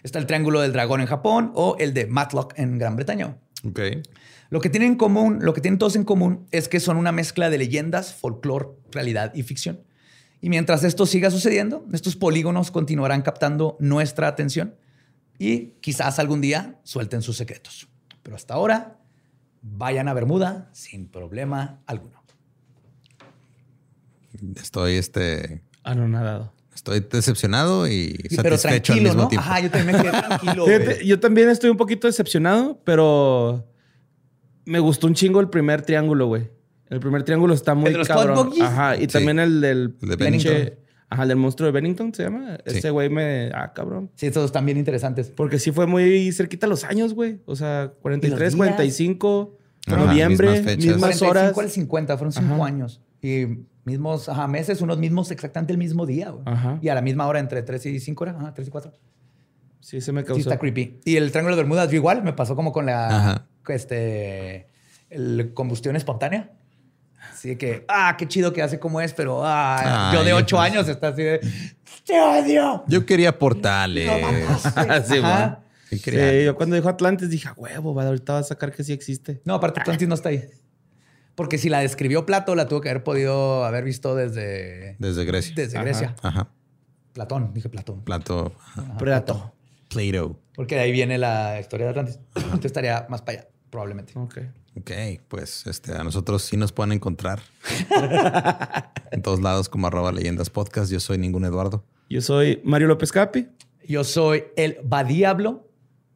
Está 0.03 0.19
el 0.19 0.25
Triángulo 0.25 0.61
del 0.61 0.73
Dragón 0.73 1.01
en 1.01 1.07
Japón 1.07 1.51
o 1.55 1.75
el 1.79 1.93
de 1.93 2.07
Matlock 2.07 2.53
en 2.57 2.77
Gran 2.77 2.95
Bretaña. 2.95 3.37
Ok. 3.63 3.79
Lo 4.49 4.59
que 4.59 4.69
tienen 4.69 4.93
en 4.93 4.97
común, 4.97 5.39
lo 5.41 5.53
que 5.53 5.61
tienen 5.61 5.77
todos 5.77 5.95
en 5.95 6.03
común 6.03 6.45
es 6.51 6.67
que 6.67 6.79
son 6.79 6.97
una 6.97 7.11
mezcla 7.11 7.49
de 7.49 7.57
leyendas, 7.57 8.13
folclore, 8.13 8.69
realidad 8.91 9.33
y 9.33 9.43
ficción. 9.43 9.81
Y 10.41 10.49
mientras 10.49 10.83
esto 10.83 11.05
siga 11.05 11.29
sucediendo, 11.29 11.85
estos 11.93 12.15
polígonos 12.15 12.71
continuarán 12.71 13.21
captando 13.21 13.77
nuestra 13.79 14.27
atención 14.27 14.75
y 15.37 15.73
quizás 15.81 16.19
algún 16.19 16.41
día 16.41 16.79
suelten 16.83 17.21
sus 17.21 17.37
secretos. 17.37 17.87
Pero 18.23 18.35
hasta 18.35 18.55
ahora, 18.55 18.99
vayan 19.61 20.07
a 20.07 20.13
Bermuda 20.13 20.69
sin 20.73 21.07
problema 21.07 21.81
alguno. 21.85 22.21
Estoy, 24.55 24.95
este, 24.95 25.61
Anonadado. 25.83 26.53
Estoy 26.73 26.99
decepcionado 27.11 27.87
y 27.87 28.17
Sí, 28.29 28.37
pero 28.41 28.57
satisfecho 28.57 28.93
al 28.93 28.99
tranquilo, 28.99 29.09
mismo 29.09 29.21
¿no? 29.23 29.27
tiempo. 29.29 29.45
Ajá, 29.47 29.59
yo 29.59 29.69
también 29.71 29.97
me 29.97 30.01
quedé 30.03 30.11
tranquilo. 30.11 30.65
Fíjate, 30.65 31.05
yo 31.05 31.19
también 31.19 31.49
estoy 31.49 31.69
un 31.69 31.77
poquito 31.77 32.07
decepcionado, 32.07 32.79
pero 32.83 33.67
me 34.65 34.79
gustó 34.79 35.07
un 35.07 35.13
chingo 35.13 35.39
el 35.39 35.49
primer 35.49 35.81
triángulo, 35.83 36.27
güey. 36.27 36.49
El 36.89 36.99
primer 36.99 37.23
triángulo 37.23 37.53
está 37.53 37.73
muy 37.73 37.91
¿El 37.93 38.05
cabrón. 38.07 38.51
Ajá, 38.61 38.95
y 38.97 39.01
Sí. 39.01 39.07
también 39.07 39.39
el 39.39 39.61
del 39.61 39.95
El 40.01 40.09
de 40.09 40.17
pinche- 40.17 40.49
Bennington. 40.49 40.77
Ajá, 41.09 41.23
el 41.23 41.29
del 41.29 41.37
monstruo 41.37 41.65
de 41.65 41.71
Bennington 41.73 42.13
se 42.13 42.23
llama. 42.23 42.57
Sí. 42.65 42.77
Ese 42.77 42.89
güey 42.89 43.09
me. 43.09 43.49
Ah, 43.53 43.73
cabrón. 43.73 44.09
Sí, 44.15 44.27
estos 44.27 44.45
están 44.45 44.65
bien 44.65 44.77
interesantes. 44.77 45.29
Porque 45.29 45.59
sí 45.59 45.71
fue 45.71 45.85
muy 45.85 46.31
cerquita 46.31 46.67
los 46.67 46.85
años, 46.85 47.13
güey. 47.13 47.41
O 47.45 47.55
sea, 47.57 47.91
43, 48.01 48.39
días? 48.53 48.55
45, 48.55 49.57
Ajá, 49.87 49.97
noviembre, 50.05 50.47
mismas 50.61 50.77
mismas 50.77 50.99
45 51.19 51.29
horas. 51.31 51.57
al 51.57 51.69
50, 51.69 52.17
fueron 52.17 52.31
cinco 52.31 52.53
Ajá. 52.55 52.65
años. 52.65 53.01
Y 53.21 53.45
mismos 53.83 54.29
ajá, 54.29 54.47
meses, 54.47 54.81
unos 54.81 54.97
mismos 54.97 55.31
exactamente 55.31 55.71
el 55.73 55.77
mismo 55.79 56.05
día. 56.05 56.29
güey. 56.29 56.43
Ajá. 56.45 56.77
Y 56.81 56.89
a 56.89 56.95
la 56.95 57.01
misma 57.01 57.25
hora, 57.27 57.39
entre 57.39 57.61
3 57.63 57.85
y 57.87 57.99
5 57.99 58.23
horas, 58.23 58.35
ajá, 58.37 58.53
3 58.53 58.67
y 58.67 58.71
4. 58.71 58.91
Sí, 59.79 59.99
se 60.01 60.11
me 60.11 60.21
Sí, 60.21 60.27
causó. 60.27 60.39
está 60.41 60.59
creepy. 60.59 60.99
Y 61.05 61.15
el 61.17 61.31
Triángulo 61.31 61.55
de 61.55 61.63
Bermudas, 61.63 61.89
yo 61.89 61.95
igual, 61.95 62.23
me 62.23 62.33
pasó 62.33 62.55
como 62.55 62.71
con 62.71 62.85
la 62.85 63.07
Ajá. 63.07 63.47
este, 63.69 64.67
el 65.09 65.53
combustión 65.53 65.95
espontánea. 65.95 66.51
Así 67.33 67.55
que, 67.55 67.85
ah, 67.87 68.15
qué 68.17 68.27
chido 68.27 68.53
que 68.53 68.61
hace 68.61 68.79
como 68.79 69.01
es, 69.01 69.13
pero 69.13 69.41
ah, 69.43 70.09
Ay, 70.11 70.17
yo 70.17 70.23
de 70.23 70.33
8 70.33 70.55
pues. 70.57 70.71
años 70.71 70.87
está 70.87 71.07
así 71.09 71.23
de, 71.23 71.39
¡te 72.05 72.19
odio! 72.21 72.83
Yo 72.87 73.05
quería 73.05 73.37
portales. 73.37 74.09
Sí, 75.07 75.17
Ajá. 75.17 75.59
Sí, 75.89 75.99
quería- 75.99 76.29
Sí, 76.31 76.45
yo 76.45 76.55
cuando 76.55 76.75
dijo 76.75 76.87
Atlantis 76.87 77.29
dije, 77.29 77.47
"A 77.49 77.53
huevo, 77.53 77.99
ahorita 77.99 78.33
va 78.33 78.39
a 78.39 78.43
sacar 78.43 78.71
que 78.71 78.83
sí 78.83 78.93
existe. 78.93 79.41
No, 79.45 79.55
aparte 79.55 79.81
Atlantis 79.81 80.07
no 80.07 80.15
está 80.15 80.29
ahí. 80.29 80.43
Porque 81.41 81.57
si 81.57 81.69
la 81.69 81.79
describió 81.79 82.23
Plato, 82.23 82.53
la 82.53 82.67
tuvo 82.67 82.81
que 82.81 82.89
haber 82.91 83.03
podido 83.03 83.65
haber 83.65 83.83
visto 83.83 84.15
desde, 84.15 84.95
Desde 84.99 85.25
Grecia. 85.25 85.55
desde 85.55 85.75
Ajá. 85.75 85.83
Grecia. 85.83 86.15
Ajá. 86.21 86.49
Platón, 87.13 87.51
dije 87.51 87.67
Platón. 87.67 88.03
Plato. 88.03 88.53
ajá. 88.75 88.95
Predato. 88.99 89.51
Plato. 89.89 90.39
Porque 90.55 90.75
de 90.75 90.81
ahí 90.81 90.91
viene 90.91 91.17
la 91.17 91.59
historia 91.59 91.87
de 91.87 91.89
Atlantis. 91.89 92.19
Entonces 92.35 92.65
estaría 92.65 93.07
más 93.09 93.23
para 93.23 93.39
allá, 93.39 93.49
probablemente. 93.71 94.13
Ok. 94.19 94.37
Ok, 94.77 94.91
pues 95.29 95.65
este, 95.65 95.93
a 95.97 96.03
nosotros 96.03 96.43
sí 96.43 96.57
nos 96.57 96.71
pueden 96.73 96.91
encontrar 96.91 97.41
en 99.11 99.23
todos 99.23 99.41
lados 99.41 99.67
como 99.67 99.87
arroba 99.87 100.11
leyendas 100.11 100.51
podcast. 100.51 100.91
Yo 100.91 100.99
soy 100.99 101.17
ningún 101.17 101.43
Eduardo. 101.43 101.83
Yo 102.07 102.21
soy 102.21 102.61
Mario 102.63 102.87
López 102.87 103.11
Capi. 103.11 103.49
Yo 103.87 104.03
soy 104.03 104.43
el 104.57 104.77
Badiablo. 104.83 105.67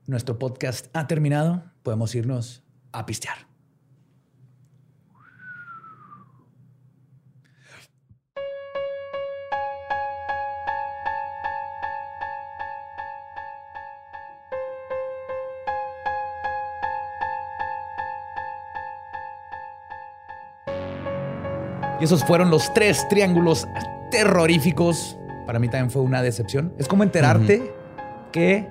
Nuestro 0.06 0.38
podcast 0.38 0.86
ha 0.94 1.08
terminado. 1.08 1.64
Podemos 1.82 2.14
irnos 2.14 2.62
a 2.92 3.08
pistear. 3.08 3.48
Y 22.00 22.04
esos 22.04 22.24
fueron 22.26 22.50
los 22.50 22.74
tres 22.74 23.08
triángulos 23.10 23.68
terroríficos. 24.12 25.18
Para 25.46 25.60
mí 25.60 25.70
también 25.70 25.92
fue 25.92 26.02
una 26.02 26.22
decepción. 26.22 26.74
Es 26.78 26.88
como 26.88 27.04
enterarte 27.04 27.74
que 28.32 28.68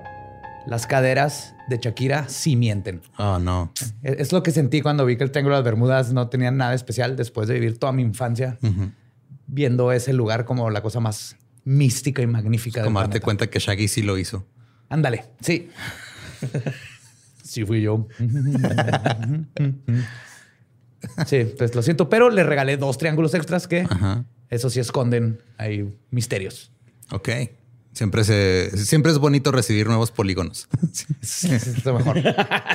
las 0.67 0.85
caderas 0.87 1.55
de 1.67 1.77
Shakira 1.77 2.27
sí 2.29 2.55
mienten. 2.55 3.01
Oh, 3.17 3.39
no. 3.39 3.71
Es 4.03 4.19
es 4.19 4.31
lo 4.31 4.43
que 4.43 4.51
sentí 4.51 4.81
cuando 4.81 5.05
vi 5.05 5.17
que 5.17 5.23
el 5.23 5.31
Triángulo 5.31 5.55
de 5.55 5.61
las 5.61 5.65
Bermudas 5.65 6.13
no 6.13 6.27
tenía 6.29 6.51
nada 6.51 6.73
especial 6.73 7.15
después 7.15 7.47
de 7.47 7.55
vivir 7.55 7.79
toda 7.79 7.91
mi 7.91 8.01
infancia 8.03 8.57
viendo 9.47 9.91
ese 9.91 10.13
lugar 10.13 10.45
como 10.45 10.69
la 10.69 10.81
cosa 10.81 10.99
más 10.99 11.35
mística 11.63 12.21
y 12.21 12.27
magnífica 12.27 12.81
del 12.81 12.87
Como 12.87 12.99
darte 12.99 13.19
planeta. 13.19 13.25
cuenta 13.25 13.47
que 13.47 13.59
Shaggy 13.59 13.87
sí 13.87 14.01
lo 14.01 14.17
hizo. 14.17 14.45
Ándale, 14.89 15.25
sí. 15.39 15.69
sí 17.43 17.63
fui 17.65 17.81
yo. 17.81 18.07
sí, 21.25 21.53
pues 21.57 21.75
lo 21.75 21.81
siento, 21.81 22.09
pero 22.09 22.29
le 22.29 22.43
regalé 22.43 22.77
dos 22.77 22.97
triángulos 22.97 23.33
extras 23.33 23.67
que 23.67 23.81
Ajá. 23.89 24.25
eso 24.49 24.69
sí 24.69 24.79
esconden 24.79 25.39
ahí 25.57 25.97
misterios. 26.11 26.71
Ok. 27.11 27.29
Siempre, 27.93 28.25
se, 28.25 28.71
siempre 28.75 29.09
es 29.13 29.19
bonito 29.19 29.53
recibir 29.53 29.87
nuevos 29.87 30.11
polígonos. 30.11 30.67
Es 31.21 31.85
lo 31.85 31.93
mejor. 31.97 32.17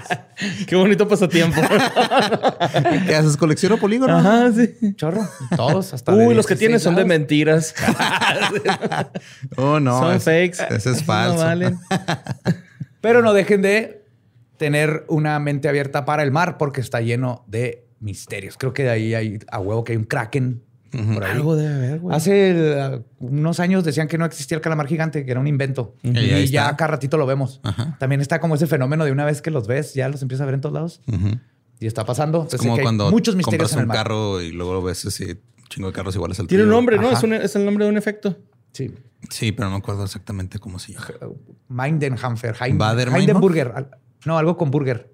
Qué 0.66 0.76
bonito 0.76 1.06
pasatiempo. 1.06 1.60
¿Qué 3.06 3.14
haces? 3.14 3.36
¿Colecciono 3.36 3.76
polígonos? 3.76 4.18
Ajá, 4.24 4.50
sí. 4.52 4.94
Chorro. 4.96 5.28
Todos 5.56 5.92
hasta 5.92 6.12
Uy, 6.14 6.34
los 6.34 6.46
que 6.46 6.54
16 6.54 6.58
tienes 6.58 6.82
son 6.82 6.94
de 6.96 7.04
mentiras. 7.04 7.74
Oh, 9.56 9.78
no. 9.80 9.98
son 9.98 10.16
es- 10.16 10.24
fakes. 10.24 10.74
Ese 10.74 10.90
es 10.92 11.00
No 11.00 11.04
falso. 11.04 11.44
valen. 11.44 11.78
Pero 13.02 13.20
no 13.22 13.32
dejen 13.34 13.62
de 13.62 14.04
tener 14.56 15.04
una 15.08 15.38
mente 15.38 15.68
abierta 15.68 16.04
para 16.04 16.22
el 16.22 16.30
mar 16.32 16.56
porque 16.58 16.80
está 16.80 17.00
lleno 17.00 17.44
de 17.46 17.86
misterios. 18.00 18.56
Creo 18.58 18.72
que 18.72 18.82
de 18.84 18.90
ahí 18.90 19.14
hay 19.14 19.38
a 19.50 19.60
huevo 19.60 19.84
que 19.84 19.92
hay 19.92 19.98
un 19.98 20.04
kraken 20.04 20.62
por 20.90 21.22
ahí. 21.24 21.32
Algo 21.32 21.54
debe 21.54 21.72
haber, 21.74 22.00
güey. 22.00 22.16
Hace 22.16 22.74
uh, 23.20 23.24
unos 23.24 23.60
años 23.60 23.84
decían 23.84 24.08
que 24.08 24.18
no 24.18 24.24
existía 24.24 24.56
el 24.56 24.60
calamar 24.62 24.88
gigante, 24.88 25.24
que 25.24 25.30
era 25.30 25.38
un 25.38 25.46
invento. 25.46 25.94
Y 26.02 26.10
Y, 26.18 26.30
ahí 26.32 26.46
ya 26.48 26.74
cada 26.76 26.88
ratito 26.92 27.16
lo 27.16 27.26
vemos. 27.26 27.60
Ajá. 27.62 27.96
También 28.00 28.20
está 28.20 28.40
como 28.40 28.56
ese 28.56 28.66
fenómeno 28.66 29.04
de 29.04 29.12
una 29.12 29.24
vez 29.24 29.40
que 29.40 29.50
los 29.52 29.68
ves, 29.68 29.94
ya 29.94 30.08
los 30.08 30.20
empiezas 30.22 30.42
a 30.42 30.46
ver 30.46 30.54
en 30.56 30.60
todos 30.62 30.72
lados. 30.72 31.00
Ujú. 31.06 31.38
Y 31.78 31.86
está 31.86 32.04
pasando. 32.04 32.38
Es 32.38 32.44
Entonces, 32.46 32.60
como 32.60 32.74
que 32.74 32.80
hay 32.80 32.84
cuando 32.84 33.10
muchos 33.10 33.36
misterios 33.36 33.70
compras 33.70 33.72
en 33.74 33.78
el 33.78 33.84
un 33.84 33.88
mar. 33.88 33.96
carro 33.98 34.40
y 34.42 34.50
luego 34.50 34.72
lo 34.74 34.82
ves 34.82 35.06
así, 35.06 35.38
chingo 35.68 35.86
de 35.88 35.92
carros 35.94 36.14
iguales 36.16 36.40
al 36.40 36.46
Tiene 36.48 36.64
un 36.64 36.70
nombre, 36.70 36.98
¿no? 36.98 37.10
Es, 37.12 37.22
un- 37.22 37.34
es 37.34 37.54
el 37.54 37.64
nombre 37.64 37.84
de 37.84 37.90
un 37.92 37.96
efecto. 37.96 38.36
Sí. 38.72 38.92
Sí, 39.28 39.52
pero 39.52 39.68
no 39.68 39.76
me 39.76 39.78
acuerdo 39.78 40.04
exactamente 40.04 40.58
cómo 40.58 40.78
se 40.78 40.92
llama. 40.94 41.06
Mindenhamfer. 41.68 42.54
Heim- 42.56 42.78
Bader-Meinhof. 42.78 43.20
Heidenburger. 43.28 43.88
No, 44.26 44.38
algo 44.38 44.56
con 44.56 44.70
burger. 44.70 45.10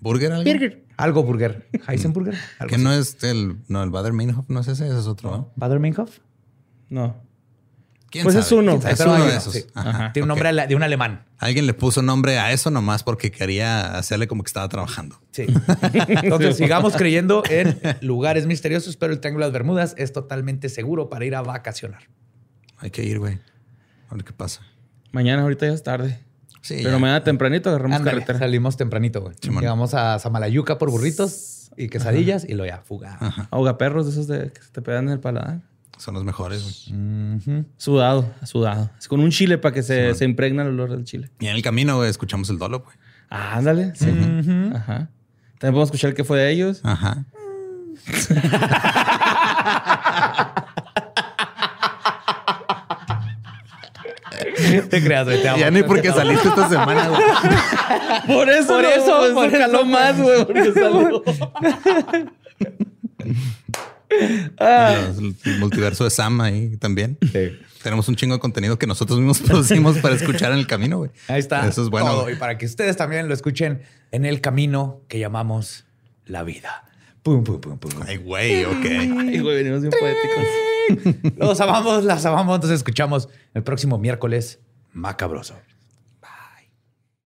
¿Burger 0.00 0.32
alguien? 0.32 0.84
Algo 1.02 1.22
burger. 1.24 1.68
Heisenburger. 1.88 2.34
algo 2.58 2.68
Que 2.68 2.74
así. 2.76 2.84
no 2.84 2.92
es 2.92 3.16
el... 3.24 3.56
No, 3.68 3.82
el 3.82 3.90
Bader-Meinhof 3.90 4.48
no 4.48 4.60
es 4.60 4.68
ese, 4.68 4.86
ese 4.86 4.98
es 4.98 5.06
otro. 5.06 5.30
¿no? 5.30 5.52
Bader-Meinhof. 5.56 6.18
No. 6.88 7.16
¿Quién 8.10 8.24
Pues 8.24 8.34
sabe? 8.34 8.44
es 8.46 8.52
uno. 8.52 8.78
¿Quién 8.78 8.96
sabe? 8.96 9.10
Es 9.10 9.16
uno 9.18 9.26
de 9.30 9.36
esos. 9.36 9.52
sí. 9.54 9.64
Ajá, 9.74 10.12
Tiene 10.12 10.24
un 10.24 10.28
nombre 10.28 10.66
de 10.66 10.74
un 10.76 10.82
alemán. 10.82 11.24
Alguien 11.38 11.66
le 11.66 11.72
puso 11.74 12.02
nombre 12.02 12.38
a 12.38 12.52
eso 12.52 12.70
nomás 12.70 13.02
porque 13.02 13.30
quería 13.30 13.96
hacerle 13.96 14.28
como 14.28 14.42
que 14.42 14.48
estaba 14.48 14.68
trabajando. 14.68 15.18
Sí. 15.30 15.46
Entonces 15.94 16.56
sigamos 16.58 16.94
creyendo 16.94 17.42
en 17.48 17.78
lugares 18.02 18.44
misteriosos, 18.46 18.96
pero 18.98 19.12
el 19.14 19.20
Triángulo 19.20 19.46
de 19.46 19.48
las 19.50 19.52
Bermudas 19.54 19.94
es 19.96 20.12
totalmente 20.12 20.68
seguro 20.68 21.08
para 21.08 21.24
ir 21.24 21.34
a 21.34 21.40
vacacionar. 21.42 22.02
Hay 22.78 22.90
que 22.90 23.02
ir, 23.02 23.18
güey. 23.18 23.38
A 24.10 24.14
ver 24.14 24.24
qué 24.24 24.32
pasa. 24.34 24.60
Mañana, 25.10 25.42
ahorita 25.42 25.66
ya 25.66 25.72
es 25.72 25.82
tarde. 25.82 26.20
Sí, 26.62 26.76
Pero 26.78 26.92
ya. 26.92 26.98
mañana 26.98 27.24
tempranito 27.24 27.68
agarramos 27.70 27.98
Ándale, 27.98 28.18
carretera. 28.20 28.38
salimos 28.38 28.76
tempranito, 28.76 29.20
güey. 29.20 29.34
Simón. 29.40 29.60
Llegamos 29.62 29.94
a 29.94 30.18
Samalayuca 30.18 30.78
por 30.78 30.90
burritos 30.90 31.70
y 31.76 31.88
quesadillas 31.88 32.46
y 32.48 32.54
lo 32.54 32.64
ya 32.64 32.78
fuga. 32.78 33.18
Ahoga 33.50 33.76
perros 33.78 34.06
de 34.06 34.12
esos 34.12 34.26
de, 34.28 34.50
que 34.52 34.62
se 34.62 34.70
te 34.70 34.80
pegan 34.80 35.06
en 35.08 35.12
el 35.14 35.20
paladar. 35.20 35.60
Son 35.98 36.14
los 36.14 36.24
mejores, 36.24 36.62
güey. 36.90 37.64
Sudado, 37.76 38.32
sudado. 38.44 38.90
Es 38.98 39.08
con 39.08 39.20
un 39.20 39.30
chile 39.30 39.58
para 39.58 39.74
que 39.74 39.82
se, 39.82 40.14
se 40.14 40.24
impregna 40.24 40.62
el 40.62 40.68
olor 40.68 40.90
del 40.90 41.04
chile. 41.04 41.30
Y 41.40 41.46
en 41.46 41.56
el 41.56 41.62
camino, 41.62 41.96
güey, 41.96 42.08
escuchamos 42.08 42.48
el 42.50 42.58
dolo, 42.58 42.80
güey. 42.80 42.96
Ah, 43.28 43.56
ándale. 43.56 43.92
Sí. 43.94 44.08
Ajá. 44.74 45.10
También 45.58 45.74
podemos 45.74 45.88
escuchar 45.88 46.10
el 46.10 46.16
que 46.16 46.24
fue 46.24 46.38
de 46.38 46.50
ellos. 46.50 46.80
Ajá. 46.82 47.24
Te 54.92 55.02
creas, 55.02 55.24
güey. 55.24 55.40
Te 55.40 55.48
amo. 55.48 55.58
Ya 55.58 55.70
ni 55.70 55.82
porque 55.82 56.02
Te 56.02 56.08
amo. 56.08 56.18
saliste 56.18 56.48
esta 56.48 56.68
semana, 56.68 57.08
güey. 57.08 57.22
Por 58.26 58.48
eso, 58.50 58.68
Por 58.74 58.84
eso, 58.84 59.34
por 59.34 59.46
eso 59.46 59.58
caló 59.58 59.84
más, 59.86 60.20
güey, 60.20 60.44
porque 60.44 60.72
salió. 60.72 61.22
Los- 64.60 65.18
El 65.46 65.58
multiverso 65.58 66.04
de 66.04 66.10
Sam 66.10 66.40
ahí 66.40 66.76
también. 66.76 67.18
Tenemos 67.82 68.08
un 68.08 68.16
chingo 68.16 68.34
de 68.34 68.40
contenido 68.40 68.78
que 68.78 68.86
nosotros 68.86 69.18
mismos 69.18 69.40
producimos 69.46 69.98
para 69.98 70.14
escuchar 70.14 70.52
en 70.52 70.58
el 70.58 70.66
camino, 70.66 70.98
güey. 70.98 71.10
Ahí 71.28 71.40
está. 71.40 71.66
Eso 71.66 71.82
es 71.82 71.88
bueno. 71.88 72.06
todo. 72.10 72.22
güey. 72.22 72.34
Y 72.34 72.38
para 72.38 72.58
que 72.58 72.66
ustedes 72.66 72.96
también 72.96 73.28
lo 73.28 73.34
escuchen 73.34 73.82
en 74.10 74.24
el 74.26 74.40
camino 74.40 75.00
que 75.08 75.18
llamamos 75.18 75.84
la 76.26 76.42
vida. 76.42 76.84
Pum, 77.22 77.42
pum, 77.44 77.60
pum, 77.60 77.78
pum. 77.78 77.90
Ay, 78.06 78.18
güey, 78.18 78.64
ok. 78.64 78.84
Ay, 78.84 79.40
güey, 79.40 79.56
venimos 79.56 79.80
bien 79.80 79.92
poéticos. 79.98 81.34
Los 81.36 81.60
amamos, 81.60 82.04
las 82.04 82.24
amamos. 82.26 82.56
Entonces 82.56 82.78
escuchamos 82.78 83.28
el 83.54 83.62
próximo 83.62 83.96
miércoles 83.98 84.60
macabroso. 84.92 85.54